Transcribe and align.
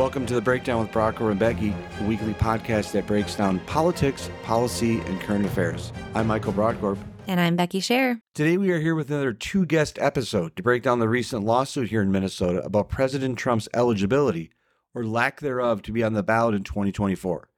Welcome 0.00 0.24
to 0.28 0.34
the 0.34 0.40
Breakdown 0.40 0.80
with 0.80 0.92
Brodkorb 0.92 1.32
and 1.32 1.38
Becky, 1.38 1.74
a 2.00 2.04
weekly 2.04 2.32
podcast 2.32 2.92
that 2.92 3.06
breaks 3.06 3.34
down 3.34 3.60
politics, 3.66 4.30
policy, 4.42 5.00
and 5.00 5.20
current 5.20 5.44
affairs. 5.44 5.92
I'm 6.14 6.26
Michael 6.26 6.54
Brodkorb. 6.54 6.96
And 7.26 7.38
I'm 7.38 7.54
Becky 7.54 7.82
Scherr. 7.82 8.18
Today 8.34 8.56
we 8.56 8.70
are 8.70 8.80
here 8.80 8.94
with 8.94 9.10
another 9.10 9.34
two 9.34 9.66
guest 9.66 9.98
episode 10.00 10.56
to 10.56 10.62
break 10.62 10.82
down 10.82 11.00
the 11.00 11.08
recent 11.08 11.44
lawsuit 11.44 11.90
here 11.90 12.00
in 12.00 12.10
Minnesota 12.10 12.62
about 12.62 12.88
President 12.88 13.36
Trump's 13.36 13.68
eligibility 13.74 14.50
or 14.94 15.04
lack 15.04 15.40
thereof 15.40 15.82
to 15.82 15.92
be 15.92 16.02
on 16.02 16.14
the 16.14 16.22
ballot 16.22 16.54
in 16.54 16.64
2024. 16.64 17.50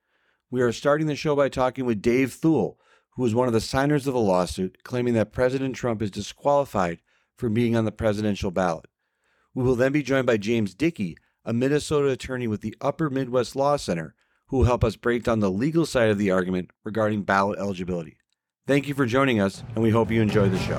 We 0.50 0.63
are 0.63 0.72
starting 0.72 1.07
the 1.07 1.14
show 1.14 1.36
by 1.36 1.49
talking 1.49 1.85
with 1.85 2.03
Dave 2.03 2.32
Thul, 2.32 2.77
who 3.11 3.25
is 3.25 3.36
one 3.36 3.46
of 3.46 3.54
the 3.54 3.61
signers 3.61 4.09
of 4.09 4.14
the 4.14 4.21
lawsuit, 4.21 4.82
claiming 4.82 5.14
that 5.14 5.32
President 5.32 5.77
Trump 5.77 6.03
is 6.03 6.11
disqualified 6.11 6.99
from 7.36 7.54
being 7.54 7.77
on 7.77 7.85
the 7.85 7.93
presidential 7.93 8.50
ballot. 8.50 8.86
We 9.54 9.63
will 9.63 9.77
then 9.77 9.93
be 9.93 10.03
joined 10.03 10.27
by 10.27 10.39
James 10.39 10.75
Dickey, 10.75 11.17
a 11.45 11.53
Minnesota 11.53 12.09
attorney 12.09 12.46
with 12.46 12.61
the 12.61 12.77
Upper 12.81 13.11
Midwest 13.11 13.57
Law 13.57 13.77
Center, 13.77 14.14
who 14.46 14.59
will 14.59 14.64
help 14.64 14.85
us 14.85 14.96
break 14.96 15.25
down 15.25 15.41
the 15.41 15.50
legal 15.50 15.87
side 15.87 16.11
of 16.11 16.19
the 16.19 16.31
argument 16.31 16.71
regarding 16.85 17.23
ballot 17.23 17.59
eligibility. 17.59 18.17
Thank 18.67 18.87
you 18.87 18.95
for 18.95 19.07
joining 19.07 19.41
us, 19.41 19.64
and 19.75 19.83
we 19.83 19.91
hope 19.91 20.11
you 20.11 20.23
enjoy 20.23 20.49
the 20.49 20.59
show. 20.59 20.79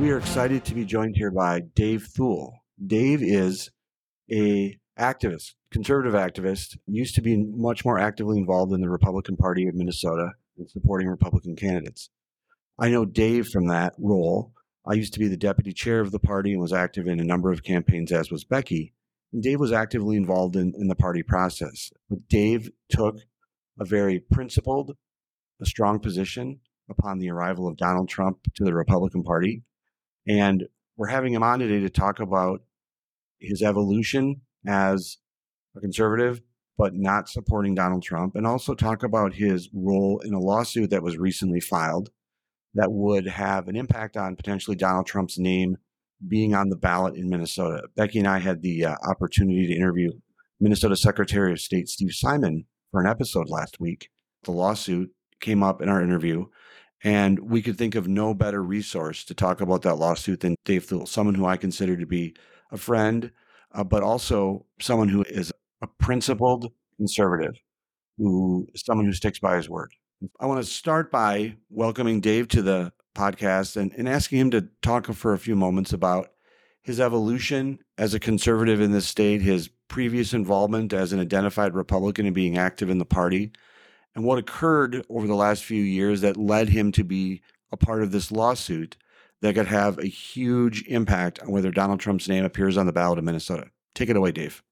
We 0.00 0.10
are 0.10 0.18
excited 0.18 0.64
to 0.64 0.74
be 0.74 0.84
joined 0.84 1.16
here 1.16 1.30
by 1.30 1.60
Dave 1.74 2.08
Thul. 2.16 2.54
Dave 2.84 3.22
is 3.22 3.70
a 4.32 4.78
activist, 4.98 5.54
conservative 5.70 6.14
activist, 6.14 6.78
used 6.86 7.14
to 7.14 7.22
be 7.22 7.36
much 7.36 7.84
more 7.84 7.98
actively 7.98 8.38
involved 8.38 8.72
in 8.72 8.80
the 8.80 8.90
Republican 8.90 9.36
Party 9.36 9.68
of 9.68 9.74
Minnesota 9.74 10.30
and 10.58 10.68
supporting 10.68 11.06
Republican 11.06 11.54
candidates. 11.54 12.10
I 12.78 12.88
know 12.88 13.04
Dave 13.04 13.48
from 13.48 13.66
that 13.68 13.94
role. 13.98 14.52
I 14.90 14.94
used 14.94 15.12
to 15.12 15.20
be 15.20 15.28
the 15.28 15.36
deputy 15.36 15.72
chair 15.72 16.00
of 16.00 16.10
the 16.10 16.18
party 16.18 16.50
and 16.50 16.60
was 16.60 16.72
active 16.72 17.06
in 17.06 17.20
a 17.20 17.24
number 17.24 17.52
of 17.52 17.62
campaigns, 17.62 18.10
as 18.10 18.32
was 18.32 18.42
Becky. 18.42 18.92
And 19.32 19.40
Dave 19.40 19.60
was 19.60 19.70
actively 19.70 20.16
involved 20.16 20.56
in, 20.56 20.74
in 20.76 20.88
the 20.88 20.96
party 20.96 21.22
process. 21.22 21.92
But 22.08 22.26
Dave 22.28 22.70
took 22.88 23.20
a 23.78 23.84
very 23.84 24.18
principled, 24.18 24.96
a 25.62 25.66
strong 25.66 26.00
position 26.00 26.58
upon 26.88 27.20
the 27.20 27.30
arrival 27.30 27.68
of 27.68 27.76
Donald 27.76 28.08
Trump 28.08 28.38
to 28.56 28.64
the 28.64 28.74
Republican 28.74 29.22
Party. 29.22 29.62
And 30.26 30.66
we're 30.96 31.06
having 31.06 31.34
him 31.34 31.44
on 31.44 31.60
today 31.60 31.78
to 31.78 31.88
talk 31.88 32.18
about 32.18 32.62
his 33.38 33.62
evolution 33.62 34.40
as 34.66 35.18
a 35.76 35.80
conservative, 35.80 36.40
but 36.76 36.94
not 36.94 37.28
supporting 37.28 37.76
Donald 37.76 38.02
Trump, 38.02 38.34
and 38.34 38.44
also 38.44 38.74
talk 38.74 39.04
about 39.04 39.34
his 39.34 39.68
role 39.72 40.20
in 40.24 40.34
a 40.34 40.40
lawsuit 40.40 40.90
that 40.90 41.04
was 41.04 41.16
recently 41.16 41.60
filed 41.60 42.10
that 42.74 42.90
would 42.90 43.26
have 43.26 43.68
an 43.68 43.76
impact 43.76 44.16
on 44.16 44.36
potentially 44.36 44.76
Donald 44.76 45.06
Trump's 45.06 45.38
name 45.38 45.76
being 46.28 46.54
on 46.54 46.68
the 46.68 46.76
ballot 46.76 47.16
in 47.16 47.28
Minnesota. 47.28 47.82
Becky 47.96 48.18
and 48.18 48.28
I 48.28 48.38
had 48.38 48.62
the 48.62 48.84
uh, 48.86 48.94
opportunity 49.08 49.66
to 49.66 49.74
interview 49.74 50.10
Minnesota 50.60 50.96
Secretary 50.96 51.52
of 51.52 51.60
State 51.60 51.88
Steve 51.88 52.12
Simon 52.12 52.64
for 52.90 53.00
an 53.00 53.06
episode 53.06 53.48
last 53.48 53.80
week. 53.80 54.10
The 54.44 54.52
lawsuit 54.52 55.10
came 55.40 55.62
up 55.62 55.80
in 55.80 55.88
our 55.88 56.02
interview, 56.02 56.46
and 57.02 57.38
we 57.38 57.62
could 57.62 57.78
think 57.78 57.94
of 57.94 58.08
no 58.08 58.34
better 58.34 58.62
resource 58.62 59.24
to 59.24 59.34
talk 59.34 59.60
about 59.60 59.82
that 59.82 59.96
lawsuit 59.96 60.40
than 60.40 60.56
Dave 60.64 60.84
Thul, 60.84 61.06
someone 61.06 61.34
who 61.34 61.46
I 61.46 61.56
consider 61.56 61.96
to 61.96 62.06
be 62.06 62.36
a 62.70 62.76
friend, 62.76 63.30
uh, 63.72 63.84
but 63.84 64.02
also 64.02 64.66
someone 64.80 65.08
who 65.08 65.22
is 65.22 65.52
a 65.82 65.86
principled 65.86 66.70
conservative, 66.98 67.54
who 68.18 68.66
is 68.74 68.82
someone 68.84 69.06
who 69.06 69.12
sticks 69.12 69.38
by 69.38 69.56
his 69.56 69.68
word. 69.68 69.92
I 70.38 70.44
want 70.44 70.62
to 70.62 70.70
start 70.70 71.10
by 71.10 71.56
welcoming 71.70 72.20
Dave 72.20 72.48
to 72.48 72.60
the 72.60 72.92
podcast 73.14 73.78
and, 73.78 73.90
and 73.96 74.06
asking 74.06 74.38
him 74.38 74.50
to 74.50 74.68
talk 74.82 75.06
for 75.06 75.32
a 75.32 75.38
few 75.38 75.56
moments 75.56 75.94
about 75.94 76.32
his 76.82 77.00
evolution 77.00 77.78
as 77.96 78.12
a 78.12 78.20
conservative 78.20 78.82
in 78.82 78.92
this 78.92 79.06
state, 79.06 79.40
his 79.40 79.70
previous 79.88 80.34
involvement 80.34 80.92
as 80.92 81.14
an 81.14 81.20
identified 81.20 81.74
Republican 81.74 82.26
and 82.26 82.34
being 82.34 82.58
active 82.58 82.90
in 82.90 82.98
the 82.98 83.04
party, 83.06 83.52
and 84.14 84.22
what 84.24 84.38
occurred 84.38 85.04
over 85.08 85.26
the 85.26 85.34
last 85.34 85.64
few 85.64 85.82
years 85.82 86.20
that 86.20 86.36
led 86.36 86.68
him 86.68 86.92
to 86.92 87.04
be 87.04 87.40
a 87.72 87.76
part 87.78 88.02
of 88.02 88.12
this 88.12 88.30
lawsuit 88.30 88.98
that 89.40 89.54
could 89.54 89.68
have 89.68 89.98
a 89.98 90.06
huge 90.06 90.82
impact 90.86 91.40
on 91.40 91.50
whether 91.50 91.70
Donald 91.70 92.00
Trump's 92.00 92.28
name 92.28 92.44
appears 92.44 92.76
on 92.76 92.84
the 92.84 92.92
ballot 92.92 93.18
in 93.18 93.24
Minnesota. 93.24 93.70
Take 93.94 94.10
it 94.10 94.16
away, 94.16 94.32
Dave. 94.32 94.62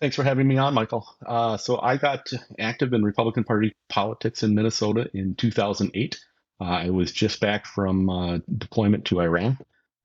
Thanks 0.00 0.16
for 0.16 0.24
having 0.24 0.48
me 0.48 0.56
on, 0.56 0.72
Michael. 0.72 1.06
Uh, 1.26 1.58
so 1.58 1.78
I 1.80 1.98
got 1.98 2.30
active 2.58 2.94
in 2.94 3.04
Republican 3.04 3.44
Party 3.44 3.74
politics 3.90 4.42
in 4.42 4.54
Minnesota 4.54 5.10
in 5.12 5.34
2008. 5.34 6.18
Uh, 6.58 6.64
I 6.64 6.90
was 6.90 7.12
just 7.12 7.40
back 7.40 7.66
from 7.66 8.08
uh, 8.08 8.38
deployment 8.56 9.06
to 9.06 9.20
Iraq. 9.20 9.56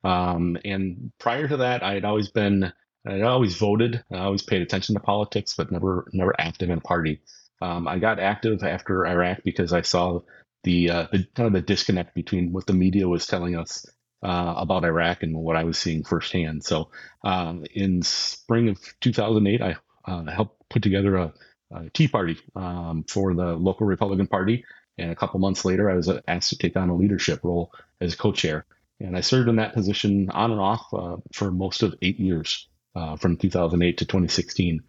Um, 0.04 0.58
and 0.66 1.14
prior 1.18 1.48
to 1.48 1.58
that, 1.58 1.82
I 1.82 1.94
had 1.94 2.04
always 2.04 2.30
been, 2.30 2.74
I 3.08 3.22
always 3.22 3.56
voted, 3.56 4.04
I 4.12 4.18
always 4.20 4.44
paid 4.44 4.62
attention 4.62 4.96
to 4.96 5.02
politics, 5.02 5.54
but 5.56 5.72
never, 5.72 6.10
never 6.12 6.36
active 6.40 6.70
in 6.70 6.80
a 6.80 6.82
party. 6.82 7.22
Um, 7.62 7.88
I 7.88 7.98
got 8.00 8.20
active 8.20 8.64
after 8.64 9.08
Iraq 9.08 9.44
because 9.46 9.72
I 9.72 9.82
saw 9.82 10.22
the, 10.64 10.90
uh, 10.90 11.08
the 11.12 11.26
kind 11.36 11.48
of 11.48 11.54
the 11.54 11.62
disconnect 11.62 12.16
between 12.16 12.52
what 12.52 12.68
the 12.68 12.74
media 12.74 13.08
was 13.08 13.28
telling 13.28 13.56
us 13.56 13.86
uh, 14.24 14.56
about 14.58 14.84
Iraq 14.84 15.24
and 15.24 15.38
what 15.38 15.56
I 15.56 15.64
was 15.64 15.78
seeing 15.78 16.04
firsthand. 16.04 16.64
So 16.66 16.90
um, 17.24 17.66
in 17.74 18.02
spring 18.02 18.70
of 18.70 18.80
2008, 19.00 19.62
I 19.62 19.76
helped 20.08 20.70
put 20.70 20.84
together 20.84 21.16
a, 21.16 21.34
a 21.72 21.90
tea 21.92 22.08
party 22.08 22.38
um, 22.56 23.06
for 23.10 23.34
the 23.34 23.56
local 23.56 23.88
Republican 23.88 24.28
Party. 24.28 24.64
And 24.98 25.12
a 25.12 25.16
couple 25.16 25.40
months 25.40 25.66
later, 25.66 25.90
I 25.90 25.96
was 25.96 26.10
asked 26.28 26.52
to 26.52 26.58
take 26.58 26.78
on 26.78 26.90
a 26.90 26.96
leadership 26.96 27.42
role 27.44 27.74
as 28.00 28.16
co-chair. 28.16 28.66
And 29.00 29.18
I 29.18 29.22
served 29.22 29.50
in 29.50 29.58
that 29.58 29.74
position 29.74 30.30
on 30.30 30.52
and 30.52 30.62
off 30.62 30.86
uh, 30.94 31.18
for 31.34 31.52
most 31.52 31.84
of 31.84 31.96
eight 32.02 32.20
years, 32.20 32.70
uh, 32.96 33.18
from 33.18 33.38
2008 33.38 33.98
to 33.98 34.06
2016. 34.06 34.82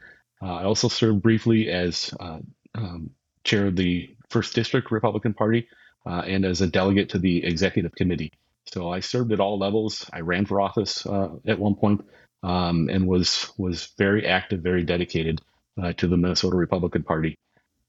Uh, 0.42 0.46
I 0.46 0.64
also 0.64 0.88
served 0.88 1.22
briefly 1.22 1.68
as 1.70 2.14
uh, 2.20 2.38
um, 2.74 3.10
chair 3.42 3.66
of 3.66 3.76
the 3.76 4.14
First 4.28 4.54
District 4.54 4.90
Republican 4.90 5.34
Party 5.34 5.68
uh, 6.06 6.22
and 6.26 6.44
as 6.44 6.60
a 6.60 6.66
delegate 6.66 7.10
to 7.10 7.18
the 7.18 7.44
executive 7.44 7.94
committee. 7.94 8.32
So 8.66 8.90
I 8.90 9.00
served 9.00 9.32
at 9.32 9.40
all 9.40 9.58
levels. 9.58 10.08
I 10.12 10.20
ran 10.20 10.46
for 10.46 10.60
office 10.60 11.06
uh, 11.06 11.30
at 11.46 11.58
one 11.58 11.76
point, 11.76 12.04
um, 12.42 12.88
and 12.88 13.06
was 13.06 13.50
was 13.58 13.92
very 13.98 14.26
active, 14.26 14.60
very 14.60 14.82
dedicated 14.82 15.40
uh, 15.82 15.92
to 15.94 16.06
the 16.06 16.16
Minnesota 16.16 16.56
Republican 16.56 17.02
Party. 17.02 17.38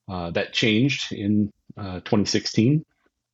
Uh, 0.09 0.31
that 0.31 0.53
changed 0.53 1.11
in 1.11 1.51
uh, 1.77 1.95
2016 1.99 2.85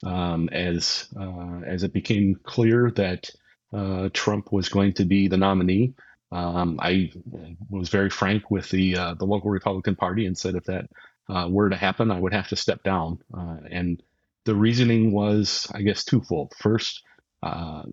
um, 0.06 0.50
as 0.50 1.07
uh, 1.19 1.62
as 1.66 1.84
it 1.84 1.94
became 1.94 2.35
clear 2.44 2.91
that 2.91 3.29
uh, 3.72 4.09
Trump 4.13 4.51
was 4.51 4.69
going 4.69 4.94
to 4.94 5.06
be 5.06 5.28
the 5.28 5.38
nominee. 5.38 5.94
Um, 6.31 6.79
I 6.81 7.12
was 7.69 7.90
very 7.90 8.09
frank 8.09 8.50
with 8.50 8.69
the 8.69 8.94
the 8.94 9.25
local 9.25 9.51
Republican 9.51 9.95
Party 9.95 10.25
and 10.25 10.38
said 10.38 10.56
if 10.56 10.66
that 10.66 10.90
were 11.50 11.69
to 11.69 11.75
happen, 11.75 12.12
I 12.12 12.19
would 12.19 12.34
have 12.34 12.47
to 12.50 12.56
step 12.56 12.84
down. 12.84 13.19
and 13.69 14.01
the 14.45 14.56
reasoning 14.56 15.12
was, 15.12 15.68
I 15.74 15.81
guess, 15.84 16.03
twofold. 16.03 16.53
First, 16.57 17.03
uh, 17.44 17.84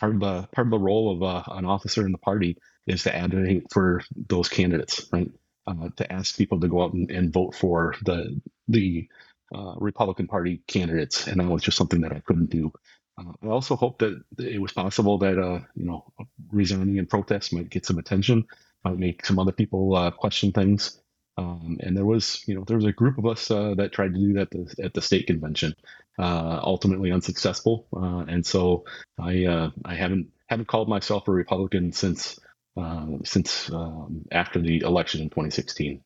part 0.00 0.14
of 0.14 0.20
the 0.20 0.48
part 0.54 0.68
of 0.68 0.72
the 0.72 0.80
role 0.80 1.12
of 1.12 1.22
uh, 1.22 1.44
an 1.56 1.66
officer 1.66 2.06
in 2.06 2.12
the 2.12 2.18
party 2.18 2.58
is 2.86 3.04
to 3.04 3.14
advocate 3.14 3.66
for 3.72 4.02
those 4.28 4.48
candidates, 4.48 5.06
right? 5.12 5.30
Uh, 5.68 5.90
to 5.96 6.12
ask 6.12 6.38
people 6.38 6.60
to 6.60 6.68
go 6.68 6.82
out 6.84 6.94
and, 6.94 7.10
and 7.12 7.32
vote 7.32 7.54
for 7.54 7.96
the 8.04 8.40
the 8.68 9.08
uh, 9.54 9.74
Republican 9.78 10.28
Party 10.28 10.62
candidates, 10.68 11.28
and 11.28 11.40
that 11.40 11.48
was 11.48 11.62
just 11.62 11.78
something 11.78 12.02
that 12.02 12.12
I 12.12 12.20
couldn't 12.20 12.50
do. 12.50 12.72
Uh, 13.18 13.32
I 13.44 13.48
also 13.48 13.76
hope 13.76 14.00
that 14.00 14.22
it 14.38 14.60
was 14.60 14.72
possible 14.72 15.18
that 15.18 15.38
uh, 15.38 15.60
you 15.76 15.86
know 15.86 16.06
resigning 16.52 16.98
in 16.98 17.06
protest 17.06 17.54
might 17.54 17.70
get 17.70 17.86
some 17.86 17.98
attention, 17.98 18.46
might 18.84 18.98
make 18.98 19.26
some 19.26 19.38
other 19.38 19.52
people 19.52 20.10
question 20.18 20.52
things. 20.52 21.00
Um, 21.38 21.78
and 21.82 21.96
there 21.96 22.06
was, 22.06 22.44
you 22.48 22.54
know, 22.56 22.64
there 22.66 22.76
was 22.76 22.86
a 22.86 22.92
group 22.92 23.18
of 23.18 23.26
us 23.26 23.48
that 23.48 23.90
tried 23.92 24.14
to 24.14 24.20
do 24.20 24.34
that 24.34 24.50
the, 24.52 24.74
at 24.84 24.94
the 24.94 25.02
state 25.02 25.26
convention, 25.28 25.74
uh, 26.18 26.60
ultimately 26.62 27.12
unsuccessful. 27.12 27.86
Uh, 27.94 28.24
and 28.28 28.44
so 28.46 28.84
I 29.18 29.44
uh, 29.44 29.70
I 29.84 29.94
haven't 29.94 30.28
haven't 30.46 30.68
called 30.68 30.88
myself 30.88 31.28
a 31.28 31.32
Republican 31.32 31.92
since 31.92 32.38
uh, 32.76 33.06
since 33.24 33.70
um, 33.72 34.24
after 34.30 34.60
the 34.60 34.80
election 34.80 35.20
in 35.20 35.28
2016. 35.28 36.02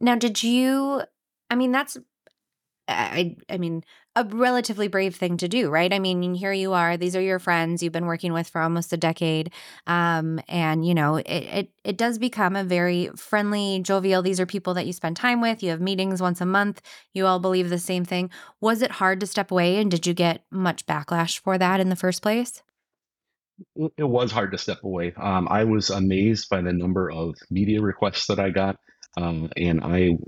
Now, 0.00 0.16
did 0.16 0.42
you? 0.42 1.02
I 1.50 1.54
mean, 1.54 1.72
that's 1.72 1.96
I 2.88 3.36
I 3.48 3.56
mean, 3.56 3.82
a 4.14 4.24
relatively 4.24 4.88
brave 4.88 5.16
thing 5.16 5.36
to 5.38 5.48
do, 5.48 5.70
right? 5.70 5.92
I 5.92 5.98
mean, 5.98 6.34
here 6.34 6.52
you 6.52 6.72
are; 6.72 6.96
these 6.96 7.16
are 7.16 7.20
your 7.20 7.38
friends 7.38 7.82
you've 7.82 7.92
been 7.92 8.06
working 8.06 8.32
with 8.32 8.48
for 8.48 8.60
almost 8.60 8.92
a 8.92 8.96
decade, 8.96 9.50
um, 9.86 10.40
and 10.48 10.86
you 10.86 10.94
know, 10.94 11.16
it, 11.16 11.26
it 11.26 11.70
it 11.84 11.96
does 11.96 12.18
become 12.18 12.56
a 12.56 12.64
very 12.64 13.08
friendly, 13.16 13.80
jovial. 13.82 14.22
These 14.22 14.40
are 14.40 14.46
people 14.46 14.74
that 14.74 14.86
you 14.86 14.92
spend 14.92 15.16
time 15.16 15.40
with. 15.40 15.62
You 15.62 15.70
have 15.70 15.80
meetings 15.80 16.20
once 16.20 16.40
a 16.40 16.46
month. 16.46 16.82
You 17.14 17.26
all 17.26 17.38
believe 17.40 17.70
the 17.70 17.78
same 17.78 18.04
thing. 18.04 18.30
Was 18.60 18.82
it 18.82 18.90
hard 18.92 19.20
to 19.20 19.26
step 19.26 19.50
away, 19.50 19.78
and 19.78 19.90
did 19.90 20.06
you 20.06 20.14
get 20.14 20.44
much 20.50 20.86
backlash 20.86 21.38
for 21.38 21.56
that 21.58 21.80
in 21.80 21.88
the 21.88 21.96
first 21.96 22.22
place? 22.22 22.62
It 23.96 24.04
was 24.04 24.32
hard 24.32 24.50
to 24.52 24.58
step 24.58 24.82
away. 24.82 25.12
Um, 25.16 25.46
I 25.48 25.64
was 25.64 25.90
amazed 25.90 26.48
by 26.48 26.60
the 26.60 26.72
number 26.72 27.10
of 27.10 27.36
media 27.50 27.80
requests 27.80 28.26
that 28.26 28.40
I 28.40 28.50
got, 28.50 28.78
um, 29.16 29.50
and 29.56 29.80
I 29.82 30.18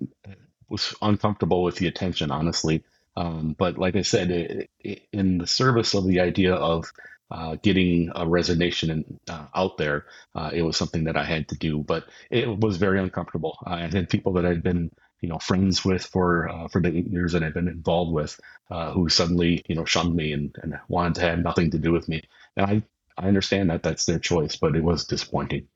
was 0.68 0.94
uncomfortable 1.02 1.62
with 1.62 1.76
the 1.76 1.86
attention, 1.86 2.30
honestly. 2.30 2.84
Um, 3.16 3.54
but 3.58 3.78
like 3.78 3.96
I 3.96 4.02
said, 4.02 4.30
it, 4.30 4.70
it, 4.80 5.02
in 5.12 5.38
the 5.38 5.46
service 5.46 5.94
of 5.94 6.06
the 6.06 6.20
idea 6.20 6.54
of 6.54 6.92
uh, 7.30 7.56
getting 7.62 8.12
a 8.14 8.26
resignation 8.26 8.90
in, 8.90 9.20
uh, 9.28 9.46
out 9.54 9.78
there, 9.78 10.06
uh, 10.34 10.50
it 10.52 10.62
was 10.62 10.76
something 10.76 11.04
that 11.04 11.16
I 11.16 11.24
had 11.24 11.48
to 11.48 11.56
do. 11.56 11.78
But 11.78 12.04
it 12.30 12.46
was 12.48 12.76
very 12.76 13.00
uncomfortable. 13.00 13.58
I 13.64 13.86
had 13.86 14.10
people 14.10 14.34
that 14.34 14.46
I'd 14.46 14.62
been, 14.62 14.90
you 15.20 15.28
know, 15.28 15.38
friends 15.38 15.84
with 15.84 16.04
for 16.04 16.48
uh, 16.48 16.69
for 16.69 16.80
the 16.80 16.96
eight 16.96 17.08
years 17.08 17.32
that 17.32 17.42
I've 17.42 17.54
been 17.54 17.69
involved 17.69 18.12
with, 18.12 18.38
uh, 18.70 18.92
who 18.92 19.08
suddenly, 19.08 19.62
you 19.66 19.76
know, 19.76 19.84
shunned 19.84 20.14
me 20.14 20.32
and, 20.32 20.54
and 20.62 20.78
wanted 20.88 21.16
to 21.16 21.22
have 21.22 21.38
nothing 21.38 21.70
to 21.70 21.78
do 21.78 21.92
with 21.92 22.08
me. 22.08 22.22
And 22.56 22.66
I 22.66 22.82
I 23.16 23.28
understand 23.28 23.70
that 23.70 23.82
that's 23.82 24.04
their 24.04 24.19
choice, 24.19 24.56
but 24.56 24.76
it 24.76 24.84
was 24.84 25.06
disappointing. 25.06 25.69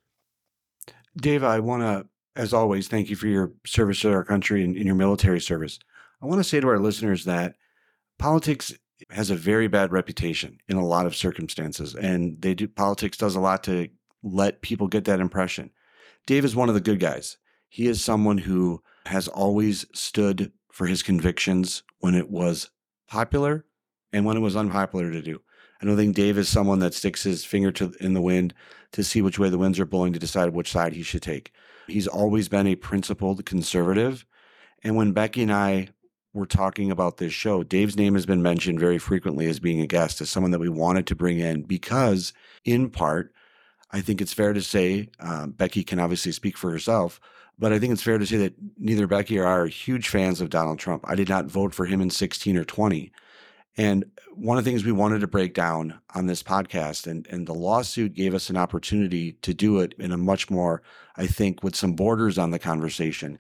Dave, 1.17 1.43
I 1.43 1.61
want 1.61 1.83
to, 1.83 2.07
as 2.37 2.53
always, 2.53 2.89
thank 2.89 3.11
you 3.11 3.17
for 3.17 3.27
your 3.27 3.53
service 3.67 4.01
to 4.01 4.13
our 4.13 4.25
country 4.25 4.63
and 4.63 4.77
in 4.77 4.87
your 4.87 4.95
military 4.95 5.41
service. 5.41 5.79
I 6.23 6.27
want 6.27 6.41
to 6.41 6.49
say 6.49 6.61
to 6.61 6.69
our 6.69 6.79
listeners 6.79 7.25
that 7.25 7.55
politics 8.19 8.73
has 9.11 9.31
a 9.31 9.35
very 9.35 9.67
bad 9.67 9.93
reputation 9.93 10.59
in 10.69 10.77
a 10.77 10.87
lot 10.87 11.07
of 11.07 11.17
circumstances, 11.17 11.95
and 11.95 12.41
they 12.41 12.55
do 12.55 12.69
politics 12.69 13.17
does 13.17 13.35
a 13.35 13.41
lot 13.41 13.65
to 13.65 13.89
let 14.23 14.63
people 14.63 14.87
get 14.87 15.07
that 15.07 15.21
impression. 15.21 15.71
Dave 16.27 16.45
is 16.45 16.55
one 16.55 16.69
of 16.69 16.75
the 16.75 16.81
good 16.81 17.01
guys. 17.01 17.39
He 17.69 17.87
is 17.87 18.05
someone 18.05 18.39
who 18.39 18.83
has 19.07 19.29
always 19.29 19.87
stood 19.95 20.53
for 20.71 20.87
his 20.87 21.03
convictions 21.03 21.83
when 22.01 22.15
it 22.15 22.31
was 22.31 22.71
popular 23.09 23.65
and 24.13 24.25
when 24.25 24.37
it 24.37 24.41
was 24.41 24.57
unpopular 24.57 25.11
to 25.11 25.23
do. 25.23 25.41
I 25.81 25.87
don't 25.87 25.97
think 25.97 26.15
Dave 26.15 26.37
is 26.37 26.49
someone 26.49 26.81
that 26.81 26.95
sticks 26.95 27.23
his 27.23 27.45
finger 27.45 27.73
to, 27.73 27.95
in 28.01 28.13
the 28.13 28.21
wind 28.21 28.53
to 28.93 29.03
see 29.03 29.23
which 29.23 29.39
way 29.39 29.49
the 29.49 29.59
winds 29.59 29.81
are 29.81 29.87
blowing 29.87 30.13
to 30.13 30.19
decide 30.19 30.51
which 30.51 30.71
side 30.71 30.93
he 30.93 31.03
should 31.03 31.23
take. 31.23 31.53
He's 31.87 32.07
always 32.07 32.49
been 32.49 32.67
a 32.67 32.77
principled 32.77 33.45
conservative. 33.45 34.27
And 34.83 34.97
when 34.97 35.13
Becky 35.13 35.43
and 35.43 35.53
I 35.53 35.89
were 36.33 36.47
talking 36.47 36.91
about 36.91 37.17
this 37.17 37.33
show, 37.33 37.63
Dave's 37.63 37.97
name 37.97 38.15
has 38.15 38.27
been 38.27 38.43
mentioned 38.43 38.81
very 38.81 38.99
frequently 38.99 39.47
as 39.47 39.61
being 39.61 39.81
a 39.81 39.87
guest, 39.87 40.21
as 40.21 40.31
someone 40.31 40.53
that 40.53 40.61
we 40.61 40.69
wanted 40.69 41.07
to 41.09 41.15
bring 41.15 41.39
in 41.39 41.63
because, 41.63 42.33
in 42.65 42.91
part, 42.91 43.33
I 43.91 44.01
think 44.01 44.21
it's 44.21 44.33
fair 44.33 44.53
to 44.53 44.63
say, 44.63 45.09
um, 45.19 45.51
Becky 45.51 45.83
can 45.83 45.99
obviously 45.99 46.33
speak 46.33 46.57
for 46.57 46.71
herself, 46.71 47.21
but 47.59 47.73
I 47.73 47.79
think 47.79 47.93
it's 47.93 48.03
fair 48.03 48.19
to 48.19 48.27
say 48.27 48.37
that 48.39 48.55
neither 48.79 49.07
Becky 49.07 49.39
or 49.39 49.47
I 49.47 49.53
are 49.53 49.67
huge 49.67 50.09
fans 50.09 50.41
of 50.41 50.51
Donald 50.51 50.79
Trump. 50.79 51.05
I 51.07 51.15
did 51.15 51.29
not 51.29 51.47
vote 51.47 51.75
for 51.75 51.87
him 51.87 52.01
in 52.01 52.11
16 52.11 52.57
or 52.57 52.65
20. 52.65 53.13
And 53.77 54.05
one 54.35 54.59
of 54.59 54.65
the 54.65 54.71
things 54.71 54.85
we 54.85 54.93
wanted 54.93 55.21
to 55.21 55.27
break 55.27 55.55
down 55.55 56.01
on 56.15 56.27
this 56.27 56.43
podcast, 56.43 57.07
and, 57.07 57.27
and 57.29 57.47
the 57.47 57.55
lawsuit 57.55 58.15
gave 58.15 58.35
us 58.35 58.51
an 58.51 58.57
opportunity 58.57 59.33
to 59.43 59.55
do 59.55 59.79
it 59.81 59.95
in 59.99 60.13
a 60.13 60.19
much 60.19 60.51
more, 60.51 60.83
I 61.17 61.27
think, 61.27 61.63
with 61.63 61.77
some 61.77 61.93
borders 61.95 62.37
on 62.37 62.51
the 62.51 62.59
conversation, 62.59 63.39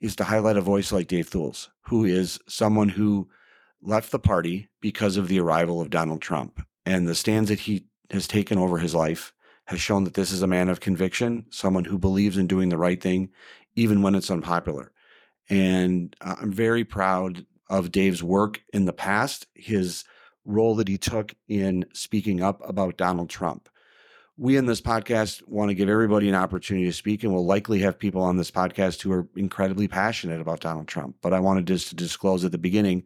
is 0.00 0.14
to 0.16 0.24
highlight 0.24 0.56
a 0.56 0.62
voice 0.62 0.92
like 0.92 1.08
Dave 1.08 1.28
Thul's, 1.28 1.70
who 1.82 2.04
is 2.04 2.38
someone 2.46 2.90
who 2.90 3.28
left 3.82 4.10
the 4.10 4.18
party 4.18 4.68
because 4.80 5.16
of 5.16 5.28
the 5.28 5.40
arrival 5.40 5.80
of 5.80 5.90
Donald 5.90 6.20
Trump. 6.20 6.60
And 6.84 7.08
the 7.08 7.14
stands 7.14 7.48
that 7.48 7.60
he 7.60 7.86
has 8.10 8.26
taken 8.26 8.58
over 8.58 8.78
his 8.78 8.94
life 8.94 9.32
has 9.66 9.80
shown 9.80 10.04
that 10.04 10.14
this 10.14 10.32
is 10.32 10.42
a 10.42 10.46
man 10.46 10.68
of 10.68 10.80
conviction, 10.80 11.46
someone 11.50 11.84
who 11.84 11.98
believes 11.98 12.36
in 12.36 12.46
doing 12.46 12.68
the 12.68 12.78
right 12.78 13.00
thing, 13.00 13.30
even 13.76 14.02
when 14.02 14.14
it's 14.14 14.30
unpopular. 14.30 14.92
And 15.48 16.14
uh, 16.20 16.36
I'm 16.40 16.52
very 16.52 16.84
proud 16.84 17.46
of 17.70 17.92
Dave's 17.92 18.22
work 18.22 18.62
in 18.74 18.84
the 18.84 18.92
past, 18.92 19.46
his 19.54 20.04
role 20.44 20.74
that 20.74 20.88
he 20.88 20.98
took 20.98 21.34
in 21.48 21.86
speaking 21.94 22.42
up 22.42 22.60
about 22.68 22.98
Donald 22.98 23.30
Trump. 23.30 23.68
We 24.36 24.56
in 24.56 24.66
this 24.66 24.80
podcast 24.80 25.46
want 25.46 25.68
to 25.68 25.74
give 25.74 25.88
everybody 25.88 26.28
an 26.28 26.34
opportunity 26.34 26.86
to 26.86 26.92
speak, 26.92 27.22
and 27.22 27.32
we'll 27.32 27.46
likely 27.46 27.80
have 27.80 27.98
people 27.98 28.22
on 28.22 28.36
this 28.36 28.50
podcast 28.50 29.02
who 29.02 29.12
are 29.12 29.28
incredibly 29.36 29.86
passionate 29.86 30.40
about 30.40 30.60
Donald 30.60 30.88
Trump. 30.88 31.16
But 31.22 31.32
I 31.32 31.40
wanted 31.40 31.66
just 31.66 31.88
to 31.90 31.94
disclose 31.94 32.44
at 32.44 32.52
the 32.52 32.58
beginning 32.58 33.04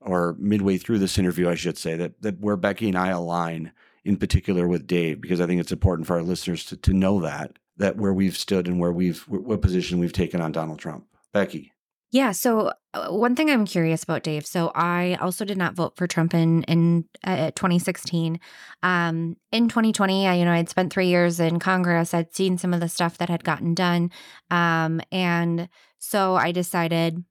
or 0.00 0.36
midway 0.38 0.78
through 0.78 1.00
this 1.00 1.18
interview, 1.18 1.48
I 1.48 1.56
should 1.56 1.76
say, 1.76 1.96
that, 1.96 2.22
that 2.22 2.40
where 2.40 2.56
Becky 2.56 2.88
and 2.88 2.96
I 2.96 3.08
align 3.08 3.72
in 4.04 4.16
particular 4.16 4.68
with 4.68 4.86
Dave, 4.86 5.20
because 5.20 5.40
I 5.40 5.46
think 5.46 5.60
it's 5.60 5.72
important 5.72 6.06
for 6.06 6.14
our 6.14 6.22
listeners 6.22 6.64
to, 6.66 6.76
to 6.76 6.92
know 6.92 7.20
that, 7.20 7.58
that 7.76 7.96
where 7.96 8.14
we've 8.14 8.36
stood 8.36 8.68
and 8.68 8.78
where 8.78 8.92
we've, 8.92 9.20
what 9.28 9.60
position 9.60 9.98
we've 9.98 10.12
taken 10.12 10.40
on 10.40 10.52
Donald 10.52 10.78
Trump. 10.78 11.04
Becky. 11.32 11.72
Yeah. 12.10 12.32
So 12.32 12.72
uh, 12.94 13.08
one 13.10 13.36
thing 13.36 13.50
I'm 13.50 13.66
curious 13.66 14.02
about, 14.02 14.22
Dave. 14.22 14.46
So 14.46 14.72
I 14.74 15.16
also 15.20 15.44
did 15.44 15.58
not 15.58 15.74
vote 15.74 15.94
for 15.96 16.06
Trump 16.06 16.32
in 16.32 16.62
in 16.64 17.04
uh, 17.24 17.50
2016. 17.54 18.40
Um, 18.82 19.36
in 19.52 19.68
2020, 19.68 20.26
I, 20.26 20.34
you 20.34 20.44
know, 20.46 20.52
I'd 20.52 20.70
spent 20.70 20.92
three 20.92 21.08
years 21.08 21.38
in 21.38 21.58
Congress. 21.58 22.14
I'd 22.14 22.34
seen 22.34 22.56
some 22.56 22.72
of 22.72 22.80
the 22.80 22.88
stuff 22.88 23.18
that 23.18 23.28
had 23.28 23.44
gotten 23.44 23.74
done, 23.74 24.10
um, 24.50 25.00
and 25.12 25.68
so 25.98 26.34
I 26.36 26.50
decided 26.52 27.24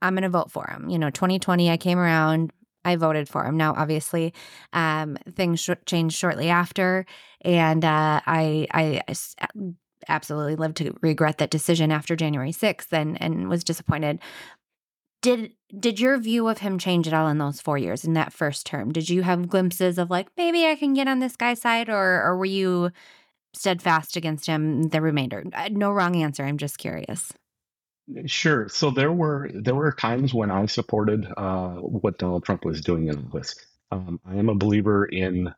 I'm 0.00 0.14
going 0.14 0.22
to 0.22 0.28
vote 0.28 0.50
for 0.50 0.66
him. 0.68 0.88
You 0.90 0.98
know, 0.98 1.10
2020, 1.10 1.70
I 1.70 1.76
came 1.76 1.98
around. 1.98 2.52
I 2.84 2.96
voted 2.96 3.28
for 3.28 3.44
him. 3.44 3.56
Now, 3.56 3.74
obviously, 3.76 4.34
um, 4.72 5.16
things 5.36 5.60
sh- 5.60 5.70
changed 5.86 6.16
shortly 6.18 6.48
after, 6.48 7.06
and 7.42 7.84
uh, 7.84 8.20
I, 8.26 8.66
I 8.72 9.02
absolutely 10.08 10.56
lived 10.56 10.76
to 10.78 10.94
regret 11.00 11.38
that 11.38 11.50
decision 11.50 11.90
after 11.90 12.16
January 12.16 12.52
6th 12.52 12.92
and 12.92 13.20
and 13.20 13.48
was 13.48 13.64
disappointed. 13.64 14.20
Did 15.22 15.52
did 15.78 16.00
your 16.00 16.18
view 16.18 16.48
of 16.48 16.58
him 16.58 16.78
change 16.78 17.06
at 17.06 17.14
all 17.14 17.28
in 17.28 17.38
those 17.38 17.60
4 17.60 17.78
years 17.78 18.04
in 18.04 18.14
that 18.14 18.32
first 18.32 18.66
term? 18.66 18.92
Did 18.92 19.08
you 19.08 19.22
have 19.22 19.48
glimpses 19.48 19.98
of 19.98 20.10
like 20.10 20.28
maybe 20.36 20.66
I 20.66 20.74
can 20.74 20.94
get 20.94 21.08
on 21.08 21.20
this 21.20 21.36
guy's 21.36 21.60
side 21.60 21.88
or 21.88 22.22
or 22.22 22.36
were 22.36 22.44
you 22.44 22.90
steadfast 23.54 24.16
against 24.16 24.46
him 24.46 24.88
the 24.88 25.00
remainder? 25.00 25.44
Uh, 25.52 25.68
no 25.70 25.92
wrong 25.92 26.16
answer. 26.16 26.44
I'm 26.44 26.58
just 26.58 26.78
curious. 26.78 27.32
Sure. 28.26 28.68
So 28.68 28.90
there 28.90 29.12
were 29.12 29.50
there 29.54 29.74
were 29.74 29.92
times 29.92 30.34
when 30.34 30.50
I 30.50 30.66
supported 30.66 31.26
uh, 31.36 31.74
what 31.76 32.18
Donald 32.18 32.44
Trump 32.44 32.64
was 32.64 32.80
doing 32.80 33.08
in 33.08 33.26
office. 33.26 33.54
Um, 33.90 34.20
I 34.26 34.36
am 34.36 34.48
a 34.48 34.54
believer 34.54 35.04
in 35.04 35.54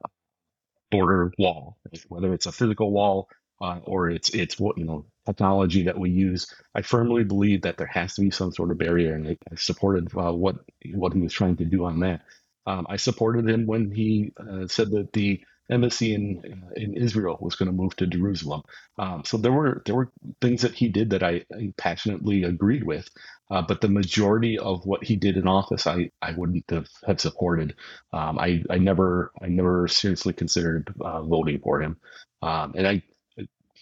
border 0.91 1.33
wall, 1.39 1.79
whether 2.09 2.35
it's 2.35 2.47
a 2.47 2.53
physical 2.53 2.91
wall 2.91 3.29
uh, 3.65 3.81
or 3.85 4.11
it's 4.11 4.31
it's 4.31 4.61
what 4.61 4.79
you 4.79 4.87
know 4.87 5.07
technology 5.27 5.85
that 5.85 5.99
we 5.99 6.11
use. 6.11 6.55
I 6.77 6.83
firmly 6.83 7.25
believe 7.25 7.63
that 7.63 7.79
there 7.79 7.89
has 7.89 8.15
to 8.17 8.23
be 8.23 8.33
some 8.33 8.53
sort 8.53 8.73
of 8.73 8.79
barrier, 8.79 9.15
and 9.17 9.29
I, 9.29 9.39
I 9.53 9.57
supported 9.57 10.09
uh, 10.17 10.33
what 10.35 10.57
what 10.95 11.15
he 11.15 11.21
was 11.23 11.35
trying 11.35 11.57
to 11.59 11.67
do 11.67 11.87
on 11.87 12.01
that. 12.01 12.23
Um, 12.67 12.87
I 12.91 12.97
supported 12.99 13.49
him 13.51 13.67
when 13.67 13.93
he 13.93 14.33
uh, 14.39 14.69
said 14.69 14.93
that 14.93 15.15
the 15.15 15.43
embassy 15.71 16.15
in 16.15 16.43
uh, 16.47 16.73
in 16.77 16.95
Israel 16.95 17.39
was 17.41 17.57
going 17.57 17.69
to 17.69 17.73
move 17.77 17.97
to 17.99 18.09
Jerusalem. 18.09 18.63
Um, 18.99 19.25
so 19.27 19.39
there 19.39 19.53
were 19.53 19.83
there 19.87 19.97
were 19.97 20.13
things 20.43 20.63
that 20.63 20.75
he 20.75 20.89
did 20.91 21.11
that 21.11 21.25
I, 21.25 21.45
I 21.55 21.75
passionately 21.79 22.45
agreed 22.45 22.85
with, 22.85 23.09
uh, 23.51 23.63
but 23.63 23.83
the 23.83 23.89
majority 23.89 24.59
of 24.59 24.87
what 24.87 25.05
he 25.05 25.17
did 25.17 25.39
in 25.39 25.49
office, 25.49 25.87
I, 25.89 26.11
I 26.23 26.33
wouldn't 26.33 26.65
have, 26.71 26.89
have 27.07 27.21
supported. 27.21 27.77
Um, 28.15 28.39
I 28.39 28.65
I 28.71 28.79
never 28.79 29.33
I 29.43 29.49
never 29.49 29.89
seriously 29.89 30.35
considered 30.35 30.95
uh, 31.01 31.23
voting 31.25 31.61
for 31.61 31.83
him, 31.83 31.99
um, 32.43 32.75
and 32.77 32.89
I 32.89 33.03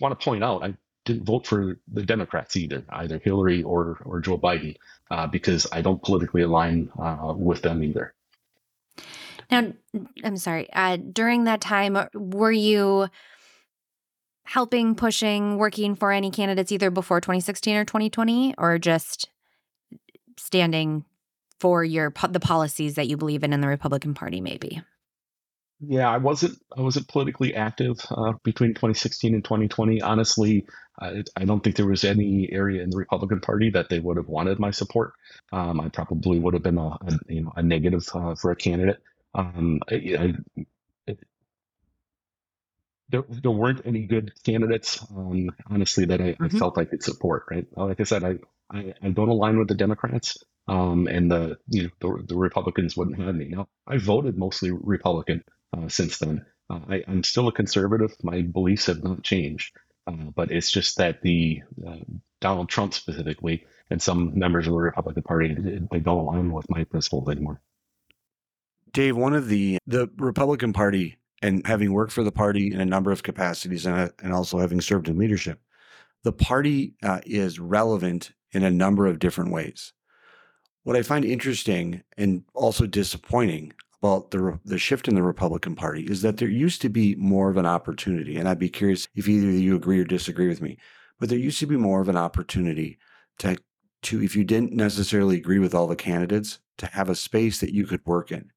want 0.01 0.19
to 0.19 0.25
point 0.25 0.45
out, 0.45 0.63
I 0.63 0.75
didn't 1.05 1.25
vote 1.25 1.47
for 1.47 1.79
the 1.93 2.03
Democrats 2.03 2.57
either, 2.57 2.85
either 2.91 3.19
Hillary 3.19 3.63
or 3.63 4.01
or 4.05 4.21
Joe 4.21 4.39
Biden, 4.39 4.77
uh, 5.11 5.27
because 5.27 5.67
I 5.73 5.83
don't 5.83 6.03
politically 6.03 6.43
align 6.43 6.91
uh, 6.99 7.35
with 7.37 7.63
them 7.63 7.83
either. 7.83 8.15
Now, 9.51 9.73
I'm 10.25 10.37
sorry. 10.37 10.69
Uh, 10.73 10.97
during 10.97 11.45
that 11.45 11.61
time, 11.61 11.97
uh, 11.97 12.07
were 12.15 12.53
you 12.53 13.09
helping, 14.45 14.95
pushing, 14.95 15.57
working 15.57 15.95
for 15.95 16.11
any 16.11 16.31
candidates 16.31 16.73
either 16.73 16.91
before 16.91 17.21
2016 17.21 17.77
or 17.77 17.85
2020, 17.85 18.55
or 18.59 18.79
just 18.79 19.29
standing 20.39 21.05
for 21.61 21.85
your 21.85 22.13
the 22.31 22.41
policies 22.41 22.95
that 22.95 23.09
you 23.09 23.17
believe 23.17 23.45
in 23.45 23.53
in 23.53 23.61
the 23.61 23.69
Republican 23.69 24.15
Party, 24.15 24.41
maybe? 24.41 24.83
Yeah, 25.85 26.09
I 26.09 26.19
wasn't 26.19 26.59
I 26.77 26.81
wasn't 26.81 27.09
politically 27.09 27.55
active 27.55 27.99
uh, 28.11 28.35
between 28.45 28.71
2016 28.75 29.35
and 29.35 29.45
2020. 29.45 30.01
Honestly, 30.01 30.65
I, 31.01 31.25
I, 31.37 31.45
don't 31.45 31.63
think 31.63 31.75
there 31.75 31.87
was 31.87 32.05
any 32.05 32.49
area 32.53 32.83
in 32.83 32.91
the 32.91 32.99
Republican 32.99 33.41
Party 33.41 33.71
that 33.71 33.89
they 33.89 33.99
would 33.99 34.17
have 34.17 34.29
wanted 34.29 34.61
my 34.61 34.71
support. 34.71 35.15
Um, 35.51 35.81
I 35.81 35.89
probably 35.89 36.39
would 36.39 36.55
have 36.55 36.63
been 36.63 36.79
a, 36.79 36.87
a 36.87 37.19
you 37.29 37.43
know 37.43 37.53
a 37.57 37.63
negative 37.63 38.07
uh, 38.15 38.37
for 38.37 38.53
a 38.53 38.57
candidate. 38.57 38.99
Um, 39.35 39.81
I, 39.91 40.35
I, 41.09 41.15
there, 43.09 43.25
there 43.29 43.51
weren't 43.51 43.83
any 43.85 44.07
good 44.07 44.33
candidates, 44.45 45.05
um, 45.11 45.51
honestly, 45.69 46.07
that 46.07 46.21
I, 46.21 46.33
mm-hmm. 46.35 46.59
felt 46.59 46.79
I 46.79 46.85
could 46.85 47.03
support. 47.03 47.45
Right, 47.51 47.67
like 47.77 48.01
I 48.01 48.05
said, 48.05 48.23
I, 48.23 48.37
I, 48.71 49.11
don't 49.11 49.29
align 49.29 49.59
with 49.59 49.69
the 49.69 49.75
Democrats, 49.75 50.37
um, 50.69 51.09
and 51.09 51.29
the 51.29 51.59
you 51.67 51.85
know 51.85 51.91
the, 52.01 52.27
the 52.29 52.37
Republicans 52.37 52.97
wouldn't 52.97 53.21
have 53.21 53.35
me. 53.35 53.49
Now, 53.49 53.69
I 53.87 53.99
voted 53.99 54.39
mostly 54.39 54.71
Republican 54.71 55.43
uh, 55.77 55.89
since 55.89 56.19
then. 56.19 56.45
Uh, 56.71 56.81
I, 56.89 56.97
am 57.09 57.25
still 57.25 57.49
a 57.49 57.53
conservative. 57.53 58.15
My 58.23 58.43
beliefs 58.43 58.87
have 58.87 59.03
not 59.03 59.23
changed, 59.23 59.77
uh, 60.07 60.31
but 60.35 60.51
it's 60.51 60.71
just 60.71 60.97
that 60.99 61.23
the 61.23 61.63
uh, 61.87 61.97
Donald 62.41 62.69
Trump 62.69 62.95
specifically 62.95 63.67
and 63.91 64.01
some 64.01 64.39
members 64.39 64.67
of 64.67 64.73
the 64.73 64.79
Republican 64.79 65.23
Party 65.23 65.55
they 65.91 66.01
don't 66.01 66.19
align 66.19 66.53
with 66.53 66.71
my 66.71 66.85
principles 66.85 67.29
anymore. 67.29 67.61
Dave, 68.93 69.17
one 69.17 69.35
of 69.35 69.49
the 69.49 69.79
the 69.87 70.09
Republican 70.17 70.73
Party 70.73 71.19
and 71.43 71.67
having 71.67 71.93
worked 71.93 72.13
for 72.13 72.23
the 72.23 72.33
party 72.33 72.73
in 72.73 72.81
a 72.81 72.87
number 72.87 73.11
of 73.11 73.23
capacities 73.23 73.85
and, 73.85 74.13
and 74.23 74.33
also 74.33 74.59
having 74.59 74.81
served 74.81 75.09
in 75.09 75.19
leadership, 75.19 75.61
the 76.23 76.33
party 76.33 76.95
uh, 77.03 77.21
is 77.27 77.59
relevant 77.59 78.33
in 78.53 78.63
a 78.63 78.71
number 78.71 79.07
of 79.07 79.19
different 79.19 79.51
ways. 79.51 79.93
What 80.85 80.97
I 80.97 81.03
find 81.03 81.25
interesting 81.25 82.03
and 82.17 82.45
also 82.55 82.87
disappointing 82.87 83.73
about 84.03 84.33
the 84.33 84.59
the 84.65 84.79
shift 84.79 85.07
in 85.07 85.15
the 85.15 85.23
Republican 85.23 85.77
Party 85.77 86.03
is 86.03 86.23
that 86.23 86.39
there 86.39 86.49
used 86.49 86.83
to 86.83 86.89
be 86.89 87.15
more 87.17 87.51
of 87.51 87.57
an 87.57 87.67
opportunity, 87.67 88.37
and 88.37 88.49
I'd 88.49 88.59
be 88.59 88.69
curious 88.69 89.09
if 89.15 89.29
either 89.29 89.51
you 89.51 89.77
agree 89.77 90.01
or 90.01 90.05
disagree 90.05 90.49
with 90.49 90.61
me. 90.61 90.79
But 91.21 91.29
there 91.29 91.39
used 91.39 91.61
to 91.61 91.67
be 91.67 91.77
more 91.77 92.01
of 92.01 92.09
an 92.09 92.17
opportunity 92.17 92.99
to 93.39 93.57
to 94.03 94.23
if 94.23 94.35
you 94.35 94.43
didn't 94.45 94.73
necessarily 94.73 95.37
agree 95.37 95.61
with 95.61 95.75
all 95.75 95.87
the 95.87 95.95
candidates, 95.97 96.59
to 96.79 96.87
have 96.87 97.09
a 97.09 97.15
space 97.15 97.61
that 97.61 97.73
you 97.73 97.87
could 97.87 98.05
work 98.05 98.33
in. 98.33 98.51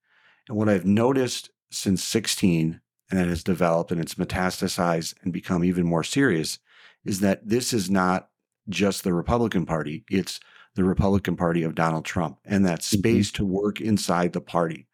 And 0.50 0.58
what 0.58 0.70
I've 0.70 0.86
noticed 0.86 1.52
since 1.72 2.04
16 2.04 2.82
and 3.12 3.20
it 3.20 3.28
has 3.28 3.44
developed 3.44 3.92
and 3.92 4.02
it's 4.02 4.16
metastasized 4.16 5.14
and 5.22 5.32
become 5.32 5.64
even 5.64 5.86
more 5.86 6.04
serious 6.04 6.58
is 7.04 7.20
that 7.20 7.48
this 7.48 7.72
is 7.74 7.90
not 7.92 8.30
just 8.68 9.04
the 9.04 9.14
Republican 9.14 9.66
Party, 9.68 10.04
it's 10.10 10.40
the 10.74 10.84
Republican 10.84 11.36
Party 11.36 11.62
of 11.62 11.75
Donald 11.75 12.06
Trump. 12.06 12.40
And 12.46 12.66
that 12.66 12.80
Mm-hmm. 12.80 12.98
space 13.00 13.32
to 13.34 13.46
work 13.46 13.80
inside 13.80 14.34
the 14.34 14.42
party 14.42 14.88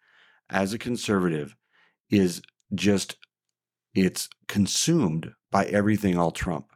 as 0.51 0.73
a 0.73 0.77
conservative 0.77 1.55
is 2.09 2.41
just, 2.75 3.15
it's 3.95 4.29
consumed 4.47 5.33
by 5.49 5.65
everything 5.65 6.17
all 6.17 6.31
Trump. 6.31 6.71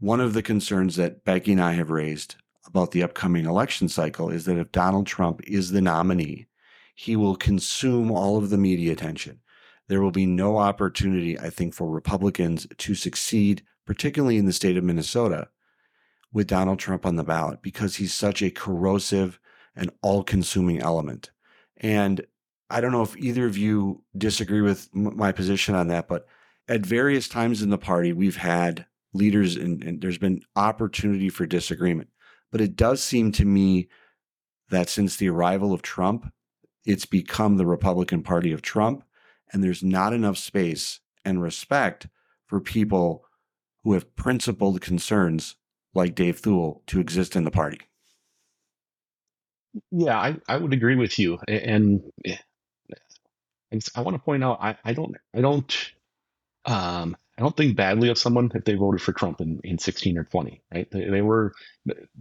One 0.00 0.20
of 0.20 0.32
the 0.32 0.42
concerns 0.42 0.96
that 0.96 1.24
Becky 1.24 1.52
and 1.52 1.62
I 1.62 1.72
have 1.74 1.90
raised 1.90 2.36
about 2.66 2.90
the 2.90 3.02
upcoming 3.02 3.44
election 3.44 3.88
cycle 3.88 4.30
is 4.30 4.46
that 4.46 4.58
if 4.58 4.72
Donald 4.72 5.06
Trump 5.06 5.42
is 5.46 5.70
the 5.70 5.80
nominee, 5.80 6.46
he 6.94 7.16
will 7.16 7.36
consume 7.36 8.10
all 8.10 8.36
of 8.36 8.50
the 8.50 8.58
media 8.58 8.92
attention. 8.92 9.40
There 9.88 10.02
will 10.02 10.10
be 10.10 10.26
no 10.26 10.58
opportunity, 10.58 11.38
I 11.38 11.50
think, 11.50 11.74
for 11.74 11.90
Republicans 11.90 12.66
to 12.78 12.94
succeed, 12.94 13.62
particularly 13.86 14.38
in 14.38 14.46
the 14.46 14.52
state 14.52 14.76
of 14.76 14.84
Minnesota, 14.84 15.48
with 16.32 16.46
Donald 16.46 16.78
Trump 16.78 17.04
on 17.04 17.16
the 17.16 17.24
ballot 17.24 17.60
because 17.62 17.96
he's 17.96 18.14
such 18.14 18.42
a 18.42 18.50
corrosive 18.50 19.38
and 19.76 19.90
all 20.02 20.22
consuming 20.22 20.80
element. 20.80 21.30
And 21.76 22.24
I 22.72 22.80
don't 22.80 22.92
know 22.92 23.02
if 23.02 23.16
either 23.16 23.46
of 23.46 23.58
you 23.58 24.02
disagree 24.16 24.62
with 24.62 24.88
m- 24.94 25.16
my 25.16 25.30
position 25.30 25.74
on 25.74 25.88
that, 25.88 26.08
but 26.08 26.26
at 26.68 26.86
various 26.86 27.28
times 27.28 27.60
in 27.60 27.70
the 27.70 27.78
party, 27.78 28.12
we've 28.12 28.36
had 28.36 28.86
leaders 29.12 29.56
and, 29.56 29.84
and 29.84 30.00
there's 30.00 30.18
been 30.18 30.42
opportunity 30.56 31.28
for 31.28 31.44
disagreement. 31.46 32.08
But 32.50 32.62
it 32.62 32.74
does 32.74 33.02
seem 33.02 33.30
to 33.32 33.44
me 33.44 33.88
that 34.70 34.88
since 34.88 35.16
the 35.16 35.28
arrival 35.28 35.72
of 35.72 35.82
Trump, 35.82 36.32
it's 36.84 37.06
become 37.06 37.56
the 37.56 37.66
Republican 37.66 38.22
Party 38.22 38.52
of 38.52 38.62
Trump, 38.62 39.04
and 39.52 39.62
there's 39.62 39.82
not 39.82 40.14
enough 40.14 40.38
space 40.38 41.00
and 41.24 41.42
respect 41.42 42.08
for 42.46 42.58
people 42.58 43.24
who 43.84 43.92
have 43.92 44.16
principled 44.16 44.80
concerns 44.80 45.56
like 45.94 46.14
Dave 46.14 46.38
Thul 46.38 46.82
to 46.86 47.00
exist 47.00 47.36
in 47.36 47.44
the 47.44 47.50
party. 47.50 47.80
Yeah, 49.90 50.18
I, 50.18 50.36
I 50.48 50.56
would 50.56 50.72
agree 50.72 50.96
with 50.96 51.18
you. 51.18 51.38
And, 51.48 52.00
eh, 52.24 52.36
and 53.72 53.84
I 53.96 54.02
want 54.02 54.16
to 54.16 54.22
point 54.22 54.44
out, 54.44 54.60
I, 54.62 54.76
I 54.84 54.94
don't, 54.94 55.16
I 55.34 55.42
don't, 55.42 55.92
um, 56.66 57.16
I 57.38 57.42
don't 57.42 57.56
think 57.56 57.76
badly 57.76 58.10
of 58.10 58.18
someone 58.18 58.50
if 58.54 58.64
they 58.64 58.74
voted 58.74 59.02
for 59.02 59.12
Trump 59.12 59.40
in, 59.40 59.60
in 59.64 59.78
16 59.78 60.18
or 60.18 60.24
20, 60.24 60.62
right? 60.72 60.90
They, 60.90 61.06
they 61.06 61.22
were, 61.22 61.54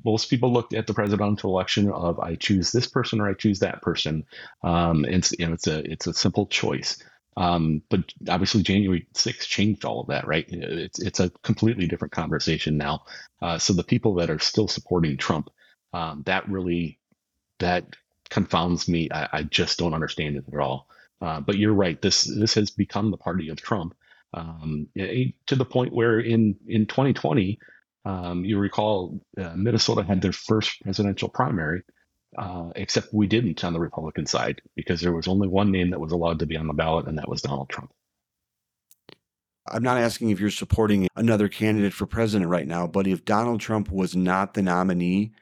most 0.06 0.30
people 0.30 0.54
looked 0.54 0.74
at 0.74 0.88
the 0.88 0.94
presidential 0.94 1.52
election 1.52 1.92
of 1.92 2.20
I 2.20 2.36
choose 2.36 2.72
this 2.72 2.88
person 2.88 3.22
or 3.22 3.30
I 3.30 3.34
choose 3.34 3.60
that 3.60 3.82
person. 3.82 4.26
Um, 4.64 5.06
and 5.06 5.16
it's, 5.16 5.34
you 5.38 5.48
know, 5.48 5.54
it's 5.54 5.68
a, 5.68 5.80
it's 5.92 6.08
a 6.08 6.14
simple 6.14 6.48
choice. 6.48 7.04
Um, 7.38 7.82
but 7.90 8.14
obviously 8.30 8.64
January 8.64 9.08
6th 9.14 9.42
changed 9.42 9.86
all 9.86 10.02
of 10.02 10.08
that, 10.08 10.28
right? 10.28 10.46
It's, 10.50 11.00
it's 11.00 11.20
a 11.20 11.30
completely 11.44 11.88
different 11.88 12.14
conversation 12.14 12.78
now. 12.78 13.04
Uh, 13.42 13.58
so 13.58 13.74
the 13.74 13.84
people 13.84 14.16
that 14.16 14.30
are 14.30 14.40
still 14.40 14.68
supporting 14.68 15.18
Trump, 15.18 15.50
um, 15.94 16.24
that 16.26 16.50
really, 16.50 17.00
that 17.60 17.86
confounds 18.30 18.88
me. 18.88 19.10
I, 19.12 19.30
I 19.34 19.44
just 19.44 19.78
don't 19.80 19.94
understand 19.94 20.38
it 20.38 20.46
at 20.52 20.60
all. 20.60 20.88
Uh, 21.22 21.40
but 21.40 21.58
you're 21.58 21.74
right. 21.74 22.02
This 22.02 22.24
this 22.24 22.56
has 22.56 22.72
become 22.72 23.12
the 23.12 23.18
party 23.18 23.50
of 23.50 23.62
Trump 23.62 23.94
um, 24.34 24.88
to 24.96 25.56
the 25.56 25.66
point 25.66 25.94
where 25.94 26.20
in 26.20 26.56
in 26.68 26.86
2020, 26.86 27.60
um, 28.06 28.46
you 28.46 28.58
recall 28.58 29.22
uh, 29.38 29.54
Minnesota 29.56 30.04
had 30.04 30.22
their 30.22 30.32
first 30.32 30.82
presidential 30.82 31.30
primary, 31.30 31.84
uh, 32.38 32.70
except 32.76 33.14
we 33.14 33.28
didn't 33.28 33.64
on 33.64 33.74
the 33.74 33.80
Republican 33.80 34.26
side 34.26 34.62
because 34.76 35.02
there 35.02 35.12
was 35.12 35.28
only 35.28 35.48
one 35.48 35.72
name 35.72 35.92
that 35.92 36.00
was 36.00 36.12
allowed 36.12 36.40
to 36.40 36.46
be 36.46 36.58
on 36.58 36.68
the 36.68 36.74
ballot, 36.74 37.08
and 37.08 37.18
that 37.18 37.30
was 37.30 37.42
Donald 37.42 37.70
Trump. 37.70 37.92
I'm 39.68 39.84
not 39.84 39.98
asking 39.98 40.32
if 40.32 40.40
you're 40.40 40.50
supporting 40.50 41.08
another 41.16 41.48
candidate 41.48 41.94
for 41.94 42.06
president 42.06 42.50
right 42.50 42.68
now, 42.68 42.88
but 42.88 43.06
if 43.06 43.26
Donald 43.26 43.62
Trump 43.62 43.92
was 43.92 44.16
not 44.16 44.54
the 44.54 44.64
nominee 44.64 45.34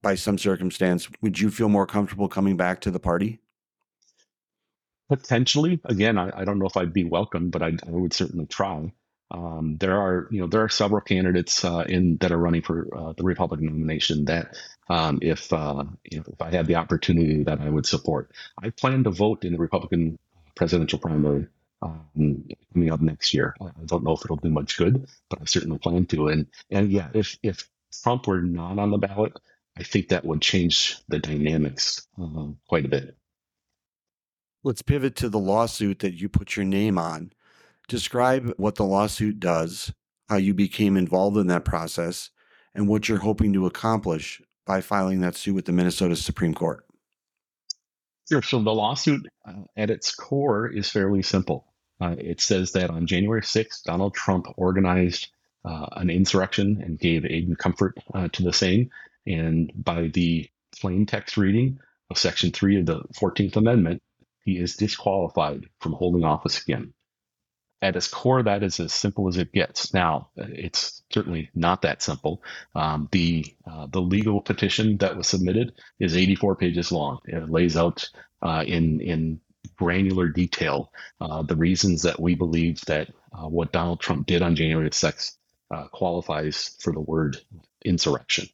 by 0.00 0.14
some 0.14 0.38
circumstance, 0.38 1.08
would 1.22 1.40
you 1.40 1.50
feel 1.50 1.68
more 1.68 1.86
comfortable 1.86 2.28
coming 2.28 2.56
back 2.56 2.80
to 2.82 2.90
the 2.90 3.00
party? 3.00 3.40
Potentially, 5.08 5.80
again, 5.84 6.18
I, 6.18 6.30
I 6.40 6.44
don't 6.44 6.58
know 6.58 6.66
if 6.66 6.76
I'd 6.76 6.92
be 6.92 7.04
welcome, 7.04 7.50
but 7.50 7.62
I, 7.62 7.68
I 7.86 7.90
would 7.90 8.12
certainly 8.12 8.46
try. 8.46 8.92
Um, 9.30 9.76
there 9.78 9.98
are, 10.00 10.28
you 10.30 10.40
know, 10.40 10.46
there 10.46 10.62
are 10.62 10.68
several 10.68 11.00
candidates 11.00 11.64
uh, 11.64 11.84
in 11.86 12.16
that 12.18 12.32
are 12.32 12.38
running 12.38 12.62
for 12.62 12.88
uh, 12.96 13.12
the 13.12 13.24
Republican 13.24 13.66
nomination 13.66 14.24
that, 14.26 14.56
um, 14.88 15.18
if 15.22 15.52
uh, 15.52 15.84
you 16.04 16.18
know, 16.18 16.24
if 16.32 16.40
I 16.40 16.50
had 16.50 16.66
the 16.66 16.76
opportunity, 16.76 17.42
that 17.44 17.60
I 17.60 17.68
would 17.68 17.86
support. 17.86 18.32
I 18.62 18.70
plan 18.70 19.04
to 19.04 19.10
vote 19.10 19.44
in 19.44 19.52
the 19.52 19.58
Republican 19.58 20.18
presidential 20.54 20.98
primary 20.98 21.46
um, 21.82 22.48
coming 22.72 22.90
up 22.90 23.00
next 23.00 23.34
year. 23.34 23.54
I 23.60 23.70
don't 23.84 24.04
know 24.04 24.12
if 24.12 24.24
it'll 24.24 24.36
do 24.36 24.50
much 24.50 24.76
good, 24.76 25.06
but 25.28 25.40
I 25.40 25.44
certainly 25.44 25.78
plan 25.78 26.06
to. 26.06 26.28
And 26.28 26.46
and 26.70 26.90
yeah, 26.90 27.08
if 27.14 27.38
if 27.42 27.68
Trump 28.02 28.26
were 28.26 28.40
not 28.40 28.78
on 28.78 28.90
the 28.90 28.98
ballot, 28.98 29.38
I 29.76 29.82
think 29.82 30.08
that 30.08 30.24
would 30.24 30.40
change 30.40 30.96
the 31.08 31.18
dynamics 31.18 32.06
uh, 32.20 32.48
quite 32.66 32.84
a 32.84 32.88
bit. 32.88 33.16
Let's 34.64 34.82
pivot 34.82 35.14
to 35.16 35.28
the 35.28 35.38
lawsuit 35.38 36.00
that 36.00 36.14
you 36.14 36.28
put 36.28 36.56
your 36.56 36.64
name 36.64 36.98
on. 36.98 37.32
Describe 37.86 38.52
what 38.56 38.74
the 38.74 38.84
lawsuit 38.84 39.38
does, 39.38 39.92
how 40.28 40.36
you 40.36 40.52
became 40.52 40.96
involved 40.96 41.36
in 41.36 41.46
that 41.46 41.64
process, 41.64 42.30
and 42.74 42.88
what 42.88 43.08
you're 43.08 43.18
hoping 43.18 43.52
to 43.52 43.66
accomplish 43.66 44.42
by 44.66 44.80
filing 44.80 45.20
that 45.20 45.36
suit 45.36 45.54
with 45.54 45.64
the 45.64 45.72
Minnesota 45.72 46.16
Supreme 46.16 46.54
Court. 46.54 46.84
Sure. 48.28 48.42
So 48.42 48.60
the 48.60 48.74
lawsuit 48.74 49.26
uh, 49.46 49.62
at 49.76 49.90
its 49.90 50.14
core 50.14 50.68
is 50.68 50.90
fairly 50.90 51.22
simple. 51.22 51.72
Uh, 52.00 52.16
it 52.18 52.40
says 52.40 52.72
that 52.72 52.90
on 52.90 53.06
January 53.06 53.40
6th, 53.40 53.84
Donald 53.84 54.14
Trump 54.14 54.46
organized 54.56 55.28
uh, 55.64 55.86
an 55.92 56.10
insurrection 56.10 56.82
and 56.84 56.98
gave 56.98 57.24
aid 57.24 57.48
and 57.48 57.58
comfort 57.58 57.96
uh, 58.12 58.28
to 58.32 58.42
the 58.42 58.52
same. 58.52 58.90
And 59.26 59.72
by 59.74 60.08
the 60.08 60.48
plain 60.78 61.06
text 61.06 61.36
reading 61.36 61.78
of 62.10 62.18
Section 62.18 62.50
3 62.50 62.80
of 62.80 62.86
the 62.86 63.00
14th 63.14 63.56
Amendment, 63.56 64.02
he 64.48 64.58
is 64.58 64.76
disqualified 64.76 65.66
from 65.80 65.92
holding 65.92 66.24
office 66.24 66.62
again. 66.62 66.94
At 67.82 67.96
its 67.96 68.08
core, 68.08 68.42
that 68.42 68.62
is 68.62 68.80
as 68.80 68.94
simple 68.94 69.28
as 69.28 69.36
it 69.36 69.52
gets. 69.52 69.92
Now, 69.92 70.30
it's 70.36 71.02
certainly 71.12 71.50
not 71.54 71.82
that 71.82 72.02
simple. 72.02 72.42
Um, 72.74 73.08
the 73.12 73.44
uh, 73.70 73.86
the 73.92 74.00
legal 74.00 74.40
petition 74.40 74.96
that 74.98 75.16
was 75.16 75.28
submitted 75.28 75.74
is 76.00 76.16
84 76.16 76.56
pages 76.56 76.90
long. 76.90 77.18
It 77.26 77.50
lays 77.50 77.76
out 77.76 78.08
uh, 78.42 78.64
in 78.66 79.00
in 79.00 79.40
granular 79.76 80.28
detail 80.28 80.92
uh, 81.20 81.42
the 81.42 81.56
reasons 81.56 82.02
that 82.02 82.18
we 82.18 82.34
believe 82.34 82.80
that 82.86 83.10
uh, 83.32 83.48
what 83.48 83.72
Donald 83.72 84.00
Trump 84.00 84.26
did 84.26 84.42
on 84.42 84.56
January 84.56 84.90
6th 84.90 85.36
uh, 85.70 85.88
qualifies 85.88 86.74
for 86.80 86.92
the 86.92 87.00
word 87.00 87.36
insurrection. 87.84 88.48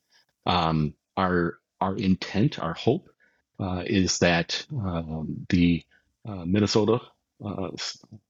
Um, 0.45 0.95
our 1.17 1.59
our 1.81 1.97
intent, 1.97 2.59
our 2.59 2.75
hope, 2.75 3.09
is 3.87 4.19
that 4.19 4.67
um, 4.73 5.47
the 5.49 5.85
uh, 6.27 6.45
Minnesota 6.45 7.01
uh, 7.45 7.71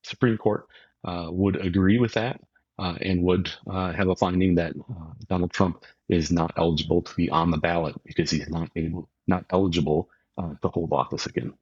Supreme 0.02 0.36
Court 0.38 0.66
uh, 1.04 1.28
would 1.30 1.56
agree 1.56 1.98
with 1.98 2.14
that 2.14 2.40
uh, 2.78 2.94
and 3.00 3.22
would 3.22 3.50
uh, 3.70 3.92
have 3.92 4.08
a 4.08 4.16
finding 4.16 4.56
that 4.56 4.72
uh, 4.76 5.12
Donald 5.28 5.52
Trump 5.52 5.84
is 6.08 6.30
not 6.30 6.52
eligible 6.56 7.02
to 7.02 7.14
be 7.14 7.30
on 7.30 7.50
the 7.50 7.56
ballot 7.56 7.94
because 8.04 8.30
he's 8.30 8.48
not 8.48 8.70
able, 8.76 9.08
not 9.26 9.44
eligible 9.50 10.08
uh, 10.38 10.54
to 10.62 10.68
hold 10.68 10.92
office 10.92 11.26
again. 11.26 11.54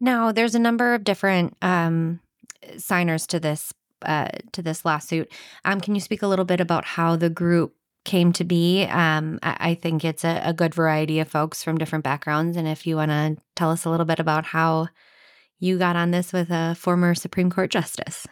Now, 0.00 0.30
there's 0.32 0.54
a 0.54 0.60
number 0.60 0.94
of 0.94 1.04
different 1.04 1.56
um, 1.62 2.20
signers 2.76 3.26
to 3.28 3.40
this 3.40 3.72
uh, 4.02 4.28
to 4.52 4.60
this 4.60 4.84
lawsuit. 4.84 5.32
Um, 5.64 5.80
can 5.80 5.94
you 5.94 6.02
speak 6.02 6.22
a 6.22 6.26
little 6.26 6.44
bit 6.44 6.60
about 6.60 6.84
how 6.84 7.16
the 7.16 7.30
group 7.30 7.74
came 8.06 8.32
to 8.32 8.44
be? 8.44 8.84
Um, 8.84 9.38
I, 9.42 9.56
I 9.60 9.74
think 9.74 10.04
it's 10.04 10.24
a, 10.24 10.40
a 10.42 10.54
good 10.54 10.74
variety 10.74 11.20
of 11.20 11.28
folks 11.28 11.62
from 11.62 11.76
different 11.76 12.04
backgrounds, 12.04 12.56
and 12.56 12.66
if 12.66 12.86
you 12.86 12.96
want 12.96 13.10
to 13.10 13.36
tell 13.54 13.70
us 13.70 13.84
a 13.84 13.90
little 13.90 14.06
bit 14.06 14.20
about 14.20 14.46
how 14.46 14.88
you 15.58 15.78
got 15.78 15.96
on 15.96 16.10
this 16.10 16.32
with 16.32 16.50
a 16.50 16.74
former 16.74 17.14
Supreme 17.14 17.50
Court 17.50 17.70
justice. 17.70 18.26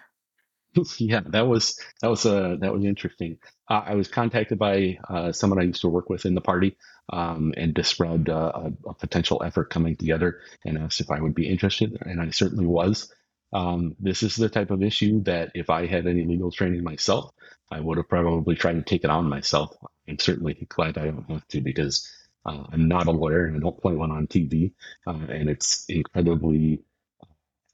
yeah, 0.99 1.21
that 1.27 1.47
was 1.47 1.79
that 2.01 2.09
was 2.09 2.25
uh, 2.25 2.57
that 2.61 2.73
was 2.73 2.85
interesting. 2.85 3.39
Uh, 3.69 3.83
I 3.85 3.95
was 3.95 4.09
contacted 4.09 4.59
by 4.59 4.99
uh, 5.09 5.33
someone 5.33 5.61
I 5.61 5.65
used 5.65 5.83
to 5.83 5.89
work 5.89 6.11
with 6.11 6.27
in 6.27 6.35
the 6.35 6.41
party 6.41 6.77
um, 7.13 7.53
and 7.57 7.75
described 7.75 8.29
uh, 8.29 8.53
a, 8.55 8.73
a 8.89 8.95
potential 8.95 9.43
effort 9.45 9.71
coming 9.71 9.97
together 9.97 10.41
and 10.65 10.79
asked 10.79 11.01
if 11.01 11.11
I 11.11 11.21
would 11.21 11.35
be 11.35 11.49
interested, 11.49 11.97
and 12.01 12.21
I 12.21 12.31
certainly 12.31 12.67
was. 12.67 13.13
Um, 13.55 13.97
this 14.01 14.23
is 14.25 14.37
the 14.37 14.51
type 14.51 14.71
of 14.73 14.83
issue 14.83 15.23
that 15.25 15.53
if 15.55 15.71
I 15.71 15.87
had 15.87 16.07
any 16.09 16.27
legal 16.27 16.53
training 16.53 16.85
myself, 16.85 17.33
I 17.71 17.81
would 17.81 17.99
have 17.99 18.09
probably 18.11 18.57
tried 18.57 18.75
to 18.75 18.83
take 18.83 19.05
it 19.05 19.11
on 19.11 19.29
myself. 19.31 19.77
I'm 20.09 20.19
certainly 20.21 20.55
glad 20.71 20.99
I 20.99 21.07
don't 21.07 21.31
have 21.31 21.49
to 21.51 21.63
because 21.63 22.09
Uh, 22.47 22.65
I'm 22.73 22.89
not 22.89 23.09
a 23.09 23.11
lawyer 23.11 23.47
and 23.47 23.57
I 23.57 23.61
don't 23.61 23.81
play 23.83 23.95
one 23.97 24.13
on 24.13 24.27
TV, 24.29 24.75
uh, 25.07 25.27
and 25.31 25.49
it's 25.49 25.87
incredibly 25.89 26.85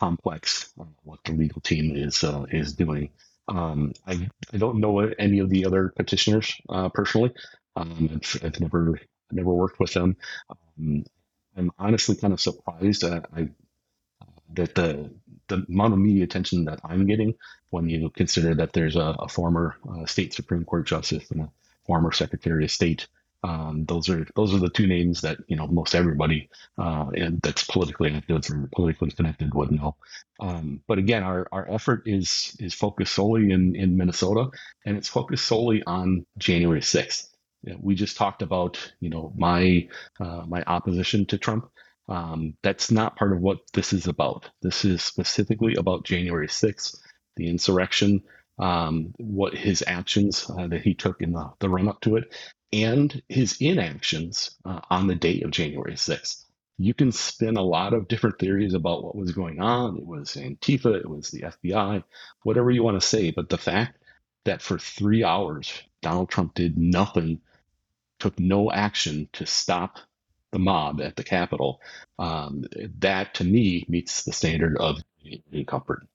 complex 0.00 0.72
uh, 0.80 0.84
what 1.02 1.20
the 1.25 1.32
legal 1.32 1.60
team 1.60 1.96
is 1.96 2.25
uh, 2.25 2.46
is 2.50 2.75
doing. 2.75 3.10
Um, 3.49 3.92
I, 4.06 4.28
I 4.52 4.56
don't 4.58 4.80
know 4.80 5.00
any 5.00 5.40
of 5.40 5.50
the 5.50 5.66
other 5.66 5.92
petitioners 5.96 6.54
uh, 6.68 6.88
personally. 6.88 7.32
Um, 7.76 8.10
I've, 8.14 8.44
I've 8.44 8.60
never 8.60 9.00
never 9.32 9.52
worked 9.52 9.80
with 9.80 9.92
them. 9.94 10.16
Um, 10.50 11.04
I'm 11.56 11.70
honestly 11.78 12.16
kind 12.16 12.32
of 12.32 12.40
surprised 12.40 13.04
I 13.04 13.49
that 14.54 14.75
the 14.75 15.10
the 15.50 15.66
amount 15.71 15.95
of 15.95 16.00
media 16.00 16.25
attention 16.25 16.66
that 16.66 16.80
I'm 16.85 17.07
getting 17.07 17.35
when 17.71 17.90
you 17.90 18.11
consider 18.11 18.54
that 18.57 18.75
there's 18.75 18.97
a, 18.97 19.16
a 19.21 19.28
former 19.28 19.76
uh, 19.90 20.07
state 20.07 20.35
Supreme 20.35 20.64
Court 20.64 20.87
justice 20.87 21.30
and 21.33 21.42
a 21.42 21.52
former 21.87 22.12
Secretary 22.12 22.64
of 22.64 22.73
State. 22.73 23.09
Um, 23.45 23.87
those 23.87 24.11
are 24.11 24.26
those 24.37 24.54
are 24.54 24.59
the 24.59 24.71
two 24.71 24.87
names 24.87 25.23
that 25.23 25.38
you 25.49 25.57
know 25.57 25.66
most 25.69 25.95
everybody 25.95 26.50
uh, 26.78 27.07
that's 27.42 27.64
politically 27.64 28.12
active 28.14 28.45
or 28.50 28.69
politically 28.75 29.12
connected 29.12 29.54
would 29.54 29.73
know. 29.73 29.97
Um, 30.40 30.83
but 30.88 30.99
again, 30.99 31.23
our, 31.25 31.49
our 31.52 31.71
effort 31.71 32.04
is 32.07 32.57
is 32.61 32.75
focused 32.75 33.14
solely 33.14 33.50
in 33.50 33.76
in 33.76 33.97
Minnesota, 33.97 34.50
and 34.87 34.97
it's 34.99 35.09
focused 35.09 35.47
solely 35.47 35.83
on 35.87 36.26
January 36.38 36.83
sixth. 36.83 37.28
We 37.80 37.95
just 37.95 38.16
talked 38.19 38.42
about 38.42 38.78
you 39.00 39.11
know 39.11 39.33
my 39.37 39.88
uh, 40.21 40.45
my 40.47 40.62
opposition 40.66 41.26
to 41.26 41.38
Trump. 41.38 41.71
Um, 42.10 42.54
that's 42.62 42.90
not 42.90 43.16
part 43.16 43.32
of 43.32 43.40
what 43.40 43.60
this 43.72 43.92
is 43.92 44.08
about. 44.08 44.50
This 44.62 44.84
is 44.84 45.00
specifically 45.00 45.76
about 45.76 46.04
January 46.04 46.48
6th, 46.48 46.98
the 47.36 47.48
insurrection, 47.48 48.22
um, 48.58 49.14
what 49.18 49.54
his 49.54 49.84
actions 49.86 50.50
uh, 50.50 50.66
that 50.66 50.82
he 50.82 50.94
took 50.94 51.22
in 51.22 51.32
the, 51.32 51.50
the 51.60 51.68
run 51.68 51.88
up 51.88 52.00
to 52.02 52.16
it, 52.16 52.34
and 52.72 53.22
his 53.28 53.58
inactions 53.60 54.50
uh, 54.64 54.80
on 54.90 55.06
the 55.06 55.14
date 55.14 55.44
of 55.44 55.52
January 55.52 55.94
6th. 55.94 56.44
You 56.78 56.94
can 56.94 57.12
spin 57.12 57.56
a 57.56 57.62
lot 57.62 57.94
of 57.94 58.08
different 58.08 58.40
theories 58.40 58.74
about 58.74 59.04
what 59.04 59.14
was 59.14 59.32
going 59.32 59.60
on. 59.60 59.98
It 59.98 60.06
was 60.06 60.30
Antifa, 60.34 60.96
it 60.96 61.08
was 61.08 61.30
the 61.30 61.42
FBI, 61.42 62.02
whatever 62.42 62.72
you 62.72 62.82
want 62.82 63.00
to 63.00 63.06
say. 63.06 63.30
But 63.30 63.50
the 63.50 63.58
fact 63.58 63.98
that 64.44 64.62
for 64.62 64.78
three 64.78 65.22
hours, 65.22 65.72
Donald 66.02 66.30
Trump 66.30 66.54
did 66.54 66.76
nothing, 66.76 67.40
took 68.18 68.40
no 68.40 68.72
action 68.72 69.28
to 69.34 69.46
stop 69.46 69.98
the 70.52 70.59
mob 70.59 71.00
at 71.00 71.16
the 71.16 71.25
Capitol, 71.25 71.80
um, 72.19 72.64
that 72.99 73.35
to 73.35 73.45
me 73.45 73.85
meets 73.88 74.25
the 74.25 74.33
standard 74.33 74.76
of 74.78 75.02
comfort. 75.66 76.07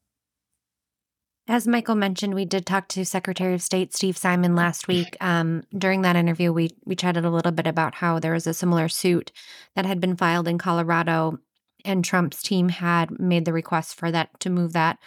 As 1.48 1.68
Michael 1.68 1.96
mentioned, 1.96 2.34
we 2.34 2.46
did 2.46 2.66
talk 2.66 2.88
to 2.90 3.06
Secretary 3.06 3.54
of 3.54 3.62
State 3.62 3.94
Steve 3.94 4.18
Simon 4.18 4.56
last 4.56 4.88
week. 4.88 5.16
Um, 5.22 5.64
during 5.78 6.02
that 6.02 6.16
interview, 6.16 6.52
we 6.52 6.72
we 6.86 6.96
chatted 6.96 7.24
a 7.24 7.30
little 7.30 7.52
bit 7.52 7.68
about 7.68 7.96
how 7.96 8.18
there 8.18 8.34
was 8.34 8.48
a 8.48 8.54
similar 8.54 8.90
suit 8.90 9.32
that 9.76 9.86
had 9.86 10.02
been 10.02 10.16
filed 10.16 10.48
in 10.48 10.58
Colorado, 10.58 11.38
and 11.84 12.04
Trump's 12.04 12.42
team 12.42 12.70
had 12.70 13.20
made 13.20 13.46
the 13.46 13.54
request 13.54 13.96
for 13.96 14.10
that 14.10 14.40
to 14.40 14.50
move 14.50 14.74
that 14.74 14.98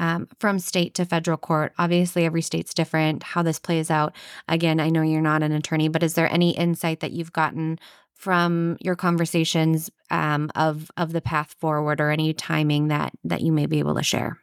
um, 0.00 0.28
from 0.38 0.58
state 0.58 0.94
to 0.94 1.04
federal 1.04 1.36
court. 1.36 1.72
Obviously, 1.76 2.24
every 2.24 2.42
state's 2.42 2.72
different. 2.72 3.22
How 3.22 3.42
this 3.42 3.58
plays 3.58 3.90
out, 3.90 4.14
again, 4.48 4.78
I 4.80 4.88
know 4.88 5.02
you're 5.02 5.20
not 5.20 5.42
an 5.42 5.52
attorney, 5.52 5.88
but 5.88 6.02
is 6.02 6.14
there 6.14 6.32
any 6.32 6.56
insight 6.56 7.00
that 7.00 7.12
you've 7.12 7.32
gotten 7.32 7.78
from 8.20 8.76
your 8.80 8.96
conversations 8.96 9.90
um, 10.10 10.50
of 10.54 10.90
of 10.98 11.12
the 11.12 11.22
path 11.22 11.56
forward, 11.58 12.00
or 12.00 12.10
any 12.10 12.34
timing 12.34 12.88
that 12.88 13.12
that 13.24 13.40
you 13.40 13.50
may 13.50 13.64
be 13.64 13.78
able 13.78 13.94
to 13.94 14.02
share? 14.02 14.38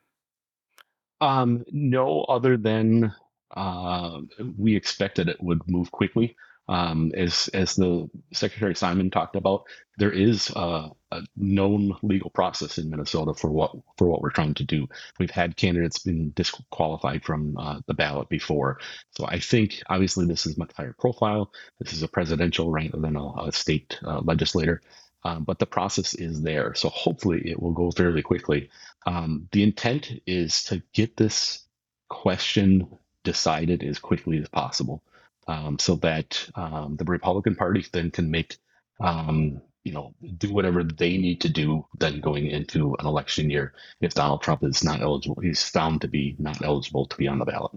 Um, 1.22 1.64
no, 1.72 2.22
other 2.24 2.58
than 2.58 3.14
uh, 3.56 4.22
we 4.58 4.76
expected 4.76 5.30
it 5.30 5.42
would 5.42 5.62
move 5.68 5.92
quickly. 5.92 6.36
Um, 6.70 7.12
as 7.16 7.50
as 7.54 7.76
the 7.76 8.10
Secretary 8.34 8.76
Simon 8.76 9.10
talked 9.10 9.38
about, 9.38 9.64
there 9.98 10.12
is 10.12 10.50
a, 10.56 10.90
a, 11.12 11.22
known 11.38 11.96
legal 12.02 12.30
process 12.30 12.78
in 12.78 12.90
Minnesota 12.90 13.34
for 13.34 13.50
what 13.50 13.72
for 13.98 14.08
what 14.08 14.22
we're 14.22 14.32
trying 14.32 14.54
to 14.56 14.66
do. 14.66 14.88
We've 15.18 15.32
had 15.32 15.56
candidates 15.56 16.00
been 16.00 16.34
disqualified 16.36 17.24
from 17.24 17.58
uh, 17.58 17.80
the 17.88 17.94
ballot 17.94 18.28
before, 18.28 18.80
so 19.12 19.26
I 19.26 19.40
think 19.40 19.82
obviously 19.90 20.26
this 20.26 20.46
is 20.46 20.58
much 20.58 20.72
higher 20.76 20.96
profile. 21.00 21.52
This 21.80 21.94
is 21.94 22.04
a 22.04 22.08
presidential 22.08 22.70
rather 22.70 23.00
than 23.00 23.16
a, 23.16 23.48
a 23.48 23.52
state 23.54 23.98
uh, 24.06 24.20
legislator. 24.20 24.82
Um, 25.24 25.44
but 25.44 25.60
the 25.60 25.66
process 25.66 26.14
is 26.14 26.42
there. 26.42 26.74
So 26.76 26.90
hopefully 26.90 27.42
it 27.50 27.62
will 27.62 27.74
go 27.74 27.92
fairly 27.92 28.22
quickly. 28.22 28.70
Um, 29.06 29.50
the 29.52 29.64
intent 29.64 30.12
is 30.26 30.64
to 30.66 30.82
get 30.94 31.18
this 31.18 31.66
question 32.08 32.88
decided 33.24 33.84
as 33.84 34.00
quickly 34.00 34.38
as 34.38 34.48
possible 34.48 35.04
um, 35.48 35.80
so 35.80 35.96
that 35.96 36.50
um, 36.56 36.96
the 36.98 37.06
Republican 37.06 37.56
Party 37.56 37.86
then 37.92 38.12
can 38.12 38.30
make, 38.30 38.58
um, 39.00 39.62
you 39.84 39.94
know, 39.94 40.14
do 40.38 40.54
whatever 40.54 40.84
they 40.84 41.18
need 41.18 41.42
to 41.42 41.50
do 41.50 41.86
then 42.00 42.20
going 42.20 42.48
into 42.48 42.96
an 43.00 43.06
election 43.06 43.50
year 43.50 43.74
if 44.02 44.14
Donald 44.14 44.42
Trump 44.42 44.64
is 44.64 44.84
not 44.84 45.02
eligible, 45.02 45.42
he's 45.42 45.68
found 45.68 46.02
to 46.02 46.08
be 46.08 46.36
not 46.40 46.62
eligible 46.64 47.06
to 47.06 47.18
be 47.18 47.28
on 47.28 47.40
the 47.40 47.46
ballot. 47.46 47.72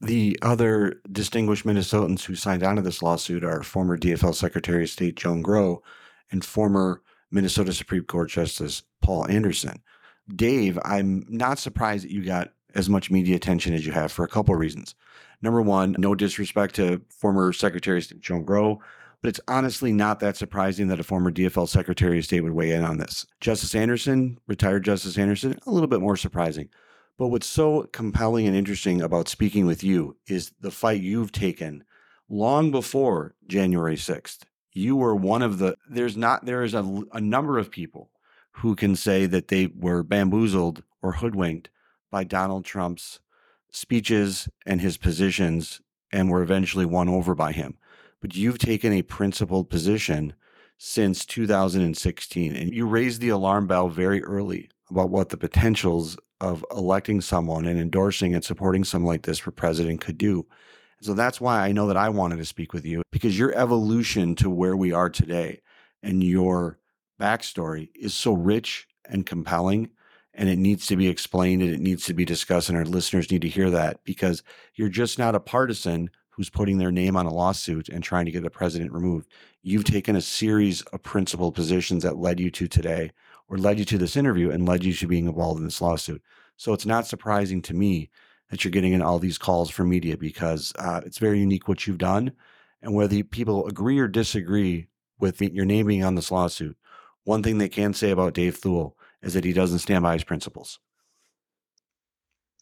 The 0.00 0.38
other 0.42 1.00
distinguished 1.10 1.64
Minnesotans 1.64 2.24
who 2.24 2.34
signed 2.34 2.62
on 2.62 2.76
to 2.76 2.82
this 2.82 3.02
lawsuit 3.02 3.44
are 3.44 3.62
former 3.62 3.96
DFL 3.96 4.34
Secretary 4.34 4.82
of 4.82 4.90
State 4.90 5.16
Joan 5.16 5.42
Growe 5.42 5.82
and 6.30 6.44
former 6.44 7.02
Minnesota 7.30 7.72
Supreme 7.72 8.04
Court 8.04 8.28
Justice 8.28 8.82
Paul 9.00 9.26
Anderson. 9.28 9.82
Dave, 10.34 10.78
I'm 10.84 11.26
not 11.28 11.58
surprised 11.58 12.04
that 12.04 12.10
you 12.10 12.24
got 12.24 12.52
as 12.74 12.88
much 12.88 13.10
media 13.10 13.36
attention 13.36 13.72
as 13.72 13.86
you 13.86 13.92
have 13.92 14.12
for 14.12 14.24
a 14.24 14.28
couple 14.28 14.54
of 14.54 14.60
reasons. 14.60 14.94
Number 15.44 15.60
one, 15.60 15.94
no 15.98 16.14
disrespect 16.14 16.74
to 16.76 17.02
former 17.10 17.52
Secretary 17.52 17.98
of 17.98 18.04
State 18.04 18.20
Joan 18.22 18.46
Growe, 18.46 18.78
but 19.20 19.28
it's 19.28 19.42
honestly 19.46 19.92
not 19.92 20.18
that 20.20 20.38
surprising 20.38 20.88
that 20.88 20.98
a 20.98 21.04
former 21.04 21.30
DFL 21.30 21.68
Secretary 21.68 22.18
of 22.18 22.24
State 22.24 22.40
would 22.40 22.54
weigh 22.54 22.70
in 22.70 22.82
on 22.82 22.96
this. 22.96 23.26
Justice 23.42 23.74
Anderson, 23.74 24.38
retired 24.46 24.86
Justice 24.86 25.18
Anderson, 25.18 25.58
a 25.66 25.70
little 25.70 25.86
bit 25.86 26.00
more 26.00 26.16
surprising. 26.16 26.70
But 27.18 27.26
what's 27.26 27.46
so 27.46 27.82
compelling 27.92 28.46
and 28.46 28.56
interesting 28.56 29.02
about 29.02 29.28
speaking 29.28 29.66
with 29.66 29.84
you 29.84 30.16
is 30.26 30.52
the 30.62 30.70
fight 30.70 31.02
you've 31.02 31.30
taken 31.30 31.84
long 32.26 32.70
before 32.70 33.34
January 33.46 33.96
6th. 33.96 34.44
You 34.72 34.96
were 34.96 35.14
one 35.14 35.42
of 35.42 35.58
the, 35.58 35.76
there's 35.86 36.16
not, 36.16 36.46
there 36.46 36.62
is 36.62 36.72
a, 36.72 37.02
a 37.12 37.20
number 37.20 37.58
of 37.58 37.70
people 37.70 38.08
who 38.52 38.74
can 38.74 38.96
say 38.96 39.26
that 39.26 39.48
they 39.48 39.66
were 39.66 40.02
bamboozled 40.02 40.82
or 41.02 41.12
hoodwinked 41.12 41.68
by 42.10 42.24
Donald 42.24 42.64
Trump's 42.64 43.20
speeches 43.74 44.48
and 44.64 44.80
his 44.80 44.96
positions 44.96 45.80
and 46.12 46.30
were 46.30 46.42
eventually 46.42 46.86
won 46.86 47.08
over 47.08 47.34
by 47.34 47.52
him. 47.52 47.76
But 48.20 48.36
you've 48.36 48.58
taken 48.58 48.92
a 48.92 49.02
principled 49.02 49.68
position 49.68 50.34
since 50.78 51.26
2016 51.26 52.54
and 52.54 52.72
you 52.72 52.86
raised 52.86 53.20
the 53.20 53.28
alarm 53.30 53.66
bell 53.66 53.88
very 53.88 54.22
early 54.22 54.70
about 54.90 55.10
what 55.10 55.30
the 55.30 55.36
potentials 55.36 56.16
of 56.40 56.64
electing 56.70 57.20
someone 57.20 57.64
and 57.66 57.80
endorsing 57.80 58.34
and 58.34 58.44
supporting 58.44 58.84
someone 58.84 59.12
like 59.12 59.22
this 59.22 59.38
for 59.38 59.50
president 59.50 60.00
could 60.00 60.18
do. 60.18 60.46
So 61.00 61.14
that's 61.14 61.40
why 61.40 61.60
I 61.60 61.72
know 61.72 61.88
that 61.88 61.96
I 61.96 62.08
wanted 62.08 62.36
to 62.36 62.44
speak 62.44 62.72
with 62.72 62.86
you 62.86 63.02
because 63.10 63.38
your 63.38 63.54
evolution 63.54 64.34
to 64.36 64.48
where 64.48 64.76
we 64.76 64.92
are 64.92 65.10
today 65.10 65.60
and 66.02 66.22
your 66.22 66.78
backstory 67.20 67.90
is 67.94 68.14
so 68.14 68.32
rich 68.32 68.86
and 69.08 69.26
compelling 69.26 69.90
and 70.34 70.48
it 70.48 70.58
needs 70.58 70.86
to 70.86 70.96
be 70.96 71.08
explained 71.08 71.62
and 71.62 71.72
it 71.72 71.80
needs 71.80 72.04
to 72.06 72.14
be 72.14 72.24
discussed 72.24 72.68
and 72.68 72.76
our 72.76 72.84
listeners 72.84 73.30
need 73.30 73.42
to 73.42 73.48
hear 73.48 73.70
that 73.70 74.02
because 74.04 74.42
you're 74.74 74.88
just 74.88 75.18
not 75.18 75.34
a 75.34 75.40
partisan 75.40 76.10
who's 76.30 76.50
putting 76.50 76.78
their 76.78 76.90
name 76.90 77.16
on 77.16 77.26
a 77.26 77.32
lawsuit 77.32 77.88
and 77.88 78.02
trying 78.02 78.24
to 78.24 78.32
get 78.32 78.42
the 78.42 78.50
president 78.50 78.92
removed. 78.92 79.28
You've 79.62 79.84
taken 79.84 80.16
a 80.16 80.20
series 80.20 80.82
of 80.82 81.02
principled 81.02 81.54
positions 81.54 82.02
that 82.02 82.16
led 82.16 82.40
you 82.40 82.50
to 82.50 82.66
today 82.66 83.12
or 83.48 83.56
led 83.56 83.78
you 83.78 83.84
to 83.84 83.98
this 83.98 84.16
interview 84.16 84.50
and 84.50 84.66
led 84.66 84.84
you 84.84 84.92
to 84.94 85.06
being 85.06 85.26
involved 85.26 85.60
in 85.60 85.64
this 85.64 85.80
lawsuit. 85.80 86.22
So 86.56 86.72
it's 86.72 86.86
not 86.86 87.06
surprising 87.06 87.62
to 87.62 87.74
me 87.74 88.10
that 88.50 88.64
you're 88.64 88.72
getting 88.72 88.92
in 88.92 89.02
all 89.02 89.20
these 89.20 89.38
calls 89.38 89.70
from 89.70 89.88
media 89.88 90.16
because 90.16 90.72
uh, 90.78 91.00
it's 91.06 91.18
very 91.18 91.38
unique 91.38 91.68
what 91.68 91.86
you've 91.86 91.98
done. 91.98 92.32
And 92.82 92.94
whether 92.94 93.22
people 93.22 93.66
agree 93.66 93.98
or 93.98 94.08
disagree 94.08 94.88
with 95.18 95.40
your 95.40 95.64
name 95.64 95.86
being 95.86 96.04
on 96.04 96.16
this 96.16 96.30
lawsuit, 96.30 96.76
one 97.22 97.42
thing 97.42 97.58
they 97.58 97.68
can 97.68 97.94
say 97.94 98.10
about 98.10 98.34
Dave 98.34 98.56
Thul 98.56 98.96
is 99.24 99.34
that 99.34 99.44
he 99.44 99.52
doesn't 99.52 99.80
stand 99.80 100.02
by 100.02 100.14
his 100.14 100.24
principles. 100.24 100.78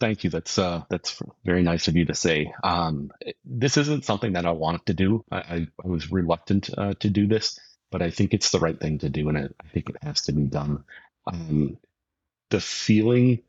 Thank 0.01 0.25
you. 0.25 0.31
That's 0.31 0.59
uh, 0.59 0.83
that's 0.91 1.23
very 1.45 1.63
nice 1.63 1.87
of 1.87 1.97
you 1.97 2.05
to 2.07 2.15
say. 2.15 2.53
Um, 2.65 3.13
this 3.45 3.77
isn't 3.77 4.05
something 4.05 4.33
that 4.33 4.47
I 4.47 4.51
wanted 4.51 4.87
to 4.87 4.95
do. 4.95 5.25
I, 5.31 5.37
I, 5.39 5.67
I 5.85 5.89
was 5.89 6.11
reluctant 6.11 6.71
uh, 6.77 6.95
to 7.01 7.09
do 7.09 7.27
this 7.27 7.59
but 7.93 8.03
I 8.03 8.11
think 8.11 8.35
it's 8.35 8.51
the 8.51 8.59
right 8.59 8.81
thing 8.81 8.99
to 8.99 9.11
do, 9.11 9.29
and 9.29 9.39
I 9.39 9.69
think 9.73 9.91
it 9.91 9.97
has 10.03 10.23
to 10.23 10.33
be 10.33 10.45
done. 10.45 10.83
Um, 11.31 11.77
the 12.49 12.61
feeling 12.61 13.43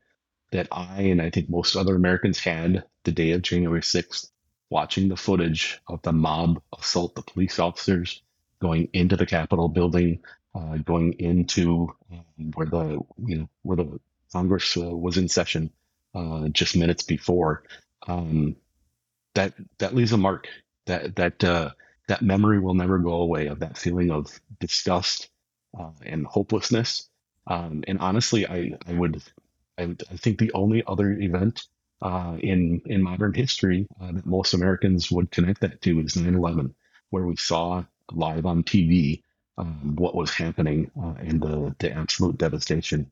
that 0.52 0.68
I 0.70 1.02
and 1.02 1.20
I 1.20 1.30
think 1.30 1.48
most 1.48 1.74
other 1.74 1.96
Americans 1.96 2.38
had 2.38 2.84
the 3.02 3.10
day 3.10 3.32
of 3.32 3.42
January 3.42 3.80
6th, 3.80 4.30
watching 4.70 5.08
the 5.08 5.16
footage 5.16 5.80
of 5.88 6.02
the 6.02 6.12
mob 6.12 6.62
assault 6.78 7.14
the 7.16 7.22
police 7.22 7.58
officers 7.58 8.22
going 8.60 8.88
into 8.92 9.16
the 9.16 9.26
Capitol 9.26 9.68
building, 9.68 10.20
uh, 10.54 10.76
going 10.78 11.14
into 11.14 11.88
um, 12.12 12.52
where 12.54 12.66
the 12.66 13.00
you 13.26 13.38
know 13.38 13.48
where 13.62 13.76
the 13.76 14.00
Congress 14.32 14.76
uh, 14.76 14.82
was 14.96 15.18
in 15.18 15.28
session 15.28 15.70
uh, 16.14 16.48
just 16.48 16.76
minutes 16.76 17.02
before. 17.04 17.64
Um, 18.06 18.56
that 19.34 19.54
that 19.78 19.94
leaves 19.94 20.12
a 20.12 20.18
mark. 20.18 20.48
That 20.86 21.16
that 21.16 21.44
uh, 21.44 21.70
that 22.08 22.22
memory 22.22 22.60
will 22.60 22.74
never 22.74 22.98
go 22.98 23.14
away 23.14 23.48
of 23.48 23.60
that 23.60 23.78
feeling 23.78 24.10
of 24.10 24.28
disgust 24.60 25.30
uh, 25.78 25.90
and 26.04 26.26
hopelessness. 26.26 27.08
Um, 27.46 27.84
and 27.86 27.98
honestly, 27.98 28.46
I, 28.46 28.72
I 28.86 28.94
would, 28.94 29.22
I, 29.78 29.84
I 30.10 30.16
think 30.16 30.38
the 30.38 30.52
only 30.52 30.82
other 30.86 31.12
event 31.12 31.66
uh, 32.02 32.36
in 32.40 32.82
in 32.86 33.02
modern 33.02 33.34
history 33.34 33.86
uh, 34.00 34.12
that 34.12 34.26
most 34.26 34.54
Americans 34.54 35.10
would 35.10 35.30
connect 35.30 35.62
that 35.62 35.82
to 35.82 36.00
is 36.00 36.14
9/11, 36.14 36.74
where 37.10 37.26
we 37.26 37.36
saw 37.36 37.84
live 38.12 38.46
on 38.46 38.62
TV 38.62 39.23
um, 39.58 39.96
what 39.96 40.14
was 40.14 40.30
happening 40.30 40.90
uh, 41.00 41.14
and 41.18 41.40
the 41.40 41.74
the 41.78 41.92
absolute 41.92 42.38
devastation. 42.38 43.10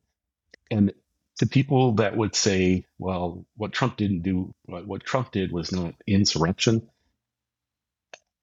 And 0.71 0.93
to 1.37 1.45
people 1.45 1.93
that 1.93 2.15
would 2.15 2.35
say, 2.35 2.85
"Well, 2.97 3.45
what 3.55 3.73
Trump 3.73 3.97
didn't 3.97 4.21
do, 4.23 4.53
what 4.65 5.03
Trump 5.03 5.31
did 5.31 5.51
was 5.51 5.71
not 5.71 5.95
insurrection," 6.07 6.89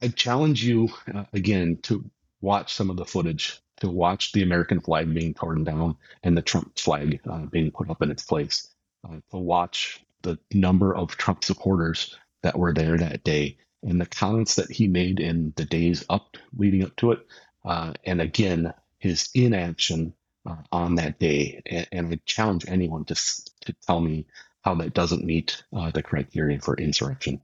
I 0.03 0.09
challenge 0.09 0.65
you 0.65 0.89
uh, 1.13 1.25
again 1.33 1.79
to 1.83 2.11
watch 2.41 2.73
some 2.75 2.91
of 2.91 2.97
the 2.97 3.05
footage, 3.05 3.61
to 3.81 3.89
watch 3.91 4.33
the 4.33 4.43
American 4.43 4.81
flag 4.81 5.13
being 5.13 5.35
torn 5.35 5.65
down 5.65 5.97
and 6.23 6.37
the 6.37 6.43
Trump 6.43 6.79
flag 6.79 7.21
uh, 7.29 7.47
being 7.47 7.71
put 7.71 7.91
up 7.91 8.03
in 8.03 8.11
its 8.11 8.25
place, 8.25 8.69
uh, 9.05 9.17
to 9.31 9.39
watch 9.39 10.05
the 10.23 10.39
number 10.53 10.95
of 10.95 11.17
Trump 11.17 11.45
supporters 11.45 12.17
that 12.43 12.59
were 12.59 12.73
there 12.73 12.97
that 12.97 13.25
day 13.25 13.59
and 13.83 14.01
the 14.01 14.07
comments 14.07 14.57
that 14.57 14.71
he 14.71 14.89
made 14.89 15.21
in 15.21 15.53
the 15.57 15.65
days 15.65 16.05
up 16.09 16.37
leading 16.57 16.85
up 16.85 16.95
to 16.97 17.13
it. 17.13 17.27
Uh, 17.65 17.93
and 18.05 18.21
again, 18.21 18.73
his 18.99 19.29
inaction 19.35 20.15
uh, 20.47 20.57
on 20.73 20.95
that 20.97 21.19
day. 21.19 21.63
And, 21.67 21.89
and, 21.93 22.13
I 22.13 22.21
challenge 22.25 22.65
anyone 22.67 23.05
to, 23.07 23.15
to 23.15 23.75
tell 23.87 24.01
me 24.01 24.27
how 24.63 24.75
that 24.77 24.95
doesn't 24.95 25.25
meet 25.25 25.63
uh, 25.75 25.91
the 25.91 26.03
criteria 26.03 26.59
for 26.61 26.77
insurrection. 26.77 27.41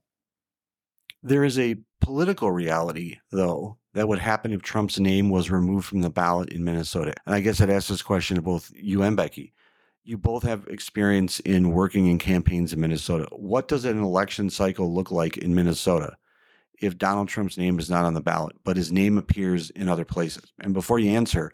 There 1.23 1.45
is 1.45 1.59
a 1.59 1.77
political 2.01 2.51
reality, 2.51 3.19
though, 3.31 3.79
that 3.95 4.09
would 4.09 4.19
happen 4.19 4.53
if 4.53 4.63
Trump's 4.63 4.99
name 4.99 5.31
was 5.31 5.51
removed 5.51 5.87
from 5.87 6.01
the 6.01 6.11
ballot 6.11 6.51
in 6.51 6.65
Minnesota. 6.65 7.15
And 7.27 7.35
I 7.35 7.41
guess 7.41 7.61
I'd 7.61 7.71
ask 7.71 7.89
this 7.89 8.03
question 8.03 8.37
to 8.37 8.43
both 8.43 8.71
you 8.75 9.03
and 9.03 9.17
Becky 9.17 9.53
you 10.07 10.17
both 10.17 10.45
have 10.45 10.67
experience 10.69 11.41
in 11.41 11.73
working 11.73 12.07
in 12.07 12.19
campaigns 12.19 12.73
in 12.73 12.81
Minnesota. 12.81 13.27
What 13.33 13.67
does 13.67 13.85
an 13.85 14.01
election 14.01 14.49
cycle 14.49 14.95
look 14.95 15.11
like 15.11 15.37
in 15.37 15.55
Minnesota 15.55 16.17
if 16.81 16.99
Donald 16.99 17.29
Trump's 17.29 17.59
name 17.59 17.79
is 17.79 17.91
not 17.91 18.05
on 18.05 18.15
the 18.15 18.21
ballot, 18.21 18.57
but 18.65 18.77
his 18.77 18.93
name 18.93 19.19
appears 19.19 19.71
in 19.71 19.89
other 19.89 20.05
places? 20.05 20.53
And 20.61 20.75
before 20.75 20.99
you 20.99 21.11
answer, 21.11 21.53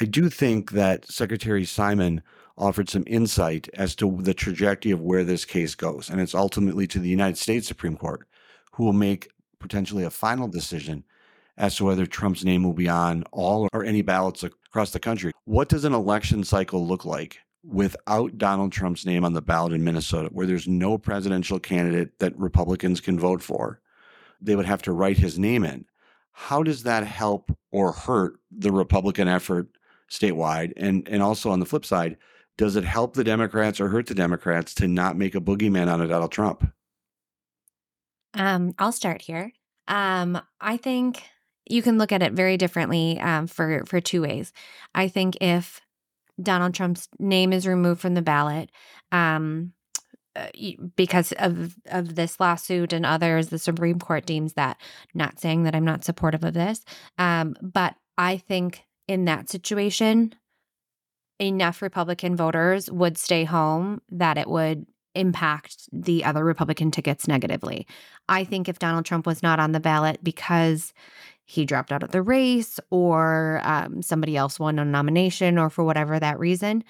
I 0.00 0.04
do 0.04 0.28
think 0.28 0.72
that 0.72 1.10
Secretary 1.10 1.64
Simon 1.64 2.22
offered 2.58 2.88
some 2.88 3.04
insight 3.06 3.68
as 3.74 3.94
to 3.96 4.18
the 4.20 4.34
trajectory 4.34 4.92
of 4.92 5.00
where 5.00 5.24
this 5.24 5.44
case 5.44 5.74
goes. 5.74 6.10
And 6.10 6.20
it's 6.20 6.34
ultimately 6.34 6.86
to 6.88 6.98
the 6.98 7.08
United 7.08 7.38
States 7.38 7.66
Supreme 7.66 7.96
Court, 7.96 8.26
who 8.72 8.84
will 8.84 8.92
make 8.92 9.28
potentially 9.58 10.04
a 10.04 10.10
final 10.10 10.48
decision 10.48 11.04
as 11.56 11.76
to 11.76 11.84
whether 11.84 12.06
Trump's 12.06 12.44
name 12.44 12.62
will 12.62 12.72
be 12.72 12.88
on 12.88 13.24
all 13.32 13.68
or 13.72 13.84
any 13.84 14.02
ballots 14.02 14.42
across 14.42 14.90
the 14.90 14.98
country. 14.98 15.32
What 15.44 15.68
does 15.68 15.84
an 15.84 15.92
election 15.92 16.44
cycle 16.44 16.86
look 16.86 17.04
like 17.04 17.38
without 17.64 18.38
Donald 18.38 18.72
Trump's 18.72 19.06
name 19.06 19.24
on 19.24 19.34
the 19.34 19.42
ballot 19.42 19.72
in 19.72 19.84
Minnesota, 19.84 20.28
where 20.32 20.46
there's 20.46 20.66
no 20.66 20.98
presidential 20.98 21.60
candidate 21.60 22.18
that 22.18 22.36
Republicans 22.38 23.00
can 23.00 23.18
vote 23.18 23.42
for, 23.42 23.80
they 24.42 24.56
would 24.56 24.66
have 24.66 24.82
to 24.82 24.92
write 24.92 25.18
his 25.18 25.38
name 25.38 25.64
in. 25.64 25.86
How 26.32 26.62
does 26.62 26.82
that 26.82 27.06
help 27.06 27.56
or 27.70 27.92
hurt 27.92 28.38
the 28.50 28.72
Republican 28.72 29.28
effort 29.28 29.68
statewide? 30.10 30.72
And 30.76 31.06
and 31.08 31.22
also 31.22 31.50
on 31.50 31.60
the 31.60 31.66
flip 31.66 31.84
side, 31.84 32.16
does 32.56 32.76
it 32.76 32.84
help 32.84 33.14
the 33.14 33.24
Democrats 33.24 33.80
or 33.80 33.88
hurt 33.88 34.06
the 34.06 34.14
Democrats 34.14 34.74
to 34.74 34.88
not 34.88 35.16
make 35.16 35.34
a 35.34 35.40
boogeyman 35.40 35.88
out 35.88 36.00
of 36.00 36.08
Donald 36.08 36.32
Trump? 36.32 36.72
Um, 38.34 38.74
I'll 38.78 38.92
start 38.92 39.22
here. 39.22 39.52
Um, 39.88 40.40
I 40.60 40.76
think 40.76 41.22
you 41.68 41.82
can 41.82 41.98
look 41.98 42.12
at 42.12 42.22
it 42.22 42.32
very 42.32 42.56
differently 42.56 43.20
um, 43.20 43.46
for 43.46 43.84
for 43.86 44.00
two 44.00 44.22
ways. 44.22 44.52
I 44.94 45.08
think 45.08 45.36
if 45.40 45.80
Donald 46.40 46.74
Trump's 46.74 47.08
name 47.18 47.52
is 47.52 47.66
removed 47.66 48.00
from 48.00 48.14
the 48.14 48.22
ballot 48.22 48.70
um, 49.10 49.72
uh, 50.36 50.48
because 50.96 51.32
of 51.38 51.74
of 51.86 52.14
this 52.14 52.40
lawsuit 52.40 52.92
and 52.92 53.04
others. 53.04 53.48
The 53.48 53.58
Supreme 53.58 53.98
Court 53.98 54.26
deems 54.26 54.54
that. 54.54 54.80
Not 55.14 55.38
saying 55.38 55.64
that 55.64 55.74
I'm 55.74 55.84
not 55.84 56.04
supportive 56.04 56.44
of 56.44 56.54
this, 56.54 56.84
um, 57.18 57.54
but 57.60 57.94
I 58.16 58.36
think 58.36 58.84
in 59.08 59.24
that 59.26 59.50
situation, 59.50 60.34
enough 61.40 61.82
Republican 61.82 62.36
voters 62.36 62.90
would 62.90 63.18
stay 63.18 63.44
home 63.44 64.00
that 64.10 64.38
it 64.38 64.48
would 64.48 64.86
impact 65.14 65.88
the 65.92 66.24
other 66.24 66.44
Republican 66.44 66.90
tickets 66.90 67.28
negatively. 67.28 67.86
I 68.28 68.44
think 68.44 68.68
if 68.68 68.78
Donald 68.78 69.04
Trump 69.04 69.26
was 69.26 69.42
not 69.42 69.60
on 69.60 69.72
the 69.72 69.80
ballot 69.80 70.22
because 70.22 70.94
he 71.44 71.66
dropped 71.66 71.92
out 71.92 72.02
of 72.02 72.12
the 72.12 72.22
race 72.22 72.80
or 72.90 73.60
um, 73.64 74.00
somebody 74.00 74.36
else 74.36 74.58
won 74.58 74.78
a 74.78 74.84
nomination 74.84 75.58
or 75.58 75.68
for 75.68 75.84
whatever 75.84 76.18
that 76.18 76.38
reason. 76.38 76.84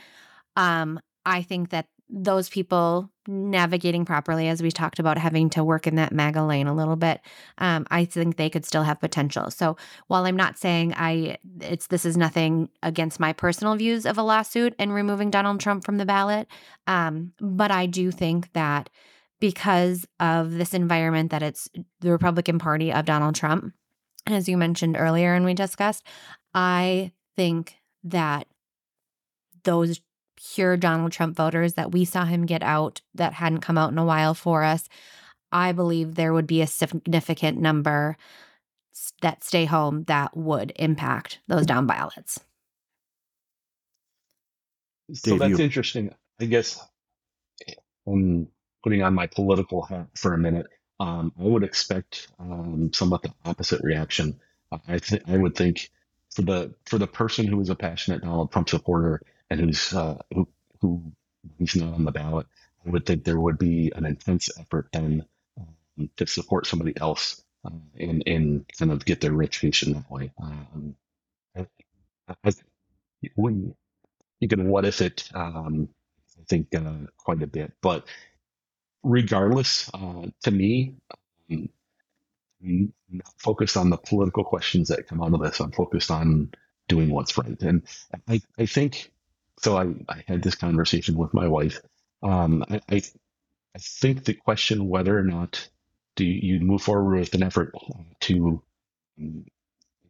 Um, 0.56 1.00
I 1.24 1.42
think 1.42 1.70
that 1.70 1.86
those 2.14 2.50
people 2.50 3.10
navigating 3.26 4.04
properly, 4.04 4.48
as 4.48 4.62
we 4.62 4.70
talked 4.70 4.98
about, 4.98 5.16
having 5.16 5.48
to 5.48 5.64
work 5.64 5.86
in 5.86 5.94
that 5.94 6.12
MAGA 6.12 6.42
lane 6.42 6.66
a 6.66 6.74
little 6.74 6.96
bit, 6.96 7.20
um, 7.56 7.86
I 7.90 8.04
think 8.04 8.36
they 8.36 8.50
could 8.50 8.66
still 8.66 8.82
have 8.82 9.00
potential. 9.00 9.50
So 9.50 9.78
while 10.08 10.26
I'm 10.26 10.36
not 10.36 10.58
saying 10.58 10.92
I, 10.94 11.38
it's 11.60 11.86
this 11.86 12.04
is 12.04 12.16
nothing 12.16 12.68
against 12.82 13.18
my 13.18 13.32
personal 13.32 13.74
views 13.76 14.04
of 14.04 14.18
a 14.18 14.22
lawsuit 14.22 14.74
and 14.78 14.92
removing 14.92 15.30
Donald 15.30 15.60
Trump 15.60 15.84
from 15.84 15.96
the 15.96 16.04
ballot, 16.04 16.48
um, 16.86 17.32
but 17.40 17.70
I 17.70 17.86
do 17.86 18.10
think 18.10 18.52
that 18.52 18.90
because 19.40 20.06
of 20.20 20.52
this 20.52 20.74
environment 20.74 21.30
that 21.30 21.42
it's 21.42 21.68
the 22.00 22.12
Republican 22.12 22.58
Party 22.58 22.92
of 22.92 23.06
Donald 23.06 23.34
Trump, 23.34 23.72
as 24.26 24.48
you 24.48 24.56
mentioned 24.56 24.96
earlier 24.98 25.34
and 25.34 25.44
we 25.44 25.54
discussed, 25.54 26.06
I 26.54 27.12
think 27.34 27.76
that 28.04 28.46
those 29.64 30.00
pure 30.54 30.76
Donald 30.76 31.12
Trump 31.12 31.36
voters 31.36 31.74
that 31.74 31.92
we 31.92 32.04
saw 32.04 32.24
him 32.24 32.46
get 32.46 32.62
out 32.62 33.00
that 33.14 33.34
hadn't 33.34 33.60
come 33.60 33.78
out 33.78 33.92
in 33.92 33.98
a 33.98 34.04
while 34.04 34.34
for 34.34 34.64
us, 34.64 34.88
I 35.50 35.72
believe 35.72 36.14
there 36.14 36.32
would 36.32 36.46
be 36.46 36.62
a 36.62 36.66
significant 36.66 37.58
number 37.58 38.16
that 39.20 39.44
stay 39.44 39.64
home 39.64 40.04
that 40.04 40.36
would 40.36 40.72
impact 40.76 41.38
those 41.48 41.66
down 41.66 41.86
ballots. 41.86 42.40
So 45.12 45.32
Dave, 45.32 45.38
that's 45.40 45.58
you. 45.58 45.64
interesting. 45.64 46.14
I 46.40 46.46
guess 46.46 46.82
I'm 48.06 48.48
putting 48.82 49.02
on 49.02 49.14
my 49.14 49.26
political 49.26 49.82
hat 49.82 50.08
for 50.14 50.34
a 50.34 50.38
minute 50.38 50.66
um, 51.02 51.32
I 51.38 51.42
would 51.42 51.64
expect 51.64 52.28
um, 52.38 52.90
somewhat 52.92 53.22
the 53.22 53.32
opposite 53.44 53.82
reaction. 53.82 54.38
I 54.86 55.00
think 55.00 55.22
I 55.26 55.36
would 55.36 55.56
think 55.56 55.90
for 56.30 56.42
the 56.42 56.74
for 56.86 56.96
the 56.96 57.08
person 57.08 57.46
who 57.46 57.60
is 57.60 57.70
a 57.70 57.74
passionate 57.74 58.22
Donald 58.22 58.52
Trump 58.52 58.68
supporter 58.68 59.20
and 59.52 59.60
who's 59.60 59.92
uh, 59.94 60.18
who 60.34 60.48
who 60.80 61.12
who's 61.58 61.76
not 61.76 61.94
on 61.94 62.04
the 62.04 62.12
ballot, 62.12 62.46
I 62.86 62.90
would 62.90 63.06
think 63.06 63.24
there 63.24 63.38
would 63.40 63.58
be 63.58 63.92
an 63.94 64.06
intense 64.06 64.50
effort 64.58 64.88
then 64.92 65.26
um, 65.60 66.10
to 66.16 66.26
support 66.26 66.66
somebody 66.66 66.94
else 67.00 67.42
uh, 67.64 67.70
and 67.98 68.22
and 68.26 68.66
kind 68.78 68.92
of 68.92 69.04
get 69.04 69.20
their 69.20 69.32
reputation 69.32 69.94
that 69.94 70.10
way. 70.10 70.32
Um, 70.42 70.96
I, 71.56 71.66
I, 72.44 72.52
when 73.36 73.74
you 74.40 74.48
can 74.48 74.68
what 74.68 74.84
if 74.86 75.02
it, 75.02 75.28
um, 75.34 75.88
I 76.40 76.44
think 76.48 76.74
uh, 76.74 77.06
quite 77.18 77.42
a 77.42 77.46
bit, 77.46 77.72
but 77.82 78.06
regardless, 79.02 79.90
uh, 79.94 80.26
to 80.44 80.50
me, 80.50 80.96
um, 81.50 81.68
I'm 82.64 82.92
not 83.10 83.34
focused 83.38 83.76
on 83.76 83.90
the 83.90 83.98
political 83.98 84.44
questions 84.44 84.88
that 84.88 85.08
come 85.08 85.22
out 85.22 85.34
of 85.34 85.42
this. 85.42 85.60
I'm 85.60 85.72
focused 85.72 86.10
on 86.10 86.52
doing 86.88 87.10
what's 87.10 87.38
right. 87.38 87.60
And 87.62 87.82
I, 88.28 88.40
I 88.58 88.66
think, 88.66 89.11
so 89.58 89.76
I, 89.76 89.84
I 90.08 90.24
had 90.26 90.42
this 90.42 90.54
conversation 90.54 91.16
with 91.16 91.34
my 91.34 91.48
wife. 91.48 91.80
Um, 92.22 92.64
I, 92.68 92.80
I, 92.90 93.02
I 93.74 93.78
think 93.78 94.24
the 94.24 94.34
question 94.34 94.88
whether 94.88 95.16
or 95.16 95.22
not 95.22 95.68
do 96.16 96.24
you 96.24 96.60
move 96.60 96.82
forward 96.82 97.18
with 97.18 97.34
an 97.34 97.42
effort 97.42 97.72
to 98.20 98.62
um, 99.18 99.44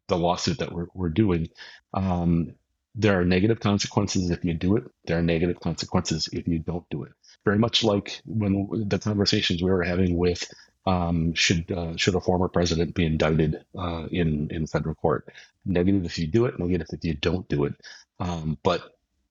the 0.08 0.18
lawsuit 0.18 0.58
that 0.58 0.72
we're, 0.72 0.88
we're 0.94 1.08
doing, 1.08 1.48
um, 1.94 2.54
there 2.94 3.18
are 3.18 3.24
negative 3.24 3.60
consequences 3.60 4.30
if 4.30 4.44
you 4.44 4.54
do 4.54 4.76
it. 4.76 4.84
There 5.06 5.18
are 5.18 5.22
negative 5.22 5.60
consequences 5.60 6.28
if 6.32 6.46
you 6.46 6.58
don't 6.58 6.88
do 6.90 7.04
it. 7.04 7.12
Very 7.44 7.58
much 7.58 7.82
like 7.82 8.20
when 8.26 8.68
the 8.88 8.98
conversations 8.98 9.62
we 9.62 9.70
were 9.70 9.82
having 9.82 10.16
with 10.16 10.44
um, 10.84 11.32
should 11.34 11.70
uh, 11.70 11.96
should 11.96 12.14
a 12.14 12.20
former 12.20 12.48
president 12.48 12.94
be 12.94 13.06
indicted 13.06 13.64
uh, 13.78 14.06
in 14.10 14.48
in 14.50 14.66
federal 14.66 14.94
court? 14.94 15.28
Negative 15.64 16.04
if 16.04 16.18
you 16.18 16.26
do 16.26 16.44
it, 16.46 16.58
negative 16.58 16.88
if 16.92 17.04
you 17.04 17.14
don't 17.14 17.48
do 17.48 17.64
it. 17.64 17.74
Um, 18.20 18.58
but 18.62 18.82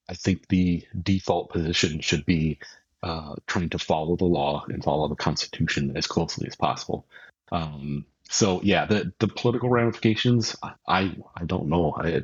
I 0.10 0.14
think 0.14 0.48
the 0.48 0.84
default 1.02 1.52
position 1.52 2.02
should 2.02 2.26
be 2.26 2.60
uh, 3.04 3.36
trying 3.48 3.70
to 3.70 3.80
follow 3.80 4.16
the 4.16 4.26
law 4.26 4.66
and 4.68 4.84
follow 4.84 5.08
the 5.08 5.16
Constitution 5.16 5.96
as 5.96 6.08
closely 6.08 6.48
as 6.48 6.56
possible. 6.56 7.06
Um, 7.52 8.06
so 8.30 8.62
yeah, 8.64 8.86
the 8.86 9.12
the 9.20 9.28
political 9.28 9.70
ramifications, 9.70 10.56
I 10.88 11.16
I 11.36 11.44
don't 11.46 11.68
know. 11.68 11.94
I 11.98 12.24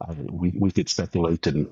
uh, 0.00 0.14
we 0.30 0.52
we 0.58 0.70
could 0.70 0.88
speculate 0.88 1.46
and 1.46 1.68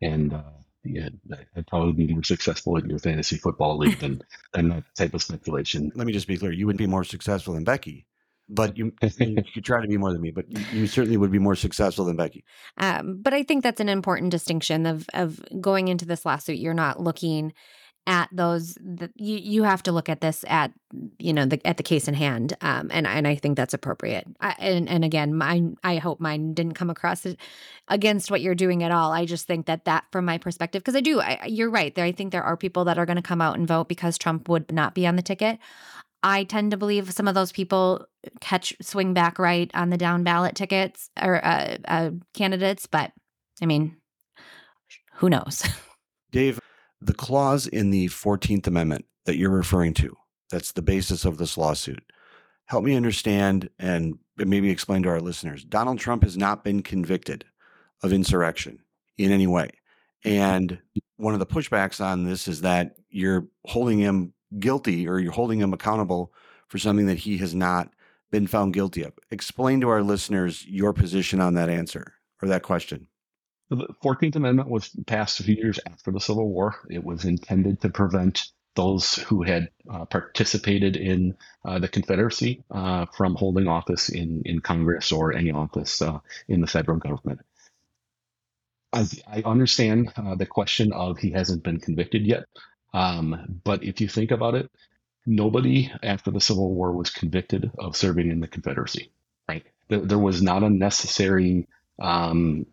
and 0.00 0.32
uh, 0.32 0.42
yeah, 0.84 1.08
I'd 1.56 1.66
probably 1.66 2.06
be 2.06 2.12
more 2.12 2.24
successful 2.24 2.76
in 2.76 2.90
your 2.90 2.98
fantasy 2.98 3.36
football 3.36 3.78
league 3.78 3.98
than 4.00 4.22
than 4.52 4.68
that 4.70 4.84
type 4.96 5.14
of 5.14 5.22
speculation. 5.22 5.92
Let 5.94 6.06
me 6.06 6.12
just 6.12 6.26
be 6.26 6.38
clear: 6.38 6.52
you 6.52 6.66
would 6.66 6.76
be 6.76 6.86
more 6.86 7.04
successful 7.04 7.54
than 7.54 7.64
Becky. 7.64 8.06
But 8.48 8.76
you, 8.76 8.92
you 9.18 9.42
could 9.54 9.64
try 9.64 9.80
to 9.80 9.88
be 9.88 9.96
more 9.96 10.12
than 10.12 10.22
me, 10.22 10.30
but 10.30 10.50
you, 10.50 10.80
you 10.80 10.86
certainly 10.86 11.16
would 11.16 11.32
be 11.32 11.38
more 11.38 11.56
successful 11.56 12.04
than 12.04 12.16
Becky. 12.16 12.44
Um, 12.78 13.18
but 13.20 13.34
I 13.34 13.42
think 13.42 13.62
that's 13.62 13.80
an 13.80 13.88
important 13.88 14.30
distinction 14.30 14.86
of 14.86 15.06
of 15.14 15.40
going 15.60 15.88
into 15.88 16.04
this 16.04 16.24
lawsuit. 16.24 16.58
You're 16.58 16.74
not 16.74 17.00
looking 17.00 17.52
at 18.06 18.28
those. 18.32 18.74
The, 18.74 19.10
you 19.14 19.36
you 19.36 19.62
have 19.62 19.82
to 19.84 19.92
look 19.92 20.08
at 20.08 20.20
this 20.20 20.44
at 20.48 20.72
you 21.18 21.32
know 21.32 21.46
the 21.46 21.64
at 21.66 21.76
the 21.76 21.82
case 21.82 22.08
in 22.08 22.14
hand, 22.14 22.56
um, 22.60 22.90
and 22.92 23.06
and 23.06 23.26
I 23.28 23.36
think 23.36 23.56
that's 23.56 23.74
appropriate. 23.74 24.26
I, 24.40 24.54
and 24.58 24.88
and 24.88 25.04
again, 25.04 25.34
mine. 25.34 25.76
I 25.84 25.96
hope 25.96 26.20
mine 26.20 26.54
didn't 26.54 26.74
come 26.74 26.90
across 26.90 27.26
against 27.88 28.30
what 28.30 28.40
you're 28.40 28.54
doing 28.54 28.82
at 28.82 28.90
all. 28.90 29.12
I 29.12 29.24
just 29.24 29.46
think 29.46 29.66
that 29.66 29.84
that 29.84 30.04
from 30.10 30.24
my 30.24 30.38
perspective, 30.38 30.82
because 30.82 30.96
I 30.96 31.00
do. 31.00 31.20
I, 31.20 31.46
you're 31.46 31.70
right. 31.70 31.94
There, 31.94 32.04
I 32.04 32.12
think 32.12 32.32
there 32.32 32.44
are 32.44 32.56
people 32.56 32.84
that 32.86 32.98
are 32.98 33.06
going 33.06 33.16
to 33.16 33.22
come 33.22 33.40
out 33.40 33.56
and 33.56 33.68
vote 33.68 33.88
because 33.88 34.18
Trump 34.18 34.48
would 34.48 34.72
not 34.72 34.94
be 34.94 35.06
on 35.06 35.16
the 35.16 35.22
ticket. 35.22 35.58
I 36.22 36.44
tend 36.44 36.70
to 36.70 36.76
believe 36.76 37.12
some 37.12 37.26
of 37.26 37.34
those 37.34 37.52
people 37.52 38.06
catch 38.40 38.74
swing 38.80 39.14
back 39.14 39.38
right 39.38 39.70
on 39.74 39.90
the 39.90 39.96
down 39.96 40.22
ballot 40.22 40.54
tickets 40.54 41.10
or 41.20 41.44
uh, 41.44 41.76
uh, 41.86 42.10
candidates, 42.34 42.86
but 42.86 43.12
I 43.60 43.66
mean, 43.66 43.96
who 45.14 45.28
knows? 45.28 45.64
Dave, 46.32 46.60
the 47.00 47.14
clause 47.14 47.66
in 47.66 47.90
the 47.90 48.08
14th 48.08 48.66
Amendment 48.66 49.04
that 49.26 49.36
you're 49.36 49.50
referring 49.50 49.94
to, 49.94 50.16
that's 50.50 50.72
the 50.72 50.82
basis 50.82 51.24
of 51.24 51.38
this 51.38 51.58
lawsuit. 51.58 52.02
Help 52.66 52.84
me 52.84 52.94
understand 52.94 53.68
and 53.78 54.18
maybe 54.36 54.70
explain 54.70 55.02
to 55.02 55.08
our 55.08 55.20
listeners. 55.20 55.64
Donald 55.64 55.98
Trump 55.98 56.22
has 56.22 56.36
not 56.36 56.64
been 56.64 56.82
convicted 56.82 57.44
of 58.02 58.12
insurrection 58.12 58.78
in 59.18 59.30
any 59.30 59.46
way. 59.46 59.70
And 60.24 60.78
one 61.16 61.34
of 61.34 61.40
the 61.40 61.46
pushbacks 61.46 62.04
on 62.04 62.24
this 62.24 62.48
is 62.48 62.62
that 62.62 62.96
you're 63.10 63.46
holding 63.66 63.98
him 63.98 64.32
guilty 64.58 65.08
or 65.08 65.18
you're 65.18 65.32
holding 65.32 65.60
him 65.60 65.72
accountable 65.72 66.32
for 66.68 66.78
something 66.78 67.06
that 67.06 67.18
he 67.18 67.38
has 67.38 67.54
not 67.54 67.90
been 68.30 68.46
found 68.46 68.74
guilty 68.74 69.02
of. 69.02 69.12
Explain 69.30 69.80
to 69.80 69.88
our 69.88 70.02
listeners 70.02 70.66
your 70.66 70.92
position 70.92 71.40
on 71.40 71.54
that 71.54 71.68
answer 71.68 72.14
or 72.40 72.48
that 72.48 72.62
question. 72.62 73.06
The 73.70 73.88
14th 74.02 74.36
Amendment 74.36 74.68
was 74.68 74.90
passed 75.06 75.40
a 75.40 75.44
few 75.44 75.54
years 75.54 75.78
after 75.86 76.10
the 76.10 76.20
Civil 76.20 76.48
War. 76.48 76.74
It 76.90 77.04
was 77.04 77.24
intended 77.24 77.80
to 77.82 77.88
prevent 77.88 78.50
those 78.74 79.14
who 79.14 79.42
had 79.42 79.68
uh, 79.90 80.04
participated 80.06 80.96
in 80.96 81.36
uh, 81.64 81.78
the 81.78 81.88
Confederacy 81.88 82.64
uh, 82.70 83.06
from 83.16 83.34
holding 83.34 83.68
office 83.68 84.08
in, 84.08 84.42
in 84.44 84.60
Congress 84.60 85.12
or 85.12 85.32
any 85.32 85.50
office 85.50 86.00
uh, 86.00 86.18
in 86.48 86.60
the 86.60 86.66
federal 86.66 86.98
government. 86.98 87.40
I, 88.92 89.06
I 89.26 89.42
understand 89.44 90.12
uh, 90.16 90.34
the 90.34 90.46
question 90.46 90.92
of 90.92 91.18
he 91.18 91.30
hasn't 91.30 91.62
been 91.62 91.80
convicted 91.80 92.26
yet. 92.26 92.44
Um, 92.94 93.60
but 93.64 93.84
if 93.84 94.00
you 94.00 94.08
think 94.08 94.30
about 94.30 94.54
it, 94.54 94.70
nobody 95.26 95.92
after 96.02 96.30
the 96.30 96.40
Civil 96.40 96.74
War 96.74 96.92
was 96.92 97.10
convicted 97.10 97.70
of 97.78 97.96
serving 97.96 98.30
in 98.30 98.40
the 98.40 98.48
Confederacy, 98.48 99.12
right? 99.48 99.64
There, 99.88 100.00
there 100.00 100.18
was 100.18 100.42
not 100.42 100.62
a 100.62 100.70
necessary 100.70 101.68
um, 102.00 102.66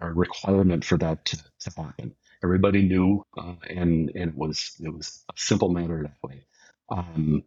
a 0.00 0.12
requirement 0.12 0.84
for 0.84 0.98
that 0.98 1.24
to, 1.26 1.36
to 1.60 1.72
happen. 1.76 2.14
Everybody 2.42 2.82
knew, 2.82 3.24
uh, 3.38 3.54
and 3.68 4.10
and 4.14 4.30
it 4.30 4.36
was 4.36 4.72
it 4.82 4.90
was 4.94 5.24
a 5.30 5.34
simple 5.36 5.70
matter 5.70 6.02
that 6.04 6.28
way. 6.28 6.44
Um, 6.90 7.44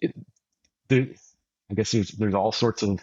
it, 0.00 0.14
there, 0.88 1.08
I 1.70 1.74
guess 1.74 1.92
there's 1.92 2.10
there's 2.10 2.34
all 2.34 2.52
sorts 2.52 2.82
of 2.82 3.00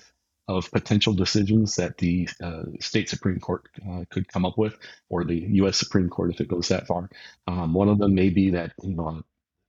of 0.49 0.71
potential 0.71 1.13
decisions 1.13 1.75
that 1.75 1.99
the 1.99 2.27
uh, 2.41 2.63
state 2.79 3.07
Supreme 3.07 3.39
Court 3.39 3.69
uh, 3.87 4.03
could 4.09 4.27
come 4.27 4.45
up 4.45 4.57
with, 4.57 4.75
or 5.07 5.23
the 5.23 5.35
U.S. 5.35 5.77
Supreme 5.77 6.09
Court 6.09 6.33
if 6.33 6.41
it 6.41 6.47
goes 6.47 6.69
that 6.69 6.87
far. 6.87 7.07
Um, 7.45 7.75
one 7.75 7.87
of 7.87 7.99
them 7.99 8.15
may 8.15 8.29
be 8.29 8.49
that 8.51 8.73
you 8.81 8.95
know 8.95 9.21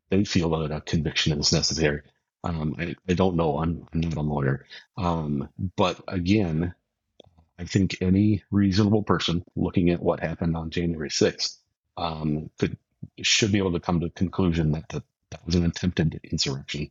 they 0.08 0.24
feel 0.24 0.48
that 0.58 0.74
a 0.74 0.80
conviction 0.80 1.38
is 1.38 1.52
necessary. 1.52 2.00
Um, 2.42 2.76
I, 2.78 2.96
I, 3.06 3.12
don't 3.12 3.36
know. 3.36 3.58
I'm, 3.58 3.86
I'm 3.92 4.00
not 4.00 4.16
a 4.16 4.22
lawyer, 4.22 4.64
um, 4.96 5.50
but 5.76 6.00
again, 6.08 6.74
I 7.58 7.64
think 7.64 7.98
any 8.00 8.42
reasonable 8.50 9.02
person 9.02 9.44
looking 9.54 9.90
at 9.90 10.02
what 10.02 10.20
happened 10.20 10.56
on 10.56 10.70
January 10.70 11.10
6th 11.10 11.58
um, 11.98 12.48
could 12.58 12.78
should 13.20 13.52
be 13.52 13.58
able 13.58 13.72
to 13.72 13.80
come 13.80 14.00
to 14.00 14.06
the 14.06 14.12
conclusion 14.12 14.72
that 14.72 14.88
that, 14.88 15.02
that 15.30 15.44
was 15.44 15.56
an 15.56 15.66
attempted 15.66 16.20
insurrection. 16.24 16.90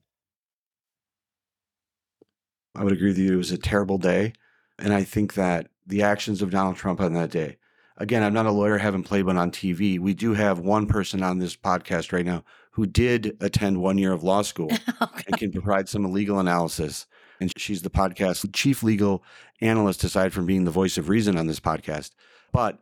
I 2.75 2.83
would 2.83 2.93
agree 2.93 3.09
with 3.09 3.17
you. 3.17 3.33
It 3.33 3.37
was 3.37 3.51
a 3.51 3.57
terrible 3.57 3.97
day. 3.97 4.33
And 4.77 4.93
I 4.93 5.03
think 5.03 5.33
that 5.33 5.67
the 5.85 6.03
actions 6.03 6.41
of 6.41 6.51
Donald 6.51 6.75
Trump 6.75 7.01
on 7.01 7.13
that 7.13 7.31
day, 7.31 7.57
again, 7.97 8.23
I'm 8.23 8.33
not 8.33 8.45
a 8.45 8.51
lawyer, 8.51 8.77
haven't 8.77 9.03
played 9.03 9.25
one 9.25 9.37
on 9.37 9.51
TV. 9.51 9.99
We 9.99 10.13
do 10.13 10.33
have 10.33 10.59
one 10.59 10.87
person 10.87 11.23
on 11.23 11.39
this 11.39 11.55
podcast 11.55 12.13
right 12.13 12.25
now 12.25 12.43
who 12.71 12.85
did 12.85 13.35
attend 13.41 13.81
one 13.81 13.97
year 13.97 14.13
of 14.13 14.23
law 14.23 14.41
school 14.41 14.71
okay. 15.01 15.23
and 15.27 15.37
can 15.37 15.51
provide 15.51 15.89
some 15.89 16.11
legal 16.13 16.39
analysis. 16.39 17.07
And 17.41 17.51
she's 17.57 17.81
the 17.81 17.89
podcast 17.89 18.47
chief 18.53 18.83
legal 18.83 19.23
analyst, 19.61 20.03
aside 20.03 20.33
from 20.33 20.45
being 20.45 20.65
the 20.65 20.71
voice 20.71 20.97
of 20.97 21.09
reason 21.09 21.37
on 21.37 21.47
this 21.47 21.59
podcast. 21.59 22.11
But 22.51 22.79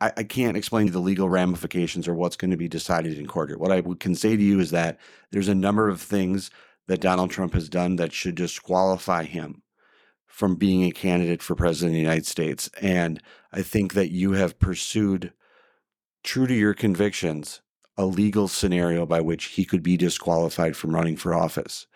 I, 0.00 0.12
I 0.16 0.22
can't 0.24 0.56
explain 0.56 0.90
the 0.90 0.98
legal 0.98 1.28
ramifications 1.28 2.08
or 2.08 2.14
what's 2.14 2.36
going 2.36 2.50
to 2.50 2.56
be 2.56 2.68
decided 2.68 3.18
in 3.18 3.26
court. 3.26 3.58
What 3.58 3.72
I 3.72 3.82
can 3.98 4.14
say 4.14 4.36
to 4.36 4.42
you 4.42 4.60
is 4.60 4.70
that 4.70 4.98
there's 5.30 5.48
a 5.48 5.54
number 5.54 5.88
of 5.88 6.00
things 6.00 6.50
that 6.90 7.00
Donald 7.00 7.30
Trump 7.30 7.54
has 7.54 7.68
done 7.68 7.94
that 7.94 8.12
should 8.12 8.34
disqualify 8.34 9.22
him 9.22 9.62
from 10.26 10.56
being 10.56 10.82
a 10.82 10.90
candidate 10.90 11.40
for 11.40 11.54
president 11.54 11.90
of 11.90 11.94
the 11.94 12.00
United 12.00 12.26
States. 12.26 12.68
And 12.82 13.22
I 13.52 13.62
think 13.62 13.94
that 13.94 14.10
you 14.10 14.32
have 14.32 14.58
pursued, 14.58 15.32
true 16.24 16.48
to 16.48 16.52
your 16.52 16.74
convictions, 16.74 17.60
a 17.96 18.04
legal 18.04 18.48
scenario 18.48 19.06
by 19.06 19.20
which 19.20 19.44
he 19.44 19.64
could 19.64 19.84
be 19.84 19.96
disqualified 19.96 20.76
from 20.76 20.92
running 20.92 21.14
for 21.14 21.32
office. 21.32 21.86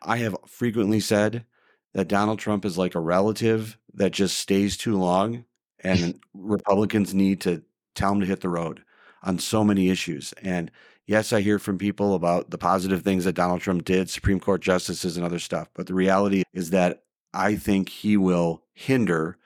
I 0.00 0.18
have 0.18 0.36
frequently 0.46 1.00
said 1.00 1.46
that 1.92 2.06
Donald 2.06 2.38
Trump 2.38 2.64
is 2.64 2.78
like 2.78 2.94
a 2.94 3.00
relative 3.00 3.76
that 3.92 4.12
just 4.12 4.38
stays 4.38 4.76
too 4.76 4.96
long, 4.96 5.46
and 5.80 6.20
Republicans 6.32 7.12
need 7.12 7.40
to 7.40 7.64
tell 7.96 8.12
him 8.12 8.20
to 8.20 8.26
hit 8.26 8.40
the 8.40 8.48
road 8.48 8.84
on 9.24 9.40
so 9.40 9.64
many 9.64 9.90
issues. 9.90 10.32
And 10.44 10.70
yes, 11.06 11.32
I 11.32 11.40
hear 11.40 11.58
from 11.58 11.78
people 11.78 12.14
about 12.14 12.50
the 12.50 12.58
positive 12.58 13.02
things 13.02 13.24
that 13.24 13.34
Donald 13.34 13.60
Trump 13.60 13.84
did, 13.84 14.10
Supreme 14.10 14.40
Court 14.40 14.60
justices 14.60 15.16
and 15.16 15.24
other 15.24 15.38
stuff. 15.38 15.68
But 15.74 15.86
the 15.86 15.94
reality 15.94 16.42
is 16.52 16.70
that 16.70 17.02
I 17.32 17.56
think 17.56 17.88
he 17.88 18.16
will 18.16 18.62
hinder 18.72 19.36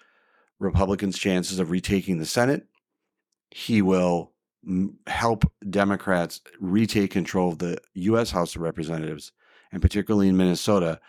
Republicans' 0.59 1.19
chances 1.19 1.59
of 1.59 1.71
retaking 1.71 2.19
the 2.19 2.27
Senate. 2.27 2.67
He 3.51 3.81
will 3.83 4.33
mm, 4.67 4.95
help 5.07 5.51
Democrats 5.69 6.41
retake 6.61 7.11
control 7.11 7.53
of 7.53 7.59
the 7.59 7.79
U.S. 7.95 8.31
House 8.31 8.55
of 8.55 8.63
Representatives, 8.63 9.33
and 9.73 9.81
particularly 9.81 10.29
in 10.29 10.37
Minnesota, 10.37 11.01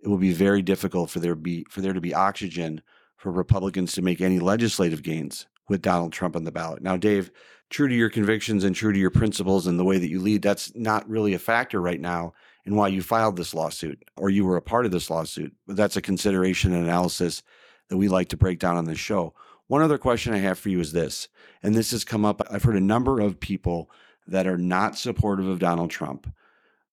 it 0.00 0.08
will 0.08 0.18
be 0.18 0.32
very 0.32 0.62
difficult 0.62 1.10
for 1.10 1.20
there 1.20 1.34
be 1.34 1.64
for 1.70 1.80
there 1.80 1.94
to 1.94 2.00
be 2.00 2.14
oxygen 2.14 2.82
for 3.16 3.32
Republicans 3.32 3.92
to 3.94 4.02
make 4.02 4.20
any 4.20 4.38
legislative 4.38 5.02
gains 5.02 5.46
with 5.68 5.82
Donald 5.82 6.12
Trump 6.12 6.36
on 6.36 6.44
the 6.44 6.52
ballot. 6.52 6.82
Now, 6.82 6.96
Dave, 6.96 7.30
true 7.70 7.88
to 7.88 7.94
your 7.94 8.10
convictions 8.10 8.64
and 8.64 8.74
true 8.74 8.92
to 8.92 8.98
your 8.98 9.10
principles 9.10 9.66
and 9.66 9.78
the 9.78 9.84
way 9.84 9.98
that 9.98 10.08
you 10.08 10.20
lead, 10.20 10.42
that's 10.42 10.74
not 10.74 11.08
really 11.08 11.34
a 11.34 11.38
factor 11.38 11.80
right 11.80 12.00
now 12.00 12.32
in 12.64 12.74
why 12.74 12.88
you 12.88 13.02
filed 13.02 13.36
this 13.36 13.54
lawsuit 13.54 14.02
or 14.16 14.30
you 14.30 14.44
were 14.44 14.56
a 14.56 14.62
part 14.62 14.86
of 14.86 14.92
this 14.92 15.10
lawsuit. 15.10 15.54
But 15.66 15.76
that's 15.76 15.96
a 15.96 16.02
consideration 16.02 16.72
and 16.72 16.84
analysis 16.84 17.42
that 17.88 17.96
we 17.96 18.08
like 18.08 18.28
to 18.28 18.36
break 18.36 18.58
down 18.58 18.76
on 18.76 18.84
this 18.84 18.98
show. 18.98 19.34
One 19.68 19.82
other 19.82 19.98
question 19.98 20.32
I 20.32 20.38
have 20.38 20.58
for 20.58 20.68
you 20.68 20.80
is 20.80 20.92
this, 20.92 21.28
and 21.62 21.74
this 21.74 21.90
has 21.90 22.04
come 22.04 22.24
up. 22.24 22.40
I've 22.50 22.62
heard 22.62 22.76
a 22.76 22.80
number 22.80 23.20
of 23.20 23.40
people 23.40 23.90
that 24.28 24.46
are 24.46 24.58
not 24.58 24.96
supportive 24.96 25.48
of 25.48 25.58
Donald 25.58 25.90
Trump 25.90 26.32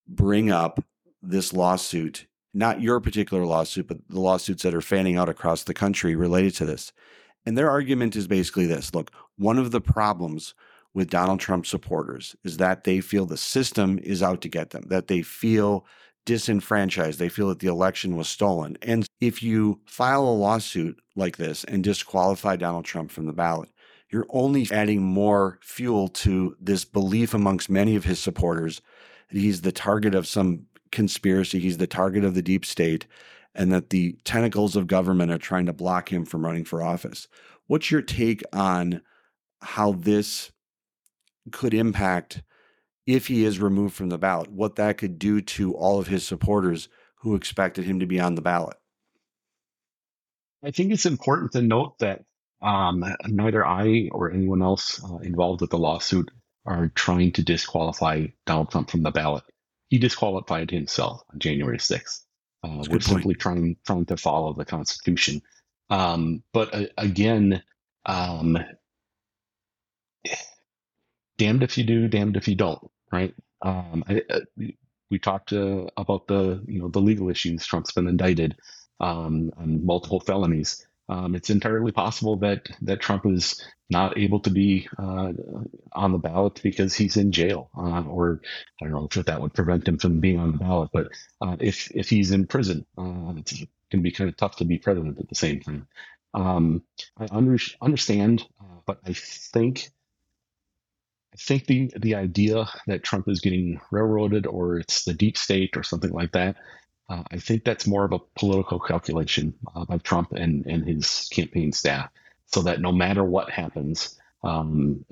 bring 0.08 0.52
up 0.52 0.84
this 1.22 1.54
lawsuit, 1.54 2.26
not 2.54 2.82
your 2.82 3.00
particular 3.00 3.46
lawsuit, 3.46 3.88
but 3.88 3.98
the 4.10 4.20
lawsuits 4.20 4.64
that 4.64 4.74
are 4.74 4.82
fanning 4.82 5.18
out 5.18 5.30
across 5.30 5.64
the 5.64 5.74
country 5.74 6.16
related 6.16 6.56
to 6.56 6.66
this. 6.66 6.94
And 7.46 7.58
their 7.58 7.70
argument 7.70 8.16
is 8.16 8.28
basically 8.28 8.66
this 8.66 8.94
look, 8.94 9.12
one 9.38 9.58
of 9.58 9.72
the 9.72 9.82
problems 9.82 10.54
with 10.94 11.10
Donald 11.10 11.40
Trump 11.40 11.66
supporters 11.66 12.36
is 12.44 12.58
that 12.58 12.84
they 12.84 13.02
feel 13.02 13.26
the 13.26 13.38
system 13.38 14.00
is 14.04 14.22
out 14.22 14.42
to 14.42 14.50
get 14.50 14.70
them, 14.70 14.84
that 14.88 15.08
they 15.08 15.22
feel 15.22 15.86
disenfranchised. 16.26 17.20
They 17.20 17.30
feel 17.30 17.50
that 17.50 17.60
the 17.60 17.68
election 17.68 18.16
was 18.16 18.28
stolen. 18.28 18.78
And 18.82 19.06
if 19.20 19.44
you 19.44 19.82
file 19.86 20.24
a 20.24 20.32
lawsuit 20.32 21.00
like 21.16 21.38
this 21.38 21.64
and 21.66 21.84
disqualify 21.84 22.56
Donald 22.56 22.86
Trump 22.86 23.12
from 23.12 23.26
the 23.26 23.34
ballot, 23.34 23.70
you're 24.10 24.28
only 24.30 24.68
adding 24.72 25.02
more 25.02 25.60
fuel 25.62 26.08
to 26.08 26.56
this 26.62 26.86
belief 26.86 27.34
amongst 27.34 27.70
many 27.70 27.96
of 27.96 28.06
his 28.06 28.20
supporters 28.20 28.82
that 29.30 29.40
he's 29.40 29.62
the 29.62 29.72
target 29.72 30.14
of 30.16 30.28
some 30.28 30.68
conspiracy, 30.92 31.60
he's 31.60 31.78
the 31.78 31.88
target 31.88 32.24
of 32.24 32.36
the 32.36 32.42
deep 32.42 32.64
state, 32.64 33.08
and 33.56 33.72
that 33.72 33.90
the 33.90 34.18
tentacles 34.24 34.76
of 34.76 34.88
government 34.88 35.32
are 35.32 35.38
trying 35.38 35.66
to 35.68 35.74
block 35.74 36.12
him 36.12 36.26
from 36.26 36.46
running 36.46 36.66
for 36.66 36.82
office. 36.82 37.28
What's 37.68 37.92
your 37.92 38.02
take 38.02 38.44
on 38.52 39.02
how 39.62 39.94
this 39.94 40.52
could 41.52 41.74
impact 41.74 42.42
if 43.06 43.28
he 43.28 43.44
is 43.44 43.60
removed 43.60 43.94
from 43.94 44.10
the 44.10 44.18
ballot, 44.18 44.50
what 44.50 44.76
that 44.78 44.98
could 44.98 45.20
do 45.20 45.42
to 45.42 45.74
all 45.74 46.00
of 46.00 46.08
his 46.08 46.26
supporters 46.26 46.88
who 47.18 47.36
expected 47.36 47.86
him 47.86 48.00
to 48.00 48.06
be 48.06 48.20
on 48.20 48.36
the 48.36 48.42
ballot? 48.42 48.78
I 50.64 50.72
think 50.72 50.92
it's 50.92 51.06
important 51.06 51.52
to 51.54 51.62
note 51.62 52.00
that 52.00 52.24
um, 52.62 53.04
neither 53.28 53.66
I 53.66 54.10
or 54.12 54.32
anyone 54.32 54.62
else 54.62 55.04
uh, 55.04 55.18
involved 55.18 55.60
with 55.60 55.70
the 55.70 55.78
lawsuit 55.78 56.32
are 56.66 56.90
trying 56.96 57.34
to 57.34 57.44
disqualify 57.44 58.28
Donald 58.46 58.72
Trump 58.72 58.90
from 58.90 59.04
the 59.04 59.12
ballot. 59.12 59.44
He 59.90 59.98
disqualified 59.98 60.72
himself 60.72 61.22
on 61.32 61.40
January 61.40 61.78
6th. 61.78 62.22
Uh, 62.64 62.84
we're 62.90 63.02
simply 63.02 63.36
trying 63.36 63.76
trying 63.86 64.06
to 64.06 64.18
follow 64.18 64.54
the 64.54 64.66
Constitution. 64.66 65.42
Um, 65.90 66.44
but 66.54 66.74
uh, 66.74 66.86
again, 66.98 67.62
um, 68.06 68.58
damned 71.38 71.64
if 71.64 71.78
you 71.78 71.84
do, 71.84 72.08
damned 72.08 72.38
if 72.38 72.48
you 72.48 72.56
don't, 72.56 72.90
right? 73.12 73.34
Um, 73.62 74.04
I, 74.08 74.22
uh, 74.30 74.40
we 74.56 74.78
we 75.10 75.20
talked 75.20 75.54
uh, 75.54 75.86
about 75.98 76.28
the 76.28 76.64
you 76.68 76.80
know 76.80 76.88
the 76.88 77.02
legal 77.02 77.30
issues. 77.30 77.66
Trump's 77.66 77.92
been 77.92 78.08
indicted 78.08 78.56
um, 79.00 79.52
on 79.58 79.86
multiple 79.86 80.20
felonies. 80.20 80.88
Um, 81.14 81.36
it's 81.36 81.52
entirely 81.52 81.92
possible 81.92 82.38
that 82.38 82.68
that 82.82 83.00
Trump 83.00 83.28
is 83.28 83.64
not 83.88 84.18
able 84.18 84.40
to 84.40 84.50
be 84.50 84.88
uh, 84.98 85.32
on 85.92 86.12
the 86.12 86.18
ballot 86.18 86.60
because 86.64 86.96
he's 86.96 87.18
in 87.18 87.32
jail, 87.32 87.70
uh, 87.78 88.02
or 88.04 88.42
I 88.82 88.86
don't 88.86 88.94
know 88.94 89.08
if 89.14 89.26
that 89.28 89.40
would 89.40 89.54
prevent 89.54 89.88
him 89.88 90.00
from 90.00 90.20
being 90.22 90.40
on 90.40 90.54
the 90.54 90.58
ballot. 90.58 90.90
But 90.92 91.10
uh, 91.40 91.58
if 91.60 91.92
if 91.92 92.10
he's 92.10 92.32
in 92.32 92.48
prison, 92.48 92.88
uh, 92.98 93.34
it's 93.38 93.54
going 93.54 93.68
to 93.92 93.98
be 93.98 94.12
kind 94.12 94.28
of 94.28 94.38
tough 94.38 94.56
to 94.56 94.66
be 94.66 94.80
president 94.80 95.20
at 95.20 95.30
the 95.30 95.36
same 95.36 95.60
time. 95.60 95.88
Um, 96.34 96.84
I 97.16 97.28
under, 97.30 97.60
understand, 97.80 98.44
uh, 98.60 98.80
but 98.88 98.98
I 99.06 99.14
think 99.14 99.92
I 101.32 101.38
think 101.38 101.68
the 101.68 101.92
the 101.96 102.16
idea 102.16 102.68
that 102.88 103.04
Trump 103.04 103.28
is 103.28 103.40
getting 103.40 103.80
railroaded 103.92 104.48
or 104.48 104.80
it's 104.80 105.04
the 105.04 105.14
deep 105.14 105.38
state 105.38 105.78
or 105.78 105.84
something 105.84 106.12
like 106.12 106.32
that, 106.32 106.56
uh, 107.10 107.24
I 107.32 107.38
think 107.38 107.64
that's 107.64 107.88
more 107.88 108.06
of 108.06 108.14
a 108.14 108.20
political 108.36 108.80
calculation 108.80 109.54
uh, 109.76 109.86
by 109.86 109.98
Trump 109.98 110.32
and 110.34 110.66
and 110.66 110.88
his 110.88 111.30
campaign 111.32 111.72
staff, 111.72 112.10
so 112.48 112.64
that 112.64 112.82
no 112.82 112.92
matter 112.92 113.24
what 113.24 113.50
happens, 113.50 114.20
um, 114.44 115.06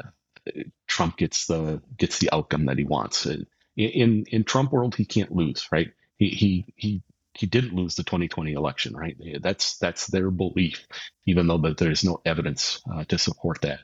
Trump 0.87 1.17
gets 1.17 1.47
the 1.47 1.81
gets 1.97 2.19
the 2.19 2.29
outcome 2.31 2.65
that 2.65 2.77
he 2.77 2.83
wants. 2.83 3.25
In 3.25 3.45
in, 3.77 4.25
in 4.31 4.43
Trump 4.43 4.71
world, 4.71 4.95
he 4.95 5.05
can't 5.05 5.31
lose, 5.31 5.67
right? 5.71 5.91
He 6.17 6.29
he 6.29 6.65
he 6.75 7.03
he 7.33 7.47
didn't 7.47 7.73
lose 7.75 7.95
the 7.95 8.03
2020 8.03 8.53
election, 8.53 8.95
right? 8.95 9.17
That's 9.41 9.77
that's 9.77 10.07
their 10.07 10.31
belief, 10.31 10.85
even 11.25 11.47
though 11.47 11.57
that 11.59 11.77
there's 11.77 12.03
no 12.03 12.21
evidence 12.25 12.81
uh, 12.91 13.03
to 13.05 13.17
support 13.17 13.61
that. 13.61 13.79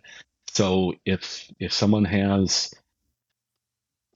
So 0.49 0.93
if 1.05 1.49
if 1.59 1.73
someone 1.73 2.05
has 2.05 2.73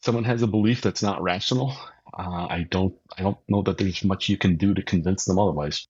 someone 0.02 0.24
has 0.24 0.42
a 0.42 0.48
belief 0.48 0.82
that's 0.82 1.04
not 1.04 1.22
rational, 1.22 1.76
uh, 2.18 2.48
I 2.50 2.66
don't 2.70 2.94
I 3.18 3.24
don't 3.24 3.38
know 3.48 3.62
that 3.64 3.78
there's 3.78 4.04
much 4.04 4.30
you 4.30 4.38
can 4.38 4.56
do 4.56 4.74
to 4.74 4.82
convince 4.82 5.26
them 5.26 5.40
otherwise. 5.40 5.88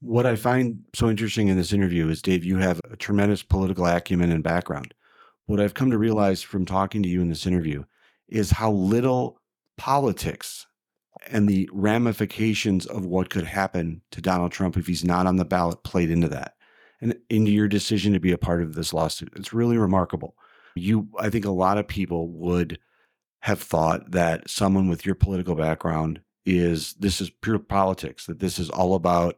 What 0.00 0.26
I 0.26 0.34
find 0.34 0.80
so 0.94 1.08
interesting 1.08 1.48
in 1.48 1.56
this 1.56 1.72
interview 1.72 2.08
is, 2.08 2.22
Dave, 2.22 2.44
you 2.44 2.58
have 2.58 2.80
a 2.90 2.96
tremendous 2.96 3.42
political 3.42 3.86
acumen 3.86 4.32
and 4.32 4.42
background. 4.42 4.94
What 5.46 5.60
I've 5.60 5.74
come 5.74 5.90
to 5.90 5.98
realize 5.98 6.42
from 6.42 6.66
talking 6.66 7.02
to 7.02 7.08
you 7.08 7.20
in 7.20 7.28
this 7.28 7.46
interview 7.46 7.84
is 8.28 8.50
how 8.50 8.72
little 8.72 9.40
politics 9.76 10.66
and 11.30 11.48
the 11.48 11.68
ramifications 11.72 12.86
of 12.86 13.04
what 13.04 13.30
could 13.30 13.44
happen 13.44 14.00
to 14.10 14.20
Donald 14.20 14.50
Trump 14.50 14.76
if 14.76 14.86
he's 14.86 15.04
not 15.04 15.26
on 15.26 15.36
the 15.36 15.44
ballot 15.44 15.82
played 15.84 16.10
into 16.10 16.28
that 16.28 16.54
and 17.00 17.16
into 17.28 17.50
your 17.50 17.68
decision 17.68 18.12
to 18.12 18.20
be 18.20 18.32
a 18.32 18.38
part 18.38 18.62
of 18.62 18.74
this 18.74 18.92
lawsuit. 18.92 19.32
It's 19.36 19.52
really 19.52 19.76
remarkable. 19.76 20.34
You, 20.74 21.08
I 21.18 21.30
think 21.30 21.44
a 21.44 21.50
lot 21.50 21.78
of 21.78 21.86
people 21.86 22.28
would 22.28 22.78
have 23.42 23.60
thought 23.60 24.12
that 24.12 24.48
someone 24.48 24.88
with 24.88 25.04
your 25.04 25.16
political 25.16 25.56
background 25.56 26.20
is 26.46 26.94
this 26.94 27.20
is 27.20 27.28
pure 27.28 27.58
politics, 27.58 28.26
that 28.26 28.38
this 28.38 28.58
is 28.58 28.70
all 28.70 28.94
about 28.94 29.36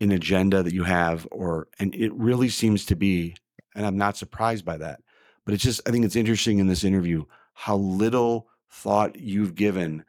an 0.00 0.10
agenda 0.10 0.62
that 0.62 0.74
you 0.74 0.82
have, 0.82 1.26
or, 1.30 1.68
and 1.78 1.94
it 1.94 2.12
really 2.14 2.48
seems 2.48 2.84
to 2.86 2.96
be, 2.96 3.34
and 3.74 3.86
I'm 3.86 3.96
not 3.96 4.16
surprised 4.16 4.64
by 4.64 4.76
that. 4.78 5.00
But 5.44 5.54
it's 5.54 5.62
just, 5.62 5.80
I 5.86 5.92
think 5.92 6.04
it's 6.04 6.16
interesting 6.16 6.58
in 6.58 6.66
this 6.66 6.82
interview 6.82 7.24
how 7.54 7.76
little 7.76 8.48
thought 8.70 9.16
you've 9.16 9.54
given 9.54 10.04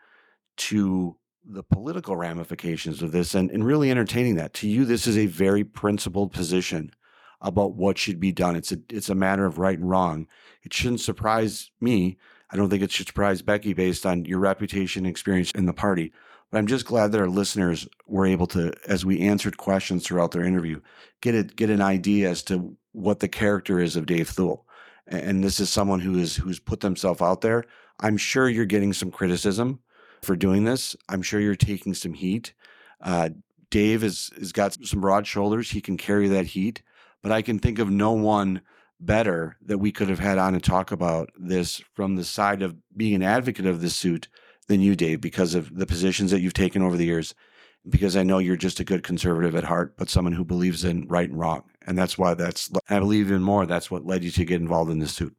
to 0.57 1.15
the 1.45 1.63
political 1.63 2.15
ramifications 2.15 3.03
of 3.03 3.11
this 3.11 3.35
and, 3.35 3.51
and 3.51 3.63
really 3.63 3.91
entertaining 3.91 4.35
that. 4.35 4.53
To 4.55 4.67
you, 4.67 4.83
this 4.83 5.05
is 5.05 5.17
a 5.17 5.27
very 5.27 5.63
principled 5.63 6.33
position 6.33 6.91
about 7.39 7.75
what 7.75 7.99
should 7.99 8.19
be 8.19 8.31
done. 8.31 8.55
It's 8.55 8.71
a 8.71 8.79
it's 8.89 9.09
a 9.09 9.15
matter 9.15 9.45
of 9.45 9.59
right 9.59 9.77
and 9.77 9.87
wrong. 9.87 10.27
It 10.63 10.73
shouldn't 10.73 11.01
surprise 11.01 11.69
me. 11.79 12.17
I 12.49 12.55
don't 12.55 12.69
think 12.69 12.83
it 12.83 12.91
should 12.91 13.07
surprise 13.07 13.41
Becky 13.41 13.73
based 13.73 14.05
on 14.05 14.25
your 14.25 14.39
reputation 14.39 15.05
and 15.05 15.11
experience 15.11 15.51
in 15.51 15.65
the 15.65 15.73
party. 15.73 16.13
But 16.49 16.59
I'm 16.59 16.67
just 16.67 16.85
glad 16.85 17.11
that 17.11 17.19
our 17.21 17.27
listeners 17.27 17.87
were 18.05 18.25
able 18.25 18.47
to, 18.47 18.71
as 18.87 19.05
we 19.05 19.19
answered 19.19 19.57
questions 19.57 20.05
throughout 20.05 20.31
their 20.31 20.45
interview, 20.45 20.79
get 21.21 21.35
a, 21.35 21.43
get 21.43 21.69
an 21.69 21.81
idea 21.81 22.29
as 22.29 22.43
to 22.43 22.77
what 22.93 23.19
the 23.19 23.27
character 23.27 23.79
is 23.79 23.95
of 23.95 24.05
Dave 24.05 24.29
Thul. 24.29 24.65
And 25.07 25.43
this 25.43 25.59
is 25.59 25.69
someone 25.69 25.99
who 25.99 26.17
is 26.17 26.35
who's 26.35 26.59
put 26.59 26.79
themselves 26.79 27.21
out 27.21 27.41
there. 27.41 27.65
I'm 27.99 28.17
sure 28.17 28.49
you're 28.49 28.65
getting 28.65 28.93
some 28.93 29.11
criticism 29.11 29.79
for 30.21 30.35
doing 30.35 30.63
this. 30.63 30.95
I'm 31.09 31.21
sure 31.21 31.39
you're 31.39 31.55
taking 31.55 31.93
some 31.93 32.13
heat. 32.13 32.53
Uh, 33.01 33.29
Dave 33.69 34.01
has, 34.01 34.31
has 34.37 34.51
got 34.51 34.73
some 34.85 35.01
broad 35.01 35.27
shoulders. 35.27 35.71
He 35.71 35.81
can 35.81 35.97
carry 35.97 36.27
that 36.29 36.47
heat, 36.47 36.81
but 37.21 37.31
I 37.31 37.41
can 37.41 37.59
think 37.59 37.79
of 37.79 37.89
no 37.89 38.13
one 38.13 38.61
better 38.99 39.57
that 39.65 39.77
we 39.77 39.91
could 39.91 40.09
have 40.09 40.19
had 40.19 40.37
on 40.37 40.53
and 40.53 40.63
talk 40.63 40.91
about 40.91 41.29
this 41.37 41.81
from 41.93 42.15
the 42.15 42.23
side 42.23 42.61
of 42.61 42.75
being 42.95 43.15
an 43.15 43.23
advocate 43.23 43.65
of 43.65 43.81
this 43.81 43.95
suit 43.95 44.27
than 44.67 44.81
you, 44.81 44.95
Dave, 44.95 45.21
because 45.21 45.55
of 45.55 45.75
the 45.75 45.85
positions 45.85 46.31
that 46.31 46.41
you've 46.41 46.53
taken 46.53 46.81
over 46.81 46.97
the 46.97 47.05
years. 47.05 47.33
Because 47.87 48.17
I 48.17 48.23
know 48.23 48.39
you're 48.39 48.57
just 48.57 48.81
a 48.81 48.83
good 48.83 49.03
conservative 49.03 49.55
at 49.55 49.63
heart, 49.63 49.95
but 49.97 50.09
someone 50.09 50.33
who 50.33 50.43
believes 50.43 50.83
in 50.83 51.07
right 51.07 51.29
and 51.29 51.39
wrong. 51.39 51.63
And 51.85 51.97
that's 51.97 52.17
why 52.17 52.33
that's, 52.33 52.69
I 52.89 52.99
believe 52.99 53.27
even 53.27 53.41
more, 53.41 53.65
that's 53.65 53.89
what 53.89 54.05
led 54.05 54.25
you 54.25 54.31
to 54.31 54.43
get 54.43 54.59
involved 54.59 54.91
in 54.91 54.99
this 54.99 55.13
suit. 55.13 55.33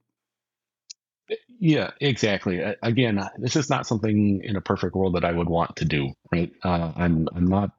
Yeah, 1.60 1.90
exactly. 2.00 2.60
Again, 2.82 3.22
this 3.38 3.56
is 3.56 3.68
not 3.68 3.86
something 3.86 4.40
in 4.42 4.56
a 4.56 4.60
perfect 4.60 4.94
world 4.94 5.16
that 5.16 5.24
I 5.24 5.32
would 5.32 5.48
want 5.48 5.76
to 5.76 5.84
do, 5.84 6.12
right? 6.32 6.50
Uh, 6.62 6.92
I'm 6.96 7.28
I'm 7.34 7.46
not 7.46 7.72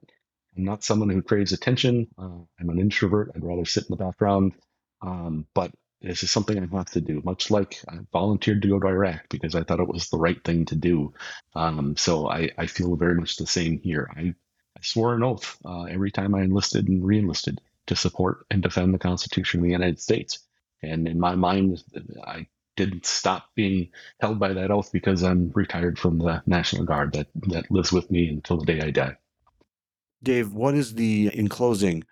I'm 0.58 0.66
not 0.66 0.84
someone 0.84 1.10
who 1.10 1.22
craves 1.22 1.54
attention. 1.54 2.08
Uh, 2.18 2.42
I'm 2.60 2.70
an 2.70 2.80
introvert. 2.80 3.32
I'd 3.34 3.44
rather 3.44 3.66
sit 3.66 3.86
in 3.86 3.98
the 3.98 4.04
background. 4.04 4.54
Um, 5.02 5.46
but 5.54 5.72
this 6.02 6.24
is 6.24 6.32
something 6.32 6.58
I 6.58 6.78
have 6.78 6.92
to 6.92 7.02
do. 7.02 7.22
Much 7.24 7.52
like 7.52 7.82
I 7.88 7.98
volunteered 8.12 8.62
to 8.62 8.68
go 8.70 8.80
to 8.80 8.88
Iraq 8.88 9.28
because 9.30 9.56
I 9.56 9.64
thought 9.64 9.80
it 9.80 9.88
was 9.88 10.10
the 10.10 10.18
right 10.18 10.42
thing 10.44 10.66
to 10.66 10.76
do. 10.76 11.14
Um, 11.56 11.98
so 11.98 12.30
I, 12.30 12.50
I 12.58 12.68
feel 12.68 12.96
very 12.96 13.16
much 13.16 13.36
the 13.36 13.48
same 13.48 13.80
here. 13.80 14.10
I, 14.16 14.34
I 14.78 14.82
swore 14.82 15.14
an 15.16 15.24
oath 15.24 15.58
uh, 15.66 15.84
every 15.84 16.12
time 16.12 16.36
I 16.36 16.42
enlisted 16.42 16.88
and 16.88 17.04
reenlisted 17.04 17.60
to 17.88 17.96
support 17.96 18.46
and 18.50 18.62
defend 18.62 18.94
the 18.94 19.00
Constitution 19.00 19.60
of 19.60 19.66
the 19.66 19.72
United 19.72 20.00
States. 20.00 20.40
And 20.82 21.08
in 21.08 21.20
my 21.20 21.36
mind, 21.36 21.84
I 22.26 22.48
didn't 22.78 23.06
stop 23.06 23.50
being 23.56 23.90
held 24.22 24.40
by 24.40 24.54
that 24.54 24.72
oath 24.72 24.92
because 24.94 25.22
I'm 25.22 25.52
retired 25.54 26.00
from 26.00 26.20
the 26.20 26.42
National 26.46 26.86
Guard 26.86 27.12
that, 27.14 27.28
that 27.48 27.70
lives 27.70 27.92
with 27.92 28.10
me 28.10 28.30
until 28.30 28.58
the 28.58 28.66
day 28.66 28.80
I 28.80 28.92
die. 28.92 29.18
Dave, 30.24 30.54
what 30.54 30.76
is 30.76 30.94
the, 30.94 31.30
in 31.34 31.50
closing, 31.50 32.06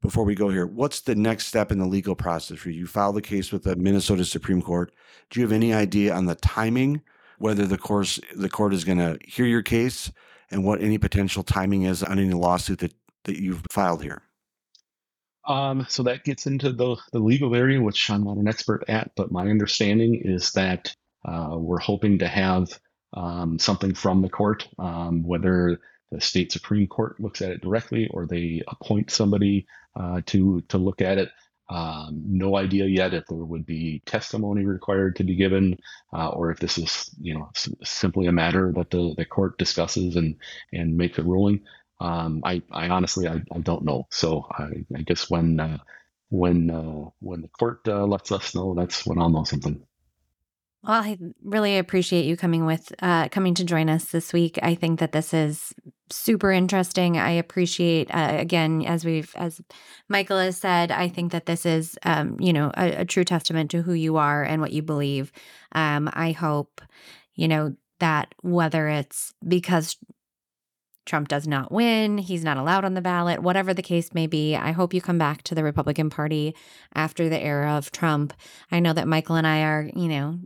before 0.00 0.24
we 0.24 0.34
go 0.34 0.48
here, 0.48 0.66
what's 0.66 1.00
the 1.00 1.14
next 1.14 1.46
step 1.46 1.70
in 1.70 1.78
the 1.78 1.86
legal 1.86 2.14
process 2.14 2.58
for 2.58 2.70
you? 2.70 2.80
You 2.80 2.86
filed 2.86 3.16
the 3.16 3.22
case 3.22 3.52
with 3.52 3.64
the 3.64 3.76
Minnesota 3.76 4.24
Supreme 4.24 4.62
Court. 4.62 4.92
Do 5.28 5.40
you 5.40 5.46
have 5.46 5.52
any 5.52 5.74
idea 5.74 6.14
on 6.14 6.26
the 6.26 6.34
timing, 6.36 7.02
whether 7.38 7.66
the 7.66 7.78
course 7.78 8.18
the 8.34 8.48
court 8.48 8.72
is 8.72 8.84
going 8.84 8.98
to 8.98 9.18
hear 9.26 9.46
your 9.46 9.62
case 9.62 10.10
and 10.50 10.64
what 10.64 10.82
any 10.82 10.98
potential 10.98 11.42
timing 11.42 11.82
is 11.82 12.02
on 12.02 12.18
any 12.18 12.32
lawsuit 12.32 12.78
that, 12.78 12.94
that 13.24 13.40
you've 13.40 13.62
filed 13.70 14.02
here? 14.02 14.22
Um, 15.46 15.86
so 15.88 16.02
that 16.04 16.24
gets 16.24 16.46
into 16.46 16.72
the, 16.72 16.96
the 17.12 17.18
legal 17.18 17.54
area, 17.54 17.80
which 17.80 18.10
I'm 18.10 18.24
not 18.24 18.36
an 18.36 18.48
expert 18.48 18.84
at, 18.88 19.10
but 19.16 19.32
my 19.32 19.48
understanding 19.48 20.20
is 20.24 20.52
that 20.52 20.94
uh, 21.24 21.56
we're 21.56 21.78
hoping 21.78 22.18
to 22.18 22.28
have 22.28 22.68
um, 23.14 23.58
something 23.58 23.94
from 23.94 24.22
the 24.22 24.28
court, 24.28 24.68
um, 24.78 25.22
whether 25.24 25.80
the 26.10 26.20
state 26.20 26.52
supreme 26.52 26.86
court 26.86 27.20
looks 27.20 27.42
at 27.42 27.50
it 27.52 27.62
directly 27.62 28.08
or 28.12 28.26
they 28.26 28.62
appoint 28.68 29.10
somebody 29.10 29.66
uh, 29.98 30.20
to 30.26 30.60
to 30.62 30.78
look 30.78 31.00
at 31.02 31.18
it. 31.18 31.30
Um, 31.68 32.22
no 32.26 32.56
idea 32.56 32.86
yet 32.86 33.14
if 33.14 33.26
there 33.28 33.38
would 33.38 33.64
be 33.64 34.02
testimony 34.04 34.64
required 34.66 35.16
to 35.16 35.24
be 35.24 35.36
given, 35.36 35.78
uh, 36.12 36.28
or 36.30 36.50
if 36.50 36.58
this 36.58 36.78
is, 36.78 37.10
you 37.20 37.34
know, 37.34 37.48
s- 37.54 37.68
simply 37.84 38.26
a 38.26 38.32
matter 38.32 38.72
that 38.76 38.90
the, 38.90 39.14
the 39.16 39.24
court 39.24 39.56
discusses 39.58 40.16
and 40.16 40.36
and 40.72 40.96
makes 40.96 41.18
a 41.18 41.22
ruling. 41.22 41.60
Um, 42.00 42.40
I, 42.44 42.62
I 42.72 42.88
honestly 42.88 43.28
I, 43.28 43.42
I 43.54 43.58
don't 43.60 43.84
know. 43.84 44.08
So 44.10 44.46
I, 44.50 44.84
I 44.96 45.02
guess 45.02 45.30
when 45.30 45.60
uh, 45.60 45.78
when 46.30 46.70
uh, 46.70 47.10
when 47.20 47.42
the 47.42 47.48
court 47.48 47.80
uh, 47.88 48.04
lets 48.06 48.32
us 48.32 48.54
know, 48.54 48.74
that's 48.74 49.06
when 49.06 49.18
I'll 49.20 49.30
know 49.30 49.44
something. 49.44 49.80
Well, 50.82 51.02
I 51.02 51.18
really 51.44 51.76
appreciate 51.76 52.24
you 52.24 52.38
coming 52.38 52.64
with 52.64 52.92
uh, 53.02 53.28
coming 53.28 53.54
to 53.54 53.64
join 53.64 53.90
us 53.90 54.06
this 54.06 54.32
week. 54.32 54.58
I 54.62 54.74
think 54.74 54.98
that 55.00 55.12
this 55.12 55.34
is 55.34 55.74
super 56.08 56.50
interesting. 56.50 57.18
I 57.18 57.32
appreciate 57.32 58.10
uh, 58.14 58.36
again, 58.38 58.84
as 58.86 59.04
we've 59.04 59.30
as 59.36 59.60
Michael 60.08 60.38
has 60.38 60.56
said, 60.56 60.90
I 60.90 61.08
think 61.08 61.32
that 61.32 61.44
this 61.44 61.66
is 61.66 61.98
um, 62.04 62.36
you 62.40 62.54
know 62.54 62.72
a, 62.78 63.00
a 63.00 63.04
true 63.04 63.24
testament 63.24 63.70
to 63.72 63.82
who 63.82 63.92
you 63.92 64.16
are 64.16 64.42
and 64.42 64.62
what 64.62 64.72
you 64.72 64.80
believe. 64.80 65.32
Um, 65.72 66.08
I 66.14 66.32
hope 66.32 66.80
you 67.34 67.46
know 67.46 67.76
that 67.98 68.34
whether 68.40 68.88
it's 68.88 69.34
because 69.46 69.98
Trump 71.06 71.28
does 71.28 71.46
not 71.46 71.72
win, 71.72 72.18
he's 72.18 72.44
not 72.44 72.56
allowed 72.56 72.84
on 72.84 72.94
the 72.94 73.00
ballot, 73.00 73.42
whatever 73.42 73.74
the 73.74 73.82
case 73.82 74.14
may 74.14 74.26
be. 74.26 74.54
I 74.54 74.72
hope 74.72 74.94
you 74.94 75.00
come 75.00 75.18
back 75.18 75.42
to 75.44 75.54
the 75.54 75.64
Republican 75.64 76.10
Party 76.10 76.54
after 76.94 77.28
the 77.28 77.40
era 77.40 77.72
of 77.72 77.90
Trump. 77.90 78.32
I 78.70 78.80
know 78.80 78.92
that 78.92 79.08
Michael 79.08 79.36
and 79.36 79.46
I 79.46 79.62
are, 79.62 79.90
you 79.94 80.08
know, 80.08 80.38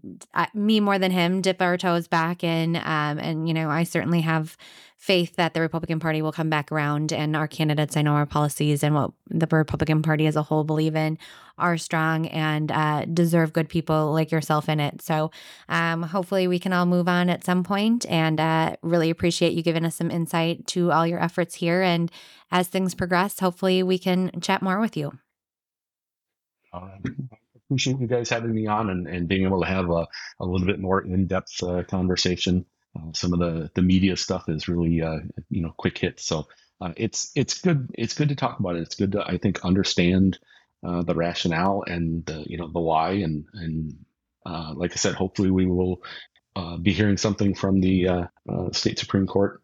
me 0.54 0.80
more 0.80 0.98
than 0.98 1.10
him, 1.10 1.40
dip 1.42 1.60
our 1.60 1.76
toes 1.76 2.08
back 2.08 2.44
in. 2.44 2.76
Um, 2.76 3.18
and, 3.18 3.48
you 3.48 3.54
know, 3.54 3.68
I 3.68 3.84
certainly 3.84 4.22
have 4.22 4.56
faith 5.04 5.36
that 5.36 5.52
the 5.52 5.60
Republican 5.60 6.00
Party 6.00 6.22
will 6.22 6.32
come 6.32 6.48
back 6.48 6.72
around 6.72 7.12
and 7.12 7.36
our 7.36 7.46
candidates, 7.46 7.94
I 7.94 8.00
know 8.00 8.14
our 8.14 8.24
policies 8.24 8.82
and 8.82 8.94
what 8.94 9.10
the 9.28 9.46
Republican 9.50 10.00
Party 10.00 10.26
as 10.26 10.34
a 10.34 10.42
whole 10.42 10.64
believe 10.64 10.96
in 10.96 11.18
are 11.58 11.76
strong 11.76 12.26
and 12.28 12.72
uh, 12.72 13.04
deserve 13.04 13.52
good 13.52 13.68
people 13.68 14.14
like 14.14 14.30
yourself 14.30 14.66
in 14.66 14.80
it. 14.80 15.02
So 15.02 15.30
um, 15.68 16.04
hopefully 16.04 16.48
we 16.48 16.58
can 16.58 16.72
all 16.72 16.86
move 16.86 17.06
on 17.06 17.28
at 17.28 17.44
some 17.44 17.64
point 17.64 18.06
and 18.08 18.40
uh, 18.40 18.76
really 18.80 19.10
appreciate 19.10 19.52
you 19.52 19.62
giving 19.62 19.84
us 19.84 19.94
some 19.94 20.10
insight 20.10 20.66
to 20.68 20.90
all 20.90 21.06
your 21.06 21.22
efforts 21.22 21.54
here. 21.54 21.82
And 21.82 22.10
as 22.50 22.68
things 22.68 22.94
progress, 22.94 23.38
hopefully 23.38 23.82
we 23.82 23.98
can 23.98 24.40
chat 24.40 24.62
more 24.62 24.80
with 24.80 24.96
you. 24.96 25.12
Appreciate 27.66 28.00
you 28.00 28.06
guys 28.06 28.30
having 28.30 28.54
me 28.54 28.66
on 28.66 28.88
and, 28.88 29.06
and 29.06 29.28
being 29.28 29.44
able 29.44 29.60
to 29.60 29.68
have 29.68 29.90
a, 29.90 30.06
a 30.40 30.46
little 30.46 30.66
bit 30.66 30.80
more 30.80 31.02
in-depth 31.02 31.62
uh, 31.62 31.82
conversation. 31.82 32.64
Uh, 32.96 33.12
some 33.12 33.32
of 33.32 33.40
the, 33.40 33.70
the 33.74 33.82
media 33.82 34.16
stuff 34.16 34.48
is 34.48 34.68
really 34.68 35.02
uh, 35.02 35.18
you 35.50 35.62
know 35.62 35.74
quick 35.76 35.98
hits, 35.98 36.24
so 36.24 36.46
uh, 36.80 36.92
it's 36.96 37.32
it's 37.34 37.60
good 37.60 37.90
it's 37.94 38.14
good 38.14 38.28
to 38.28 38.36
talk 38.36 38.60
about 38.60 38.76
it. 38.76 38.82
It's 38.82 38.94
good 38.94 39.12
to 39.12 39.24
I 39.26 39.38
think 39.38 39.64
understand 39.64 40.38
uh, 40.86 41.02
the 41.02 41.14
rationale 41.14 41.84
and 41.86 42.24
the 42.26 42.44
you 42.46 42.58
know 42.58 42.70
the 42.70 42.80
why 42.80 43.12
and 43.12 43.46
and 43.54 43.94
like 44.76 44.92
I 44.92 44.96
said, 44.96 45.14
hopefully 45.14 45.50
we 45.50 45.66
will 45.66 46.02
be 46.82 46.92
hearing 46.92 47.16
something 47.16 47.54
from 47.54 47.80
the 47.80 48.28
state 48.72 48.98
supreme 48.98 49.26
court 49.26 49.63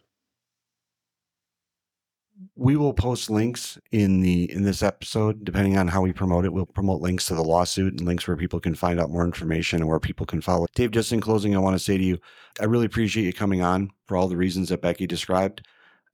we 2.57 2.77
will 2.77 2.95
post 2.95 3.31
links 3.31 3.79
in 3.93 4.21
the 4.21 4.51
in 4.51 4.63
this 4.63 4.83
episode 4.83 5.45
depending 5.45 5.77
on 5.77 5.89
how 5.89 6.01
we 6.01 6.13
promote 6.13 6.45
it 6.45 6.53
we'll 6.53 6.67
promote 6.67 7.01
links 7.01 7.27
to 7.27 7.35
the 7.35 7.43
lawsuit 7.43 7.93
and 7.93 8.07
links 8.07 8.27
where 8.27 8.37
people 8.37 8.61
can 8.61 8.75
find 8.75 9.01
out 9.01 9.11
more 9.11 9.25
information 9.25 9.81
and 9.81 9.89
where 9.89 10.01
people 10.01 10.27
can 10.27 10.41
follow. 10.41 10.67
Dave 10.75 10.91
just 10.91 11.13
in 11.13 11.21
closing 11.21 11.55
i 11.55 11.59
want 11.59 11.75
to 11.75 11.85
say 11.85 11.99
to 11.99 12.05
you 12.05 12.19
i 12.61 12.65
really 12.65 12.87
appreciate 12.87 13.25
you 13.25 13.33
coming 13.33 13.63
on 13.63 13.91
for 14.07 14.17
all 14.17 14.29
the 14.29 14.37
reasons 14.37 14.69
that 14.69 14.83
becky 14.83 15.07
described. 15.07 15.67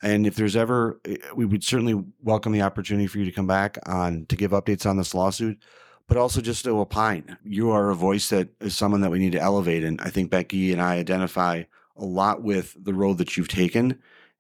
And 0.03 0.27
if 0.27 0.37
there's 0.37 0.57
ever 0.57 1.01
eh, 1.07 1.16
we 1.35 1.47
would 1.47 1.64
certainly 1.64 2.03
welcome 2.22 2.53
the 2.53 2.62
opportunity 2.62 3.07
for 3.07 3.18
you 3.18 3.24
to 3.24 3.33
come 3.33 3.47
back 3.47 3.79
on 3.87 4.27
to 4.29 4.37
give 4.37 4.51
updates 4.51 4.89
on 4.89 4.97
this 4.97 5.14
lawsuit 5.14 5.62
but 6.09 6.16
also 6.16 6.41
just 6.41 6.62
to 6.64 6.79
opine. 6.79 7.37
You 7.43 7.72
are 7.72 7.91
a 7.91 7.95
voice 7.97 8.29
that 8.29 8.49
is 8.61 8.77
someone 8.77 9.01
that 9.01 9.11
we 9.11 9.18
need 9.18 9.33
to 9.33 9.41
elevate 9.41 9.85
and 9.85 10.01
i 10.01 10.11
think 10.11 10.31
becky 10.31 10.72
and 10.72 10.83
i 10.83 10.97
identify 10.97 11.64
a 11.97 12.05
lot 12.05 12.43
with 12.43 12.77
the 12.83 12.95
road 12.95 13.18
that 13.18 13.37
you've 13.37 13.49
taken 13.49 13.99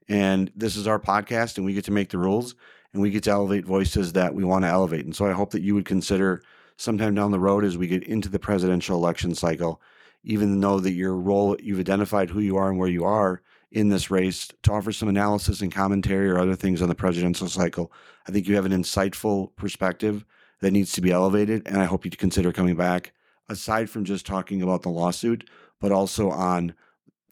and 0.08 0.50
this 0.54 0.76
is 0.76 0.86
our 0.86 1.00
podcast, 1.00 1.56
and 1.56 1.66
we 1.66 1.74
get 1.74 1.84
to 1.84 1.92
make 1.92 2.10
the 2.10 2.18
rules 2.18 2.54
and 2.92 3.02
we 3.02 3.10
get 3.10 3.24
to 3.24 3.30
elevate 3.30 3.64
voices 3.66 4.12
that 4.14 4.34
we 4.34 4.44
want 4.44 4.64
to 4.64 4.68
elevate. 4.68 5.04
And 5.04 5.14
so 5.14 5.26
I 5.26 5.32
hope 5.32 5.50
that 5.50 5.62
you 5.62 5.74
would 5.74 5.84
consider 5.84 6.42
sometime 6.76 7.14
down 7.14 7.30
the 7.30 7.38
road 7.38 7.64
as 7.64 7.76
we 7.76 7.86
get 7.86 8.04
into 8.04 8.28
the 8.28 8.38
presidential 8.38 8.96
election 8.96 9.34
cycle, 9.34 9.82
even 10.24 10.60
though 10.60 10.80
that 10.80 10.92
your 10.92 11.14
role, 11.14 11.56
you've 11.60 11.80
identified 11.80 12.30
who 12.30 12.40
you 12.40 12.56
are 12.56 12.70
and 12.70 12.78
where 12.78 12.88
you 12.88 13.04
are 13.04 13.42
in 13.72 13.88
this 13.88 14.10
race, 14.10 14.48
to 14.62 14.72
offer 14.72 14.92
some 14.92 15.08
analysis 15.08 15.60
and 15.60 15.72
commentary 15.72 16.30
or 16.30 16.38
other 16.38 16.54
things 16.54 16.80
on 16.80 16.88
the 16.88 16.94
presidential 16.94 17.48
cycle. 17.48 17.92
I 18.26 18.32
think 18.32 18.46
you 18.46 18.54
have 18.54 18.64
an 18.64 18.72
insightful 18.72 19.54
perspective 19.56 20.24
that 20.60 20.72
needs 20.72 20.92
to 20.92 21.00
be 21.00 21.10
elevated. 21.10 21.66
And 21.66 21.78
I 21.78 21.84
hope 21.84 22.04
you'd 22.04 22.16
consider 22.16 22.52
coming 22.52 22.76
back, 22.76 23.12
aside 23.48 23.90
from 23.90 24.04
just 24.04 24.24
talking 24.24 24.62
about 24.62 24.82
the 24.82 24.88
lawsuit, 24.88 25.50
but 25.80 25.92
also 25.92 26.30
on 26.30 26.74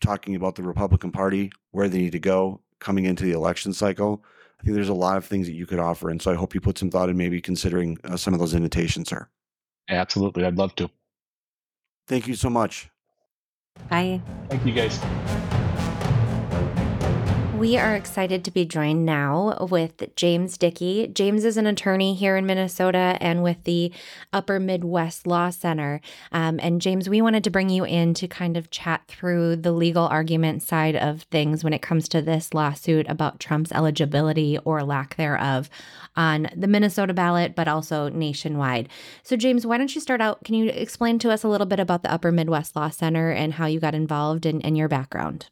talking 0.03 0.35
about 0.35 0.57
the 0.57 0.62
Republican 0.62 1.11
Party, 1.11 1.53
where 1.70 1.89
they 1.89 1.99
need 1.99 2.12
to 2.12 2.18
go, 2.18 2.61
coming 2.85 3.07
into 3.07 3.24
the 3.24 3.32
election 3.32 3.72
cycle. 3.72 4.22
I 4.61 4.62
think 4.62 4.76
there's 4.76 4.91
a 4.91 4.95
lot 4.95 5.16
of 5.16 5.24
things 5.24 5.47
that 5.47 5.55
you 5.55 5.66
could 5.66 5.78
offer. 5.78 6.11
And 6.11 6.20
so 6.22 6.30
I 6.30 6.35
hope 6.35 6.55
you 6.55 6.61
put 6.61 6.78
some 6.78 6.91
thought 6.91 7.09
in 7.09 7.16
maybe 7.16 7.41
considering 7.41 7.99
uh, 8.05 8.16
some 8.16 8.35
of 8.35 8.41
those 8.41 8.55
invitations, 8.55 9.09
sir. 9.09 9.26
Absolutely. 9.89 10.45
I'd 10.45 10.59
love 10.59 10.74
to. 10.76 10.91
Thank 12.07 12.28
you 12.28 12.35
so 12.35 12.51
much. 12.51 12.91
Bye. 13.89 14.20
Thank 14.49 14.64
you, 14.66 14.72
guys. 14.72 15.01
We 17.59 17.79
are 17.79 17.95
excited 17.95 18.45
to 18.45 18.51
be 18.51 18.65
joined 18.65 19.07
now 19.07 19.57
with 19.71 20.15
James 20.17 20.59
Dickey. 20.59 21.07
James 21.07 21.45
is 21.45 21.57
an 21.57 21.67
attorney 21.67 22.15
here 22.15 22.37
in 22.37 22.47
Minnesota 22.47 23.17
and 23.21 23.43
with 23.43 23.63
the 23.63 23.93
Upper 24.33 24.59
Midwest 24.59 25.27
Law 25.27 25.51
Center. 25.51 26.01
Um, 26.33 26.59
and 26.61 26.81
James, 26.81 27.09
we 27.09 27.23
wanted 27.23 27.45
to 27.45 27.51
bring 27.51 27.71
you 27.71 27.85
in 27.85 28.13
to 28.15 28.29
kind 28.29 28.57
of 28.57 28.71
chat 28.71 29.03
through 29.07 29.57
the 29.57 29.73
legal 29.73 30.07
argument 30.07 30.63
side 30.63 30.97
of 30.97 31.23
things 31.23 31.63
when 31.63 31.73
it 31.73 31.81
comes 31.81 32.09
to 32.09 32.21
this 32.21 32.53
lawsuit 32.53 33.09
about 33.09 33.41
Trump's 33.41 33.73
eligibility 33.73 34.59
or 34.59 34.83
lack 34.83 35.17
thereof 35.17 35.71
on 36.17 36.49
the 36.55 36.69
Minnesota 36.69 37.15
ballot, 37.15 37.55
but 37.55 37.69
also 37.69 38.09
nationwide. 38.09 38.89
So, 39.23 39.37
James, 39.37 39.65
why 39.65 39.79
don't 39.79 39.95
you 39.95 40.01
start 40.01 40.21
out? 40.21 40.45
Can 40.45 40.57
you 40.57 40.71
explain 40.71 41.19
to 41.21 41.31
us 41.31 41.45
a 41.45 41.49
little 41.49 41.67
bit 41.67 41.81
about 41.81 42.03
the 42.03 42.13
Upper 42.13 42.33
Midwest 42.33 42.75
Law 42.75 42.91
Center 42.91 43.31
and 43.31 43.55
how 43.55 43.67
you 43.67 43.81
got 43.81 43.95
involved 43.95 44.45
and, 44.45 44.63
and 44.65 44.77
your 44.77 44.89
background? 44.89 45.47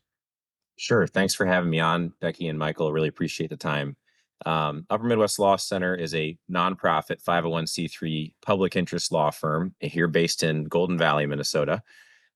Sure. 0.76 1.06
Thanks 1.06 1.34
for 1.34 1.46
having 1.46 1.70
me 1.70 1.80
on, 1.80 2.12
Becky 2.20 2.48
and 2.48 2.58
Michael. 2.58 2.92
Really 2.92 3.08
appreciate 3.08 3.50
the 3.50 3.56
time. 3.56 3.96
Um, 4.44 4.86
Upper 4.90 5.04
Midwest 5.04 5.38
Law 5.38 5.56
Center 5.56 5.94
is 5.94 6.14
a 6.14 6.36
nonprofit 6.50 7.22
501c3 7.22 8.32
public 8.44 8.74
interest 8.76 9.12
law 9.12 9.30
firm 9.30 9.74
here 9.80 10.08
based 10.08 10.42
in 10.42 10.64
Golden 10.64 10.98
Valley, 10.98 11.26
Minnesota. 11.26 11.82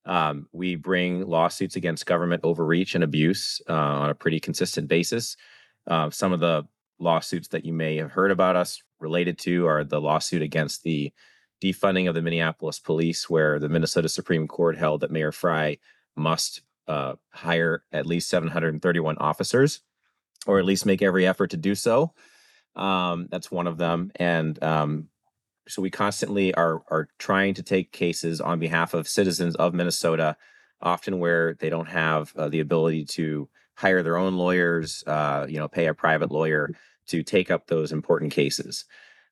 Um, 0.05 0.47
we 0.53 0.75
bring 0.75 1.27
lawsuits 1.27 1.75
against 1.75 2.05
government 2.05 2.41
overreach 2.45 2.95
and 2.95 3.03
abuse 3.03 3.61
uh, 3.69 3.73
on 3.73 4.09
a 4.09 4.15
pretty 4.15 4.39
consistent 4.39 4.87
basis. 4.87 5.35
Uh, 5.85 6.09
some 6.09 6.31
of 6.31 6.39
the 6.39 6.65
lawsuits 6.99 7.49
that 7.49 7.65
you 7.65 7.73
may 7.73 7.97
have 7.97 8.11
heard 8.11 8.31
about 8.31 8.55
us 8.55 8.81
related 8.99 9.37
to 9.39 9.67
are 9.67 9.83
the 9.83 9.99
lawsuit 9.99 10.41
against 10.41 10.83
the 10.83 11.11
defunding 11.61 12.07
of 12.07 12.15
the 12.15 12.21
Minneapolis 12.21 12.79
police, 12.79 13.29
where 13.29 13.59
the 13.59 13.69
Minnesota 13.69 14.07
Supreme 14.07 14.47
Court 14.47 14.77
held 14.77 15.01
that 15.01 15.11
Mayor 15.11 15.31
Frey 15.31 15.79
must 16.15 16.61
uh, 16.87 17.15
hire 17.31 17.83
at 17.91 18.05
least 18.05 18.29
731 18.29 19.17
officers, 19.17 19.81
or 20.45 20.59
at 20.59 20.65
least 20.65 20.85
make 20.85 21.01
every 21.01 21.27
effort 21.27 21.51
to 21.51 21.57
do 21.57 21.75
so. 21.75 22.13
Um, 22.75 23.27
that's 23.31 23.51
one 23.51 23.67
of 23.67 23.77
them, 23.77 24.11
and 24.17 24.61
um, 24.63 25.07
so 25.67 25.81
we 25.81 25.89
constantly 25.89 26.53
are 26.53 26.83
are 26.89 27.09
trying 27.17 27.53
to 27.55 27.63
take 27.63 27.91
cases 27.91 28.39
on 28.39 28.59
behalf 28.59 28.93
of 28.93 29.07
citizens 29.07 29.55
of 29.55 29.73
Minnesota, 29.73 30.37
often 30.81 31.19
where 31.19 31.55
they 31.55 31.69
don't 31.69 31.89
have 31.89 32.33
uh, 32.35 32.49
the 32.49 32.59
ability 32.59 33.05
to 33.05 33.49
hire 33.75 34.03
their 34.03 34.17
own 34.17 34.35
lawyers, 34.35 35.03
uh, 35.07 35.45
you 35.47 35.57
know, 35.59 35.67
pay 35.67 35.87
a 35.87 35.93
private 35.93 36.31
lawyer 36.31 36.71
to 37.07 37.23
take 37.23 37.51
up 37.51 37.67
those 37.67 37.91
important 37.91 38.31
cases. 38.31 38.85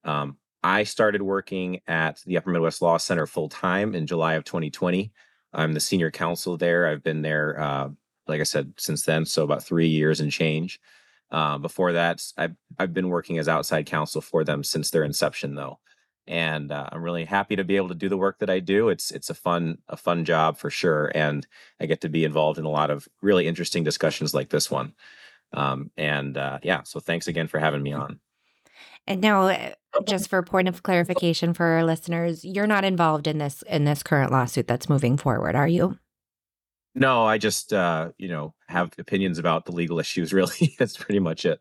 Um, 0.04 0.38
I 0.64 0.84
started 0.84 1.22
working 1.22 1.82
at 1.88 2.22
the 2.26 2.38
Upper 2.38 2.50
Midwest 2.50 2.82
Law 2.82 2.98
Center 2.98 3.28
full 3.28 3.50
time 3.50 3.94
in 3.94 4.08
July 4.08 4.34
of 4.34 4.44
2020. 4.46 5.12
I'm 5.56 5.74
the 5.74 5.80
senior 5.80 6.12
counsel 6.12 6.58
there. 6.58 6.88
I've 6.88 7.04
been 7.04 7.22
there, 7.22 7.60
uh, 7.60 7.90
like 8.28 8.42
I 8.42 8.44
said, 8.44 8.74
since 8.78 9.04
then, 9.06 9.26
so 9.26 9.44
about 9.44 9.64
three 9.64 9.88
years 9.88 10.20
and 10.20 10.32
change. 10.32 10.80
Uh, 11.32 11.58
before 11.58 11.94
that, 11.94 12.22
I've 12.38 12.56
I've 12.78 12.94
been 12.94 13.10
working 13.10 13.40
as 13.40 13.48
outside 13.48 13.86
counsel 13.88 14.22
for 14.22 14.44
them 14.44 14.64
since 14.64 14.92
their 14.92 15.04
inception, 15.04 15.56
though, 15.56 15.80
and 16.28 16.72
uh, 16.72 16.90
I'm 16.92 17.02
really 17.02 17.26
happy 17.26 17.56
to 17.56 17.64
be 17.64 17.78
able 17.78 17.90
to 17.90 17.96
do 17.96 18.10
the 18.10 18.18
work 18.18 18.40
that 18.40 18.50
I 18.50 18.60
do. 18.60 18.90
It's 18.90 19.12
it's 19.12 19.30
a 19.30 19.34
fun 19.34 19.80
a 19.90 19.98
fun 19.98 20.26
job 20.26 20.58
for 20.58 20.70
sure, 20.70 21.12
and 21.16 21.48
I 21.80 21.88
get 21.88 22.02
to 22.02 22.10
be 22.10 22.26
involved 22.26 22.60
in 22.60 22.66
a 22.66 22.70
lot 22.70 22.92
of 22.92 23.08
really 23.22 23.48
interesting 23.48 23.84
discussions 23.84 24.34
like 24.34 24.50
this 24.50 24.70
one. 24.70 24.94
Um, 25.54 25.92
and 25.98 26.38
uh, 26.38 26.60
yeah, 26.64 26.84
so 26.84 27.00
thanks 27.00 27.28
again 27.28 27.48
for 27.48 27.60
having 27.60 27.84
me 27.84 27.94
on. 27.94 28.20
And 29.08 29.22
now, 29.22 29.44
uh, 29.44 29.72
just 30.08 30.30
for 30.30 30.42
point 30.42 30.68
of 30.68 30.84
clarification 30.84 31.54
for 31.54 31.66
our 31.66 31.86
listeners, 31.86 32.44
you're 32.44 32.68
not 32.68 32.84
involved 32.84 33.28
in 33.28 33.38
this 33.38 33.62
in 33.64 33.86
this 33.86 34.04
current 34.04 34.32
lawsuit 34.32 34.68
that's 34.68 34.90
moving 34.90 35.18
forward, 35.18 35.56
are 35.56 35.68
you? 35.68 35.98
No, 36.96 37.26
I 37.26 37.38
just 37.38 37.74
uh, 37.74 38.12
you 38.18 38.28
know 38.28 38.54
have 38.68 38.94
opinions 38.98 39.38
about 39.38 39.66
the 39.66 39.72
legal 39.74 40.00
issues. 40.00 40.34
Really, 40.34 40.76
that's 40.80 40.98
pretty 40.98 41.20
much 41.20 41.46
it. 41.46 41.60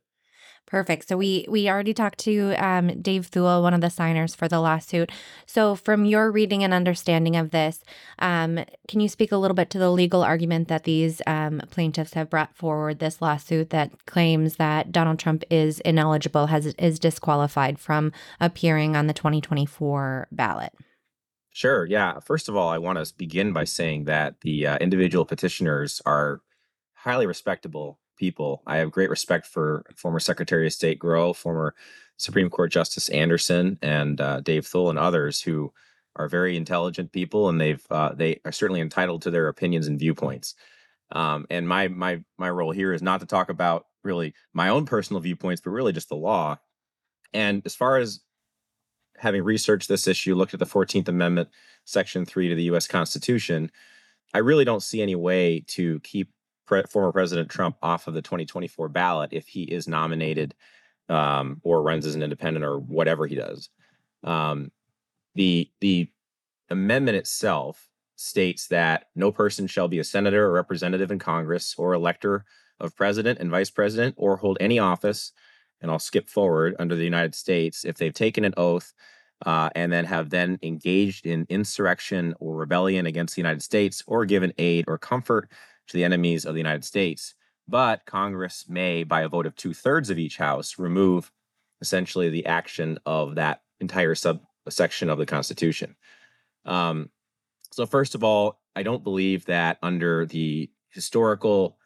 Perfect. 0.66 1.08
So 1.08 1.16
we 1.18 1.44
we 1.48 1.68
already 1.68 1.92
talked 1.92 2.18
to 2.20 2.54
um, 2.54 3.00
Dave 3.02 3.26
Thul, 3.26 3.62
one 3.62 3.74
of 3.74 3.82
the 3.82 3.90
signers 3.90 4.34
for 4.34 4.48
the 4.48 4.60
lawsuit. 4.60 5.12
So 5.46 5.74
from 5.74 6.06
your 6.06 6.32
reading 6.32 6.64
and 6.64 6.72
understanding 6.72 7.36
of 7.36 7.50
this, 7.50 7.80
um, 8.18 8.64
can 8.88 9.00
you 9.00 9.08
speak 9.08 9.30
a 9.30 9.36
little 9.36 9.54
bit 9.54 9.68
to 9.70 9.78
the 9.78 9.90
legal 9.90 10.22
argument 10.22 10.68
that 10.68 10.84
these 10.84 11.20
um, 11.26 11.60
plaintiffs 11.70 12.14
have 12.14 12.30
brought 12.30 12.56
forward 12.56 12.98
this 12.98 13.20
lawsuit 13.20 13.70
that 13.70 14.06
claims 14.06 14.56
that 14.56 14.90
Donald 14.90 15.18
Trump 15.18 15.44
is 15.50 15.80
ineligible, 15.80 16.46
has 16.46 16.66
is 16.66 16.98
disqualified 16.98 17.78
from 17.78 18.10
appearing 18.40 18.96
on 18.96 19.06
the 19.06 19.14
2024 19.14 20.28
ballot? 20.32 20.72
Sure. 21.50 21.84
Yeah. 21.84 22.18
First 22.20 22.48
of 22.48 22.56
all, 22.56 22.68
I 22.68 22.78
want 22.78 22.98
to 22.98 23.14
begin 23.16 23.52
by 23.52 23.64
saying 23.64 24.04
that 24.04 24.40
the 24.40 24.66
uh, 24.66 24.78
individual 24.78 25.24
petitioners 25.24 26.02
are 26.04 26.40
highly 26.94 27.26
respectable 27.26 28.00
people. 28.16 28.62
I 28.66 28.76
have 28.76 28.90
great 28.90 29.10
respect 29.10 29.46
for 29.46 29.84
former 29.96 30.20
Secretary 30.20 30.66
of 30.66 30.72
State 30.72 30.98
Growe, 30.98 31.34
former 31.34 31.74
Supreme 32.16 32.50
Court 32.50 32.72
Justice 32.72 33.08
Anderson, 33.08 33.78
and 33.82 34.20
uh, 34.20 34.40
Dave 34.40 34.66
Thul, 34.66 34.90
and 34.90 34.98
others 34.98 35.40
who 35.40 35.72
are 36.16 36.28
very 36.28 36.56
intelligent 36.56 37.12
people, 37.12 37.48
and 37.48 37.60
they've 37.60 37.84
uh, 37.90 38.12
they 38.14 38.40
are 38.44 38.52
certainly 38.52 38.80
entitled 38.80 39.22
to 39.22 39.30
their 39.30 39.48
opinions 39.48 39.86
and 39.86 39.98
viewpoints. 39.98 40.54
Um, 41.12 41.46
and 41.50 41.68
my 41.68 41.88
my 41.88 42.22
my 42.38 42.50
role 42.50 42.70
here 42.70 42.92
is 42.92 43.02
not 43.02 43.20
to 43.20 43.26
talk 43.26 43.48
about 43.50 43.86
really 44.02 44.34
my 44.52 44.68
own 44.68 44.86
personal 44.86 45.20
viewpoints, 45.20 45.60
but 45.60 45.70
really 45.70 45.92
just 45.92 46.08
the 46.08 46.16
law. 46.16 46.58
And 47.32 47.62
as 47.64 47.74
far 47.74 47.98
as 47.98 48.20
having 49.16 49.42
researched 49.42 49.88
this 49.88 50.06
issue, 50.06 50.34
looked 50.34 50.54
at 50.54 50.60
the 50.60 50.66
Fourteenth 50.66 51.08
Amendment, 51.08 51.48
Section 51.84 52.24
Three 52.24 52.48
to 52.48 52.54
the 52.54 52.64
U.S. 52.64 52.86
Constitution, 52.86 53.70
I 54.32 54.38
really 54.38 54.64
don't 54.64 54.82
see 54.82 55.02
any 55.02 55.16
way 55.16 55.64
to 55.68 56.00
keep 56.00 56.30
pre- 56.66 56.84
former 56.84 57.12
President 57.12 57.48
Trump 57.48 57.76
off 57.82 58.06
of 58.06 58.14
the 58.14 58.22
2024 58.22 58.88
ballot 58.88 59.30
if 59.32 59.46
he 59.46 59.62
is 59.62 59.88
nominated 59.88 60.54
um, 61.08 61.60
or 61.62 61.82
runs 61.82 62.06
as 62.06 62.14
an 62.14 62.22
independent 62.22 62.64
or 62.64 62.78
whatever 62.78 63.26
he 63.26 63.34
does. 63.34 63.68
Um, 64.22 64.70
the 65.34 65.70
the 65.80 66.10
amendment 66.70 67.16
itself 67.16 67.88
states 68.16 68.68
that 68.68 69.06
no 69.14 69.32
person 69.32 69.66
shall 69.66 69.88
be 69.88 69.98
a 69.98 70.04
senator 70.04 70.46
or 70.46 70.52
representative 70.52 71.10
in 71.10 71.18
Congress 71.18 71.74
or 71.76 71.92
elector 71.92 72.44
of 72.80 72.96
president 72.96 73.38
and 73.38 73.50
vice 73.50 73.70
president 73.70 74.14
or 74.16 74.36
hold 74.36 74.56
any 74.60 74.78
office. 74.78 75.32
And 75.80 75.90
I'll 75.90 75.98
skip 75.98 76.30
forward 76.30 76.76
under 76.78 76.96
the 76.96 77.04
United 77.04 77.34
States 77.34 77.84
if 77.84 77.96
they've 77.96 78.14
taken 78.14 78.44
an 78.44 78.54
oath 78.56 78.92
uh, 79.44 79.68
and 79.74 79.92
then 79.92 80.04
have 80.04 80.30
then 80.30 80.58
engaged 80.62 81.26
in 81.26 81.46
insurrection 81.48 82.34
or 82.40 82.56
rebellion 82.56 83.06
against 83.06 83.34
the 83.34 83.42
United 83.42 83.62
States 83.62 84.02
or 84.06 84.24
given 84.24 84.52
aid 84.58 84.84
or 84.88 84.96
comfort 84.96 85.50
to 85.88 85.96
the 85.96 86.04
enemies 86.04 86.44
of 86.44 86.54
the 86.54 86.60
United 86.60 86.84
States. 86.84 87.34
But 87.66 88.04
Congress 88.04 88.66
may, 88.68 89.04
by 89.04 89.22
a 89.22 89.28
vote 89.28 89.46
of 89.46 89.56
two 89.56 89.72
thirds 89.74 90.10
of 90.10 90.18
each 90.18 90.36
house, 90.36 90.78
remove 90.78 91.32
essentially 91.80 92.28
the 92.28 92.46
action 92.46 92.98
of 93.06 93.36
that 93.36 93.62
entire 93.80 94.14
subsection 94.14 95.10
of 95.10 95.18
the 95.18 95.26
Constitution. 95.26 95.96
Um, 96.64 97.10
so, 97.72 97.86
first 97.86 98.14
of 98.14 98.22
all, 98.22 98.60
I 98.76 98.82
don't 98.82 99.04
believe 99.04 99.46
that 99.46 99.78
under 99.82 100.26
the 100.26 100.70
historical 100.90 101.78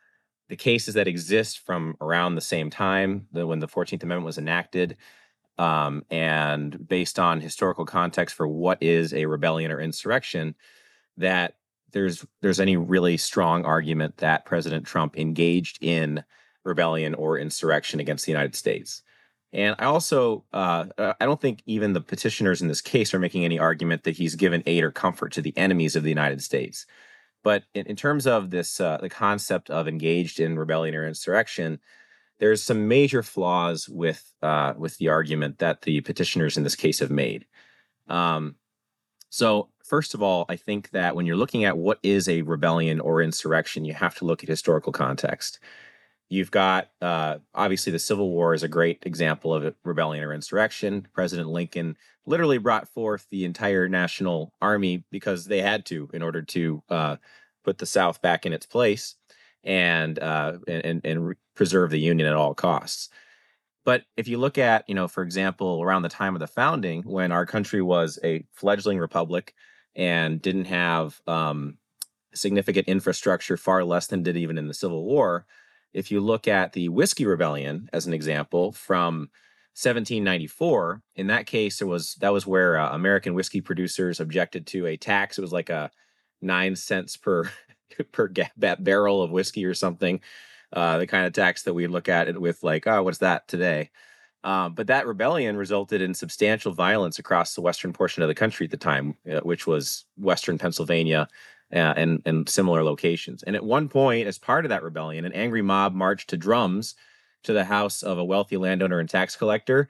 the 0.49 0.57
cases 0.57 0.94
that 0.94 1.09
exist 1.09 1.59
from 1.59 1.94
around 2.01 2.34
the 2.34 2.40
same 2.40 2.70
time 2.70 3.26
the, 3.32 3.46
when 3.46 3.59
the 3.59 3.68
14th 3.68 4.03
amendment 4.03 4.24
was 4.24 4.38
enacted 4.38 4.96
um, 5.59 6.05
and 6.11 6.88
based 6.88 7.18
on 7.18 7.40
historical 7.40 7.84
context 7.84 8.34
for 8.34 8.46
what 8.46 8.82
is 8.82 9.12
a 9.12 9.26
rebellion 9.26 9.72
or 9.72 9.80
insurrection, 9.80 10.55
that 11.16 11.57
there's 11.93 12.24
there's 12.41 12.61
any 12.61 12.76
really 12.76 13.16
strong 13.16 13.64
argument 13.64 14.18
that 14.18 14.45
President 14.45 14.86
Trump 14.86 15.18
engaged 15.18 15.78
in 15.80 16.22
rebellion 16.64 17.14
or 17.14 17.39
insurrection 17.39 18.01
against 18.01 18.26
the 18.26 18.32
United 18.32 18.55
States. 18.55 19.03
And 19.53 19.74
I 19.78 19.84
also 19.84 20.45
uh, 20.53 20.86
I 20.99 21.24
don't 21.24 21.41
think 21.41 21.62
even 21.66 21.93
the 21.93 22.01
petitioners 22.01 22.61
in 22.61 22.68
this 22.68 22.80
case 22.82 23.14
are 23.14 23.18
making 23.18 23.45
any 23.45 23.59
argument 23.59 24.05
that 24.05 24.16
he's 24.16 24.34
given 24.34 24.62
aid 24.66 24.84
or 24.84 24.91
comfort 24.91 25.32
to 25.32 25.43
the 25.43 25.57
enemies 25.57 25.97
of 25.97 26.03
the 26.03 26.11
United 26.11 26.43
States. 26.43 26.86
But 27.43 27.64
in, 27.74 27.86
in 27.86 27.97
terms 27.97 28.26
of 28.26 28.51
this, 28.51 28.80
uh, 28.80 28.99
the 28.99 29.09
concept 29.09 29.70
of 29.70 29.89
engaged 29.89 30.41
in 30.41 30.59
rebellion 30.59 30.95
or 30.95 31.07
insurrection, 31.07 31.78
there's 32.41 32.62
some 32.62 32.89
major 32.89 33.22
flaws 33.22 33.89
with 33.89 34.32
uh, 34.43 34.74
with 34.76 34.97
the 34.99 35.09
argument 35.09 35.59
that 35.59 35.82
the 35.82 36.01
petitioners 36.03 36.57
in 36.57 36.64
this 36.64 36.76
case 36.76 36.99
have 37.01 37.11
made. 37.11 37.47
Um, 38.09 38.57
so, 39.30 39.68
first 39.89 40.14
of 40.14 40.22
all, 40.22 40.45
I 40.49 40.57
think 40.57 40.91
that 40.91 41.16
when 41.16 41.26
you're 41.26 41.36
looking 41.36 41.64
at 41.64 41.78
what 41.78 41.99
is 42.03 42.28
a 42.28 42.43
rebellion 42.43 43.01
or 43.01 43.22
insurrection, 43.22 43.84
you 43.84 43.95
have 43.95 44.14
to 44.16 44.24
look 44.24 44.43
at 44.43 44.49
historical 44.49 44.93
context. 44.93 45.59
You've 46.28 46.51
got 46.51 46.91
uh, 47.01 47.39
obviously 47.55 47.91
the 47.91 47.99
Civil 47.99 48.30
War 48.30 48.53
is 48.53 48.62
a 48.62 48.68
great 48.68 48.99
example 49.07 49.55
of 49.55 49.64
a 49.64 49.74
rebellion 49.82 50.22
or 50.22 50.34
insurrection. 50.34 51.07
President 51.14 51.49
Lincoln 51.49 51.97
literally 52.26 52.59
brought 52.59 52.86
forth 52.89 53.26
the 53.30 53.47
entire 53.47 53.89
national 53.89 54.53
army 54.61 55.05
because 55.11 55.47
they 55.47 55.62
had 55.62 55.86
to 55.86 56.11
in 56.12 56.22
order 56.22 56.43
to 56.43 56.82
uh, 56.91 57.16
put 57.64 57.78
the 57.78 57.86
South 57.86 58.20
back 58.20 58.45
in 58.45 58.53
its 58.53 58.66
place 58.66 59.14
and 59.64 60.18
uh, 60.18 60.59
and 60.68 61.01
and 61.03 61.34
preserve 61.55 61.91
the 61.91 61.99
union 61.99 62.28
at 62.28 62.36
all 62.36 62.55
costs. 62.55 63.09
But 63.86 64.05
if 64.18 64.28
you 64.28 64.36
look 64.36 64.59
at, 64.59 64.84
you 64.86 64.95
know, 64.95 65.09
for 65.09 65.22
example, 65.22 65.80
around 65.82 66.03
the 66.03 66.11
time 66.11 66.34
of 66.34 66.41
the 66.41 66.47
founding, 66.47 67.03
when 67.05 67.32
our 67.32 67.47
country 67.47 67.80
was 67.80 68.18
a 68.22 68.45
fledgling 68.53 68.99
republic 68.99 69.55
and 69.99 70.40
didn't 70.40 70.64
have 70.64 71.20
um, 71.26 71.76
significant 72.32 72.88
infrastructure, 72.88 73.59
far 73.59 73.84
less 73.84 74.07
than 74.07 74.22
did 74.22 74.38
even 74.38 74.57
in 74.57 74.68
the 74.68 74.72
Civil 74.72 75.05
War. 75.05 75.44
If 75.92 76.11
you 76.11 76.20
look 76.20 76.49
at 76.49 76.72
the 76.72 76.88
Whiskey 76.88 77.26
Rebellion 77.26 77.90
as 77.92 78.07
an 78.07 78.14
example 78.14 78.72
from 78.72 79.28
1794, 79.74 81.03
in 81.16 81.26
that 81.26 81.46
case, 81.46 81.82
it 81.82 81.86
was 81.86 82.14
that 82.20 82.32
was 82.32 82.46
where 82.46 82.78
uh, 82.78 82.94
American 82.94 83.34
whiskey 83.34 83.61
producers 83.61 84.20
objected 84.20 84.66
to 84.68 84.86
a 84.86 84.96
tax. 84.96 85.36
It 85.36 85.42
was 85.42 85.53
like 85.53 85.68
a 85.68 85.90
nine 86.40 86.76
cents 86.76 87.18
per 87.18 87.51
per 88.12 88.32
barrel 88.57 89.22
of 89.22 89.30
whiskey 89.30 89.66
or 89.66 89.74
something 89.74 90.20
uh, 90.72 90.99
the 90.99 91.07
kind 91.07 91.26
of 91.26 91.32
tax 91.32 91.62
that 91.62 91.74
we 91.74 91.86
look 91.86 92.09
at 92.09 92.28
it 92.28 92.40
with, 92.40 92.62
like, 92.62 92.86
oh, 92.86 93.03
what's 93.03 93.18
that 93.18 93.49
today? 93.49 93.90
Um, 94.45 94.74
but 94.74 94.86
that 94.86 95.07
rebellion 95.07 95.57
resulted 95.57 96.01
in 96.01 96.14
substantial 96.14 96.72
violence 96.72 97.18
across 97.18 97.55
the 97.55 97.61
western 97.61 97.93
portion 97.93 98.22
of 98.22 98.28
the 98.28 98.34
country 98.34 98.64
at 98.64 98.70
the 98.70 98.76
time, 98.76 99.16
uh, 99.30 99.41
which 99.41 99.66
was 99.66 100.05
western 100.16 100.59
Pennsylvania 100.59 101.28
uh, 101.72 101.95
and 101.97 102.22
and 102.24 102.49
similar 102.49 102.82
locations. 102.84 103.43
And 103.43 103.57
at 103.57 103.64
one 103.64 103.89
point, 103.89 104.28
as 104.28 104.39
part 104.39 104.64
of 104.64 104.68
that 104.68 104.82
rebellion, 104.82 105.24
an 105.24 105.32
angry 105.32 105.62
mob 105.62 105.95
marched 105.95 106.30
to 106.30 106.36
drums 106.36 106.95
to 107.45 107.53
the 107.53 107.64
house 107.64 108.03
of 108.03 108.18
a 108.18 108.24
wealthy 108.24 108.57
landowner 108.57 109.01
and 109.01 109.09
tax 109.09 109.36
collector 109.36 109.89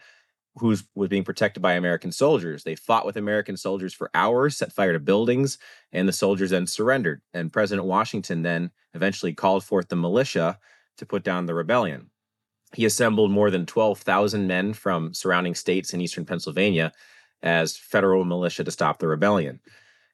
who 0.56 0.74
was 0.94 1.08
being 1.08 1.24
protected 1.24 1.62
by 1.62 1.74
American 1.74 2.10
soldiers. 2.10 2.64
They 2.64 2.74
fought 2.74 3.06
with 3.06 3.16
American 3.16 3.56
soldiers 3.56 3.94
for 3.94 4.10
hours, 4.14 4.56
set 4.56 4.72
fire 4.72 4.92
to 4.92 4.98
buildings, 4.98 5.58
and 5.92 6.08
the 6.08 6.12
soldiers 6.12 6.50
then 6.50 6.66
surrendered. 6.66 7.22
And 7.32 7.52
President 7.52 7.86
Washington 7.86 8.42
then 8.42 8.70
eventually 8.94 9.32
called 9.32 9.64
forth 9.64 9.88
the 9.88 9.96
militia 9.96 10.58
to 10.96 11.06
put 11.06 11.22
down 11.22 11.46
the 11.46 11.54
rebellion. 11.54 12.10
He 12.74 12.84
assembled 12.84 13.30
more 13.30 13.50
than 13.50 13.66
12,000 13.66 14.46
men 14.46 14.74
from 14.74 15.14
surrounding 15.14 15.54
states 15.54 15.94
in 15.94 16.00
eastern 16.00 16.24
Pennsylvania 16.24 16.92
as 17.42 17.76
federal 17.76 18.24
militia 18.24 18.64
to 18.64 18.70
stop 18.70 18.98
the 18.98 19.08
rebellion. 19.08 19.60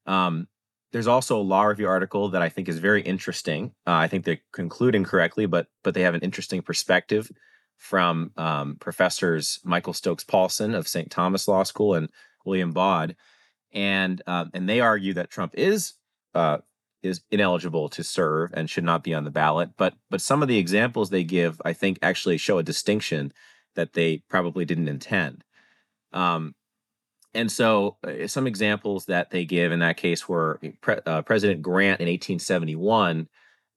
Um, 0.07 0.47
there's 0.93 1.09
also 1.09 1.37
a 1.37 1.43
law 1.43 1.65
review 1.65 1.89
article 1.89 2.29
that 2.29 2.43
I 2.43 2.49
think 2.49 2.69
is 2.69 2.79
very 2.79 3.03
interesting. 3.03 3.73
Uh, 3.85 3.95
I 3.95 4.07
think 4.07 4.25
they 4.25 4.41
conclude 4.53 4.95
incorrectly, 4.95 5.47
but 5.47 5.67
but 5.83 5.93
they 5.93 6.03
have 6.03 6.15
an 6.15 6.21
interesting 6.21 6.63
perspective 6.63 7.29
from 7.77 8.31
um, 8.37 8.77
professors 8.77 9.59
Michael 9.65 9.93
Stokes 9.93 10.23
Paulsen 10.23 10.75
of 10.75 10.87
St. 10.87 11.11
Thomas 11.11 11.49
Law 11.49 11.65
School 11.65 11.95
and 11.95 12.09
William 12.45 12.73
Baude, 12.73 13.17
and 13.73 14.23
uh, 14.29 14.45
and 14.55 14.69
they 14.69 14.81
argue 14.81 15.15
that 15.15 15.31
Trump 15.31 15.55
is 15.57 15.95
uh, 16.35 16.59
is 17.05 17.23
ineligible 17.31 17.89
to 17.91 18.05
serve 18.05 18.53
and 18.55 18.69
should 18.69 18.85
not 18.85 19.05
be 19.05 19.15
on 19.15 19.25
the 19.25 19.31
ballot. 19.31 19.71
But 19.77 19.95
but 20.11 20.21
some 20.21 20.43
of 20.43 20.49
the 20.49 20.59
examples 20.59 21.11
they 21.11 21.25
give, 21.25 21.61
I 21.65 21.73
think, 21.73 21.99
actually 22.03 22.39
show 22.39 22.59
a 22.59 22.63
distinction 22.63 23.33
that 23.75 23.93
they 23.93 24.23
probably 24.29 24.65
didn't 24.65 24.89
intend. 24.89 25.45
Um, 26.13 26.55
and 27.35 27.51
so, 27.51 27.97
uh, 28.07 28.29
some 28.29 28.47
examples 28.47 29.07
that 29.07 29.31
they 29.31 29.45
give 29.45 29.73
in 29.73 29.81
that 29.81 29.97
case 29.97 30.29
were 30.29 30.61
Pre- 30.81 31.01
uh, 31.05 31.23
President 31.23 31.63
Grant 31.63 32.01
in 32.01 32.07
1871 32.07 33.29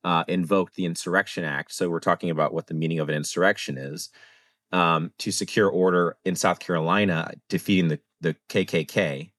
uh, 0.04 0.24
invoked 0.28 0.76
the 0.76 0.86
Insurrection 0.86 1.44
Act. 1.44 1.74
So 1.74 1.90
we're 1.90 2.00
talking 2.00 2.30
about 2.30 2.54
what 2.54 2.68
the 2.68 2.76
meaning 2.76 3.00
of 3.00 3.10
an 3.10 3.16
insurrection 3.16 3.78
is 3.78 4.10
um, 4.72 5.12
to 5.20 5.32
secure 5.32 5.70
order 5.70 6.18
in 6.24 6.36
South 6.36 6.60
Carolina, 6.60 7.32
defeating 7.50 7.88
the, 7.88 8.00
the 8.22 8.36
KKK. 8.50 9.32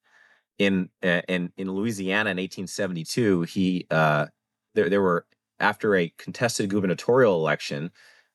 In 0.58 0.88
uh, 1.04 1.22
in 1.28 1.52
in 1.56 1.70
Louisiana 1.70 2.30
in 2.30 2.36
1872, 2.36 3.42
he 3.42 3.86
uh, 3.90 4.26
there 4.74 4.90
there 4.90 5.02
were 5.02 5.26
after 5.60 5.94
a 5.94 6.12
contested 6.18 6.68
gubernatorial 6.70 7.34
election, 7.34 7.90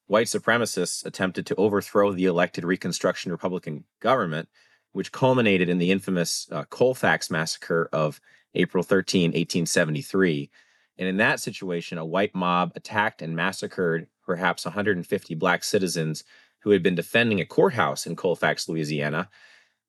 white 0.08 0.28
supremacists 0.28 1.06
attempted 1.06 1.46
to 1.48 1.56
overthrow 1.56 2.12
the 2.12 2.26
elected 2.26 2.64
Reconstruction 2.64 3.32
Republican 3.32 3.84
government, 4.00 4.48
which 4.94 5.12
culminated 5.12 5.70
in 5.70 5.80
the 5.80 5.92
infamous 5.92 6.48
uh, 6.52 6.64
Colfax 6.66 7.30
massacre 7.30 7.90
of 7.92 8.22
April 8.56 8.84
13, 8.84 9.30
1873 9.30 10.50
and 10.98 11.08
in 11.08 11.18
that 11.18 11.40
situation, 11.40 11.98
a 11.98 12.06
white 12.06 12.36
mob 12.36 12.72
attacked 12.76 13.22
and 13.22 13.36
massacred 13.36 14.08
perhaps 14.26 14.66
150 14.66 15.36
black 15.36 15.64
citizens 15.64 16.24
who 16.60 16.70
had 16.70 16.84
been 16.84 16.96
defending 16.96 17.42
a 17.42 17.46
courthouse 17.46 18.06
in 18.06 18.16
Colfax, 18.16 18.70
Louisiana, 18.70 19.30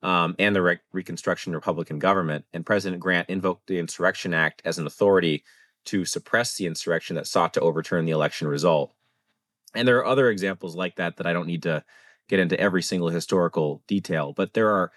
um, 0.04 0.36
and 0.38 0.54
the 0.54 0.62
Re- 0.62 0.80
Reconstruction 0.92 1.52
Republican 1.52 1.98
government. 1.98 2.44
And 2.52 2.64
President 2.64 3.00
Grant 3.00 3.28
invoked 3.28 3.66
the 3.66 3.78
Insurrection 3.78 4.32
Act 4.32 4.62
as 4.64 4.78
an 4.78 4.86
authority 4.86 5.42
to 5.86 6.04
suppress 6.04 6.54
the 6.54 6.66
insurrection 6.66 7.16
that 7.16 7.26
sought 7.26 7.54
to 7.54 7.60
overturn 7.60 8.04
the 8.04 8.12
election 8.12 8.46
result. 8.46 8.94
And 9.74 9.88
there 9.88 9.98
are 9.98 10.06
other 10.06 10.30
examples 10.30 10.76
like 10.76 10.96
that 10.96 11.16
that 11.16 11.26
I 11.26 11.32
don't 11.32 11.48
need 11.48 11.64
to 11.64 11.82
get 12.28 12.38
into 12.38 12.58
every 12.60 12.82
single 12.82 13.08
historical 13.08 13.82
detail, 13.88 14.32
but 14.32 14.54
there 14.54 14.70
are 14.70 14.92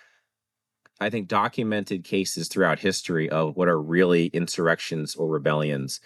I 1.00 1.10
think, 1.10 1.28
documented 1.28 2.04
cases 2.04 2.48
throughout 2.48 2.80
history 2.80 3.30
of 3.30 3.56
what 3.56 3.68
are 3.68 3.80
really 3.80 4.28
insurrections 4.28 5.16
or 5.16 5.28
rebellions 5.28 6.00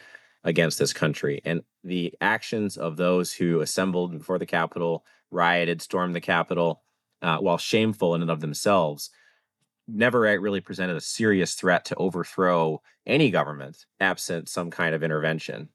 against 0.44 0.80
this 0.80 0.94
country. 0.94 1.42
And 1.46 1.62
the 1.84 2.14
actions 2.20 2.78
of 2.78 2.98
those 2.98 3.34
who 3.34 3.62
assembled 3.62 4.12
before 4.12 4.40
the 4.40 4.46
Capitol, 4.46 5.06
rioted, 5.30 5.82
stormed 5.82 6.16
the 6.16 6.22
Capitol, 6.22 6.82
uh, 7.22 7.38
while 7.38 7.58
shameful 7.58 8.16
in 8.16 8.22
and 8.22 8.32
of 8.32 8.42
themselves, 8.42 9.10
never 9.88 10.22
really 10.22 10.62
presented 10.62 10.96
a 10.96 11.02
serious 11.02 11.54
threat 11.54 11.86
to 11.86 11.96
overthrow 11.96 12.82
any 13.06 13.30
government 13.32 13.86
absent 14.00 14.48
some 14.48 14.72
kind 14.72 14.96
of 14.96 15.04
intervention. 15.04 15.70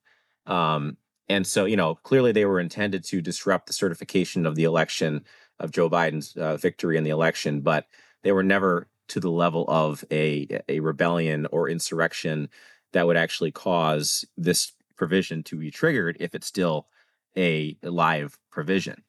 Um, 0.46 0.96
and 1.28 1.46
so, 1.46 1.64
you 1.64 1.76
know, 1.76 1.96
clearly 1.96 2.32
they 2.32 2.44
were 2.44 2.60
intended 2.60 3.04
to 3.04 3.20
disrupt 3.20 3.66
the 3.66 3.72
certification 3.72 4.46
of 4.46 4.54
the 4.54 4.64
election 4.64 5.24
of 5.58 5.72
Joe 5.72 5.90
Biden's 5.90 6.36
uh, 6.36 6.56
victory 6.56 6.96
in 6.96 7.04
the 7.04 7.10
election, 7.10 7.60
but 7.60 7.86
they 8.22 8.32
were 8.32 8.44
never 8.44 8.88
to 9.08 9.20
the 9.20 9.30
level 9.30 9.64
of 9.68 10.04
a 10.10 10.60
a 10.68 10.80
rebellion 10.80 11.46
or 11.52 11.68
insurrection 11.68 12.48
that 12.92 13.06
would 13.06 13.16
actually 13.16 13.50
cause 13.50 14.24
this 14.36 14.72
provision 14.96 15.42
to 15.44 15.56
be 15.56 15.70
triggered 15.70 16.16
if 16.20 16.34
it's 16.34 16.46
still 16.46 16.88
a 17.36 17.76
live 17.82 18.38
provision. 18.50 19.02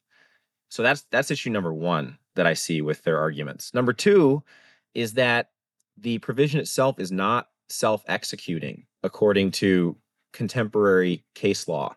So 0.68 0.82
that's 0.82 1.04
that's 1.10 1.30
issue 1.30 1.50
number 1.50 1.72
one 1.72 2.18
that 2.38 2.46
I 2.46 2.54
see 2.54 2.80
with 2.80 3.02
their 3.02 3.18
arguments. 3.18 3.74
Number 3.74 3.92
two 3.92 4.42
is 4.94 5.12
that 5.14 5.50
the 5.98 6.18
provision 6.18 6.60
itself 6.60 6.98
is 6.98 7.12
not 7.12 7.48
self-executing 7.68 8.86
according 9.02 9.50
to 9.50 9.96
contemporary 10.32 11.24
case 11.34 11.68
law. 11.68 11.94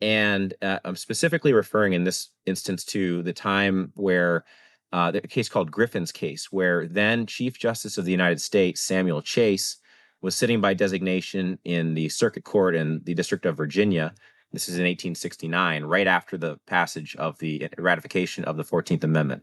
And 0.00 0.52
uh, 0.62 0.80
I'm 0.84 0.96
specifically 0.96 1.52
referring 1.52 1.92
in 1.92 2.04
this 2.04 2.30
instance 2.44 2.84
to 2.86 3.22
the 3.22 3.32
time 3.32 3.92
where 3.94 4.44
uh, 4.92 5.12
the 5.12 5.20
case 5.20 5.48
called 5.48 5.70
Griffin's 5.70 6.12
case, 6.12 6.50
where 6.50 6.88
then 6.88 7.24
Chief 7.26 7.58
Justice 7.58 7.98
of 7.98 8.04
the 8.04 8.10
United 8.10 8.40
States, 8.40 8.80
Samuel 8.80 9.22
Chase, 9.22 9.76
was 10.20 10.34
sitting 10.34 10.60
by 10.60 10.74
designation 10.74 11.58
in 11.64 11.94
the 11.94 12.08
Circuit 12.08 12.44
Court 12.44 12.74
in 12.74 13.00
the 13.04 13.14
District 13.14 13.46
of 13.46 13.56
Virginia. 13.56 14.12
This 14.52 14.68
is 14.68 14.74
in 14.74 14.84
1869, 14.84 15.84
right 15.84 16.06
after 16.06 16.36
the 16.36 16.58
passage 16.66 17.16
of 17.16 17.38
the 17.38 17.68
ratification 17.78 18.44
of 18.44 18.56
the 18.56 18.64
14th 18.64 19.02
Amendment. 19.02 19.42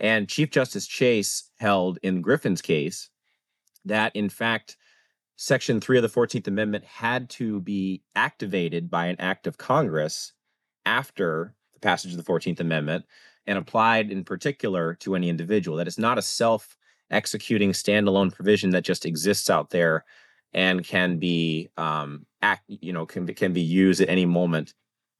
And 0.00 0.28
Chief 0.28 0.50
Justice 0.50 0.88
Chase 0.88 1.50
held 1.58 1.98
in 2.02 2.20
Griffin's 2.20 2.60
case 2.60 3.10
that, 3.84 4.14
in 4.16 4.28
fact, 4.28 4.76
Section 5.36 5.80
3 5.80 5.98
of 5.98 6.02
the 6.02 6.08
14th 6.08 6.48
Amendment 6.48 6.84
had 6.84 7.28
to 7.30 7.60
be 7.60 8.02
activated 8.16 8.90
by 8.90 9.06
an 9.06 9.16
act 9.20 9.46
of 9.46 9.58
Congress 9.58 10.32
after 10.84 11.54
the 11.72 11.80
passage 11.80 12.12
of 12.12 12.16
the 12.16 12.32
14th 12.32 12.60
Amendment 12.60 13.04
and 13.46 13.58
applied 13.58 14.10
in 14.10 14.24
particular 14.24 14.94
to 14.94 15.14
any 15.14 15.28
individual. 15.28 15.76
That 15.76 15.86
it's 15.86 15.98
not 15.98 16.18
a 16.18 16.22
self 16.22 16.76
executing 17.10 17.72
standalone 17.72 18.32
provision 18.32 18.70
that 18.70 18.84
just 18.84 19.06
exists 19.06 19.50
out 19.50 19.70
there 19.70 20.04
and 20.54 20.84
can 20.84 21.18
be 21.18 21.68
um, 21.76 22.24
act, 22.40 22.62
you 22.68 22.92
know, 22.92 23.04
can 23.04 23.26
can 23.34 23.52
be 23.52 23.60
used 23.60 24.00
at 24.00 24.08
any 24.08 24.24
moment, 24.24 24.72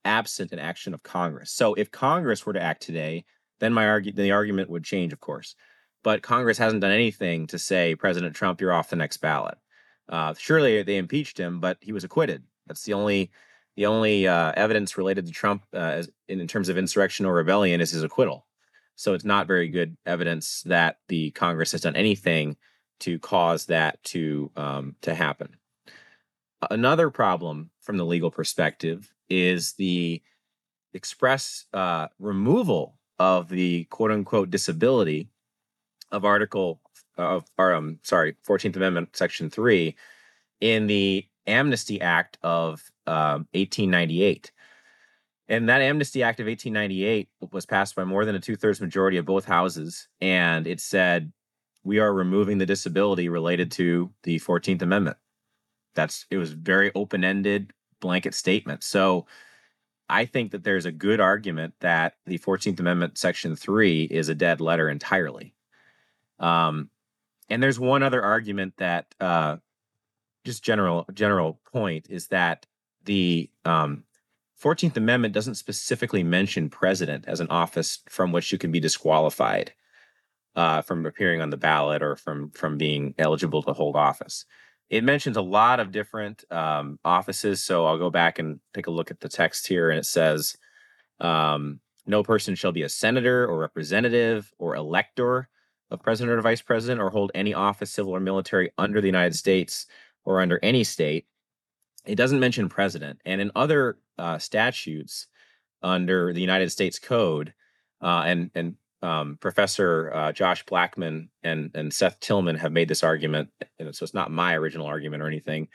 absent 0.04 0.52
an 0.52 0.58
action 0.58 0.94
of 0.94 1.02
Congress. 1.02 1.50
So 1.50 1.74
if 1.74 1.90
Congress 1.90 2.46
were 2.46 2.52
to 2.52 2.62
act 2.62 2.82
today, 2.82 3.24
then 3.60 3.72
my 3.72 3.88
argue 3.88 4.12
the 4.12 4.32
argument 4.32 4.70
would 4.70 4.84
change, 4.84 5.12
of 5.12 5.20
course. 5.20 5.56
But 6.02 6.22
Congress 6.22 6.58
hasn't 6.58 6.82
done 6.82 6.90
anything 6.90 7.46
to 7.48 7.58
say, 7.58 7.94
President 7.94 8.36
Trump, 8.36 8.60
you're 8.60 8.72
off 8.72 8.90
the 8.90 8.96
next 8.96 9.16
ballot. 9.18 9.58
Uh, 10.08 10.34
surely 10.36 10.82
they 10.82 10.98
impeached 10.98 11.38
him, 11.38 11.60
but 11.60 11.78
he 11.80 11.92
was 11.92 12.04
acquitted. 12.04 12.42
That's 12.66 12.84
the 12.84 12.94
only 12.94 13.30
the 13.76 13.86
only 13.86 14.28
uh, 14.28 14.52
evidence 14.56 14.96
related 14.96 15.26
to 15.26 15.32
Trump 15.32 15.64
uh, 15.72 16.04
in, 16.28 16.40
in 16.40 16.46
terms 16.46 16.68
of 16.68 16.78
insurrection 16.78 17.26
or 17.26 17.34
rebellion 17.34 17.80
is 17.80 17.90
his 17.90 18.04
acquittal. 18.04 18.46
So 18.94 19.14
it's 19.14 19.24
not 19.24 19.48
very 19.48 19.66
good 19.66 19.96
evidence 20.06 20.62
that 20.66 20.98
the 21.08 21.32
Congress 21.32 21.72
has 21.72 21.80
done 21.80 21.96
anything 21.96 22.56
to 23.00 23.18
cause 23.18 23.66
that 23.66 24.02
to 24.04 24.50
um, 24.56 24.96
to 25.02 25.14
happen. 25.14 25.56
Another 26.70 27.10
problem 27.10 27.70
from 27.80 27.96
the 27.96 28.06
legal 28.06 28.30
perspective 28.30 29.12
is 29.28 29.74
the 29.74 30.22
express 30.94 31.66
uh, 31.74 32.08
removal 32.18 32.96
of 33.18 33.48
the 33.48 33.84
quote 33.84 34.10
unquote 34.10 34.50
disability 34.50 35.28
of 36.10 36.24
Article 36.24 36.80
of 37.16 37.44
or 37.58 37.74
um 37.74 37.98
sorry 38.02 38.36
14th 38.46 38.76
Amendment 38.76 39.16
Section 39.16 39.50
three 39.50 39.94
in 40.60 40.86
the 40.86 41.26
Amnesty 41.46 42.00
Act 42.00 42.38
of 42.42 42.82
um, 43.06 43.46
1898. 43.52 44.50
And 45.48 45.68
that 45.68 45.82
Amnesty 45.82 46.22
Act 46.22 46.40
of 46.40 46.46
1898 46.46 47.28
was 47.52 47.66
passed 47.66 47.94
by 47.94 48.04
more 48.04 48.24
than 48.24 48.34
a 48.34 48.40
two 48.40 48.56
thirds 48.56 48.80
majority 48.80 49.18
of 49.18 49.26
both 49.26 49.44
houses. 49.44 50.08
And 50.20 50.66
it 50.66 50.80
said, 50.80 51.32
we 51.84 51.98
are 51.98 52.12
removing 52.12 52.58
the 52.58 52.66
disability 52.66 53.28
related 53.28 53.70
to 53.72 54.10
the 54.22 54.40
14th 54.40 54.82
Amendment. 54.82 55.18
That's 55.94 56.26
it 56.30 56.38
was 56.38 56.52
very 56.52 56.90
open 56.94 57.22
ended 57.22 57.72
blanket 58.00 58.34
statement. 58.34 58.82
So 58.82 59.26
I 60.08 60.24
think 60.24 60.50
that 60.52 60.64
there's 60.64 60.86
a 60.86 60.92
good 60.92 61.20
argument 61.20 61.74
that 61.80 62.14
the 62.26 62.38
14th 62.38 62.80
Amendment, 62.80 63.18
Section 63.18 63.54
3 63.54 64.04
is 64.04 64.28
a 64.28 64.34
dead 64.34 64.60
letter 64.60 64.88
entirely. 64.88 65.54
Um, 66.38 66.90
and 67.48 67.62
there's 67.62 67.78
one 67.78 68.02
other 68.02 68.22
argument 68.22 68.74
that 68.78 69.14
uh, 69.20 69.58
just 70.44 70.64
general 70.64 71.06
general 71.12 71.60
point 71.72 72.06
is 72.08 72.28
that 72.28 72.66
the 73.04 73.50
um, 73.64 74.04
14th 74.62 74.96
Amendment 74.96 75.34
doesn't 75.34 75.56
specifically 75.56 76.22
mention 76.22 76.70
president 76.70 77.26
as 77.28 77.40
an 77.40 77.48
office 77.48 78.00
from 78.08 78.32
which 78.32 78.50
you 78.50 78.58
can 78.58 78.72
be 78.72 78.80
disqualified 78.80 79.72
uh, 80.56 80.82
from 80.82 81.06
appearing 81.06 81.40
on 81.40 81.50
the 81.50 81.56
ballot 81.56 82.02
or 82.02 82.16
from 82.16 82.50
from 82.50 82.78
being 82.78 83.14
eligible 83.18 83.62
to 83.62 83.72
hold 83.72 83.96
office. 83.96 84.44
It 84.90 85.04
mentions 85.04 85.36
a 85.36 85.42
lot 85.42 85.80
of 85.80 85.90
different 85.90 86.44
um, 86.52 86.98
offices. 87.04 87.64
So 87.64 87.86
I'll 87.86 87.98
go 87.98 88.10
back 88.10 88.38
and 88.38 88.60
take 88.74 88.86
a 88.86 88.92
look 88.92 89.10
at 89.10 89.20
the 89.20 89.28
text 89.28 89.66
here, 89.66 89.90
and 89.90 89.98
it 89.98 90.06
says, 90.06 90.56
um, 91.20 91.80
"No 92.06 92.22
person 92.22 92.54
shall 92.54 92.72
be 92.72 92.82
a 92.82 92.88
senator 92.88 93.46
or 93.46 93.58
representative 93.58 94.52
or 94.58 94.76
elector 94.76 95.48
of 95.90 96.02
president 96.02 96.38
or 96.38 96.42
vice 96.42 96.62
president 96.62 97.00
or 97.00 97.10
hold 97.10 97.32
any 97.34 97.54
office, 97.54 97.90
civil 97.90 98.14
or 98.14 98.20
military, 98.20 98.70
under 98.78 99.00
the 99.00 99.08
United 99.08 99.34
States 99.34 99.86
or 100.24 100.40
under 100.40 100.60
any 100.62 100.84
state." 100.84 101.26
It 102.06 102.16
doesn't 102.16 102.40
mention 102.40 102.68
president, 102.68 103.20
and 103.24 103.40
in 103.40 103.50
other 103.56 103.98
uh, 104.18 104.38
statutes 104.38 105.26
under 105.82 106.32
the 106.32 106.40
United 106.40 106.70
States 106.70 106.98
Code, 106.98 107.54
uh, 108.00 108.22
and 108.26 108.50
and 108.54 108.76
um, 109.04 109.36
Professor 109.38 110.10
uh, 110.14 110.32
Josh 110.32 110.64
Blackman 110.64 111.28
and 111.42 111.70
and 111.74 111.92
Seth 111.92 112.18
Tillman 112.20 112.56
have 112.56 112.72
made 112.72 112.88
this 112.88 113.04
argument, 113.04 113.50
so 113.92 114.02
it's 114.02 114.14
not 114.14 114.30
my 114.30 114.54
original 114.54 114.86
argument 114.86 115.22
or 115.22 115.26
anything, 115.26 115.68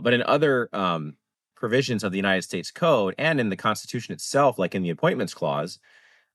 but 0.00 0.14
in 0.14 0.22
other 0.22 0.68
um, 0.72 1.16
provisions 1.56 2.04
of 2.04 2.12
the 2.12 2.18
United 2.18 2.42
States 2.42 2.70
Code 2.70 3.16
and 3.18 3.40
in 3.40 3.48
the 3.48 3.56
Constitution 3.56 4.14
itself, 4.14 4.60
like 4.60 4.76
in 4.76 4.82
the 4.82 4.90
Appointments 4.90 5.34
Clause, 5.34 5.80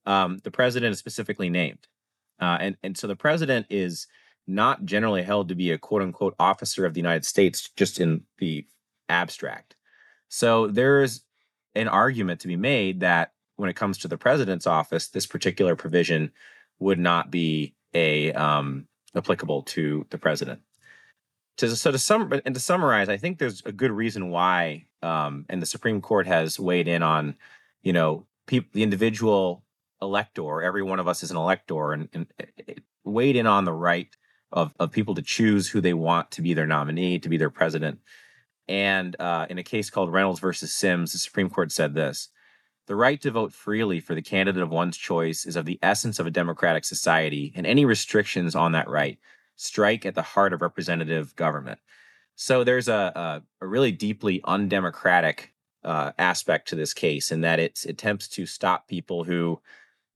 um, 0.05 0.39
the 0.43 0.51
president 0.51 0.91
is 0.91 0.99
specifically 0.99 1.49
named, 1.49 1.87
uh, 2.41 2.57
and 2.59 2.75
and 2.83 2.97
so 2.97 3.07
the 3.07 3.15
president 3.15 3.65
is 3.69 4.07
not 4.45 4.83
generally 4.83 5.23
held 5.23 5.47
to 5.47 5.55
be 5.55 5.71
a 5.71 5.77
quote 5.77 6.01
unquote 6.01 6.35
officer 6.39 6.85
of 6.85 6.93
the 6.93 6.99
United 6.99 7.25
States 7.25 7.69
just 7.77 8.01
in 8.01 8.21
the 8.39 8.67
abstract. 9.07 9.77
So 10.27 10.67
there's 10.67 11.23
an 11.73 11.87
argument 11.87 12.41
to 12.41 12.49
be 12.49 12.57
made 12.57 12.99
that 12.99 13.31
when 13.63 13.69
it 13.69 13.77
comes 13.77 13.97
to 13.99 14.09
the 14.09 14.17
president's 14.17 14.67
office, 14.67 15.07
this 15.07 15.25
particular 15.25 15.73
provision 15.77 16.33
would 16.79 16.99
not 16.99 17.31
be 17.31 17.73
a 17.93 18.33
um, 18.33 18.87
applicable 19.15 19.61
to 19.63 20.05
the 20.09 20.17
president. 20.17 20.59
To, 21.59 21.73
so 21.77 21.89
to 21.89 21.97
sum 21.97 22.33
and 22.45 22.53
to 22.53 22.59
summarize, 22.59 23.07
I 23.07 23.15
think 23.15 23.39
there's 23.39 23.61
a 23.65 23.71
good 23.71 23.91
reason 23.91 24.31
why, 24.31 24.87
um, 25.01 25.45
and 25.47 25.61
the 25.61 25.65
Supreme 25.65 26.01
Court 26.01 26.27
has 26.27 26.59
weighed 26.59 26.89
in 26.89 27.03
on, 27.03 27.35
you 27.83 27.93
know, 27.93 28.25
the 28.47 28.65
individual 28.75 29.63
elector. 30.01 30.61
Every 30.61 30.83
one 30.83 30.99
of 30.99 31.07
us 31.07 31.23
is 31.23 31.31
an 31.31 31.37
elector, 31.37 31.93
and, 31.93 32.09
and 32.11 32.27
weighed 33.05 33.37
in 33.37 33.47
on 33.47 33.63
the 33.63 33.71
right 33.71 34.13
of 34.51 34.73
of 34.77 34.91
people 34.91 35.15
to 35.15 35.21
choose 35.21 35.69
who 35.69 35.79
they 35.79 35.93
want 35.93 36.31
to 36.31 36.41
be 36.41 36.53
their 36.53 36.67
nominee, 36.67 37.17
to 37.19 37.29
be 37.29 37.37
their 37.37 37.49
president. 37.49 37.99
And 38.67 39.15
uh, 39.21 39.45
in 39.49 39.57
a 39.57 39.63
case 39.63 39.89
called 39.89 40.11
Reynolds 40.11 40.41
versus 40.41 40.73
Sims, 40.73 41.13
the 41.13 41.17
Supreme 41.17 41.49
Court 41.49 41.71
said 41.71 41.93
this 41.93 42.27
The 42.87 42.95
right 42.95 43.21
to 43.21 43.31
vote 43.31 43.53
freely 43.53 43.99
for 43.99 44.13
the 44.13 44.21
candidate 44.21 44.61
of 44.61 44.69
one's 44.69 44.97
choice 44.97 45.45
is 45.45 45.55
of 45.55 45.65
the 45.65 45.79
essence 45.81 46.19
of 46.19 46.27
a 46.27 46.31
democratic 46.31 46.85
society, 46.85 47.53
and 47.55 47.65
any 47.65 47.85
restrictions 47.85 48.55
on 48.55 48.73
that 48.73 48.89
right 48.89 49.17
strike 49.55 50.05
at 50.05 50.15
the 50.15 50.21
heart 50.21 50.51
of 50.51 50.61
representative 50.61 51.35
government. 51.35 51.79
So 52.35 52.63
there's 52.63 52.87
a, 52.87 53.11
a, 53.15 53.43
a 53.61 53.67
really 53.67 53.91
deeply 53.91 54.41
undemocratic 54.43 55.53
uh, 55.83 56.11
aspect 56.17 56.69
to 56.69 56.75
this 56.75 56.93
case 56.93 57.31
in 57.31 57.41
that 57.41 57.59
it 57.59 57.85
attempts 57.85 58.27
to 58.29 58.45
stop 58.45 58.87
people 58.87 59.23
who, 59.23 59.61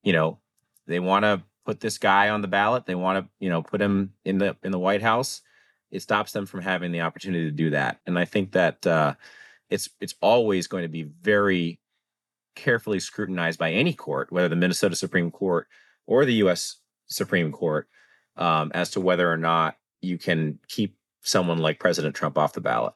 you 0.04 0.14
know, 0.14 0.40
they 0.88 1.00
want 1.00 1.24
to 1.24 1.44
put 1.66 1.80
this 1.80 1.98
guy 1.98 2.30
on 2.30 2.42
the 2.42 2.48
ballot, 2.48 2.86
they 2.86 2.96
want 2.96 3.24
to, 3.24 3.30
you 3.40 3.50
know, 3.50 3.62
put 3.62 3.82
him 3.82 4.14
in 4.26 4.40
the 4.40 4.56
in 4.64 4.72
the 4.72 4.80
White 4.80 5.02
House 5.02 5.42
it 5.92 6.02
stops 6.02 6.32
them 6.32 6.46
from 6.46 6.62
having 6.62 6.92
the 6.92 7.02
opportunity 7.02 7.46
to 7.46 7.52
do 7.52 7.70
that. 7.72 8.00
And 8.06 8.18
I 8.20 8.26
think 8.26 8.52
that 8.52 8.86
uh, 8.86 9.16
it's 9.70 9.90
it's 10.00 10.16
always 10.22 10.68
going 10.68 10.84
to 10.84 10.90
be 10.90 11.04
very 11.04 11.80
carefully 12.58 13.00
scrutinized 13.00 13.60
by 13.60 13.72
any 13.72 13.94
court, 13.94 14.32
whether 14.32 14.50
the 14.50 14.56
Minnesota 14.56 14.96
Supreme 14.96 15.32
Court 15.32 15.68
or 16.06 16.26
the 16.26 16.34
U.S. 16.36 16.78
Supreme 17.06 17.52
Court, 17.52 17.88
um, 18.36 18.72
as 18.74 18.92
to 18.92 19.02
whether 19.02 19.32
or 19.32 19.38
not 19.38 19.78
you 20.02 20.18
can 20.18 20.60
keep 20.68 20.98
someone 21.22 21.60
like 21.60 21.80
President 21.80 22.16
Trump 22.16 22.38
off 22.38 22.54
the 22.54 22.62
ballot. 22.62 22.94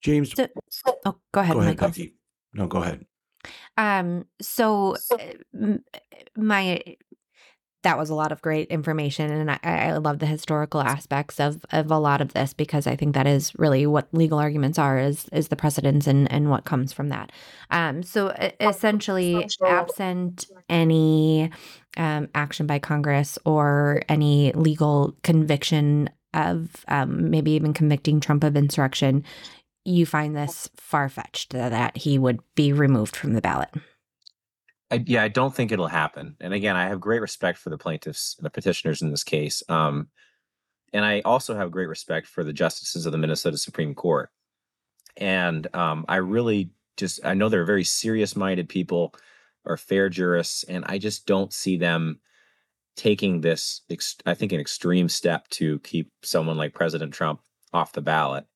James, 0.00 0.32
So, 0.32 0.98
oh, 1.04 1.16
go 1.32 1.40
ahead, 1.40 1.54
go 1.54 1.60
ahead, 1.60 1.80
Michael. 1.80 2.06
No, 2.54 2.66
go 2.66 2.82
ahead. 2.82 3.04
Um, 3.76 4.24
so 4.40 4.96
uh, 5.12 5.76
my 6.36 6.82
that 7.82 7.96
was 7.96 8.10
a 8.10 8.14
lot 8.14 8.32
of 8.32 8.42
great 8.42 8.68
information, 8.68 9.30
and 9.30 9.50
I, 9.50 9.58
I 9.62 9.96
love 9.96 10.18
the 10.18 10.26
historical 10.26 10.80
aspects 10.80 11.40
of 11.40 11.64
of 11.72 11.90
a 11.90 11.98
lot 11.98 12.20
of 12.20 12.34
this 12.34 12.52
because 12.52 12.86
I 12.86 12.96
think 12.96 13.14
that 13.14 13.26
is 13.26 13.52
really 13.58 13.86
what 13.86 14.08
legal 14.12 14.38
arguments 14.38 14.78
are 14.78 14.98
is 14.98 15.28
is 15.32 15.48
the 15.48 15.56
precedents 15.56 16.06
and 16.06 16.30
and 16.30 16.50
what 16.50 16.64
comes 16.64 16.92
from 16.92 17.08
that. 17.08 17.32
Um, 17.70 18.02
so 18.02 18.28
essentially, 18.60 19.48
absent 19.64 20.46
any 20.68 21.50
um, 21.96 22.28
action 22.34 22.66
by 22.66 22.78
Congress 22.78 23.38
or 23.44 24.02
any 24.08 24.52
legal 24.52 25.16
conviction 25.22 26.10
of 26.34 26.84
um, 26.88 27.30
maybe 27.30 27.52
even 27.52 27.72
convicting 27.72 28.20
Trump 28.20 28.44
of 28.44 28.56
insurrection, 28.56 29.24
you 29.84 30.06
find 30.06 30.36
this 30.36 30.68
far 30.76 31.08
fetched 31.08 31.52
that 31.52 31.96
he 31.96 32.18
would 32.18 32.40
be 32.54 32.72
removed 32.72 33.16
from 33.16 33.32
the 33.32 33.40
ballot. 33.40 33.70
I, 34.90 35.04
yeah, 35.06 35.22
I 35.22 35.28
don't 35.28 35.54
think 35.54 35.72
it'll 35.72 35.86
happen. 35.86 36.36
And 36.40 36.52
again, 36.52 36.76
I 36.76 36.88
have 36.88 37.00
great 37.00 37.20
respect 37.20 37.58
for 37.58 37.70
the 37.70 37.78
plaintiffs, 37.78 38.34
and 38.38 38.44
the 38.44 38.50
petitioners 38.50 39.02
in 39.02 39.10
this 39.10 39.24
case. 39.24 39.62
Um, 39.68 40.08
and 40.92 41.04
I 41.04 41.20
also 41.20 41.54
have 41.54 41.70
great 41.70 41.88
respect 41.88 42.26
for 42.26 42.42
the 42.42 42.52
justices 42.52 43.06
of 43.06 43.12
the 43.12 43.18
Minnesota 43.18 43.56
Supreme 43.56 43.94
Court. 43.94 44.30
And 45.16 45.72
um, 45.74 46.04
I 46.08 46.16
really 46.16 46.70
just, 46.96 47.24
I 47.24 47.34
know 47.34 47.48
they're 47.48 47.64
very 47.64 47.84
serious 47.84 48.34
minded 48.34 48.68
people, 48.68 49.14
are 49.64 49.76
fair 49.76 50.08
jurists, 50.08 50.64
and 50.64 50.84
I 50.86 50.98
just 50.98 51.26
don't 51.26 51.52
see 51.52 51.76
them 51.76 52.20
taking 52.96 53.40
this, 53.40 53.82
I 54.26 54.34
think, 54.34 54.52
an 54.52 54.60
extreme 54.60 55.08
step 55.08 55.48
to 55.50 55.78
keep 55.80 56.10
someone 56.22 56.56
like 56.56 56.74
President 56.74 57.14
Trump 57.14 57.40
off 57.72 57.92
the 57.92 58.02
ballot. 58.02 58.46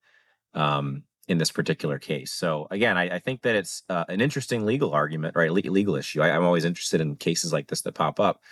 Um, 0.55 1.05
in 1.29 1.39
this 1.39 1.51
particular 1.51 1.99
case. 1.99 2.33
So 2.33 2.67
again, 2.71 2.97
I, 2.97 3.17
I 3.17 3.19
think 3.19 3.43
that 3.43 3.57
it's 3.57 3.83
uh, 3.89 4.05
an 4.09 4.21
interesting 4.21 4.65
legal 4.65 4.93
argument, 4.93 5.37
right? 5.37 5.51
Le- 5.51 5.71
legal 5.71 5.97
issue. 5.97 6.21
I, 6.21 6.29
am 6.29 6.45
always 6.45 6.65
interested 6.65 7.01
in 7.01 7.17
cases 7.17 7.53
like 7.53 7.69
this 7.69 7.83
that 7.83 7.95
pop 7.95 8.21
up. 8.21 8.43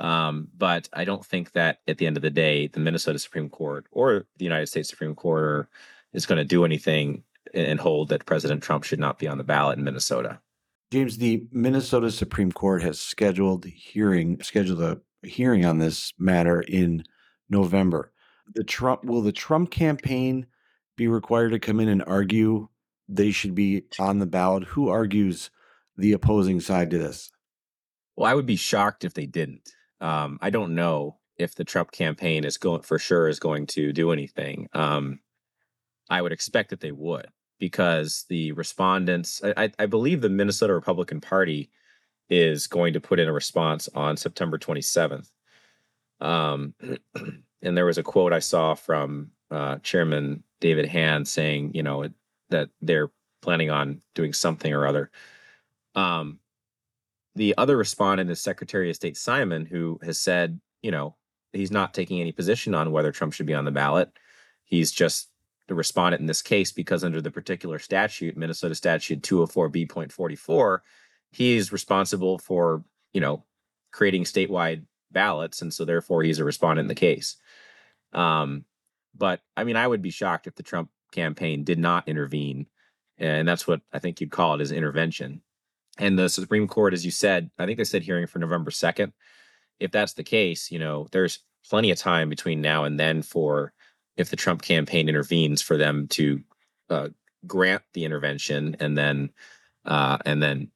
Um, 0.00 0.48
but 0.56 0.88
I 0.92 1.04
don't 1.04 1.24
think 1.24 1.52
that 1.52 1.80
at 1.88 1.98
the 1.98 2.06
end 2.06 2.16
of 2.16 2.22
the 2.22 2.30
day, 2.30 2.68
the 2.68 2.80
Minnesota 2.80 3.18
Supreme 3.18 3.48
Court 3.48 3.86
or 3.90 4.26
the 4.36 4.44
United 4.44 4.66
States 4.66 4.88
Supreme 4.88 5.14
Court 5.14 5.68
is 6.12 6.26
going 6.26 6.38
to 6.38 6.44
do 6.44 6.64
anything 6.64 7.24
and 7.54 7.80
hold 7.80 8.08
that 8.08 8.26
President 8.26 8.62
Trump 8.62 8.84
should 8.84 9.00
not 9.00 9.18
be 9.18 9.26
on 9.26 9.38
the 9.38 9.44
ballot 9.44 9.78
in 9.78 9.84
Minnesota. 9.84 10.40
James, 10.92 11.18
the 11.18 11.46
Minnesota 11.52 12.10
Supreme 12.10 12.52
Court 12.52 12.82
has 12.82 12.98
scheduled 12.98 13.64
hearing 13.64 14.40
scheduled 14.42 14.80
a 14.80 15.00
hearing 15.26 15.64
on 15.64 15.78
this 15.78 16.12
matter 16.18 16.60
in 16.62 17.04
November. 17.50 18.12
The 18.54 18.64
Trump 18.64 19.04
will 19.04 19.20
the 19.20 19.32
Trump 19.32 19.70
campaign 19.70 20.46
be 20.98 21.08
required 21.08 21.52
to 21.52 21.58
come 21.58 21.80
in 21.80 21.88
and 21.88 22.04
argue 22.06 22.68
they 23.08 23.30
should 23.30 23.54
be 23.54 23.84
on 23.98 24.18
the 24.18 24.26
ballot? 24.26 24.64
Who 24.64 24.90
argues 24.90 25.50
the 25.96 26.12
opposing 26.12 26.60
side 26.60 26.90
to 26.90 26.98
this? 26.98 27.32
Well, 28.16 28.30
I 28.30 28.34
would 28.34 28.44
be 28.44 28.56
shocked 28.56 29.04
if 29.04 29.14
they 29.14 29.24
didn't. 29.24 29.72
Um, 30.00 30.38
I 30.42 30.50
don't 30.50 30.74
know 30.74 31.16
if 31.38 31.54
the 31.54 31.64
Trump 31.64 31.92
campaign 31.92 32.44
is 32.44 32.58
going 32.58 32.82
for 32.82 32.98
sure 32.98 33.28
is 33.28 33.38
going 33.38 33.66
to 33.68 33.92
do 33.92 34.12
anything. 34.12 34.68
Um, 34.74 35.20
I 36.10 36.20
would 36.20 36.32
expect 36.32 36.70
that 36.70 36.80
they 36.80 36.92
would 36.92 37.28
because 37.58 38.24
the 38.28 38.52
respondents, 38.52 39.40
I, 39.56 39.70
I 39.78 39.86
believe 39.86 40.20
the 40.20 40.28
Minnesota 40.28 40.74
Republican 40.74 41.20
Party 41.20 41.70
is 42.28 42.66
going 42.66 42.92
to 42.92 43.00
put 43.00 43.18
in 43.18 43.28
a 43.28 43.32
response 43.32 43.88
on 43.94 44.16
September 44.16 44.58
27th. 44.58 45.30
Um, 46.20 46.74
and 47.62 47.76
there 47.76 47.86
was 47.86 47.98
a 47.98 48.02
quote 48.02 48.32
I 48.32 48.38
saw 48.38 48.74
from 48.74 49.30
uh, 49.50 49.76
Chairman 49.82 50.42
David 50.60 50.86
Hann 50.86 51.24
saying, 51.24 51.72
you 51.74 51.82
know, 51.82 52.08
that 52.50 52.70
they're 52.80 53.10
planning 53.42 53.70
on 53.70 54.00
doing 54.14 54.32
something 54.32 54.72
or 54.72 54.86
other. 54.86 55.10
Um, 55.94 56.38
the 57.34 57.54
other 57.56 57.76
respondent 57.76 58.30
is 58.30 58.40
Secretary 58.40 58.90
of 58.90 58.96
State 58.96 59.16
Simon, 59.16 59.64
who 59.64 59.98
has 60.02 60.20
said, 60.20 60.60
you 60.82 60.90
know, 60.90 61.16
he's 61.52 61.70
not 61.70 61.94
taking 61.94 62.20
any 62.20 62.32
position 62.32 62.74
on 62.74 62.92
whether 62.92 63.12
Trump 63.12 63.32
should 63.32 63.46
be 63.46 63.54
on 63.54 63.64
the 63.64 63.70
ballot. 63.70 64.10
He's 64.64 64.90
just 64.90 65.28
the 65.68 65.74
respondent 65.74 66.20
in 66.20 66.26
this 66.26 66.42
case 66.42 66.72
because 66.72 67.04
under 67.04 67.20
the 67.20 67.30
particular 67.30 67.78
statute, 67.78 68.36
Minnesota 68.36 68.74
Statute 68.74 69.22
204B.44, 69.22 70.80
he's 71.30 71.72
responsible 71.72 72.38
for, 72.38 72.82
you 73.12 73.20
know, 73.20 73.44
creating 73.92 74.24
statewide 74.24 74.84
ballots, 75.10 75.62
and 75.62 75.72
so 75.72 75.84
therefore 75.84 76.22
he's 76.22 76.38
a 76.38 76.44
respondent 76.44 76.84
in 76.84 76.88
the 76.88 76.94
case. 76.94 77.36
Um, 78.12 78.64
but 79.16 79.40
I 79.56 79.64
mean, 79.64 79.76
I 79.76 79.86
would 79.86 80.02
be 80.02 80.10
shocked 80.10 80.46
if 80.46 80.54
the 80.54 80.62
Trump 80.62 80.90
campaign 81.12 81.64
did 81.64 81.78
not 81.78 82.08
intervene. 82.08 82.66
And 83.18 83.46
that's 83.46 83.66
what 83.66 83.80
I 83.92 83.98
think 83.98 84.20
you'd 84.20 84.30
call 84.30 84.54
it 84.54 84.60
as 84.60 84.72
intervention. 84.72 85.42
And 85.98 86.18
the 86.18 86.28
Supreme 86.28 86.68
Court, 86.68 86.94
as 86.94 87.04
you 87.04 87.10
said, 87.10 87.50
I 87.58 87.66
think 87.66 87.78
they 87.78 87.84
said 87.84 88.02
hearing 88.02 88.26
for 88.26 88.38
November 88.38 88.70
2nd. 88.70 89.12
If 89.80 89.90
that's 89.90 90.12
the 90.12 90.22
case, 90.22 90.70
you 90.70 90.78
know, 90.78 91.08
there's 91.10 91.40
plenty 91.68 91.90
of 91.90 91.98
time 91.98 92.28
between 92.28 92.60
now 92.60 92.84
and 92.84 92.98
then 92.98 93.22
for 93.22 93.72
if 94.16 94.30
the 94.30 94.36
Trump 94.36 94.62
campaign 94.62 95.08
intervenes 95.08 95.62
for 95.62 95.76
them 95.76 96.06
to 96.08 96.40
uh, 96.90 97.08
grant 97.46 97.82
the 97.94 98.04
intervention 98.04 98.76
and 98.80 98.96
then 98.96 99.30
uh, 99.84 100.18
and 100.24 100.42
then 100.42 100.70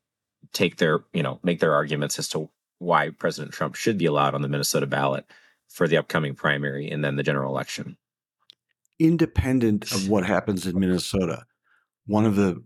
take 0.53 0.77
their 0.77 1.01
you 1.13 1.23
know 1.23 1.39
make 1.43 1.61
their 1.61 1.75
arguments 1.75 2.19
as 2.19 2.29
to 2.29 2.49
why 2.79 3.11
President 3.11 3.53
Trump 3.53 3.75
should 3.75 3.99
be 3.99 4.07
allowed 4.07 4.35
on 4.35 4.43
the 4.43 4.49
Minnesota 4.49 4.87
ballot 4.87 5.25
for 5.73 5.89
the 5.89 5.97
upcoming 5.97 6.35
primary 6.35 6.91
and 6.91 7.05
then 7.05 7.17
the 7.17 7.23
general 7.23 7.51
election 7.51 7.97
independent 9.03 9.91
of 9.93 10.09
what 10.09 10.25
happens 10.25 10.67
in 10.67 10.79
Minnesota, 10.79 11.45
one 12.07 12.25
of 12.25 12.37
the 12.37 12.63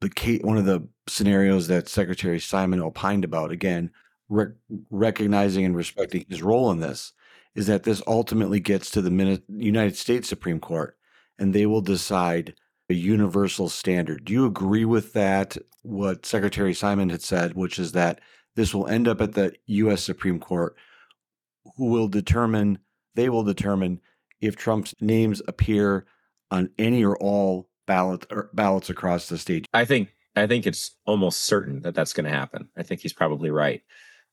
the 0.00 0.40
one 0.44 0.56
of 0.56 0.64
the 0.64 0.86
scenarios 1.08 1.66
that 1.66 1.88
Secretary 1.88 2.38
Simon 2.38 2.80
opined 2.80 3.24
about 3.24 3.50
again, 3.50 3.90
rec- 4.28 4.52
recognizing 4.90 5.64
and 5.64 5.76
respecting 5.76 6.24
his 6.28 6.40
role 6.40 6.70
in 6.70 6.78
this, 6.78 7.12
is 7.56 7.66
that 7.66 7.82
this 7.82 8.00
ultimately 8.06 8.60
gets 8.60 8.92
to 8.92 9.02
the 9.02 9.10
Min- 9.10 9.42
United 9.48 9.96
States 9.96 10.28
Supreme 10.28 10.60
Court, 10.60 10.96
and 11.36 11.52
they 11.52 11.66
will 11.66 11.80
decide 11.80 12.54
a 12.88 12.94
universal 12.94 13.68
standard. 13.68 14.24
Do 14.24 14.32
you 14.32 14.46
agree 14.46 14.84
with 14.84 15.12
that? 15.14 15.56
What 15.82 16.26
Secretary 16.26 16.74
Simon 16.74 17.08
had 17.08 17.22
said, 17.22 17.54
which 17.54 17.78
is 17.78 17.92
that 17.92 18.20
this 18.54 18.74
will 18.74 18.86
end 18.86 19.08
up 19.08 19.20
at 19.20 19.32
the 19.32 19.54
U.S. 19.66 20.02
Supreme 20.02 20.38
Court, 20.38 20.76
who 21.76 21.86
will 21.86 22.08
determine 22.08 22.78
they 23.14 23.28
will 23.28 23.44
determine 23.44 24.00
if 24.40 24.56
Trump's 24.56 24.94
names 25.00 25.42
appear 25.48 26.06
on 26.50 26.70
any 26.78 27.04
or 27.04 27.16
all 27.18 27.68
ballot 27.86 28.26
or 28.30 28.50
ballots 28.52 28.90
across 28.90 29.28
the 29.28 29.38
state. 29.38 29.66
I 29.72 29.84
think 29.84 30.14
I 30.36 30.46
think 30.46 30.66
it's 30.66 30.94
almost 31.04 31.44
certain 31.44 31.82
that 31.82 31.94
that's 31.94 32.12
going 32.12 32.24
to 32.24 32.36
happen. 32.36 32.68
I 32.76 32.82
think 32.82 33.00
he's 33.00 33.12
probably 33.12 33.50
right 33.50 33.82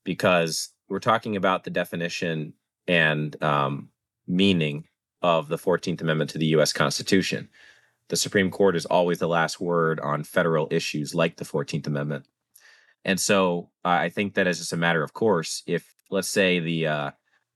because 0.04 0.70
we're 0.88 1.00
talking 1.00 1.36
about 1.36 1.64
the 1.64 1.72
definition 1.72 2.54
and 2.88 3.42
um, 3.42 3.90
meaning 4.28 4.86
of 5.22 5.48
the 5.48 5.58
14th 5.58 6.02
Amendment 6.02 6.30
to 6.32 6.38
the 6.38 6.46
U.S. 6.48 6.72
Constitution. 6.72 7.50
The 8.10 8.16
Supreme 8.16 8.52
Court 8.52 8.76
is 8.76 8.86
always 8.86 9.18
the 9.18 9.28
last 9.28 9.60
word 9.60 10.00
on 10.00 10.24
federal 10.24 10.68
issues 10.70 11.16
like 11.16 11.38
the 11.38 11.46
14th 11.46 11.88
Amendment. 11.88 12.28
And 13.04 13.20
so 13.20 13.72
uh, 13.84 13.90
I 13.90 14.10
think 14.10 14.36
that 14.36 14.46
as 14.46 14.60
just 14.60 14.74
a 14.74 14.78
matter 14.78 15.02
of 15.02 15.14
course, 15.14 15.64
if 15.66 15.92
let's 16.12 16.28
say 16.28 16.60
the 16.60 16.88
uh, 16.88 17.12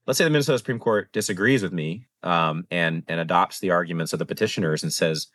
let's 0.06 0.18
say 0.18 0.24
the 0.24 0.30
Minnesota 0.30 0.58
Supreme 0.58 0.78
Court 0.78 1.12
disagrees 1.12 1.62
with 1.62 1.72
me 1.72 2.06
um, 2.22 2.66
and 2.70 3.02
and 3.08 3.20
adopts 3.20 3.60
the 3.60 3.70
arguments 3.70 4.12
of 4.12 4.18
the 4.18 4.26
petitioners 4.26 4.82
and 4.82 4.92
says 4.92 5.28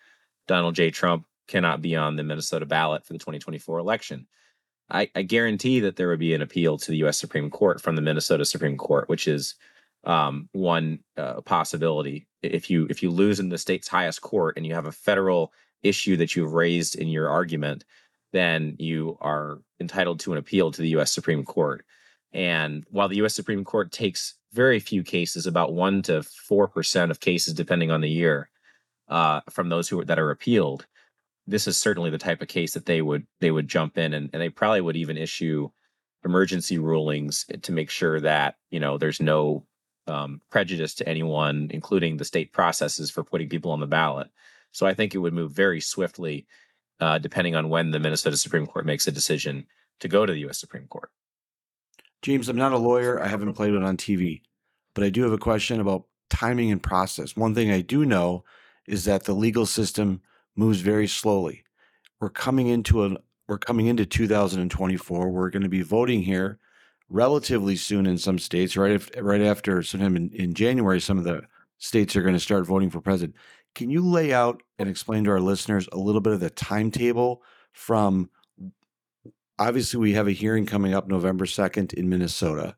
Donald 0.47 0.76
J. 0.76 0.91
Trump 0.91 1.26
cannot 1.47 1.82
be 1.82 1.95
on 1.95 2.16
the 2.16 2.24
Minnesota 2.24 2.66
ballot 2.66 3.05
for 3.05 3.13
the 3.13 3.20
2024 3.20 3.80
election. 3.80 4.28
I, 4.89 5.09
I 5.16 5.24
guarantee 5.24 5.80
that 5.82 5.95
there 5.95 6.07
would 6.09 6.20
be 6.20 6.34
an 6.34 6.41
appeal 6.41 6.78
to 6.78 6.91
the 6.91 6.97
U.S. 6.97 7.18
Supreme 7.18 7.49
Court 7.49 7.82
from 7.82 7.95
the 7.95 8.01
Minnesota 8.01 8.45
Supreme 8.45 8.78
Court, 8.78 9.09
which 9.09 9.28
is 9.28 9.55
um, 10.03 10.47
one 10.51 10.99
uh, 11.18 11.41
possibility. 11.41 12.28
If 12.43 12.70
you 12.70 12.86
if 12.89 13.01
you 13.01 13.09
lose 13.09 13.39
in 13.39 13.49
the 13.49 13.57
state's 13.57 13.88
highest 13.88 14.22
court 14.22 14.57
and 14.57 14.66
you 14.66 14.76
have 14.76 14.86
a 14.86 14.91
federal 14.91 15.51
issue 15.82 16.18
that 16.18 16.36
you've 16.36 16.53
raised 16.53 16.95
in 16.95 17.07
your 17.07 17.30
argument, 17.30 17.86
then 18.32 18.76
you 18.78 19.18
are 19.22 19.59
entitled 19.80 20.20
to 20.22 20.32
an 20.32 20.38
appeal 20.38 20.72
to 20.72 20.82
the 20.82 20.89
U.S. 20.89 21.11
Supreme 21.11 21.43
Court. 21.43 21.86
And 22.34 22.86
while 22.91 23.07
the 23.07 23.18
U.S. 23.18 23.34
Supreme 23.34 23.63
Court 23.63 23.91
takes 23.91 24.36
very 24.56 24.80
few 24.80 25.03
cases, 25.03 25.45
about 25.45 25.74
one 25.74 26.01
to 26.03 26.24
four 26.24 26.68
percent 26.68 27.12
of 27.12 27.20
cases, 27.20 27.53
depending 27.53 27.91
on 27.91 28.01
the 28.01 28.10
year, 28.10 28.49
uh, 29.10 29.41
from 29.49 29.70
those 29.70 29.89
who 29.89 30.03
that 30.06 30.20
are 30.20 30.32
appealed. 30.32 30.86
This 31.47 31.68
is 31.68 31.78
certainly 31.78 32.10
the 32.10 32.18
type 32.18 32.41
of 32.41 32.47
case 32.47 32.74
that 32.74 32.86
they 32.88 33.01
would 33.01 33.28
they 33.39 33.51
would 33.51 33.68
jump 33.68 33.97
in 33.97 34.14
and, 34.14 34.30
and 34.34 34.41
they 34.41 34.49
probably 34.49 34.82
would 34.82 34.95
even 34.95 35.18
issue 35.18 35.70
emergency 36.24 36.80
rulings 36.80 37.45
to 37.62 37.72
make 37.72 37.89
sure 37.89 38.20
that 38.20 38.56
you 38.72 38.80
know 38.80 38.97
there's 38.97 39.22
no 39.22 39.66
um, 40.08 40.41
prejudice 40.49 40.93
to 40.95 41.08
anyone, 41.08 41.70
including 41.72 42.18
the 42.18 42.26
state 42.26 42.51
processes 42.51 43.12
for 43.12 43.24
putting 43.24 43.49
people 43.49 43.72
on 43.72 43.80
the 43.80 43.88
ballot. 43.88 44.30
So 44.72 44.86
I 44.86 44.93
think 44.93 45.14
it 45.14 45.20
would 45.20 45.34
move 45.34 45.51
very 45.51 45.82
swiftly, 45.82 46.45
uh, 46.99 47.18
depending 47.18 47.56
on 47.56 47.70
when 47.70 47.91
the 47.91 47.99
Minnesota 47.99 48.38
Supreme 48.38 48.68
Court 48.68 48.86
makes 48.86 49.08
a 49.08 49.12
decision 49.12 49.66
to 49.99 50.08
go 50.08 50.26
to 50.26 50.34
the 50.34 50.39
U.S. 50.39 50.60
Supreme 50.60 50.88
Court. 50.88 51.10
James, 52.26 52.50
I'm 52.50 52.58
not 52.58 52.72
a 52.72 52.78
lawyer. 52.80 53.22
I 53.22 53.28
haven't 53.28 53.54
played 53.54 53.76
it 53.76 53.84
on 53.84 53.98
TV, 53.98 54.42
but 54.96 55.04
I 55.04 55.12
do 55.12 55.22
have 55.22 55.32
a 55.32 55.38
question 55.38 55.80
about 55.80 56.06
timing 56.32 56.72
and 56.72 56.82
process. 56.82 57.36
One 57.36 57.54
thing 57.54 57.70
I 57.70 57.82
do 57.82 58.04
know 58.04 58.44
is 58.88 59.06
that 59.06 59.26
the 59.26 59.36
legal 59.36 59.68
system 59.68 60.24
moves 60.56 60.80
very 60.80 61.06
slowly. 61.06 61.64
We're 62.20 62.32
coming 62.32 62.66
into 62.66 63.06
a 63.06 63.18
we're 63.48 63.60
coming 63.60 63.86
into 63.86 64.08
2024. 64.08 65.30
We're 65.30 65.52
going 65.52 65.62
to 65.62 65.70
be 65.70 65.84
voting 65.84 66.24
here 66.24 66.58
relatively 67.10 67.76
soon 67.76 68.08
in 68.08 68.18
some 68.18 68.40
states. 68.40 68.76
Right, 68.76 68.94
if, 68.94 69.12
right 69.22 69.42
after 69.42 69.84
sometime 69.84 70.16
in, 70.16 70.32
in 70.32 70.56
January, 70.56 71.00
some 71.00 71.20
of 71.20 71.26
the 71.26 71.44
states 71.78 72.16
are 72.16 72.24
going 72.24 72.34
to 72.34 72.40
start 72.40 72.66
voting 72.66 72.90
for 72.90 73.02
president. 73.02 73.36
Can 73.76 73.92
you 73.92 74.04
lay 74.04 74.34
out 74.34 74.64
and 74.80 74.90
explain 74.90 75.26
to 75.26 75.30
our 75.30 75.40
listeners 75.40 75.88
a 75.92 76.00
little 76.00 76.22
bit 76.22 76.34
of 76.34 76.40
the 76.40 76.50
timetable 76.50 77.44
from 77.72 78.32
obviously 79.60 79.99
we 79.99 80.14
have 80.14 80.28
a 80.28 80.32
hearing 80.32 80.66
coming 80.66 80.93
up 80.93 81.08
November 81.08 81.45
2nd 81.45 81.93
in 81.93 82.10
Minnesota, 82.10 82.76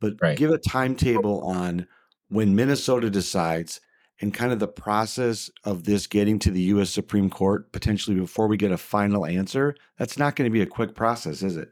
but 0.00 0.14
right. 0.20 0.36
give 0.36 0.50
a 0.50 0.58
timetable 0.58 1.42
on 1.42 1.86
when 2.28 2.54
Minnesota 2.54 3.10
decides 3.10 3.80
and 4.20 4.32
kind 4.32 4.52
of 4.52 4.60
the 4.60 4.68
process 4.68 5.50
of 5.64 5.84
this 5.84 6.06
getting 6.06 6.38
to 6.38 6.50
the 6.50 6.62
US 6.62 6.90
Supreme 6.90 7.28
Court 7.28 7.70
potentially 7.72 8.16
before 8.18 8.46
we 8.46 8.56
get 8.56 8.72
a 8.72 8.78
final 8.78 9.26
answer, 9.26 9.74
that's 9.98 10.18
not 10.18 10.36
going 10.36 10.48
to 10.48 10.52
be 10.52 10.62
a 10.62 10.66
quick 10.66 10.94
process, 10.94 11.42
is 11.42 11.56
it? 11.56 11.70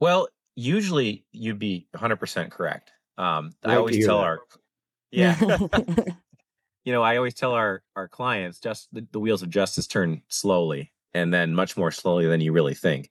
Well, 0.00 0.28
usually 0.56 1.24
you'd 1.32 1.58
be 1.58 1.86
100% 1.94 2.50
correct. 2.50 2.92
Um, 3.18 3.52
I 3.62 3.74
I 3.74 3.76
like 3.76 3.76
to 3.76 3.78
always 3.78 4.06
tell 4.06 4.18
that. 4.18 4.24
our 4.24 4.40
yeah, 5.12 5.38
you 6.84 6.92
know, 6.92 7.02
I 7.02 7.18
always 7.18 7.34
tell 7.34 7.52
our 7.52 7.82
our 7.94 8.08
clients 8.08 8.58
just 8.58 8.88
the, 8.92 9.06
the 9.12 9.20
wheels 9.20 9.42
of 9.42 9.50
justice 9.50 9.86
turn 9.86 10.22
slowly 10.28 10.90
and 11.12 11.32
then 11.32 11.54
much 11.54 11.76
more 11.76 11.90
slowly 11.90 12.26
than 12.26 12.40
you 12.40 12.52
really 12.52 12.74
think. 12.74 13.10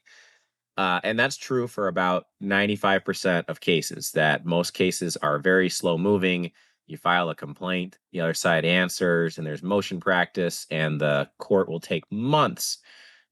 Uh, 0.77 0.99
and 1.03 1.19
that's 1.19 1.37
true 1.37 1.67
for 1.67 1.87
about 1.87 2.27
95% 2.41 3.45
of 3.47 3.59
cases 3.59 4.11
that 4.11 4.45
most 4.45 4.73
cases 4.73 5.17
are 5.17 5.37
very 5.37 5.69
slow 5.69 5.97
moving. 5.97 6.51
You 6.87 6.97
file 6.97 7.29
a 7.29 7.35
complaint, 7.35 7.97
the 8.11 8.21
other 8.21 8.33
side 8.33 8.65
answers, 8.65 9.37
and 9.37 9.45
there's 9.45 9.63
motion 9.63 9.99
practice, 9.99 10.65
and 10.71 10.99
the 10.99 11.29
court 11.37 11.69
will 11.69 11.79
take 11.79 12.03
months 12.11 12.79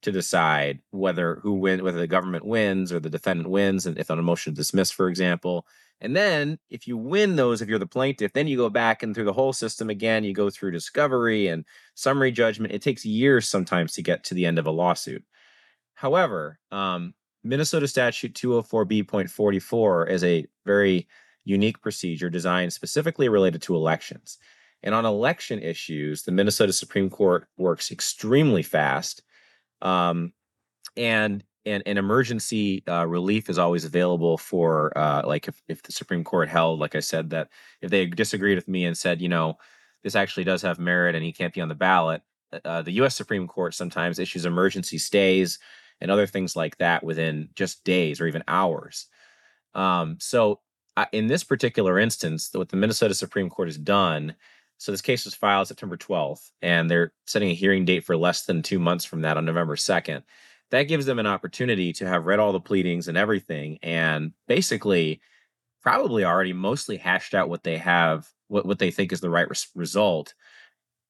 to 0.01 0.11
decide 0.11 0.79
whether 0.91 1.35
who 1.35 1.53
win 1.53 1.83
whether 1.83 1.99
the 1.99 2.07
government 2.07 2.45
wins 2.45 2.91
or 2.91 2.99
the 2.99 3.09
defendant 3.09 3.49
wins, 3.49 3.85
and 3.85 3.97
if 3.97 4.11
on 4.11 4.19
a 4.19 4.23
motion 4.23 4.53
to 4.53 4.57
dismiss, 4.57 4.91
for 4.91 5.09
example. 5.09 5.65
And 6.01 6.15
then 6.15 6.59
if 6.69 6.87
you 6.87 6.97
win 6.97 7.35
those, 7.35 7.61
if 7.61 7.67
you're 7.67 7.79
the 7.79 7.85
plaintiff, 7.85 8.31
then 8.31 8.47
you 8.47 8.55
go 8.55 8.69
back 8.69 9.03
and 9.03 9.13
through 9.13 9.25
the 9.25 9.33
whole 9.33 9.51
system 9.51 9.89
again. 9.89 10.23
You 10.23 10.33
go 10.33 10.49
through 10.49 10.71
discovery 10.71 11.47
and 11.47 11.65
summary 11.95 12.31
judgment. 12.31 12.73
It 12.73 12.81
takes 12.81 13.03
years 13.05 13.49
sometimes 13.49 13.93
to 13.93 14.01
get 14.01 14.23
to 14.25 14.33
the 14.33 14.45
end 14.45 14.59
of 14.59 14.67
a 14.67 14.71
lawsuit. 14.71 15.23
However, 15.95 16.59
um, 16.71 17.13
Minnesota 17.43 17.87
Statute 17.87 18.33
204B.44 18.33 20.09
is 20.09 20.23
a 20.23 20.45
very 20.65 21.07
unique 21.45 21.81
procedure 21.81 22.29
designed 22.29 22.73
specifically 22.73 23.29
related 23.29 23.61
to 23.63 23.75
elections. 23.75 24.37
And 24.83 24.95
on 24.95 25.05
election 25.05 25.59
issues, 25.59 26.23
the 26.23 26.31
Minnesota 26.31 26.73
Supreme 26.73 27.09
Court 27.09 27.47
works 27.57 27.91
extremely 27.91 28.63
fast. 28.63 29.23
Um, 29.81 30.33
and 30.95 31.43
and, 31.65 31.83
emergency 31.85 32.83
uh, 32.87 33.05
relief 33.05 33.47
is 33.47 33.59
always 33.59 33.85
available 33.85 34.37
for 34.37 34.97
uh, 34.97 35.21
like 35.25 35.47
if, 35.47 35.61
if 35.67 35.83
the 35.83 35.91
Supreme 35.91 36.23
Court 36.23 36.49
held, 36.49 36.79
like 36.79 36.95
I 36.95 36.99
said, 36.99 37.29
that 37.29 37.49
if 37.81 37.91
they 37.91 38.07
disagreed 38.07 38.57
with 38.57 38.67
me 38.67 38.85
and 38.85 38.97
said, 38.97 39.21
you 39.21 39.29
know, 39.29 39.57
this 40.03 40.15
actually 40.15 40.45
does 40.45 40.63
have 40.63 40.79
merit 40.79 41.13
and 41.13 41.23
he 41.23 41.31
can't 41.31 41.53
be 41.53 41.61
on 41.61 41.69
the 41.69 41.75
ballot, 41.75 42.23
uh, 42.65 42.81
the 42.81 42.93
U.S. 42.93 43.15
Supreme 43.15 43.47
Court 43.47 43.75
sometimes 43.75 44.17
issues 44.17 44.45
emergency 44.45 44.97
stays 44.97 45.59
and 46.01 46.09
other 46.11 46.27
things 46.27 46.55
like 46.55 46.77
that 46.77 47.03
within 47.03 47.49
just 47.55 47.83
days 47.83 48.21
or 48.21 48.27
even 48.27 48.43
hours. 48.47 49.07
Um, 49.73 50.17
so 50.19 50.59
in 51.11 51.27
this 51.27 51.43
particular 51.43 51.99
instance, 51.99 52.49
what 52.53 52.69
the 52.69 52.77
Minnesota 52.77 53.13
Supreme 53.13 53.49
Court 53.49 53.67
has 53.67 53.77
done, 53.77 54.35
so 54.77 54.91
this 54.91 55.01
case 55.01 55.25
was 55.25 55.35
filed 55.35 55.67
September 55.67 55.97
12th, 55.97 56.51
and 56.61 56.89
they're 56.89 57.13
setting 57.25 57.49
a 57.49 57.55
hearing 57.55 57.85
date 57.85 58.05
for 58.05 58.17
less 58.17 58.45
than 58.45 58.61
two 58.61 58.79
months 58.79 59.05
from 59.05 59.21
that 59.21 59.37
on 59.37 59.45
November 59.45 59.75
2nd. 59.75 60.23
That 60.71 60.83
gives 60.83 61.05
them 61.05 61.19
an 61.19 61.27
opportunity 61.27 61.93
to 61.93 62.07
have 62.07 62.25
read 62.25 62.39
all 62.39 62.53
the 62.53 62.59
pleadings 62.59 63.07
and 63.07 63.17
everything, 63.17 63.79
and 63.81 64.33
basically, 64.47 65.21
probably 65.81 66.25
already 66.25 66.53
mostly 66.53 66.97
hashed 66.97 67.33
out 67.33 67.49
what 67.49 67.63
they 67.63 67.77
have, 67.77 68.27
what, 68.47 68.65
what 68.65 68.79
they 68.79 68.91
think 68.91 69.11
is 69.11 69.21
the 69.21 69.29
right 69.29 69.49
res- 69.49 69.69
result, 69.75 70.33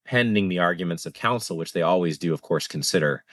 pending 0.04 0.48
the 0.48 0.60
arguments 0.60 1.06
of 1.06 1.12
counsel, 1.12 1.56
which 1.56 1.72
they 1.72 1.82
always 1.82 2.18
do, 2.18 2.32
of 2.32 2.42
course, 2.42 2.66
consider. 2.66 3.24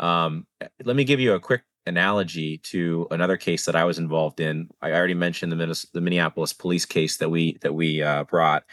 Um, 0.00 0.46
let 0.84 0.96
me 0.96 1.04
give 1.04 1.20
you 1.20 1.34
a 1.34 1.40
quick 1.40 1.62
analogy 1.86 2.58
to 2.58 3.06
another 3.10 3.36
case 3.36 3.66
that 3.66 3.76
I 3.76 3.84
was 3.84 3.98
involved 3.98 4.40
in. 4.40 4.70
I 4.82 4.92
already 4.92 5.14
mentioned 5.14 5.52
the, 5.52 5.56
Minnes- 5.56 5.86
the 5.92 6.00
Minneapolis 6.00 6.52
police 6.52 6.86
case 6.86 7.18
that 7.18 7.28
we 7.28 7.58
that 7.60 7.74
we 7.74 8.02
uh, 8.02 8.24
brought 8.24 8.64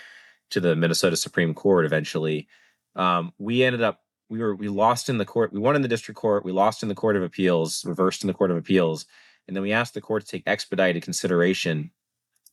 to 0.51 0.59
the 0.59 0.75
Minnesota 0.75 1.17
Supreme 1.17 1.53
Court. 1.53 1.85
Eventually, 1.85 2.47
um, 2.95 3.33
we 3.37 3.63
ended 3.63 3.81
up 3.81 4.01
we 4.29 4.39
were 4.39 4.55
we 4.55 4.69
lost 4.69 5.09
in 5.09 5.17
the 5.17 5.25
court. 5.25 5.53
We 5.53 5.59
won 5.59 5.75
in 5.75 5.81
the 5.81 5.87
district 5.87 6.19
court. 6.19 6.45
We 6.45 6.51
lost 6.53 6.81
in 6.81 6.89
the 6.89 6.95
court 6.95 7.17
of 7.17 7.23
appeals. 7.23 7.85
Reversed 7.85 8.23
in 8.23 8.27
the 8.27 8.33
court 8.33 8.51
of 8.51 8.57
appeals, 8.57 9.05
and 9.47 9.55
then 9.55 9.63
we 9.63 9.73
asked 9.73 9.93
the 9.93 10.01
court 10.01 10.25
to 10.25 10.31
take 10.31 10.43
expedited 10.47 11.03
consideration 11.03 11.91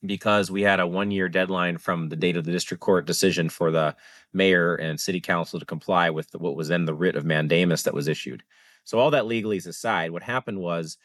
because 0.04 0.50
we 0.50 0.62
had 0.62 0.80
a 0.80 0.86
one 0.86 1.10
year 1.10 1.28
deadline 1.28 1.78
from 1.78 2.08
the 2.08 2.16
date 2.16 2.36
of 2.36 2.44
the 2.44 2.52
district 2.52 2.82
court 2.82 3.06
decision 3.06 3.48
for 3.48 3.70
the 3.70 3.94
mayor 4.32 4.74
and 4.74 5.00
city 5.00 5.20
council 5.20 5.58
to 5.58 5.64
comply 5.66 6.10
with 6.10 6.28
what 6.34 6.56
was 6.56 6.68
then 6.68 6.84
the 6.84 6.94
writ 6.94 7.16
of 7.16 7.24
mandamus 7.24 7.84
that 7.84 7.94
was 7.94 8.08
issued. 8.08 8.42
So 8.84 8.98
all 8.98 9.10
that 9.10 9.24
legalese 9.24 9.66
aside, 9.66 10.10
what 10.10 10.22
happened 10.22 10.58
was 10.58 10.98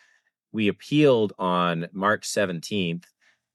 we 0.51 0.67
appealed 0.67 1.33
on 1.39 1.87
March 1.91 2.27
17th 2.27 3.03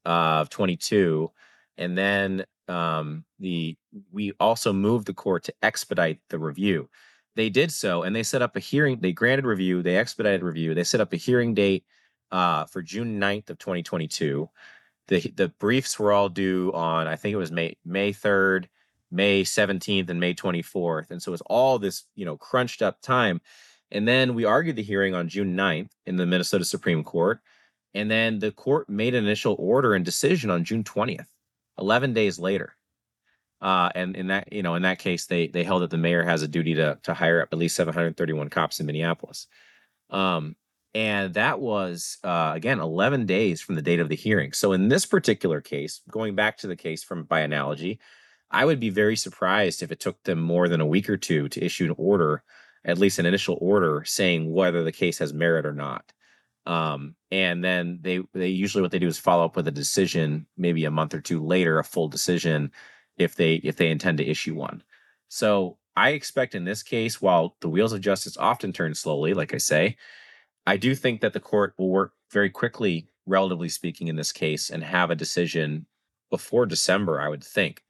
of 0.05 0.51
22, 0.51 1.31
and 1.77 1.97
then 1.97 2.45
um, 2.69 3.25
the 3.39 3.77
we 4.13 4.33
also 4.41 4.73
moved 4.73 5.07
the 5.07 5.15
court 5.15 5.45
to 5.45 5.55
expedite 5.63 6.21
the 6.31 6.39
review. 6.39 6.89
They 7.37 7.51
did 7.51 7.73
so, 7.73 8.03
and 8.03 8.15
they 8.15 8.23
set 8.23 8.43
up 8.43 8.57
a 8.57 8.61
hearing. 8.61 9.01
They 9.01 9.13
granted 9.13 9.45
review. 9.45 9.83
They 9.83 9.97
expedited 9.97 10.43
review. 10.43 10.75
They 10.75 10.85
set 10.85 11.01
up 11.01 11.13
a 11.13 11.17
hearing 11.17 11.55
date 11.55 11.85
uh, 12.31 12.65
for 12.67 12.81
June 12.83 13.21
9th 13.21 13.51
of 13.51 13.59
2022. 13.59 14.49
The 15.09 15.21
the 15.37 15.49
briefs 15.49 15.99
were 15.99 16.13
all 16.13 16.29
due 16.29 16.73
on 16.73 17.07
I 17.07 17.17
think 17.17 17.35
it 17.35 17.39
was 17.39 17.53
May 17.53 17.77
May 17.85 18.13
3rd, 18.13 18.67
May 19.11 19.43
17th, 19.43 20.09
and 20.09 20.21
May 20.21 20.35
24th, 20.35 21.11
and 21.11 21.23
so 21.23 21.31
it 21.31 21.33
was 21.35 21.43
all 21.43 21.79
this 21.79 22.05
you 22.15 22.25
know 22.25 22.37
crunched 22.37 22.83
up 22.83 23.01
time. 23.03 23.41
And 23.91 24.09
then 24.09 24.35
we 24.35 24.45
argued 24.45 24.77
the 24.77 24.83
hearing 24.83 25.15
on 25.15 25.29
June 25.29 25.57
9th 25.57 25.91
in 26.07 26.17
the 26.17 26.27
Minnesota 26.27 26.65
Supreme 26.65 27.05
Court. 27.05 27.41
And 27.95 28.11
then 28.11 28.41
the 28.41 28.51
court 28.51 28.89
made 28.89 29.15
an 29.15 29.25
initial 29.25 29.55
order 29.59 29.95
and 29.95 30.05
decision 30.05 30.51
on 30.51 30.65
June 30.65 30.83
20th, 30.83 31.27
11 31.79 32.13
days 32.13 32.39
later. 32.39 32.77
Uh, 33.61 33.89
and 33.95 34.17
in 34.17 34.27
that, 34.27 34.53
you 34.53 34.63
know, 34.63 34.75
in 34.75 34.83
that 34.83 34.99
case, 34.99 35.27
they 35.27 35.47
they 35.47 35.65
held 35.65 35.83
that 35.83 35.91
the 35.91 35.97
mayor 35.97 36.23
has 36.23 36.43
a 36.43 36.49
duty 36.49 36.75
to 36.75 36.99
to 37.03 37.15
hire 37.15 37.41
up 37.41 37.49
at 37.53 37.59
least 37.59 37.77
731 37.77 38.51
cops 38.51 38.81
in 38.81 38.87
Minneapolis. 38.87 39.47
Um, 40.11 40.57
and 40.95 41.35
that 41.35 41.61
was 41.61 42.19
uh, 42.23 42.53
again 42.55 42.79
11 42.79 43.27
days 43.27 43.61
from 43.61 43.75
the 43.75 43.83
date 43.83 44.01
of 44.01 44.09
the 44.09 44.17
hearing. 44.17 44.53
So 44.53 44.73
in 44.73 44.89
this 44.89 45.07
particular 45.07 45.61
case, 45.61 46.03
going 46.11 46.35
back 46.35 46.59
to 46.59 46.67
the 46.67 46.77
case 46.77 47.03
from 47.03 47.25
by 47.25 47.41
analogy, 47.41 48.01
I 48.51 48.65
would 48.65 48.81
be 48.81 48.91
very 48.91 49.17
surprised 49.17 49.83
if 49.83 49.91
it 49.91 50.01
took 50.01 50.23
them 50.25 50.41
more 50.41 50.69
than 50.69 50.81
a 50.81 50.87
week 50.87 51.09
or 51.09 51.17
two 51.17 51.49
to 51.49 51.65
issue 51.65 51.87
an 51.87 51.95
order 51.97 52.43
at 52.85 52.99
least 52.99 53.19
an 53.19 53.27
initial 53.27 53.59
order 53.61 54.05
saying 54.05 54.53
whether 54.53 54.85
the 54.85 54.93
case 54.93 55.19
has 55.19 55.33
merit 55.33 55.67
or 55.67 55.73
not. 55.73 56.13
Um, 56.67 57.15
and 57.31 57.63
then 57.63 57.99
they 58.01 58.21
they 58.33 58.49
usually 58.49 58.83
what 58.83 58.91
they 58.91 58.99
do 58.99 59.07
is 59.07 59.19
follow 59.19 59.45
up 59.45 59.57
with 59.57 59.69
a 59.69 59.73
decision 59.73 60.47
maybe 60.57 60.85
a 60.85 60.91
month 60.91 61.15
or 61.15 61.21
two 61.21 61.45
later, 61.45 61.79
a 61.79 61.85
full 61.85 62.09
decision 62.09 62.73
if 63.19 63.37
they 63.37 63.57
if 63.57 63.77
they 63.77 63.91
intend 63.91 64.19
to 64.19 64.27
issue 64.27 64.55
one. 64.55 64.83
So 65.29 65.79
I 65.97 66.11
expect 66.11 66.55
in 66.55 66.65
this 66.65 66.83
case, 66.83 67.21
while 67.21 67.57
the 67.61 67.69
wheels 67.69 67.93
of 67.93 68.01
justice 68.01 68.37
often 68.37 68.73
turn 68.73 68.95
slowly, 68.95 69.35
like 69.35 69.55
I 69.55 69.59
say, 69.59 69.97
I 70.67 70.77
do 70.77 70.95
think 70.95 71.21
that 71.21 71.33
the 71.33 71.41
court 71.41 71.75
will 71.79 71.91
work 71.91 72.13
very 72.31 72.51
quickly, 72.51 73.09
relatively 73.27 73.69
speaking, 73.69 74.09
in 74.09 74.17
this 74.17 74.33
case, 74.33 74.71
and 74.71 74.83
have 74.83 75.11
a 75.11 75.17
decision 75.17 75.87
before 76.31 76.67
December. 76.67 77.21
I 77.21 77.29
would 77.29 77.45
think. 77.45 77.83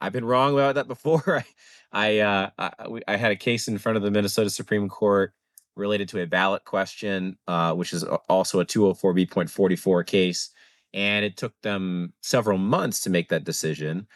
I've 0.00 0.12
been 0.12 0.24
wrong 0.24 0.54
about 0.54 0.76
that 0.76 0.88
before. 0.88 1.44
I 1.92 2.18
uh, 2.20 2.50
I, 2.58 3.00
I 3.08 3.16
had 3.16 3.32
a 3.32 3.36
case 3.36 3.68
in 3.68 3.78
front 3.78 3.96
of 3.96 4.02
the 4.02 4.10
Minnesota 4.10 4.50
Supreme 4.50 4.88
Court 4.88 5.32
related 5.76 6.08
to 6.10 6.20
a 6.20 6.26
ballot 6.26 6.64
question, 6.64 7.38
uh, 7.48 7.74
which 7.74 7.92
is 7.92 8.04
also 8.28 8.60
a 8.60 8.66
204B.44 8.66 10.06
case, 10.06 10.50
and 10.92 11.24
it 11.24 11.36
took 11.36 11.54
them 11.62 12.12
several 12.20 12.58
months 12.58 13.00
to 13.00 13.10
make 13.10 13.28
that 13.28 13.44
decision, 13.44 14.06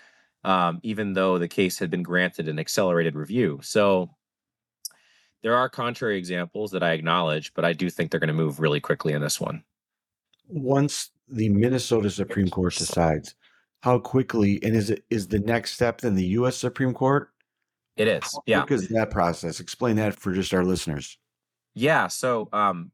um, 0.45 0.81
even 0.83 1.15
though 1.15 1.39
the 1.39 1.49
case 1.49 1.79
had 1.79 1.91
been 1.91 2.03
granted 2.03 2.49
an 2.49 2.59
accelerated 2.59 3.15
review. 3.15 3.61
So 3.63 4.11
there 5.43 5.57
are 5.57 5.69
contrary 5.69 6.17
examples 6.17 6.71
that 6.73 6.83
I 6.83 6.93
acknowledge, 6.93 7.53
but 7.55 7.65
I 7.65 7.73
do 7.73 7.91
think 7.91 8.11
they're 8.11 8.21
going 8.21 8.29
to 8.29 8.35
move 8.35 8.61
really 8.61 8.81
quickly 8.81 9.13
in 9.13 9.23
this 9.23 9.41
one. 9.41 9.63
Once 10.49 11.11
the 11.29 11.49
Minnesota 11.49 12.11
Supreme 12.11 12.49
Court 12.49 12.75
decides, 12.75 13.35
how 13.81 13.99
quickly 13.99 14.59
and 14.63 14.75
is 14.75 14.89
it 14.89 15.05
is 15.11 15.29
the 15.29 15.41
next 15.41 15.75
step 15.75 16.01
then 16.01 16.15
the 16.15 16.25
US 16.39 16.57
Supreme 16.57 16.95
Court? 16.95 17.31
It 17.97 18.09
is, 18.09 18.39
yeah. 18.47 18.63
Because 18.63 18.89
that 18.89 19.11
process? 19.11 19.61
Explain 19.61 19.97
that 19.97 20.15
for 20.15 20.33
just 20.33 20.53
our 20.53 20.65
listeners. 20.65 21.19
Yeah. 21.75 22.09
So, 22.09 22.49
um, 22.53 22.91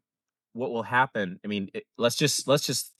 what 0.53 0.71
will 0.71 0.83
happen? 0.83 1.41
I 1.45 1.49
mean, 1.49 1.71
it, 1.73 1.85
let's 1.97 2.17
just 2.17 2.47
let's 2.47 2.67
just 2.67 2.93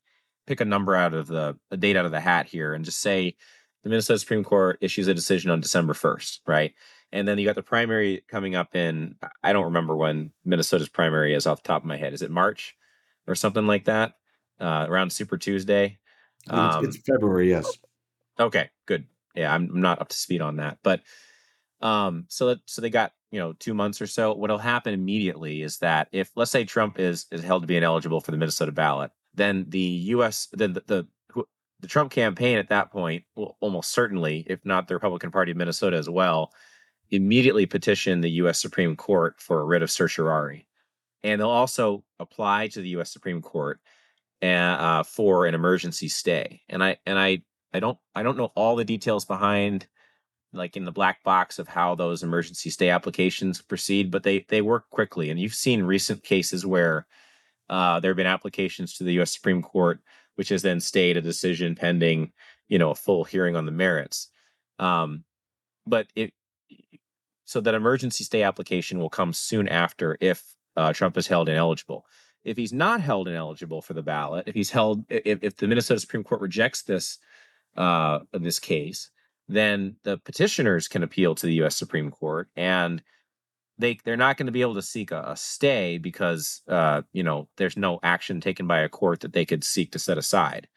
pick 0.47 0.61
a 0.61 0.65
number 0.65 0.95
out 0.95 1.15
of 1.15 1.27
the 1.27 1.59
a 1.71 1.77
date 1.77 1.97
out 1.97 2.07
of 2.07 2.13
the 2.13 2.21
hat 2.21 2.47
here, 2.47 2.73
and 2.73 2.85
just 2.85 3.01
say 3.01 3.37
the 3.83 3.91
Minnesota 3.91 4.19
Supreme 4.19 4.45
Court 4.45 4.79
issues 4.81 5.09
a 5.09 5.15
decision 5.15 5.51
on 5.51 5.61
December 5.61 5.95
first, 5.95 6.41
right? 6.47 6.73
And 7.13 7.27
then 7.27 7.39
you 7.39 7.45
got 7.45 7.57
the 7.57 7.63
primary 7.63 8.23
coming 8.29 8.55
up 8.55 8.75
in 8.75 9.17
I 9.43 9.53
don't 9.53 9.65
remember 9.65 9.97
when 9.97 10.33
Minnesota's 10.45 10.89
primary 10.89 11.35
is 11.35 11.47
off 11.47 11.63
the 11.63 11.69
top 11.69 11.83
of 11.83 11.87
my 11.87 11.97
head. 11.97 12.15
Is 12.15 12.23
it 12.23 12.31
March 12.31 12.77
or 13.27 13.35
something 13.35 13.67
like 13.67 13.85
that? 13.87 14.15
Uh, 14.61 14.87
around 14.89 15.11
Super 15.11 15.39
Tuesday. 15.39 15.99
Um, 16.49 16.85
it's, 16.85 16.97
it's 16.97 17.07
February, 17.07 17.49
yes. 17.51 17.71
Okay, 18.39 18.71
good. 18.87 19.07
Yeah, 19.35 19.55
I'm 19.55 19.71
I'm 19.71 19.81
not 19.81 20.01
up 20.01 20.09
to 20.09 20.17
speed 20.17 20.41
on 20.41 20.57
that, 20.57 20.79
but 20.83 21.01
um, 21.81 22.25
so 22.29 22.49
that 22.49 22.61
so 22.67 22.83
they 22.83 22.91
got 22.91 23.13
you 23.31 23.39
know 23.39 23.53
two 23.55 23.75
months 23.75 24.01
or 24.01 24.07
so. 24.07 24.35
What'll 24.35 24.59
happen 24.59 24.95
immediately 24.95 25.63
is 25.63 25.79
that 25.79 26.09
if 26.13 26.31
let's 26.37 26.51
say 26.51 26.65
Trump 26.65 26.99
is 26.99 27.27
is 27.31 27.43
held 27.43 27.63
to 27.63 27.67
be 27.67 27.77
ineligible 27.77 28.21
for 28.21 28.31
the 28.31 28.37
Minnesota 28.37 28.73
ballot, 28.73 29.11
then 29.35 29.67
the 29.69 29.79
U.S. 29.79 30.49
then 30.53 30.73
the, 30.73 30.83
the 30.87 31.07
the 31.81 31.89
Trump 31.89 32.11
campaign 32.11 32.59
at 32.59 32.69
that 32.69 32.91
point 32.91 33.25
will 33.37 33.57
almost 33.61 33.93
certainly, 33.93 34.45
if 34.49 34.65
not 34.65 34.87
the 34.87 34.95
Republican 34.95 35.31
Party 35.31 35.53
of 35.53 35.57
Minnesota 35.57 35.97
as 35.97 36.11
well, 36.11 36.53
immediately 37.11 37.67
petition 37.67 38.21
the 38.21 38.31
U.S. 38.33 38.61
Supreme 38.61 38.97
Court 38.97 39.41
for 39.41 39.61
a 39.61 39.65
writ 39.65 39.83
of 39.83 39.91
certiorari, 39.91 40.67
and 41.23 41.41
they'll 41.41 41.49
also 41.49 42.05
apply 42.19 42.69
to 42.69 42.83
the 42.83 42.91
U.S. 42.91 43.11
Supreme 43.11 43.41
Court 43.41 43.81
uh, 44.43 45.03
for 45.03 45.47
an 45.47 45.55
emergency 45.55 46.09
stay. 46.09 46.63
And 46.69 46.83
I 46.83 46.99
and 47.07 47.19
I 47.19 47.43
I 47.73 47.81
don't 47.81 47.99
I 48.15 48.23
don't 48.23 48.37
know 48.37 48.53
all 48.55 48.77
the 48.77 48.85
details 48.85 49.25
behind 49.25 49.87
like 50.53 50.77
in 50.77 50.85
the 50.85 50.93
black 50.93 51.23
box 51.23 51.59
of 51.59 51.69
how 51.69 51.95
those 51.95 52.23
emergency 52.23 52.71
stay 52.71 52.91
applications 52.91 53.63
proceed, 53.63 54.11
but 54.11 54.23
they 54.23 54.45
they 54.49 54.63
work 54.63 54.89
quickly. 54.91 55.31
And 55.31 55.39
you've 55.39 55.55
seen 55.55 55.83
recent 55.83 56.23
cases 56.23 56.67
where 56.67 57.07
uh, 57.69 58.01
there 58.01 58.11
have 58.11 58.17
been 58.17 58.27
applications 58.27 58.95
to 58.95 59.05
the 59.05 59.13
U.S. 59.15 59.33
Supreme 59.33 59.63
Court, 59.63 60.01
which 60.35 60.49
has 60.49 60.63
then 60.63 60.81
stayed 60.81 61.17
a 61.17 61.23
decision 61.23 61.77
pending, 61.77 62.33
you 62.69 62.79
know, 62.79 62.91
a 62.91 62.97
full 62.97 63.25
hearing 63.25 63.55
on 63.55 63.67
the 63.67 63.73
merits. 63.73 64.29
Um, 64.79 65.25
but 65.87 66.07
it 66.15 66.33
so 67.45 67.61
that 67.61 67.75
emergency 67.75 68.25
stay 68.25 68.43
application 68.43 68.99
will 68.99 69.11
come 69.11 69.33
soon 69.33 69.69
after 69.69 70.17
if 70.21 70.43
uh, 70.77 70.93
Trump 70.93 71.17
is 71.17 71.27
held 71.27 71.49
ineligible. 71.49 72.07
If 72.45 72.57
he's 72.57 72.73
not 72.73 73.01
held 73.01 73.29
ineligible 73.29 73.83
for 73.83 73.93
the 73.93 74.03
ballot, 74.03 74.45
if 74.47 74.55
he's 74.55 74.71
held, 74.71 75.05
if, 75.09 75.41
if 75.43 75.57
the 75.57 75.67
Minnesota 75.67 76.01
Supreme 76.01 76.25
Court 76.25 76.41
rejects 76.41 76.83
this 76.83 77.19
uh, 77.77 78.21
this 78.33 78.59
case, 78.59 79.11
then 79.51 79.97
the 80.05 80.19
petitioners 80.19 80.89
can 80.89 81.03
appeal 81.03 81.35
to 81.35 81.47
the 81.47 81.55
U.S. 81.55 81.77
Supreme 81.77 82.11
Court, 82.11 82.49
and 82.57 83.03
they 83.79 83.99
they're 84.05 84.17
not 84.17 84.37
going 84.37 84.47
to 84.47 84.53
be 84.53 84.61
able 84.61 84.75
to 84.75 84.83
seek 84.83 85.11
a, 85.11 85.23
a 85.29 85.37
stay 85.37 85.99
because 85.99 86.63
uh, 86.69 87.03
you 87.13 87.23
know 87.23 87.49
there's 87.57 87.77
no 87.77 87.99
action 88.03 88.41
taken 88.41 88.67
by 88.67 88.81
a 88.81 88.89
court 88.89 89.21
that 89.21 89.33
they 89.33 89.45
could 89.45 89.65
seek 89.65 89.93
to 89.93 89.99
set 89.99 90.19
aside, 90.19 90.69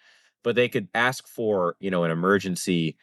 but 0.43 0.55
they 0.55 0.67
could 0.67 0.88
ask 0.95 1.28
for 1.28 1.76
you 1.80 1.91
know 1.91 2.03
an 2.03 2.11
emergency 2.11 2.97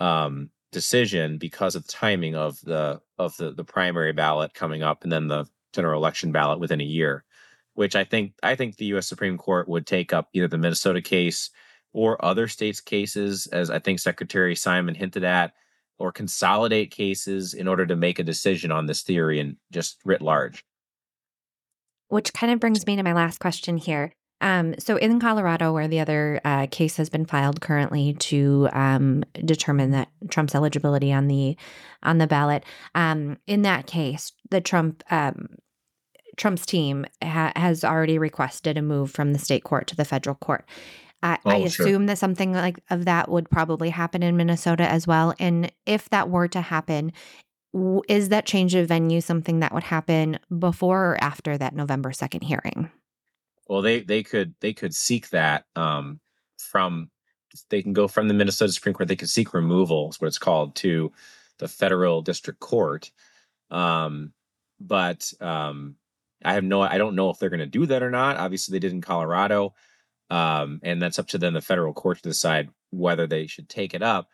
um, 0.00 0.50
decision 0.72 1.38
because 1.38 1.76
of 1.76 1.86
the 1.86 1.92
timing 1.92 2.34
of 2.34 2.60
the 2.62 3.00
of 3.18 3.36
the 3.36 3.52
the 3.52 3.64
primary 3.64 4.12
ballot 4.12 4.54
coming 4.54 4.82
up 4.82 5.04
and 5.04 5.12
then 5.12 5.28
the 5.28 5.46
general 5.72 6.00
election 6.00 6.32
ballot 6.32 6.58
within 6.58 6.80
a 6.80 6.84
year, 6.84 7.24
which 7.74 7.94
I 7.94 8.04
think 8.04 8.32
I 8.42 8.56
think 8.56 8.76
the 8.76 8.86
U.S. 8.86 9.06
Supreme 9.06 9.38
Court 9.38 9.68
would 9.68 9.86
take 9.86 10.12
up 10.12 10.28
either 10.32 10.48
the 10.48 10.58
Minnesota 10.58 11.00
case 11.00 11.50
or 11.94 12.22
other 12.22 12.46
states' 12.48 12.80
cases, 12.80 13.46
as 13.46 13.70
I 13.70 13.78
think 13.78 14.00
Secretary 14.00 14.54
Simon 14.54 14.94
hinted 14.94 15.24
at, 15.24 15.54
or 15.96 16.12
consolidate 16.12 16.90
cases 16.90 17.54
in 17.54 17.68
order 17.68 17.86
to 17.86 17.96
make 17.96 18.18
a 18.18 18.24
decision 18.24 18.70
on 18.70 18.86
this 18.86 19.02
theory 19.02 19.40
and 19.40 19.56
just 19.70 19.98
writ 20.04 20.20
large. 20.20 20.64
Which 22.08 22.34
kind 22.34 22.52
of 22.52 22.60
brings 22.60 22.86
me 22.86 22.96
to 22.96 23.02
my 23.02 23.14
last 23.14 23.38
question 23.38 23.78
here. 23.78 24.12
Um, 24.40 24.74
so, 24.78 24.96
in 24.96 25.20
Colorado, 25.20 25.72
where 25.72 25.88
the 25.88 26.00
other 26.00 26.40
uh, 26.44 26.66
case 26.70 26.96
has 26.96 27.08
been 27.08 27.24
filed 27.24 27.60
currently 27.60 28.14
to 28.14 28.68
um, 28.72 29.24
determine 29.44 29.92
that 29.92 30.08
Trump's 30.28 30.54
eligibility 30.54 31.12
on 31.12 31.28
the 31.28 31.56
on 32.02 32.18
the 32.18 32.26
ballot, 32.26 32.64
um, 32.94 33.38
in 33.46 33.62
that 33.62 33.86
case, 33.86 34.32
the 34.50 34.60
Trump 34.60 35.02
um, 35.10 35.56
Trump's 36.36 36.66
team 36.66 37.06
ha- 37.22 37.52
has 37.56 37.84
already 37.84 38.18
requested 38.18 38.76
a 38.76 38.82
move 38.82 39.12
from 39.12 39.32
the 39.32 39.38
state 39.38 39.64
court 39.64 39.86
to 39.86 39.96
the 39.96 40.04
federal 40.04 40.34
court. 40.36 40.64
I, 41.24 41.38
oh, 41.46 41.50
I 41.50 41.56
assume 41.56 41.86
sure. 42.02 42.06
that 42.06 42.18
something 42.18 42.52
like 42.52 42.80
of 42.90 43.06
that 43.06 43.30
would 43.30 43.48
probably 43.48 43.88
happen 43.88 44.22
in 44.22 44.36
Minnesota 44.36 44.86
as 44.86 45.06
well. 45.06 45.34
And 45.40 45.72
if 45.86 46.10
that 46.10 46.28
were 46.28 46.48
to 46.48 46.60
happen, 46.60 47.12
is 48.08 48.28
that 48.28 48.44
change 48.44 48.74
of 48.74 48.88
venue 48.88 49.22
something 49.22 49.60
that 49.60 49.72
would 49.72 49.84
happen 49.84 50.38
before 50.58 51.12
or 51.12 51.24
after 51.24 51.56
that 51.56 51.74
November 51.74 52.12
second 52.12 52.42
hearing? 52.42 52.90
Well, 53.66 53.80
they 53.80 54.00
they 54.00 54.22
could 54.22 54.54
they 54.60 54.74
could 54.74 54.94
seek 54.94 55.30
that 55.30 55.64
um, 55.74 56.20
from 56.58 57.10
they 57.70 57.80
can 57.80 57.94
go 57.94 58.06
from 58.06 58.28
the 58.28 58.34
Minnesota 58.34 58.72
Supreme 58.72 58.94
Court. 58.94 59.08
They 59.08 59.16
could 59.16 59.30
seek 59.30 59.54
removal, 59.54 60.10
is 60.10 60.20
what 60.20 60.28
it's 60.28 60.38
called, 60.38 60.74
to 60.76 61.10
the 61.58 61.68
federal 61.68 62.20
district 62.20 62.60
court. 62.60 63.10
Um, 63.70 64.34
but 64.78 65.32
um, 65.40 65.96
I 66.44 66.52
have 66.52 66.64
no 66.64 66.82
I 66.82 66.98
don't 66.98 67.16
know 67.16 67.30
if 67.30 67.38
they're 67.38 67.48
going 67.48 67.60
to 67.60 67.66
do 67.66 67.86
that 67.86 68.02
or 68.02 68.10
not. 68.10 68.36
Obviously, 68.36 68.72
they 68.72 68.80
did 68.80 68.92
in 68.92 69.00
Colorado. 69.00 69.74
Um, 70.30 70.80
and 70.82 71.00
that's 71.00 71.18
up 71.18 71.28
to 71.28 71.38
then 71.38 71.52
the 71.52 71.60
federal 71.60 71.92
court 71.92 72.18
to 72.18 72.28
decide 72.28 72.70
whether 72.90 73.26
they 73.26 73.46
should 73.46 73.68
take 73.68 73.94
it 73.94 74.02
up. 74.02 74.28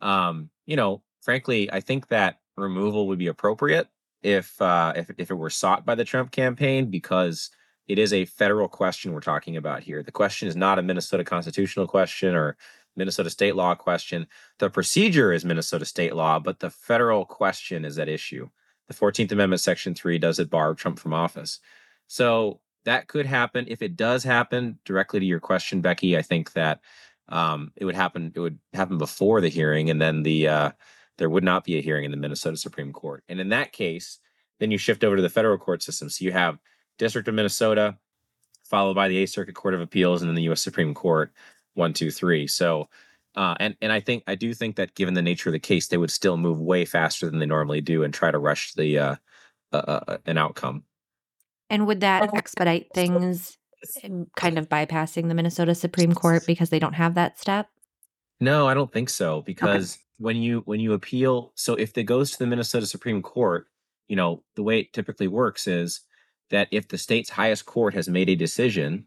Um, 0.00 0.50
you 0.66 0.76
know, 0.76 1.02
frankly, 1.20 1.70
I 1.70 1.80
think 1.80 2.08
that 2.08 2.40
removal 2.56 3.08
would 3.08 3.18
be 3.18 3.26
appropriate 3.26 3.88
if 4.22 4.60
uh, 4.60 4.92
if 4.96 5.10
if 5.18 5.30
it 5.30 5.34
were 5.34 5.50
sought 5.50 5.84
by 5.84 5.94
the 5.94 6.04
Trump 6.04 6.30
campaign 6.30 6.90
because 6.90 7.50
it 7.86 7.98
is 7.98 8.12
a 8.12 8.24
federal 8.24 8.68
question 8.68 9.12
we're 9.12 9.20
talking 9.20 9.56
about 9.56 9.82
here. 9.82 10.02
The 10.02 10.12
question 10.12 10.48
is 10.48 10.56
not 10.56 10.78
a 10.78 10.82
Minnesota 10.82 11.24
constitutional 11.24 11.86
question 11.86 12.34
or 12.34 12.56
Minnesota 12.96 13.30
state 13.30 13.54
law 13.54 13.74
question. 13.74 14.26
The 14.58 14.70
procedure 14.70 15.32
is 15.32 15.44
Minnesota 15.44 15.84
state 15.84 16.14
law, 16.14 16.38
but 16.38 16.58
the 16.58 16.70
federal 16.70 17.24
question 17.24 17.84
is 17.84 17.98
at 17.98 18.08
issue. 18.08 18.48
The 18.88 18.94
14th 18.94 19.32
Amendment, 19.32 19.60
Section 19.60 19.94
3, 19.94 20.18
does 20.18 20.38
it 20.38 20.50
bar 20.50 20.74
Trump 20.74 20.98
from 20.98 21.12
office? 21.12 21.60
So 22.06 22.60
that 22.86 23.08
could 23.08 23.26
happen. 23.26 23.66
If 23.68 23.82
it 23.82 23.96
does 23.96 24.24
happen, 24.24 24.78
directly 24.84 25.20
to 25.20 25.26
your 25.26 25.40
question, 25.40 25.80
Becky, 25.80 26.16
I 26.16 26.22
think 26.22 26.52
that 26.52 26.80
um, 27.28 27.72
it 27.76 27.84
would 27.84 27.96
happen. 27.96 28.32
It 28.34 28.40
would 28.40 28.58
happen 28.72 28.96
before 28.96 29.40
the 29.40 29.48
hearing, 29.48 29.90
and 29.90 30.00
then 30.00 30.22
the 30.22 30.48
uh, 30.48 30.70
there 31.18 31.28
would 31.28 31.44
not 31.44 31.64
be 31.64 31.76
a 31.76 31.82
hearing 31.82 32.04
in 32.04 32.12
the 32.12 32.16
Minnesota 32.16 32.56
Supreme 32.56 32.92
Court. 32.92 33.24
And 33.28 33.40
in 33.40 33.48
that 33.50 33.72
case, 33.72 34.20
then 34.60 34.70
you 34.70 34.78
shift 34.78 35.02
over 35.04 35.16
to 35.16 35.22
the 35.22 35.28
federal 35.28 35.58
court 35.58 35.82
system. 35.82 36.08
So 36.08 36.24
you 36.24 36.32
have 36.32 36.58
District 36.98 37.26
of 37.26 37.34
Minnesota, 37.34 37.98
followed 38.64 38.94
by 38.94 39.08
the 39.08 39.16
Eighth 39.18 39.30
Circuit 39.30 39.54
Court 39.54 39.74
of 39.74 39.80
Appeals, 39.80 40.22
and 40.22 40.28
then 40.28 40.36
the 40.36 40.42
U.S. 40.44 40.62
Supreme 40.62 40.94
Court. 40.94 41.32
One, 41.74 41.92
two, 41.92 42.10
three. 42.10 42.46
So, 42.46 42.88
uh, 43.34 43.54
and 43.60 43.76
and 43.82 43.92
I 43.92 44.00
think 44.00 44.22
I 44.28 44.36
do 44.36 44.54
think 44.54 44.76
that 44.76 44.94
given 44.94 45.12
the 45.12 45.22
nature 45.22 45.50
of 45.50 45.52
the 45.52 45.58
case, 45.58 45.88
they 45.88 45.98
would 45.98 46.10
still 46.10 46.36
move 46.36 46.58
way 46.60 46.84
faster 46.84 47.28
than 47.28 47.40
they 47.40 47.46
normally 47.46 47.80
do 47.80 48.02
and 48.04 48.14
try 48.14 48.30
to 48.30 48.38
rush 48.38 48.72
the 48.74 48.98
uh, 48.98 49.16
uh, 49.72 50.00
uh 50.08 50.18
an 50.24 50.38
outcome. 50.38 50.84
And 51.70 51.86
would 51.86 52.00
that 52.00 52.34
expedite 52.34 52.88
things 52.94 53.58
kind 54.36 54.58
of 54.58 54.68
bypassing 54.68 55.28
the 55.28 55.34
Minnesota 55.34 55.74
Supreme 55.74 56.12
Court 56.12 56.44
because 56.46 56.70
they 56.70 56.78
don't 56.78 56.94
have 56.94 57.14
that 57.14 57.38
step? 57.38 57.68
No, 58.40 58.68
I 58.68 58.74
don't 58.74 58.92
think 58.92 59.08
so 59.08 59.42
because 59.42 59.94
okay. 59.94 60.02
when 60.18 60.36
you 60.36 60.62
when 60.66 60.80
you 60.80 60.92
appeal, 60.92 61.52
so 61.54 61.74
if 61.74 61.96
it 61.96 62.04
goes 62.04 62.32
to 62.32 62.38
the 62.38 62.46
Minnesota 62.46 62.86
Supreme 62.86 63.22
Court, 63.22 63.66
you 64.08 64.16
know, 64.16 64.42
the 64.54 64.62
way 64.62 64.80
it 64.80 64.92
typically 64.92 65.28
works 65.28 65.66
is 65.66 66.00
that 66.50 66.68
if 66.70 66.88
the 66.88 66.98
state's 66.98 67.30
highest 67.30 67.66
court 67.66 67.94
has 67.94 68.08
made 68.08 68.28
a 68.28 68.36
decision 68.36 69.06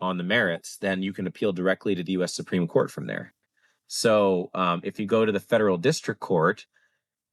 on 0.00 0.18
the 0.18 0.24
merits, 0.24 0.76
then 0.78 1.02
you 1.02 1.12
can 1.12 1.26
appeal 1.26 1.52
directly 1.52 1.94
to 1.94 2.02
the 2.02 2.12
US 2.12 2.34
Supreme 2.34 2.68
Court 2.68 2.90
from 2.90 3.06
there. 3.06 3.32
So 3.86 4.50
um, 4.54 4.80
if 4.84 4.98
you 5.00 5.06
go 5.06 5.24
to 5.24 5.32
the 5.32 5.40
federal 5.40 5.76
district 5.76 6.20
court, 6.20 6.66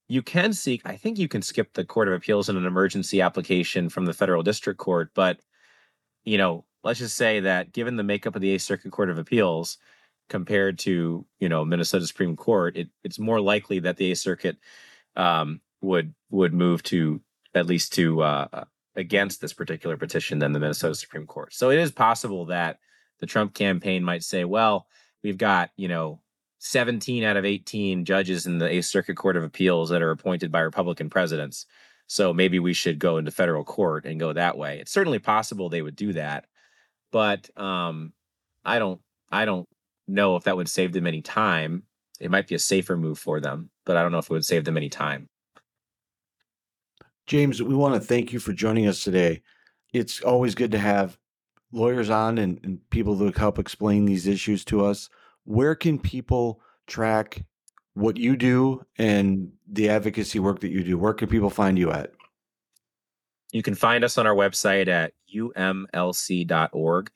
you 0.10 0.22
can 0.22 0.52
seek 0.52 0.82
i 0.86 0.98
think 0.98 1.18
you 1.18 1.28
can 1.28 1.42
skip 1.42 1.74
the 1.74 1.86
court 1.86 2.08
of 2.08 2.14
appeals 2.14 2.50
in 2.50 2.58
an 2.58 2.66
emergency 2.66 3.22
application 3.22 3.88
from 3.88 4.06
the 4.06 4.14
federal 4.14 4.44
district 4.44 4.80
court 4.80 5.12
but 5.14 5.40
you 6.26 6.38
know 6.38 6.66
let's 6.84 7.00
just 7.00 7.16
say 7.16 7.40
that 7.40 7.72
given 7.72 7.96
the 7.96 8.04
makeup 8.04 8.36
of 8.36 8.42
the 8.42 8.52
eighth 8.52 8.64
circuit 8.64 8.92
court 8.92 9.10
of 9.10 9.18
appeals 9.18 9.78
compared 10.28 10.78
to 10.78 11.26
you 11.40 11.48
know 11.48 11.64
minnesota 11.64 12.06
supreme 12.06 12.36
court 12.36 12.76
it, 12.76 12.90
it's 13.04 13.20
more 13.20 13.40
likely 13.40 13.80
that 13.80 13.96
the 13.96 14.12
eighth 14.12 14.20
circuit 14.20 14.58
um, 15.16 15.62
would 15.82 16.14
would 16.30 16.54
move 16.54 16.84
to 16.84 17.22
at 17.56 17.66
least 17.66 17.94
to 17.94 18.22
uh, 18.22 18.64
against 18.96 19.42
this 19.42 19.54
particular 19.54 19.98
petition 19.98 20.40
than 20.40 20.52
the 20.52 20.60
minnesota 20.60 20.96
supreme 20.96 21.26
court. 21.26 21.54
So 21.54 21.70
it 21.70 21.80
is 21.80 21.92
possible 21.92 22.46
that 22.46 22.80
the 23.20 23.26
trump 23.26 23.54
campaign 23.54 24.04
might 24.04 24.24
say 24.24 24.46
well 24.46 24.88
we've 25.24 25.38
got 25.38 25.72
you 25.76 25.88
know 25.88 26.22
17 26.60 27.24
out 27.24 27.38
of 27.38 27.46
18 27.46 28.06
judges 28.06 28.46
in 28.46 28.58
the 28.58 28.68
Eighth 28.68 28.86
Circuit 28.86 29.16
Court 29.16 29.38
of 29.38 29.44
Appeals 29.44 29.90
that 29.90 30.02
are 30.02 30.12
appointed 30.12 30.52
by 30.52 30.60
Republican 30.60 31.10
presidents. 31.10 31.66
So 32.08 32.34
maybe 32.34 32.60
we 32.60 32.74
should 32.74 33.00
go 33.00 33.18
into 33.18 33.32
federal 33.32 33.64
court 33.64 34.06
and 34.06 34.20
go 34.20 34.34
that 34.34 34.58
way. 34.58 34.80
It's 34.80 34.92
certainly 34.92 35.20
possible 35.20 35.70
they 35.70 35.82
would 35.82 35.96
do 35.96 36.14
that, 36.14 36.46
but 37.12 37.50
um, 37.58 38.14
I 38.66 38.80
don't. 38.80 39.02
I 39.32 39.46
don't 39.46 39.70
know 40.08 40.36
if 40.36 40.46
that 40.46 40.58
would 40.58 40.68
save 40.68 40.92
them 40.92 41.06
any 41.06 41.22
time. 41.22 41.84
It 42.20 42.32
might 42.32 42.48
be 42.48 42.56
a 42.56 42.60
safer 42.60 42.98
move 42.98 43.20
for 43.20 43.40
them, 43.40 43.70
but 43.86 43.96
I 43.96 44.02
don't 44.02 44.12
know 44.12 44.18
if 44.18 44.26
it 44.26 44.34
would 44.34 44.44
save 44.44 44.66
them 44.66 44.76
any 44.76 44.90
time. 44.90 45.30
James, 47.28 47.62
we 47.62 47.76
want 47.76 47.94
to 47.94 48.00
thank 48.00 48.34
you 48.34 48.40
for 48.40 48.54
joining 48.54 48.88
us 48.88 49.04
today. 49.04 49.44
It's 49.94 50.20
always 50.22 50.56
good 50.56 50.72
to 50.72 50.80
have 50.80 51.20
lawyers 51.72 52.10
on 52.10 52.40
and, 52.40 52.60
and 52.64 52.90
people 52.90 53.16
who 53.16 53.32
help 53.32 53.60
explain 53.60 54.06
these 54.06 54.26
issues 54.26 54.66
to 54.66 54.84
us 54.84 55.12
where 55.46 55.76
can 55.76 56.00
people 56.00 56.62
track 56.88 57.46
what 57.94 58.18
you 58.18 58.36
do 58.36 58.86
and 58.98 59.52
the 59.68 59.90
advocacy 59.90 60.40
work 60.40 60.60
that 60.62 60.72
you 60.72 60.84
do? 60.84 60.98
Where 60.98 61.14
can 61.14 61.28
people 61.28 61.50
find 61.50 61.78
you 61.78 61.92
at? 61.92 62.12
You 63.52 63.64
can 63.64 63.76
find 63.76 64.04
us 64.04 64.18
on 64.18 64.28
our 64.28 64.36
website 64.36 64.88
at 64.88 65.14
umlc.org. 65.36 67.12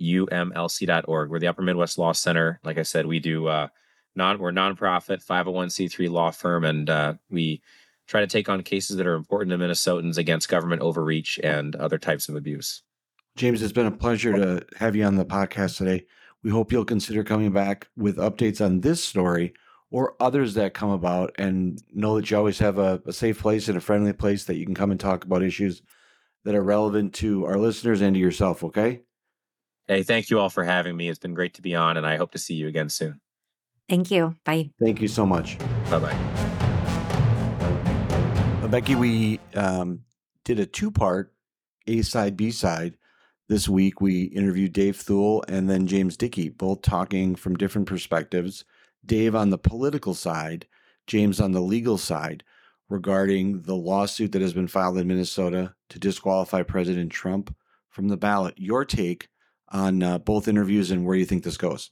umlc.org. 0.00 1.30
We're 1.30 1.38
the 1.38 1.46
Upper 1.46 1.62
Midwest 1.62 1.98
Law 1.98 2.12
Center. 2.12 2.60
Like 2.64 2.78
I 2.78 2.82
said, 2.82 3.06
we 3.06 3.20
do 3.20 3.46
uh, 3.46 3.68
non 4.16 4.38
we're 4.38 4.50
a 4.50 4.52
nonprofit 4.52 5.24
501c3 5.24 6.10
law 6.10 6.30
firm, 6.30 6.64
and 6.64 6.88
uh, 6.88 7.14
we 7.30 7.62
try 8.06 8.20
to 8.20 8.26
take 8.26 8.48
on 8.48 8.62
cases 8.62 8.96
that 8.96 9.06
are 9.06 9.14
important 9.14 9.50
to 9.50 9.58
Minnesotans 9.58 10.16
against 10.18 10.48
government 10.48 10.82
overreach 10.82 11.38
and 11.44 11.76
other 11.76 11.98
types 11.98 12.28
of 12.28 12.36
abuse. 12.36 12.82
James, 13.36 13.62
it's 13.62 13.72
been 13.72 13.86
a 13.86 13.92
pleasure 13.92 14.32
to 14.32 14.66
have 14.76 14.96
you 14.96 15.04
on 15.04 15.16
the 15.16 15.24
podcast 15.24 15.76
today 15.76 16.06
We 16.42 16.50
hope 16.50 16.72
you'll 16.72 16.84
consider 16.84 17.22
coming 17.22 17.52
back 17.52 17.88
with 17.96 18.16
updates 18.16 18.64
on 18.64 18.80
this 18.80 19.02
story 19.02 19.52
or 19.90 20.14
others 20.20 20.54
that 20.54 20.74
come 20.74 20.90
about 20.90 21.34
and 21.38 21.82
know 21.92 22.16
that 22.16 22.30
you 22.30 22.36
always 22.36 22.58
have 22.60 22.78
a, 22.78 23.02
a 23.06 23.12
safe 23.12 23.40
place 23.40 23.68
and 23.68 23.76
a 23.76 23.80
friendly 23.80 24.12
place 24.12 24.44
that 24.44 24.56
you 24.56 24.64
can 24.64 24.74
come 24.74 24.90
and 24.90 25.00
talk 25.00 25.24
about 25.24 25.42
issues 25.42 25.82
that 26.44 26.54
are 26.54 26.62
relevant 26.62 27.12
to 27.14 27.44
our 27.44 27.58
listeners 27.58 28.00
and 28.00 28.14
to 28.14 28.20
yourself, 28.20 28.64
okay? 28.64 29.02
Hey, 29.86 30.02
thank 30.02 30.30
you 30.30 30.38
all 30.38 30.48
for 30.48 30.64
having 30.64 30.96
me. 30.96 31.08
It's 31.08 31.18
been 31.18 31.34
great 31.34 31.54
to 31.54 31.62
be 31.62 31.74
on, 31.74 31.96
and 31.96 32.06
I 32.06 32.16
hope 32.16 32.32
to 32.32 32.38
see 32.38 32.54
you 32.54 32.68
again 32.68 32.88
soon. 32.88 33.20
Thank 33.88 34.10
you. 34.10 34.36
Bye. 34.44 34.70
Thank 34.80 35.02
you 35.02 35.08
so 35.08 35.26
much. 35.26 35.58
Bye 35.90 35.98
bye. 35.98 36.16
Becky, 38.70 38.94
we 38.94 39.40
um, 39.56 40.02
did 40.44 40.60
a 40.60 40.66
two 40.66 40.92
part 40.92 41.34
A 41.88 42.02
side, 42.02 42.36
B 42.36 42.52
side. 42.52 42.94
This 43.50 43.68
week, 43.68 44.00
we 44.00 44.26
interviewed 44.26 44.72
Dave 44.72 44.94
Thul 44.94 45.42
and 45.48 45.68
then 45.68 45.88
James 45.88 46.16
Dickey, 46.16 46.50
both 46.50 46.82
talking 46.82 47.34
from 47.34 47.56
different 47.56 47.88
perspectives. 47.88 48.64
Dave 49.04 49.34
on 49.34 49.50
the 49.50 49.58
political 49.58 50.14
side, 50.14 50.68
James 51.08 51.40
on 51.40 51.50
the 51.50 51.60
legal 51.60 51.98
side, 51.98 52.44
regarding 52.88 53.62
the 53.62 53.74
lawsuit 53.74 54.30
that 54.30 54.40
has 54.40 54.52
been 54.52 54.68
filed 54.68 54.98
in 54.98 55.08
Minnesota 55.08 55.74
to 55.88 55.98
disqualify 55.98 56.62
President 56.62 57.10
Trump 57.10 57.52
from 57.88 58.06
the 58.06 58.16
ballot. 58.16 58.54
Your 58.56 58.84
take 58.84 59.26
on 59.70 60.00
uh, 60.00 60.18
both 60.18 60.46
interviews 60.46 60.92
and 60.92 61.04
where 61.04 61.16
you 61.16 61.24
think 61.24 61.42
this 61.42 61.56
goes. 61.56 61.90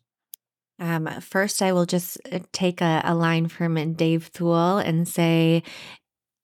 Um, 0.79 1.09
first, 1.21 1.61
I 1.61 1.73
will 1.73 1.87
just 1.87 2.19
uh, 2.31 2.39
take 2.53 2.81
a, 2.81 3.03
a 3.05 3.17
line 3.17 3.49
from 3.49 3.95
Dave 3.95 4.27
Thul 4.27 4.79
and 4.79 5.09
say 5.09 5.65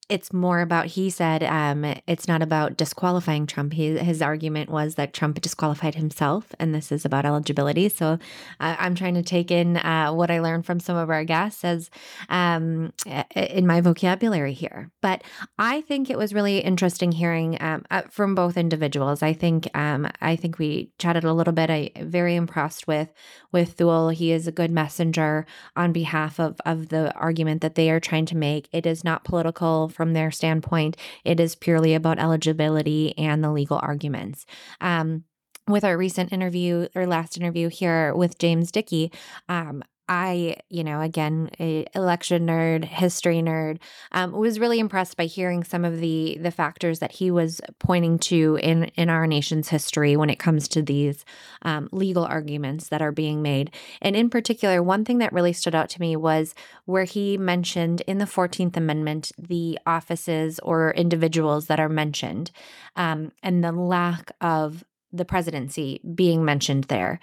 it's 0.09 0.33
more 0.33 0.61
about 0.61 0.87
he 0.87 1.09
said 1.09 1.43
um, 1.43 1.85
it's 2.07 2.29
not 2.29 2.43
about 2.43 2.77
disqualifying 2.77 3.47
Trump. 3.47 3.73
He, 3.73 3.97
his 3.97 4.21
argument 4.21 4.69
was 4.69 4.97
that 4.97 5.15
Trump 5.15 5.41
disqualified 5.41 5.95
himself, 5.95 6.55
and 6.59 6.75
this 6.75 6.93
is 6.93 7.05
about 7.05 7.25
eligibility. 7.25 7.89
So 7.89 8.19
I'm 8.61 8.95
trying 8.95 9.15
to 9.15 9.23
take 9.23 9.51
in 9.51 9.79
uh, 9.79 10.13
what 10.13 10.31
I 10.31 10.41
learned 10.41 10.67
from 10.67 10.79
some 10.79 10.97
of 10.97 11.09
our 11.09 11.25
guests 11.25 11.65
as 11.65 11.91
um, 12.29 12.93
in 13.35 13.67
my 13.67 13.81
vocabulary 13.81 14.53
here. 14.53 14.91
But 15.01 15.23
I 15.59 15.81
think 15.81 16.11
it 16.11 16.19
was 16.19 16.35
really 16.35 16.59
interesting 16.59 17.13
hearing 17.13 17.57
um, 17.61 17.85
uh, 17.91 18.03
from 18.11 18.35
both 18.35 18.59
individuals. 18.59 19.23
I 19.23 19.33
think 19.33 19.69
um, 19.75 20.07
I 20.21 20.37
think 20.37 20.59
we 20.59 20.91
chatted 20.99 21.25
a 21.25 21.33
little 21.33 21.55
bit. 21.55 21.71
I 21.71 21.91
very 21.97 22.35
impressed 22.35 22.87
with 22.87 23.11
with 23.53 23.75
Thul. 23.75 24.11
He 24.11 24.33
is 24.33 24.47
a 24.47 24.53
good 24.53 24.71
messenger 24.71 25.47
on 25.77 25.93
behalf 25.93 26.39
of 26.39 26.61
of 26.67 26.91
the 26.91 27.15
argument 27.15 27.63
that 27.63 27.75
they 27.75 27.89
are 27.91 28.01
trying 28.01 28.27
to 28.27 28.37
make. 28.37 28.69
It 28.71 28.85
is 28.85 29.03
not 29.03 29.25
political 29.25 29.89
from 29.95 30.13
their 30.13 30.31
standpoint. 30.31 30.97
It 31.25 31.41
is 31.41 31.55
purely 31.55 31.95
about 31.95 32.19
eligibility 32.19 33.17
and 33.17 33.43
the 33.43 33.53
legal 33.53 33.81
arguments. 33.83 34.45
Um, 34.81 35.25
with 35.67 35.85
our 35.85 35.97
recent 35.97 36.33
interview 36.33 36.89
or 36.95 37.07
last 37.07 37.39
interview 37.39 37.69
here 37.69 38.15
with 38.15 38.39
James 38.39 38.71
Dickey, 38.71 39.11
um, 39.49 39.83
I, 40.09 40.57
you 40.69 40.85
know, 40.85 41.01
again, 41.01 41.51
a 41.59 41.87
election 41.95 42.47
nerd, 42.47 42.85
history 42.85 43.39
nerd, 43.39 43.79
um, 44.13 44.33
was 44.33 44.61
really 44.61 44.79
impressed 44.79 45.17
by 45.17 45.25
hearing 45.25 45.65
some 45.65 45.85
of 45.85 45.99
the 45.99 46.39
the 46.41 46.51
factors 46.51 46.99
that 46.99 47.13
he 47.13 47.31
was 47.31 47.61
pointing 47.79 48.19
to 48.21 48.59
in 48.63 48.85
in 48.97 49.09
our 49.09 49.27
nation's 49.27 49.69
history 49.69 50.17
when 50.17 50.29
it 50.29 50.39
comes 50.39 50.69
to 50.69 50.83
these 50.83 51.25
um, 51.63 51.89
legal 51.91 52.25
arguments 52.25 52.89
that 52.89 53.01
are 53.01 53.13
being 53.13 53.41
made. 53.41 53.75
And 54.03 54.15
in 54.15 54.29
particular, 54.29 54.83
one 54.83 55.05
thing 55.07 55.19
that 55.19 55.33
really 55.33 55.55
stood 55.55 55.75
out 55.75 55.89
to 55.91 56.01
me 56.01 56.17
was 56.17 56.55
where 56.85 57.05
he 57.05 57.39
mentioned 57.39 58.03
in 58.03 58.19
the 58.19 58.27
Fourteenth 58.27 58.77
Amendment 58.77 59.33
the 59.39 59.79
offices 59.87 60.59
or 60.61 60.93
individuals 60.93 61.67
that 61.67 61.81
are 61.81 61.89
mentioned, 61.89 62.51
um, 62.97 63.33
and 63.43 63.65
the 63.65 63.73
lack 63.73 64.33
of 64.43 64.85
the 65.13 65.25
presidency 65.25 66.01
being 66.15 66.45
mentioned 66.45 66.85
there 66.85 67.21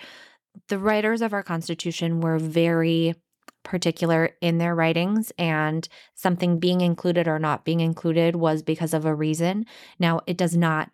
the 0.67 0.79
writers 0.79 1.21
of 1.21 1.33
our 1.33 1.43
Constitution 1.43 2.21
were 2.21 2.39
very 2.39 3.15
particular 3.63 4.31
in 4.41 4.57
their 4.57 4.73
writings, 4.73 5.31
and 5.37 5.87
something 6.15 6.59
being 6.59 6.81
included 6.81 7.27
or 7.27 7.39
not 7.39 7.63
being 7.63 7.79
included 7.79 8.35
was 8.35 8.63
because 8.63 8.93
of 8.93 9.05
a 9.05 9.13
reason. 9.13 9.65
Now, 9.99 10.21
it 10.25 10.37
does 10.37 10.55
not 10.55 10.89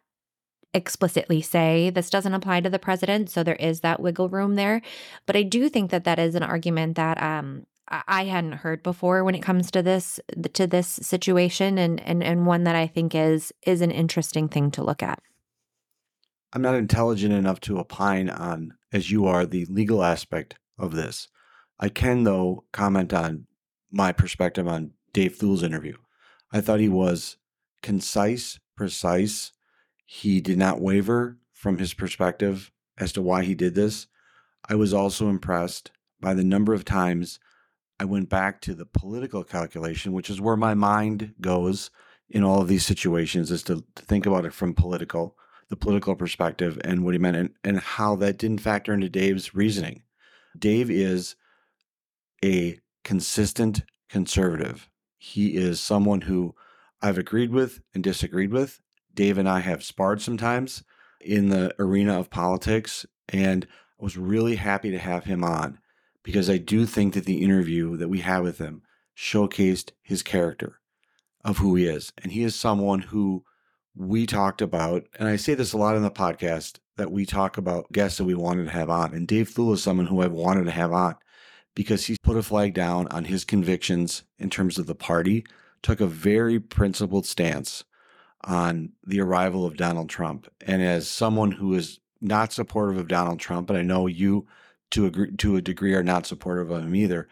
explicitly 0.74 1.42
say 1.42 1.90
this 1.90 2.10
doesn't 2.10 2.34
apply 2.34 2.62
to 2.62 2.70
the 2.70 2.80
president, 2.80 3.30
so 3.30 3.44
there 3.44 3.56
is 3.56 3.82
that 3.82 4.02
wiggle 4.02 4.30
room 4.30 4.56
there. 4.56 4.82
But 5.26 5.36
I 5.36 5.44
do 5.44 5.70
think 5.70 5.92
that 5.92 6.04
that 6.04 6.20
is 6.20 6.36
an 6.36 6.44
argument 6.44 6.96
that 6.98 7.22
um, 7.22 7.66
I 7.90 8.26
hadn't 8.26 8.54
heard 8.54 8.84
before 8.84 9.24
when 9.24 9.36
it 9.36 9.42
comes 9.42 9.72
to 9.72 9.82
this 9.82 10.20
to 10.54 10.68
this 10.68 10.88
situation, 10.88 11.78
and 11.78 12.02
and 12.02 12.24
and 12.24 12.46
one 12.46 12.64
that 12.66 12.76
I 12.76 12.88
think 12.88 13.16
is 13.16 13.54
is 13.66 13.82
an 13.82 13.92
interesting 13.92 14.50
thing 14.50 14.72
to 14.72 14.84
look 14.84 15.02
at. 15.02 15.22
I'm 16.54 16.62
not 16.62 16.76
intelligent 16.76 17.34
enough 17.34 17.60
to 17.62 17.80
opine 17.80 18.30
on, 18.30 18.74
as 18.92 19.12
you 19.12 19.26
are, 19.26 19.46
the 19.46 19.66
legal 19.66 20.04
aspect 20.04 20.56
of 20.78 20.96
this. 20.96 21.28
I 21.80 21.90
can, 21.90 22.24
though, 22.24 22.66
comment 22.72 23.14
on 23.14 23.48
my 23.92 24.12
perspective 24.12 24.68
on 24.68 24.92
Dave 25.14 25.36
Thul's 25.36 25.64
interview. 25.64 25.98
I 26.52 26.62
thought 26.62 26.80
he 26.80 26.90
was 26.90 27.38
concise, 27.82 28.60
precise. 28.76 29.52
He 30.06 30.42
did 30.42 30.58
not 30.58 30.82
waver 30.82 31.38
from 31.52 31.78
his 31.78 31.94
perspective 31.94 32.72
as 32.98 33.12
to 33.14 33.22
why 33.22 33.44
he 33.44 33.56
did 33.56 33.76
this. 33.76 34.08
I 34.68 34.76
was 34.76 34.94
also 34.94 35.30
impressed 35.30 35.92
by 36.20 36.34
the 36.34 36.44
number 36.44 36.74
of 36.74 36.86
times 36.86 37.40
I 38.00 38.06
went 38.06 38.30
back 38.30 38.62
to 38.62 38.74
the 38.74 38.86
political 38.86 39.44
calculation, 39.44 40.14
which 40.14 40.30
is 40.30 40.40
where 40.40 40.58
my 40.58 40.74
mind 40.74 41.34
goes 41.42 41.90
in 42.30 42.44
all 42.44 42.62
of 42.62 42.68
these 42.68 42.86
situations, 42.86 43.52
is 43.52 43.64
to, 43.64 43.84
think 43.96 44.26
about 44.26 44.46
it 44.46 44.54
from 44.54 44.74
political 44.74 45.36
the 45.70 45.76
political 45.76 46.16
perspective 46.16 46.80
and 46.84 47.04
what 47.04 47.14
he 47.14 47.20
meant 47.20 47.38
and, 47.38 47.50
and 47.64 47.80
how 47.80 48.16
that 48.16 48.38
didn't 48.38 48.62
factor 48.62 48.94
into 48.94 49.10
Dave's 49.10 49.54
reasoning. 49.54 50.04
Dave 50.58 50.90
is 50.90 51.36
a 52.44 52.80
consistent 53.04 53.84
conservative. 54.10 54.90
He 55.18 55.56
is 55.58 55.80
someone 55.80 56.22
who 56.22 56.56
I've 57.02 57.18
agreed 57.18 57.52
with 57.52 57.82
and 57.94 58.04
disagreed 58.04 58.52
with. 58.52 58.82
Dave 59.14 59.38
and 59.38 59.50
I 59.50 59.60
have 59.60 59.84
sparred 59.84 60.22
sometimes 60.22 60.84
in 61.20 61.50
the 61.50 61.74
arena 61.80 62.20
of 62.20 62.30
politics, 62.30 63.06
and 63.30 63.66
I 64.00 64.04
was 64.04 64.18
really 64.18 64.56
happy 64.56 64.92
to 64.92 65.00
have 65.00 65.26
him 65.26 65.44
on 65.44 65.80
because 66.24 66.50
I 66.50 66.58
do 66.58 66.86
think 66.86 67.14
that 67.14 67.26
the 67.26 67.42
interview 67.42 67.98
that 67.98 68.10
we 68.10 68.20
had 68.20 68.40
with 68.40 68.60
him 68.60 68.84
showcased 69.18 69.92
his 70.02 70.22
character 70.22 70.80
of 71.44 71.58
who 71.58 71.76
he 71.76 71.88
is. 71.88 72.14
And 72.22 72.32
he 72.32 72.44
is 72.44 72.56
someone 72.56 73.00
who 73.00 73.44
we 73.98 74.26
talked 74.26 74.62
about, 74.62 75.08
and 75.18 75.28
I 75.28 75.36
say 75.36 75.56
this 75.56 75.74
a 75.74 75.78
lot 75.78 75.96
in 75.96 76.04
the 76.04 76.12
podcast, 76.12 76.80
that 76.98 77.12
we 77.12 77.26
talk 77.26 77.58
about 77.58 77.92
guests 77.92 78.18
that 78.18 78.26
we 78.26 78.34
wanted 78.34 78.66
to 78.66 78.72
have 78.72 78.90
on. 78.90 79.14
And 79.14 79.28
Dave 79.28 79.50
Thul 79.50 79.74
is 79.74 79.84
someone 79.84 80.08
who 80.08 80.22
I've 80.22 80.32
wanted 80.32 80.66
to 80.66 80.72
have 80.72 80.92
on 80.92 81.16
because 81.76 82.06
he's 82.06 82.18
put 82.18 82.38
a 82.38 82.44
flag 82.44 82.74
down 82.74 83.08
on 83.10 83.26
his 83.26 83.46
convictions 83.46 84.24
in 84.40 84.50
terms 84.50 84.80
of 84.80 84.88
the 84.88 84.96
party, 84.96 85.46
took 85.84 86.02
a 86.02 86.08
very 86.08 86.60
principled 86.60 87.26
stance 87.26 87.84
on 88.44 88.94
the 89.06 89.22
arrival 89.22 89.64
of 89.64 89.78
Donald 89.78 90.10
Trump. 90.10 90.48
And 90.66 90.82
as 90.82 91.08
someone 91.08 91.52
who 91.52 91.76
is 91.76 92.00
not 92.20 92.52
supportive 92.52 92.98
of 92.98 93.08
Donald 93.08 93.40
Trump, 93.40 93.70
and 93.70 93.78
I 93.78 93.84
know 93.84 94.08
you 94.08 94.48
to 94.92 95.06
agree 95.06 95.36
to 95.36 95.56
a 95.56 95.62
degree 95.62 95.94
are 95.94 96.04
not 96.04 96.26
supportive 96.26 96.72
of 96.72 96.84
him 96.84 96.96
either, 96.96 97.28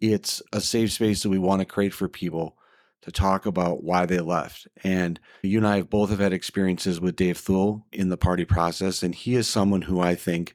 it's 0.00 0.42
a 0.52 0.60
safe 0.60 0.92
space 0.92 1.22
that 1.22 1.30
we 1.30 1.38
want 1.38 1.60
to 1.60 1.64
create 1.64 1.94
for 1.94 2.08
people 2.08 2.57
to 3.02 3.12
talk 3.12 3.46
about 3.46 3.84
why 3.84 4.06
they 4.06 4.20
left. 4.20 4.66
And 4.82 5.20
you 5.42 5.58
and 5.58 5.66
I 5.66 5.76
have 5.76 5.90
both 5.90 6.10
have 6.10 6.18
had 6.18 6.32
experiences 6.32 7.00
with 7.00 7.16
Dave 7.16 7.38
Thul 7.38 7.86
in 7.92 8.08
the 8.08 8.16
party 8.16 8.44
process, 8.44 9.02
and 9.02 9.14
he 9.14 9.34
is 9.34 9.46
someone 9.46 9.82
who 9.82 10.00
I 10.00 10.14
think 10.14 10.54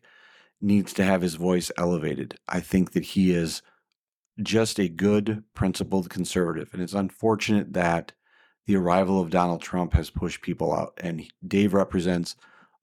needs 0.61 0.93
to 0.93 1.03
have 1.03 1.21
his 1.21 1.35
voice 1.35 1.71
elevated. 1.77 2.37
I 2.47 2.59
think 2.59 2.93
that 2.93 3.03
he 3.03 3.33
is 3.33 3.61
just 4.41 4.79
a 4.79 4.87
good, 4.87 5.43
principled 5.53 6.09
conservative. 6.09 6.69
And 6.73 6.81
it's 6.81 6.93
unfortunate 6.93 7.73
that 7.73 8.13
the 8.65 8.75
arrival 8.75 9.21
of 9.21 9.29
Donald 9.29 9.61
Trump 9.61 9.93
has 9.93 10.09
pushed 10.09 10.41
people 10.41 10.73
out. 10.73 10.93
And 10.97 11.23
Dave 11.45 11.73
represents 11.73 12.35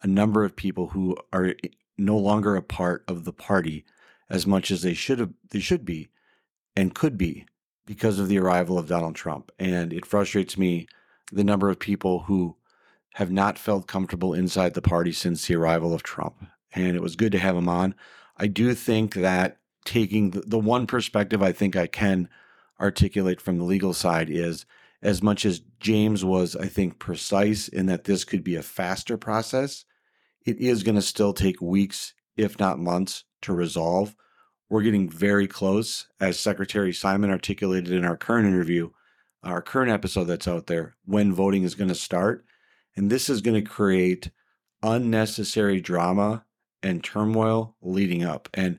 a 0.03 0.07
number 0.07 0.45
of 0.45 0.57
people 0.57 0.89
who 0.89 1.17
are 1.33 1.55
no 1.99 2.17
longer 2.17 2.57
a 2.57 2.63
part 2.63 3.05
of 3.09 3.25
the 3.25 3.33
party 3.33 3.85
as 4.29 4.47
much 4.47 4.71
as 4.71 4.83
they 4.83 4.95
should 4.95 5.19
have 5.19 5.33
they 5.51 5.59
should 5.59 5.85
be 5.85 6.09
and 6.77 6.95
could 6.95 7.19
be 7.19 7.45
because 7.87 8.19
of 8.19 8.29
the 8.29 8.39
arrival 8.39 8.79
of 8.79 8.89
Donald 8.89 9.15
Trump. 9.15 9.51
And 9.59 9.93
it 9.93 10.07
frustrates 10.07 10.57
me 10.57 10.87
the 11.33 11.45
number 11.45 11.71
of 11.71 11.79
people 11.79 12.21
who 12.21 12.57
have 13.15 13.31
not 13.31 13.59
felt 13.59 13.87
comfortable 13.87 14.35
inside 14.35 14.75
the 14.75 14.83
party 14.83 15.13
since 15.13 15.47
the 15.47 15.57
arrival 15.57 15.93
of 15.93 16.03
Trump. 16.03 16.47
And 16.73 16.97
it 16.97 17.03
was 17.03 17.17
good 17.17 17.33
to 17.33 17.39
have 17.39 17.57
him 17.57 17.69
on. 17.69 17.95
I 18.37 18.47
do 18.47 18.75
think 18.75 19.15
that 19.15 19.59
taking 19.85 20.31
the, 20.31 20.59
one 20.59 20.87
perspective 20.87 21.43
I 21.43 21.53
think 21.53 21.77
I 21.77 21.87
can 21.87 22.29
articulate 22.81 23.41
from 23.41 23.59
the 23.59 23.65
legal 23.65 23.93
side 23.93 24.31
is 24.31 24.67
as 25.03 25.23
much 25.23 25.45
as 25.45 25.63
James 25.81 26.25
was, 26.25 26.55
I 26.55 26.67
think, 26.67 26.99
precise 26.99 27.69
in 27.69 27.87
that 27.87 28.05
this 28.05 28.25
could 28.25 28.45
be 28.45 28.57
a 28.57 28.63
faster 28.63 29.17
process, 29.17 29.85
it 30.45 30.59
is 30.59 30.83
going 30.83 30.95
to 30.95 31.03
still 31.03 31.33
take 31.33 31.61
weeks, 31.61 32.15
if 32.37 32.59
not 32.59 32.79
months, 32.79 33.25
to 33.43 33.53
resolve. 33.53 34.15
We're 34.71 34.83
getting 34.83 35.11
very 35.11 35.49
close, 35.49 36.07
as 36.21 36.39
Secretary 36.39 36.93
Simon 36.93 37.31
articulated 37.31 37.93
in 37.93 38.05
our 38.05 38.17
current 38.17 38.47
interview, 38.47 38.91
our 39.43 39.61
current 39.61 39.91
episode 39.91 40.25
that's 40.25 40.49
out 40.49 40.69
there, 40.69 40.95
when 41.05 41.35
voting 41.35 41.65
is 41.65 41.75
going 41.75 41.89
to 41.89 41.95
start. 41.95 42.45
And 42.97 43.11
this 43.11 43.29
is 43.29 43.41
going 43.41 43.63
to 43.63 43.69
create 43.69 44.31
unnecessary 44.83 45.81
drama 45.81 46.45
and 46.83 47.03
turmoil 47.03 47.75
leading 47.83 48.25
up. 48.25 48.49
And 48.55 48.79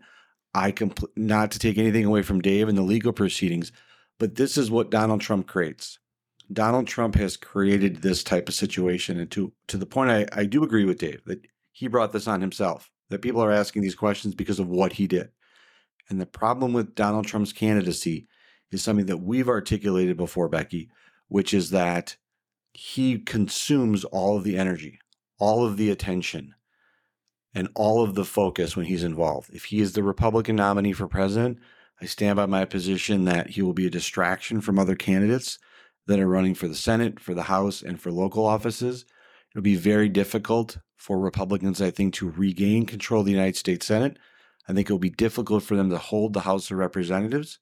I 0.54 0.72
compl- 0.72 1.10
not 1.16 1.52
to 1.52 1.60
take 1.60 1.78
anything 1.78 2.06
away 2.06 2.22
from 2.22 2.42
Dave 2.42 2.70
and 2.70 2.78
the 2.78 2.84
legal 2.84 3.14
proceedings, 3.14 3.72
but 4.18 4.36
this 4.36 4.58
is 4.58 4.72
what 4.72 4.92
Donald 4.92 5.22
Trump 5.22 5.48
creates. 5.48 6.00
Donald 6.54 6.88
Trump 6.88 7.16
has 7.16 7.38
created 7.38 7.98
this 7.98 8.24
type 8.24 8.50
of 8.50 8.56
situation, 8.56 9.20
and 9.20 9.32
to 9.32 9.54
to 9.68 9.78
the 9.78 9.86
point, 9.86 10.10
I, 10.10 10.26
I 10.34 10.46
do 10.46 10.64
agree 10.64 10.84
with 10.84 11.00
Dave 11.00 11.22
that 11.26 11.46
he 11.72 11.88
brought 11.88 12.12
this 12.12 12.28
on 12.28 12.42
himself. 12.42 12.92
That 13.10 13.22
people 13.22 13.42
are 13.42 13.52
asking 13.52 13.82
these 13.82 13.96
questions 13.96 14.36
because 14.36 14.60
of 14.60 14.70
what 14.70 14.94
he 14.94 15.08
did. 15.08 15.30
And 16.12 16.20
the 16.20 16.26
problem 16.26 16.74
with 16.74 16.94
Donald 16.94 17.26
Trump's 17.26 17.54
candidacy 17.54 18.28
is 18.70 18.84
something 18.84 19.06
that 19.06 19.20
we've 19.20 19.48
articulated 19.48 20.18
before, 20.18 20.50
Becky, 20.50 20.90
which 21.30 21.54
is 21.54 21.70
that 21.70 22.18
he 22.74 23.18
consumes 23.18 24.04
all 24.04 24.36
of 24.38 24.44
the 24.44 24.58
energy, 24.58 25.00
all 25.40 25.66
of 25.66 25.78
the 25.78 25.90
attention, 25.90 26.54
and 27.56 27.70
all 27.76 28.04
of 28.04 28.16
the 28.16 28.26
focus 28.26 28.76
when 28.76 28.88
he's 28.88 29.06
involved. 29.06 29.52
If 29.54 29.66
he 29.66 29.80
is 29.80 29.94
the 29.94 30.04
Republican 30.04 30.58
nominee 30.58 30.92
for 30.92 31.08
president, 31.08 31.60
I 32.02 32.08
stand 32.08 32.36
by 32.36 32.46
my 32.46 32.66
position 32.66 33.24
that 33.26 33.52
he 33.52 33.62
will 33.62 33.74
be 33.74 33.88
a 33.88 33.92
distraction 33.92 34.60
from 34.60 34.78
other 34.78 34.96
candidates 34.96 35.60
that 36.08 36.20
are 36.20 36.28
running 36.28 36.56
for 36.56 36.68
the 36.68 36.76
Senate, 36.76 37.22
for 37.22 37.34
the 37.34 37.44
House, 37.44 37.82
and 37.82 38.02
for 38.02 38.12
local 38.12 38.46
offices. 38.46 39.06
It'll 39.52 39.62
be 39.62 39.76
very 39.76 40.10
difficult 40.10 40.78
for 40.98 41.18
Republicans, 41.18 41.82
I 41.82 41.90
think, 41.90 42.16
to 42.16 42.30
regain 42.30 42.86
control 42.86 43.22
of 43.22 43.28
the 43.28 43.32
United 43.32 43.56
States 43.56 43.86
Senate. 43.86 44.18
I 44.68 44.74
think 44.74 44.88
it'll 44.88 45.00
be 45.00 45.10
difficult 45.10 45.64
for 45.64 45.76
them 45.76 45.90
to 45.90 45.98
hold 45.98 46.34
the 46.34 46.42
House 46.42 46.72
of 46.72 46.78
Representatives 46.78 47.60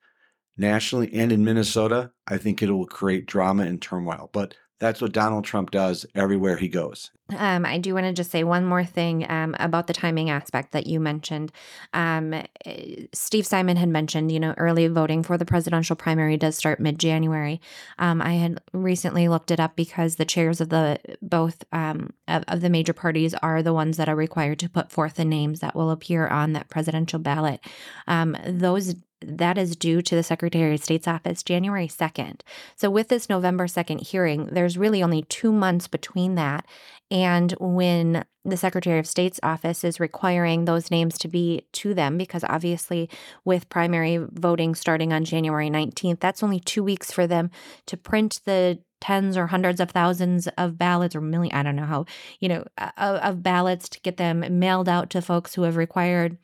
nationally 0.58 1.14
and 1.14 1.32
in 1.32 1.44
Minnesota. 1.44 2.12
I 2.28 2.38
think 2.38 2.62
it 2.62 2.72
will 2.72 2.86
create 2.86 3.26
drama 3.26 3.64
and 3.64 3.82
turmoil. 3.82 4.30
But 4.34 4.56
that's 4.80 5.01
what 5.01 5.11
Donald 5.11 5.45
Trump 5.45 5.72
does 5.72 6.06
everywhere 6.15 6.57
he 6.57 6.69
goes. 6.69 7.11
Um, 7.38 7.65
I 7.65 7.77
do 7.77 7.93
want 7.93 8.06
to 8.06 8.14
just 8.14 8.31
say 8.31 8.43
one 8.43 8.65
more 8.65 8.84
thing 8.84 9.30
um, 9.30 9.56
about 9.60 9.88
the 9.88 9.93
timing 9.93 10.30
aspect 10.30 10.72
that 10.72 10.88
you 10.88 10.99
mentioned. 10.99 11.51
Um, 11.93 12.34
eh, 12.34 13.06
Steve 13.14 13.45
Simon 13.45 13.77
had 13.77 13.89
mentioned, 13.89 14.31
you 14.31 14.39
know, 14.39 14.56
early 14.57 14.88
voting 14.88 15.22
for 15.22 15.38
the 15.38 15.45
presidential 15.45 15.95
primary 15.95 16.38
does 16.38 16.57
start 16.57 16.80
mid 16.80 16.97
January. 16.97 17.61
Um, 17.99 18.22
I 18.22 18.34
had 18.34 18.61
recently 18.73 19.27
looked 19.27 19.51
it 19.51 19.60
up 19.60 19.76
because 19.76 20.15
the 20.15 20.26
chairs 20.26 20.60
of 20.60 20.69
the 20.69 20.99
both 21.22 21.64
um, 21.72 22.14
of, 22.27 22.43
of 22.47 22.61
the 22.61 22.69
major 22.69 22.93
parties 22.93 23.35
are 23.35 23.61
the 23.61 23.73
ones 23.73 23.97
that 23.97 24.10
are 24.10 24.15
required 24.15 24.60
to 24.60 24.69
put 24.69 24.91
forth 24.91 25.15
the 25.15 25.26
names 25.26 25.60
that 25.60 25.76
will 25.76 25.91
appear 25.91 26.27
on 26.27 26.53
that 26.53 26.69
presidential 26.69 27.19
ballot. 27.19 27.60
Um, 28.07 28.35
those 28.47 28.95
that 29.22 29.58
is 29.58 29.76
due 29.76 30.02
to 30.02 30.16
the 30.16 30.24
Secretary 30.24 30.74
of 30.74 30.84
State's 30.84 31.08
office 31.08 31.44
January 31.44 31.88
2nd. 31.88 32.41
So, 32.76 32.90
with 32.90 33.10
this 33.10 33.30
November 33.30 33.68
2nd 33.68 34.08
hearing, 34.08 34.48
there's 34.48 34.78
really 34.78 35.04
only 35.04 35.24
two 35.24 35.52
months 35.52 35.88
between 35.88 36.36
that 36.36 36.66
and 37.12 37.54
when 37.60 38.24
the 38.46 38.58
Secretary 38.58 39.00
of 39.00 39.08
State's 39.08 39.40
office 39.41 39.84
is 39.84 40.00
requiring 40.00 40.66
those 40.66 40.91
names 40.91 41.18
to 41.20 41.28
be 41.28 41.66
to 41.74 41.94
them, 41.94 42.18
because 42.18 42.44
obviously, 42.48 43.10
with 43.44 43.70
primary 43.70 44.18
voting 44.18 44.76
starting 44.76 45.12
on 45.12 45.26
January 45.26 45.70
19th, 45.70 46.20
that's 46.20 46.44
only 46.44 46.60
two 46.60 46.84
weeks 46.84 47.12
for 47.12 47.26
them 47.26 47.50
to 47.88 47.98
print 47.98 48.41
the 48.46 48.80
tens 49.02 49.38
or 49.38 49.48
hundreds 49.48 49.80
of 49.80 49.91
thousands 49.91 50.48
of 50.58 50.78
ballots 50.78 51.16
or 51.16 51.22
million, 51.22 51.56
I 51.56 51.64
don't 51.64 51.76
know 51.76 51.86
how, 51.86 52.06
you 52.40 52.50
know, 52.50 52.66
uh, 52.78 52.91
of, 52.98 53.16
of 53.18 53.44
ballots 53.44 53.90
to 53.90 54.00
get 54.02 54.18
them 54.18 54.60
mailed 54.60 54.90
out 54.90 55.10
to 55.12 55.22
folks 55.22 55.56
who 55.56 55.64
have 55.64 55.78
required 55.78 56.38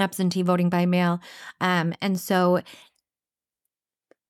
absentee 0.00 0.42
voting 0.42 0.68
by 0.68 0.86
mail. 0.86 1.20
Um, 1.60 1.94
and 2.00 2.18
so 2.18 2.62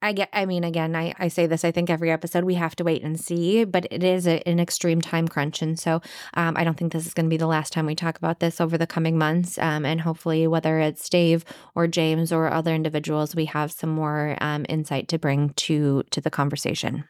I 0.00 0.12
get, 0.12 0.28
I 0.32 0.46
mean, 0.46 0.62
again, 0.62 0.94
I, 0.94 1.12
I 1.18 1.26
say 1.26 1.46
this, 1.46 1.64
I 1.64 1.72
think 1.72 1.90
every 1.90 2.10
episode 2.10 2.44
we 2.44 2.54
have 2.54 2.76
to 2.76 2.84
wait 2.84 3.02
and 3.02 3.18
see, 3.18 3.64
but 3.64 3.86
it 3.90 4.04
is 4.04 4.28
a, 4.28 4.46
an 4.48 4.60
extreme 4.60 5.00
time 5.00 5.26
crunch. 5.26 5.60
And 5.60 5.78
so 5.78 6.00
um, 6.34 6.56
I 6.56 6.62
don't 6.62 6.76
think 6.76 6.92
this 6.92 7.06
is 7.06 7.14
going 7.14 7.26
to 7.26 7.30
be 7.30 7.36
the 7.36 7.48
last 7.48 7.72
time 7.72 7.84
we 7.84 7.96
talk 7.96 8.16
about 8.16 8.38
this 8.38 8.60
over 8.60 8.78
the 8.78 8.86
coming 8.86 9.18
months. 9.18 9.58
Um, 9.58 9.84
and 9.84 10.00
hopefully, 10.00 10.46
whether 10.46 10.78
it's 10.78 11.08
Dave 11.08 11.44
or 11.74 11.88
James 11.88 12.32
or 12.32 12.48
other 12.48 12.74
individuals, 12.74 13.34
we 13.34 13.46
have 13.46 13.72
some 13.72 13.90
more 13.90 14.36
um, 14.40 14.64
insight 14.68 15.08
to 15.08 15.18
bring 15.18 15.50
to 15.50 16.04
to 16.10 16.20
the 16.20 16.30
conversation. 16.30 17.04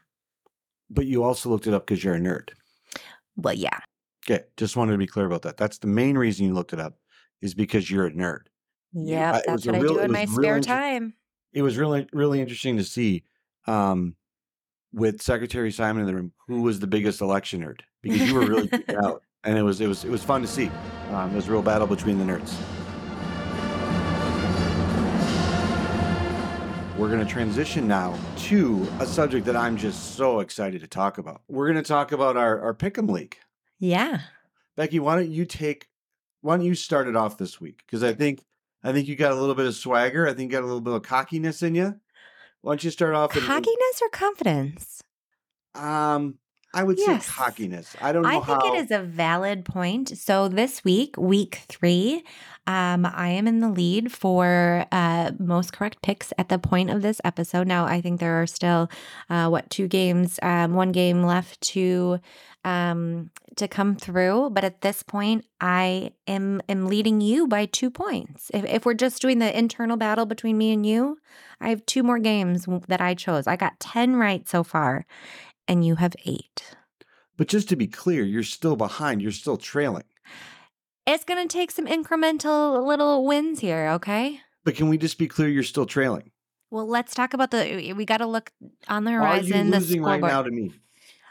But 0.89 1.05
you 1.05 1.23
also 1.23 1.49
looked 1.49 1.67
it 1.67 1.73
up 1.75 1.85
because 1.85 2.03
you're 2.03 2.15
a 2.15 2.19
nerd. 2.19 2.49
Well, 3.35 3.53
yeah. 3.53 3.77
Okay, 4.27 4.45
just 4.57 4.75
wanted 4.75 4.93
to 4.93 4.97
be 4.97 5.07
clear 5.07 5.27
about 5.27 5.43
that. 5.43 5.57
That's 5.57 5.77
the 5.77 5.87
main 5.87 6.17
reason 6.17 6.47
you 6.47 6.53
looked 6.53 6.73
it 6.73 6.79
up 6.79 6.97
is 7.41 7.53
because 7.53 7.89
you're 7.89 8.05
a 8.05 8.11
nerd. 8.11 8.41
Yeah, 8.93 9.39
that's 9.45 9.65
what 9.65 9.75
I 9.75 9.79
do 9.79 9.99
in 9.99 10.11
my 10.11 10.25
spare 10.25 10.57
inter- 10.57 10.67
time. 10.67 11.13
It 11.53 11.61
was 11.61 11.77
really, 11.77 12.07
really 12.11 12.41
interesting 12.41 12.77
to 12.77 12.83
see 12.83 13.23
um, 13.67 14.15
with 14.93 15.21
Secretary 15.21 15.71
Simon 15.71 16.01
in 16.01 16.07
the 16.07 16.15
room 16.15 16.33
who 16.47 16.61
was 16.61 16.79
the 16.79 16.87
biggest 16.87 17.21
election 17.21 17.61
nerd 17.61 17.81
because 18.01 18.27
you 18.27 18.33
were 18.33 18.45
really 18.45 18.67
geeked 18.69 19.03
out, 19.03 19.23
and 19.43 19.57
it 19.57 19.63
was, 19.63 19.81
it 19.81 19.87
was, 19.87 20.03
it 20.03 20.09
was 20.09 20.23
fun 20.23 20.41
to 20.41 20.47
see. 20.47 20.71
Um, 21.11 21.31
it 21.31 21.35
was 21.35 21.47
a 21.47 21.51
real 21.51 21.61
battle 21.61 21.87
between 21.87 22.17
the 22.17 22.25
nerds. 22.25 22.55
We're 26.97 27.07
going 27.07 27.25
to 27.25 27.31
transition 27.31 27.87
now 27.87 28.19
to 28.39 28.85
a 28.99 29.05
subject 29.05 29.45
that 29.45 29.55
I'm 29.55 29.77
just 29.77 30.17
so 30.17 30.41
excited 30.41 30.81
to 30.81 30.87
talk 30.87 31.17
about. 31.17 31.43
We're 31.47 31.71
going 31.71 31.81
to 31.81 31.87
talk 31.87 32.11
about 32.11 32.35
our 32.35 32.59
our 32.59 32.73
Pick'em 32.73 33.09
League. 33.09 33.37
Yeah. 33.79 34.19
Becky, 34.75 34.99
why 34.99 35.15
don't 35.15 35.31
you 35.31 35.45
take 35.45 35.87
why 36.41 36.57
don't 36.57 36.65
you 36.65 36.75
start 36.75 37.07
it 37.07 37.15
off 37.15 37.37
this 37.37 37.59
week? 37.61 37.81
Because 37.85 38.03
I 38.03 38.13
think 38.13 38.43
I 38.83 38.91
think 38.93 39.07
you 39.07 39.15
got 39.15 39.31
a 39.31 39.35
little 39.35 39.55
bit 39.55 39.65
of 39.65 39.75
swagger. 39.75 40.27
I 40.27 40.33
think 40.33 40.51
you 40.51 40.57
got 40.57 40.63
a 40.63 40.67
little 40.67 40.81
bit 40.81 40.93
of 40.93 41.03
cockiness 41.03 41.61
in 41.61 41.75
you. 41.75 41.99
Why 42.61 42.71
don't 42.71 42.83
you 42.83 42.91
start 42.91 43.13
off? 43.15 43.35
and- 43.35 43.45
Cockiness 43.45 44.01
or 44.01 44.09
confidence? 44.09 45.03
um, 45.75 46.35
I 46.73 46.83
would 46.83 46.99
Yes. 46.99 47.25
say 47.25 47.31
cockiness. 47.31 47.95
I 47.99 48.11
don't 48.11 48.21
know 48.21 48.29
I 48.29 48.33
think 48.33 48.45
how. 48.63 48.73
it 48.75 48.77
is 48.83 48.91
a 48.91 48.99
valid 49.01 49.65
point. 49.65 50.15
So 50.17 50.47
this 50.47 50.83
week, 50.83 51.15
week 51.17 51.61
three, 51.67 52.23
um, 52.67 53.07
I 53.07 53.29
am 53.29 53.47
in 53.47 53.59
the 53.59 53.69
lead 53.69 54.11
for 54.11 54.85
uh, 54.91 55.31
most 55.39 55.73
correct 55.73 56.03
picks 56.03 56.31
at 56.37 56.49
the 56.49 56.59
point 56.59 56.91
of 56.91 57.01
this 57.01 57.19
episode. 57.23 57.65
Now, 57.67 57.85
I 57.85 58.01
think 58.01 58.19
there 58.19 58.39
are 58.39 58.45
still 58.45 58.87
uh, 59.31 59.47
what 59.49 59.67
two 59.71 59.87
games, 59.87 60.37
um, 60.43 60.73
one 60.75 60.91
game 60.91 61.23
left 61.23 61.59
to 61.73 62.19
um, 62.63 63.31
to 63.55 63.67
come 63.67 63.95
through. 63.95 64.49
But 64.51 64.63
at 64.63 64.81
this 64.81 65.03
point, 65.03 65.45
I 65.61 66.11
am 66.27 66.61
am 66.69 66.87
leading 66.87 67.21
you 67.21 67.47
by 67.47 67.65
two 67.65 67.89
points. 67.89 68.51
If, 68.53 68.65
if 68.65 68.85
we're 68.85 68.93
just 68.93 69.21
doing 69.21 69.39
the 69.39 69.57
internal 69.57 69.97
battle 69.97 70.25
between 70.25 70.57
me 70.57 70.71
and 70.71 70.85
you, 70.85 71.19
I 71.61 71.69
have 71.69 71.85
two 71.85 72.03
more 72.03 72.19
games 72.19 72.67
that 72.87 73.01
I 73.01 73.13
chose. 73.13 73.47
I 73.47 73.55
got 73.55 73.79
ten 73.79 74.15
right 74.15 74.47
so 74.47 74.63
far, 74.63 75.05
and 75.67 75.85
you 75.85 75.95
have 75.95 76.15
eight. 76.25 76.75
But 77.37 77.47
just 77.47 77.69
to 77.69 77.75
be 77.75 77.87
clear, 77.87 78.23
you're 78.23 78.43
still 78.43 78.75
behind. 78.75 79.21
You're 79.21 79.31
still 79.31 79.57
trailing. 79.57 80.03
It's 81.07 81.23
going 81.23 81.47
to 81.47 81.51
take 81.51 81.71
some 81.71 81.87
incremental 81.87 82.85
little 82.85 83.25
wins 83.25 83.61
here, 83.61 83.89
okay? 83.93 84.41
But 84.63 84.75
can 84.75 84.89
we 84.89 84.97
just 84.97 85.17
be 85.17 85.27
clear? 85.27 85.47
You're 85.47 85.63
still 85.63 85.85
trailing. 85.85 86.31
Well, 86.69 86.87
let's 86.87 87.15
talk 87.15 87.33
about 87.33 87.49
the. 87.49 87.93
We 87.93 88.05
got 88.05 88.17
to 88.17 88.27
look 88.27 88.51
on 88.87 89.05
the 89.05 89.11
horizon. 89.11 89.53
Are 89.53 89.63
you 89.63 89.71
losing 89.71 90.03
right 90.03 90.21
now 90.21 90.43
to 90.43 90.51
me? 90.51 90.71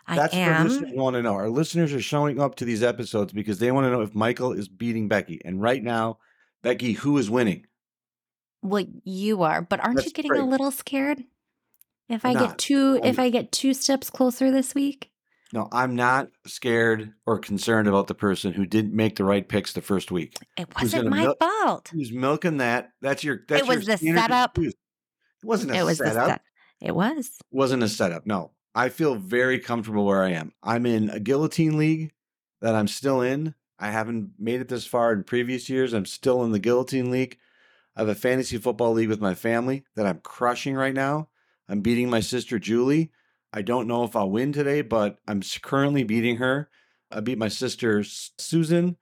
I 0.09 0.17
That's 0.17 0.33
what 0.35 0.41
am. 0.43 0.69
listeners 0.69 0.93
want 0.95 1.15
to 1.15 1.23
know. 1.23 1.35
Our 1.35 1.51
listeners 1.51 1.93
are 1.93 2.01
showing 2.01 2.41
up 2.41 2.55
to 2.57 2.65
these 2.65 2.83
episodes 2.83 3.33
because 3.33 3.59
they 3.59 3.71
want 3.71 3.85
to 3.87 3.91
know 3.91 4.01
if 4.01 4.15
Michael 4.15 4.53
is 4.53 4.67
beating 4.69 5.07
Becky. 5.09 5.41
And 5.45 5.61
right 5.61 5.83
now, 5.83 6.19
Becky, 6.63 6.93
who 6.95 7.19
is 7.19 7.29
winning? 7.31 7.67
Well, 8.63 8.87
you 9.05 9.43
are, 9.43 9.63
but 9.63 9.81
aren't 9.81 9.99
you 9.99 10.03
That's 10.05 10.13
getting 10.13 10.33
a 10.37 10.47
little 10.47 10.71
scared? 10.71 11.25
If 12.09 12.25
I 12.25 12.31
I'm 12.31 12.35
get 12.37 12.41
not. 12.49 12.59
two, 12.59 13.01
if 13.05 13.19
I'm- 13.19 13.27
I 13.27 13.31
get 13.31 13.53
two 13.53 13.75
steps 13.75 14.09
closer 14.11 14.51
this 14.51 14.75
week, 14.75 15.11
No, 15.53 15.69
I'm 15.73 15.95
not 15.95 16.29
scared 16.47 17.13
or 17.27 17.39
concerned 17.39 17.87
about 17.89 18.07
the 18.07 18.15
person 18.15 18.53
who 18.55 18.65
didn't 18.67 18.95
make 18.95 19.17
the 19.17 19.25
right 19.25 19.47
picks 19.49 19.73
the 19.75 19.81
first 19.83 20.11
week. 20.11 20.37
it 20.57 20.69
wasn't 20.75 21.09
my 21.11 21.23
mil- 21.23 21.37
fault. 21.41 21.89
Who's 21.93 22.13
milking 22.13 22.57
that? 22.59 22.91
That's 23.03 23.23
your. 23.25 23.41
That's 23.47 23.63
it 23.63 23.69
was 23.69 23.87
your 23.87 23.97
the 23.97 24.07
setup. 24.17 24.51
excuse. 24.57 24.73
It 25.43 25.47
wasn't 25.47 25.73
a 25.73 25.77
It 25.77 25.83
was 25.85 25.99
the 25.99 26.07
setup. 26.07 26.27
set. 26.29 26.41
It 26.81 26.95
was. 26.95 27.27
It 27.27 27.57
wasn't 27.57 27.83
a 27.83 27.89
setup. 27.89 28.27
No, 28.27 28.51
I 28.79 28.91
feel 28.91 29.17
very 29.17 29.59
comfortable 29.59 30.05
where 30.05 30.23
I 30.23 30.31
am. 30.31 30.53
I'm 30.63 30.87
in 30.87 31.11
a 31.11 31.19
guillotine 31.19 31.77
league 31.77 32.13
that 32.61 32.77
I'm 32.77 32.87
still 32.87 33.23
in. 33.23 33.57
I 33.77 33.91
haven't 33.91 34.35
made 34.39 34.61
it 34.61 34.69
this 34.69 34.87
far 34.87 35.13
in 35.13 35.25
previous 35.25 35.69
years. 35.69 35.93
I'm 35.93 36.07
still 36.07 36.45
in 36.45 36.53
the 36.53 36.61
guillotine 36.61 37.11
league. 37.11 37.39
I 37.97 38.03
have 38.03 38.09
a 38.09 38.15
fantasy 38.15 38.57
football 38.57 38.93
league 38.93 39.09
with 39.09 39.21
my 39.21 39.35
family 39.35 39.83
that 39.97 40.07
I'm 40.07 40.21
crushing 40.21 40.77
right 40.77 40.95
now. 40.95 41.29
I'm 41.69 41.81
beating 41.81 42.09
my 42.09 42.21
sister 42.21 42.61
Julie. 42.61 43.11
I 43.53 43.63
don't 43.63 43.89
know 43.89 44.05
if 44.05 44.15
I'll 44.15 44.31
win 44.31 44.53
today, 44.53 44.83
but 44.83 45.19
I'm 45.27 45.43
currently 45.61 46.05
beating 46.05 46.37
her. 46.37 46.71
I 47.11 47.19
beat 47.19 47.37
my 47.37 47.49
sister 47.49 48.05
Susan 48.05 48.97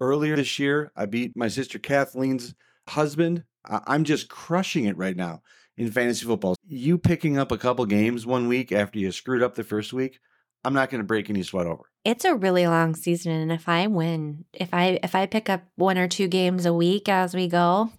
earlier 0.00 0.36
this 0.36 0.58
year. 0.58 0.90
I 0.96 1.04
beat 1.04 1.36
my 1.36 1.48
sister 1.48 1.78
Kathleen's 1.78 2.54
husband. 2.88 3.44
I'm 3.66 4.04
just 4.04 4.30
crushing 4.30 4.86
it 4.86 4.96
right 4.96 5.16
now 5.16 5.42
in 5.78 5.90
fantasy 5.90 6.26
football. 6.26 6.56
You 6.66 6.98
picking 6.98 7.38
up 7.38 7.50
a 7.52 7.56
couple 7.58 7.86
games 7.86 8.26
one 8.26 8.48
week 8.48 8.72
after 8.72 8.98
you 8.98 9.10
screwed 9.12 9.42
up 9.42 9.54
the 9.54 9.64
first 9.64 9.92
week, 9.92 10.18
I'm 10.64 10.74
not 10.74 10.90
going 10.90 11.00
to 11.00 11.06
break 11.06 11.30
any 11.30 11.42
sweat 11.42 11.66
over. 11.66 11.84
It's 12.04 12.24
a 12.24 12.34
really 12.34 12.66
long 12.66 12.94
season, 12.94 13.32
and 13.32 13.52
if 13.52 13.68
I 13.68 13.86
win, 13.86 14.44
if 14.52 14.74
I 14.74 14.98
if 15.02 15.14
I 15.14 15.26
pick 15.26 15.48
up 15.48 15.62
one 15.76 15.96
or 15.98 16.08
two 16.08 16.26
games 16.26 16.66
a 16.66 16.74
week 16.74 17.08
as 17.08 17.34
we 17.34 17.46
go, 17.48 17.90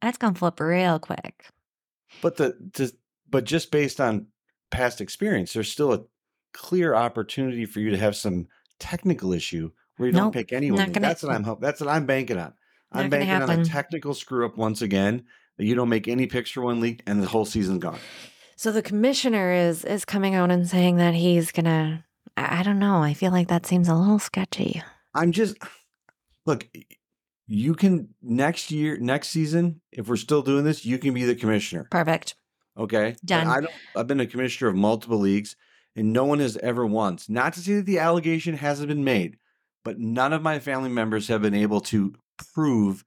that's 0.00 0.18
gonna 0.18 0.34
flip 0.34 0.58
real 0.60 0.98
quick. 0.98 1.46
But 2.22 2.36
the, 2.36 2.56
the 2.74 2.92
but 3.28 3.44
just 3.44 3.70
based 3.70 4.00
on 4.00 4.26
past 4.70 5.00
experience, 5.00 5.52
there's 5.52 5.70
still 5.70 5.92
a 5.92 6.02
clear 6.54 6.94
opportunity 6.94 7.66
for 7.66 7.80
you 7.80 7.90
to 7.90 7.98
have 7.98 8.16
some 8.16 8.48
technical 8.80 9.32
issue 9.34 9.70
where 9.98 10.08
you 10.08 10.12
don't 10.12 10.32
pick 10.32 10.52
anyone. 10.52 10.78
gonna- 10.92 11.00
that's 11.06 11.22
what 11.22 11.32
I'm 11.34 11.44
hoping. 11.44 11.62
That's 11.62 11.80
what 11.80 11.90
I'm 11.90 12.06
banking 12.06 12.38
on. 12.38 12.54
I'm 12.92 13.10
banking 13.10 13.28
on 13.42 13.48
a 13.50 13.64
technical 13.66 14.14
screw 14.14 14.46
up 14.46 14.56
once 14.56 14.80
again 14.80 15.24
you 15.64 15.74
don't 15.74 15.88
make 15.88 16.08
any 16.08 16.26
picture 16.26 16.60
one 16.60 16.80
leak 16.80 17.02
and 17.06 17.22
the 17.22 17.26
whole 17.26 17.44
season's 17.44 17.82
gone. 17.82 17.98
So 18.56 18.72
the 18.72 18.82
commissioner 18.82 19.52
is 19.52 19.84
is 19.84 20.04
coming 20.04 20.34
out 20.34 20.50
and 20.50 20.68
saying 20.68 20.96
that 20.96 21.14
he's 21.14 21.52
gonna. 21.52 22.04
I 22.36 22.60
I 22.60 22.62
don't 22.62 22.78
know. 22.78 23.02
I 23.02 23.14
feel 23.14 23.30
like 23.30 23.48
that 23.48 23.66
seems 23.66 23.88
a 23.88 23.94
little 23.94 24.18
sketchy. 24.18 24.82
I'm 25.14 25.32
just 25.32 25.56
look. 26.46 26.66
You 27.48 27.74
can 27.74 28.08
next 28.22 28.70
year, 28.72 28.98
next 28.98 29.28
season, 29.28 29.80
if 29.92 30.08
we're 30.08 30.16
still 30.16 30.42
doing 30.42 30.64
this, 30.64 30.84
you 30.84 30.98
can 30.98 31.14
be 31.14 31.24
the 31.24 31.36
commissioner. 31.36 31.86
Perfect. 31.90 32.34
Okay, 32.78 33.14
Done. 33.24 33.46
I 33.46 33.60
don't. 33.60 33.72
I've 33.94 34.06
been 34.06 34.20
a 34.20 34.26
commissioner 34.26 34.68
of 34.68 34.76
multiple 34.76 35.18
leagues, 35.18 35.54
and 35.94 36.12
no 36.12 36.24
one 36.24 36.40
has 36.40 36.56
ever 36.58 36.84
once. 36.84 37.28
Not 37.28 37.52
to 37.54 37.60
say 37.60 37.74
that 37.74 37.86
the 37.86 37.98
allegation 37.98 38.56
hasn't 38.56 38.88
been 38.88 39.04
made, 39.04 39.38
but 39.84 39.98
none 39.98 40.32
of 40.32 40.42
my 40.42 40.58
family 40.58 40.90
members 40.90 41.28
have 41.28 41.42
been 41.42 41.54
able 41.54 41.80
to 41.82 42.14
prove 42.54 43.04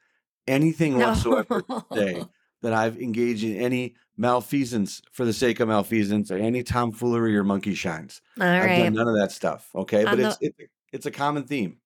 anything 0.48 0.98
whatsoever 0.98 1.64
today 1.92 2.24
that 2.62 2.74
I've 2.74 3.00
engaged 3.00 3.44
in 3.44 3.56
any 3.58 3.96
malfeasance 4.18 5.02
for 5.12 5.26
the 5.26 5.34
sake 5.34 5.60
of 5.60 5.70
malfeasance 5.70 6.30
or 6.30 6.38
any 6.38 6.62
tomfoolery 6.62 7.38
or 7.38 7.44
monkey 7.44 7.74
shines. 7.74 8.22
All 8.40 8.48
I've 8.48 8.66
right. 8.66 8.84
done 8.84 8.94
none 8.94 9.08
of 9.08 9.16
that 9.16 9.32
stuff. 9.32 9.70
Okay, 9.74 10.04
On 10.04 10.16
but 10.16 10.20
it's 10.20 10.38
it, 10.42 10.56
it's 10.92 11.06
a 11.06 11.12
common 11.12 11.44
theme. 11.44 11.78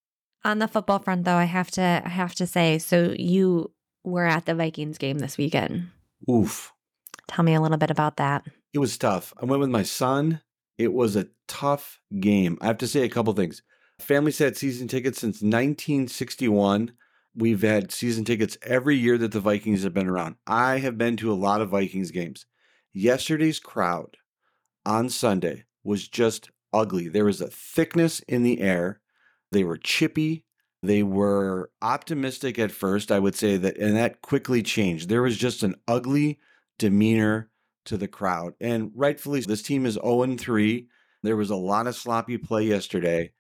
On 0.44 0.60
the 0.60 0.68
football 0.68 1.00
front, 1.00 1.24
though, 1.24 1.36
I 1.36 1.46
have 1.46 1.72
to 1.72 2.02
I 2.04 2.10
have 2.10 2.36
to 2.36 2.48
say. 2.48 2.80
So 2.80 3.16
you 3.18 3.72
were 4.04 4.26
at 4.26 4.46
the 4.46 4.56
Vikings 4.56 4.98
game 4.98 5.20
this 5.20 5.38
weekend. 5.38 5.88
Oof. 6.30 6.74
Tell 7.28 7.44
me 7.46 7.54
a 7.54 7.62
little 7.62 7.78
bit 7.78 7.92
about 7.92 8.18
that. 8.18 8.46
It 8.74 8.80
was 8.80 8.98
tough. 8.98 9.34
I 9.42 9.46
went 9.46 9.62
with 9.62 9.70
my 9.70 9.84
son. 9.84 10.42
It 10.78 10.92
was 10.92 11.16
a 11.16 11.28
tough 11.48 12.00
game. 12.20 12.58
I 12.60 12.66
have 12.68 12.80
to 12.80 12.88
say 12.88 13.04
a 13.04 13.10
couple 13.10 13.32
things. 13.34 13.62
Family's 14.00 14.40
had 14.40 14.58
season 14.58 14.88
tickets 14.88 15.20
since 15.20 15.36
1961. 15.36 16.92
We've 17.36 17.62
had 17.62 17.92
season 17.92 18.26
tickets 18.26 18.58
every 18.62 18.96
year 18.96 19.18
that 19.18 19.32
the 19.32 19.40
Vikings 19.40 19.84
have 19.84 19.94
been 19.94 20.08
around. 20.08 20.36
I 20.46 20.78
have 20.80 20.98
been 20.98 21.18
to 21.18 21.32
a 21.32 21.36
lot 21.36 21.62
of 21.62 21.70
Vikings 21.70 22.12
games. 22.12 22.46
Yesterday's 22.94 23.60
crowd 23.60 24.18
on 24.86 25.10
Sunday 25.10 25.64
was 25.84 26.08
just 26.08 26.52
ugly. 26.72 27.08
There 27.08 27.26
was 27.26 27.42
a 27.42 27.48
thickness 27.48 28.20
in 28.22 28.44
the 28.44 28.62
air. 28.62 29.00
They 29.52 29.64
were 29.64 29.78
chippy. 29.78 30.46
They 30.84 31.02
were 31.02 31.72
optimistic 31.82 32.60
at 32.60 32.72
first, 32.72 33.12
I 33.12 33.18
would 33.20 33.36
say 33.36 33.58
that, 33.58 33.78
and 33.78 33.96
that 33.96 34.22
quickly 34.22 34.62
changed. 34.62 35.08
There 35.08 35.22
was 35.22 35.38
just 35.38 35.64
an 35.64 35.76
ugly 35.88 36.40
demeanor 36.78 37.50
to 37.86 37.98
the 37.98 38.08
crowd. 38.08 38.54
And 38.60 38.92
rightfully, 38.94 39.40
this 39.42 39.62
team 39.62 39.86
is 39.86 39.94
0 39.94 40.36
3. 40.36 40.88
There 41.24 41.38
was 41.38 41.50
a 41.50 41.56
lot 41.56 41.88
of 41.88 41.96
sloppy 41.96 42.38
play 42.38 42.66
yesterday. 42.66 43.32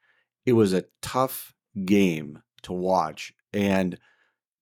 It 0.45 0.53
was 0.53 0.73
a 0.73 0.85
tough 1.01 1.53
game 1.85 2.41
to 2.63 2.73
watch. 2.73 3.33
And 3.53 3.97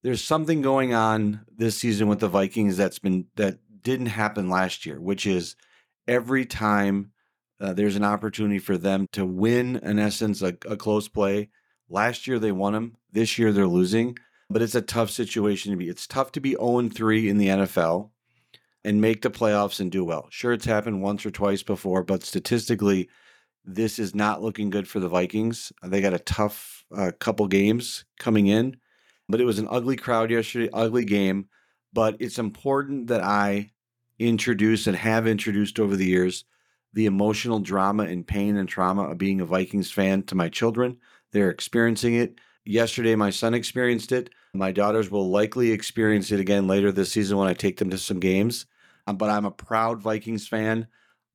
there's 0.03 0.23
something 0.23 0.61
going 0.61 0.93
on 0.93 1.41
this 1.55 1.77
season 1.77 2.07
with 2.07 2.19
the 2.19 2.27
Vikings 2.27 2.77
that's 2.77 2.99
been 2.99 3.27
that 3.35 3.59
didn't 3.81 4.07
happen 4.07 4.49
last 4.49 4.85
year, 4.85 4.99
which 4.99 5.25
is 5.25 5.55
every 6.07 6.45
time 6.45 7.11
uh, 7.59 7.73
there's 7.73 7.95
an 7.95 8.03
opportunity 8.03 8.59
for 8.59 8.77
them 8.77 9.07
to 9.11 9.25
win, 9.25 9.77
in 9.77 9.99
essence, 9.99 10.41
a, 10.41 10.57
a 10.65 10.75
close 10.75 11.07
play. 11.07 11.49
Last 11.89 12.25
year 12.25 12.39
they 12.39 12.51
won 12.51 12.73
them. 12.73 12.97
This 13.11 13.37
year 13.37 13.51
they're 13.51 13.67
losing. 13.67 14.17
But 14.49 14.61
it's 14.61 14.75
a 14.75 14.81
tough 14.81 15.09
situation 15.09 15.71
to 15.71 15.77
be. 15.77 15.87
It's 15.87 16.07
tough 16.07 16.31
to 16.33 16.41
be 16.41 16.51
0 16.51 16.89
3 16.89 17.29
in 17.29 17.37
the 17.37 17.47
NFL 17.47 18.09
and 18.83 18.99
make 18.99 19.21
the 19.21 19.29
playoffs 19.29 19.79
and 19.79 19.91
do 19.91 20.03
well. 20.03 20.27
Sure, 20.29 20.53
it's 20.53 20.65
happened 20.65 21.01
once 21.01 21.25
or 21.25 21.31
twice 21.31 21.63
before, 21.63 22.03
but 22.03 22.23
statistically, 22.23 23.09
this 23.63 23.99
is 23.99 24.15
not 24.15 24.41
looking 24.41 24.69
good 24.69 24.87
for 24.87 24.99
the 24.99 25.07
Vikings. 25.07 25.71
They 25.83 26.01
got 26.01 26.13
a 26.13 26.19
tough 26.19 26.83
uh, 26.95 27.11
couple 27.19 27.47
games 27.47 28.05
coming 28.19 28.47
in, 28.47 28.77
but 29.31 29.41
it 29.41 29.45
was 29.45 29.59
an 29.59 29.67
ugly 29.69 29.95
crowd 29.95 30.31
yesterday, 30.31 30.69
ugly 30.73 31.05
game. 31.05 31.47
But 31.93 32.17
it's 32.19 32.39
important 32.39 33.07
that 33.07 33.23
I 33.23 33.71
introduce 34.19 34.87
and 34.87 34.95
have 34.95 35.27
introduced 35.27 35.79
over 35.79 35.95
the 35.95 36.05
years 36.05 36.45
the 36.93 37.05
emotional 37.05 37.59
drama 37.59 38.03
and 38.03 38.27
pain 38.27 38.57
and 38.57 38.67
trauma 38.67 39.03
of 39.03 39.17
being 39.17 39.41
a 39.41 39.45
Vikings 39.45 39.91
fan 39.91 40.23
to 40.23 40.35
my 40.35 40.49
children. 40.49 40.97
They're 41.31 41.49
experiencing 41.49 42.15
it. 42.15 42.39
Yesterday, 42.65 43.15
my 43.15 43.29
son 43.29 43.53
experienced 43.53 44.11
it. 44.11 44.29
My 44.53 44.71
daughters 44.71 45.09
will 45.09 45.29
likely 45.29 45.71
experience 45.71 46.31
it 46.31 46.39
again 46.39 46.67
later 46.67 46.91
this 46.91 47.11
season 47.11 47.37
when 47.37 47.47
I 47.47 47.53
take 47.53 47.77
them 47.77 47.89
to 47.89 47.97
some 47.97 48.19
games. 48.19 48.65
Um, 49.07 49.17
but 49.17 49.29
I'm 49.29 49.45
a 49.45 49.51
proud 49.51 50.01
Vikings 50.01 50.47
fan. 50.47 50.87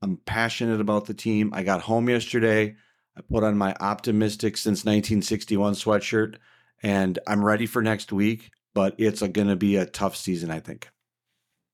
I'm 0.03 0.19
passionate 0.19 0.81
about 0.81 1.07
the 1.07 1.15
team. 1.15 1.51
I 1.55 1.63
got 1.63 1.81
home 1.81 2.09
yesterday. 2.09 2.77
I 3.17 3.21
put 3.23 3.43
on 3.43 3.57
my 3.57 3.75
optimistic 3.81 4.59
since 4.59 4.85
1961 4.85 5.73
sweatshirt, 5.73 6.37
and 6.83 7.19
I'm 7.27 7.45
ready 7.45 7.67
for 7.67 7.83
next 7.83 8.13
week. 8.13 8.51
But 8.75 8.95
it's 8.99 9.23
going 9.23 9.49
to 9.49 9.57
be 9.57 9.77
a 9.77 9.87
tough 9.87 10.17
season, 10.17 10.51
I 10.51 10.61
think. 10.61 10.89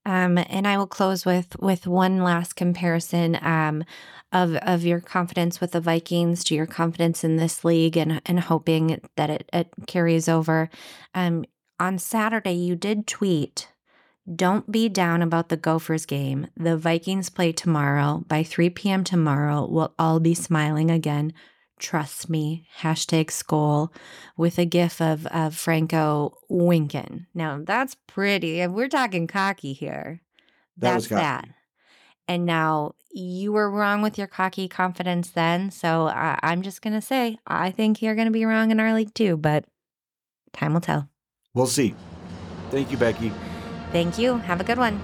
Um, 0.05 0.39
and 0.39 0.67
I 0.67 0.79
will 0.79 0.87
close 0.87 1.25
with 1.25 1.57
with 1.61 1.87
one 1.87 2.23
last 2.23 2.57
comparison 2.57 3.39
um, 3.41 3.85
of 4.33 4.57
of 4.57 4.85
your 4.85 5.01
confidence 5.01 5.61
with 5.61 5.73
the 5.73 5.81
Vikings 5.81 6.43
to 6.45 6.55
your 6.55 6.67
confidence 6.67 7.23
in 7.23 7.37
this 7.37 7.65
league, 7.65 7.97
and 7.97 8.21
and 8.27 8.41
hoping 8.41 9.01
that 9.17 9.31
it, 9.31 9.49
it 9.53 9.69
carries 9.87 10.29
over. 10.29 10.71
Um, 11.15 11.45
on 11.79 11.99
Saturday, 11.99 12.55
you 12.55 12.75
did 12.75 13.07
tweet, 13.07 13.69
"Don't 14.35 14.73
be 14.73 14.89
down 14.89 15.23
about 15.23 15.51
the 15.51 15.57
Gophers 15.57 16.05
game. 16.05 16.49
The 16.57 16.77
Vikings 16.77 17.31
play 17.31 17.53
tomorrow 17.53 18.25
by 18.27 18.43
3 18.43 18.71
p.m. 18.71 19.05
tomorrow. 19.05 19.67
We'll 19.71 19.95
all 19.99 20.19
be 20.19 20.35
smiling 20.35 20.91
again." 20.91 21.33
Trust 21.83 22.31
me. 22.31 22.69
Hashtag 22.79 23.27
Skol 23.27 23.93
with 24.37 24.57
a 24.57 24.65
gif 24.65 25.01
of, 25.01 25.27
of 25.27 25.57
Franco 25.57 26.39
winking. 26.49 27.27
Now 27.35 27.61
that's 27.61 27.97
pretty. 28.07 28.61
If 28.61 28.71
we're 28.71 28.89
talking 28.89 29.27
cocky 29.27 29.73
here, 29.73 30.23
That 30.79 30.93
that's 30.93 31.09
that. 31.09 31.49
And 32.29 32.47
now 32.47 32.95
you 33.11 33.53
were 33.53 33.69
wrong 33.69 34.01
with 34.01 34.17
your 34.17 34.29
cocky 34.29 34.69
confidence 34.69 35.31
then. 35.31 35.73
So 35.73 36.07
I, 36.07 36.39
I'm 36.45 36.63
just 36.63 36.83
going 36.83 36.95
to 36.95 37.03
say, 37.03 37.39
I 37.49 37.73
think 37.73 38.01
you're 38.01 38.15
going 38.15 38.29
to 38.29 38.33
be 38.33 38.45
wrong 38.45 38.71
in 38.71 38.79
our 38.79 38.95
league 38.95 39.13
too, 39.13 39.37
but 39.37 39.65
time 40.53 40.75
will 40.75 40.81
tell. 40.81 41.09
We'll 41.53 41.67
see. 41.67 41.97
Thank 42.71 42.93
you, 42.93 42.97
Becky. 42.97 43.33
Thank 43.91 44.19
you. 44.19 44.37
Have 44.37 44.61
a 44.61 44.65
good 44.65 44.79
one. 44.79 45.01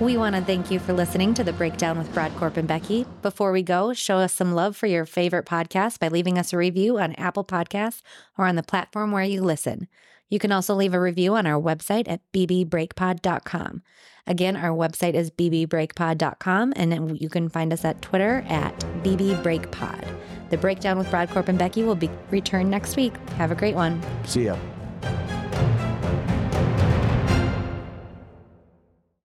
We 0.00 0.16
want 0.16 0.34
to 0.34 0.42
thank 0.42 0.72
you 0.72 0.80
for 0.80 0.92
listening 0.92 1.34
to 1.34 1.44
the 1.44 1.52
Breakdown 1.52 1.98
with 1.98 2.12
Brodkorb 2.12 2.56
and 2.56 2.66
Becky. 2.66 3.06
Before 3.22 3.52
we 3.52 3.62
go, 3.62 3.92
show 3.92 4.16
us 4.16 4.34
some 4.34 4.52
love 4.52 4.76
for 4.76 4.86
your 4.88 5.06
favorite 5.06 5.46
podcast 5.46 6.00
by 6.00 6.08
leaving 6.08 6.36
us 6.36 6.52
a 6.52 6.56
review 6.56 6.98
on 6.98 7.12
Apple 7.14 7.44
Podcasts 7.44 8.02
or 8.36 8.46
on 8.46 8.56
the 8.56 8.64
platform 8.64 9.12
where 9.12 9.22
you 9.22 9.40
listen. 9.40 9.86
You 10.28 10.40
can 10.40 10.50
also 10.50 10.74
leave 10.74 10.94
a 10.94 11.00
review 11.00 11.36
on 11.36 11.46
our 11.46 11.60
website 11.60 12.08
at 12.08 12.20
bbreakpod.com. 12.32 13.82
Again, 14.26 14.56
our 14.56 14.70
website 14.70 15.14
is 15.14 15.30
bbreakpod.com, 15.30 16.72
and 16.74 17.20
you 17.20 17.28
can 17.28 17.48
find 17.48 17.72
us 17.72 17.84
at 17.84 18.02
Twitter 18.02 18.44
at 18.48 18.76
bbreakpod. 19.04 20.08
The 20.50 20.56
Breakdown 20.56 20.98
with 20.98 21.06
Brodkorb 21.08 21.48
and 21.48 21.58
Becky 21.58 21.84
will 21.84 21.94
be 21.94 22.10
returned 22.30 22.70
next 22.70 22.96
week. 22.96 23.14
Have 23.36 23.52
a 23.52 23.54
great 23.54 23.76
one. 23.76 24.02
See 24.24 24.46
ya. 24.46 24.56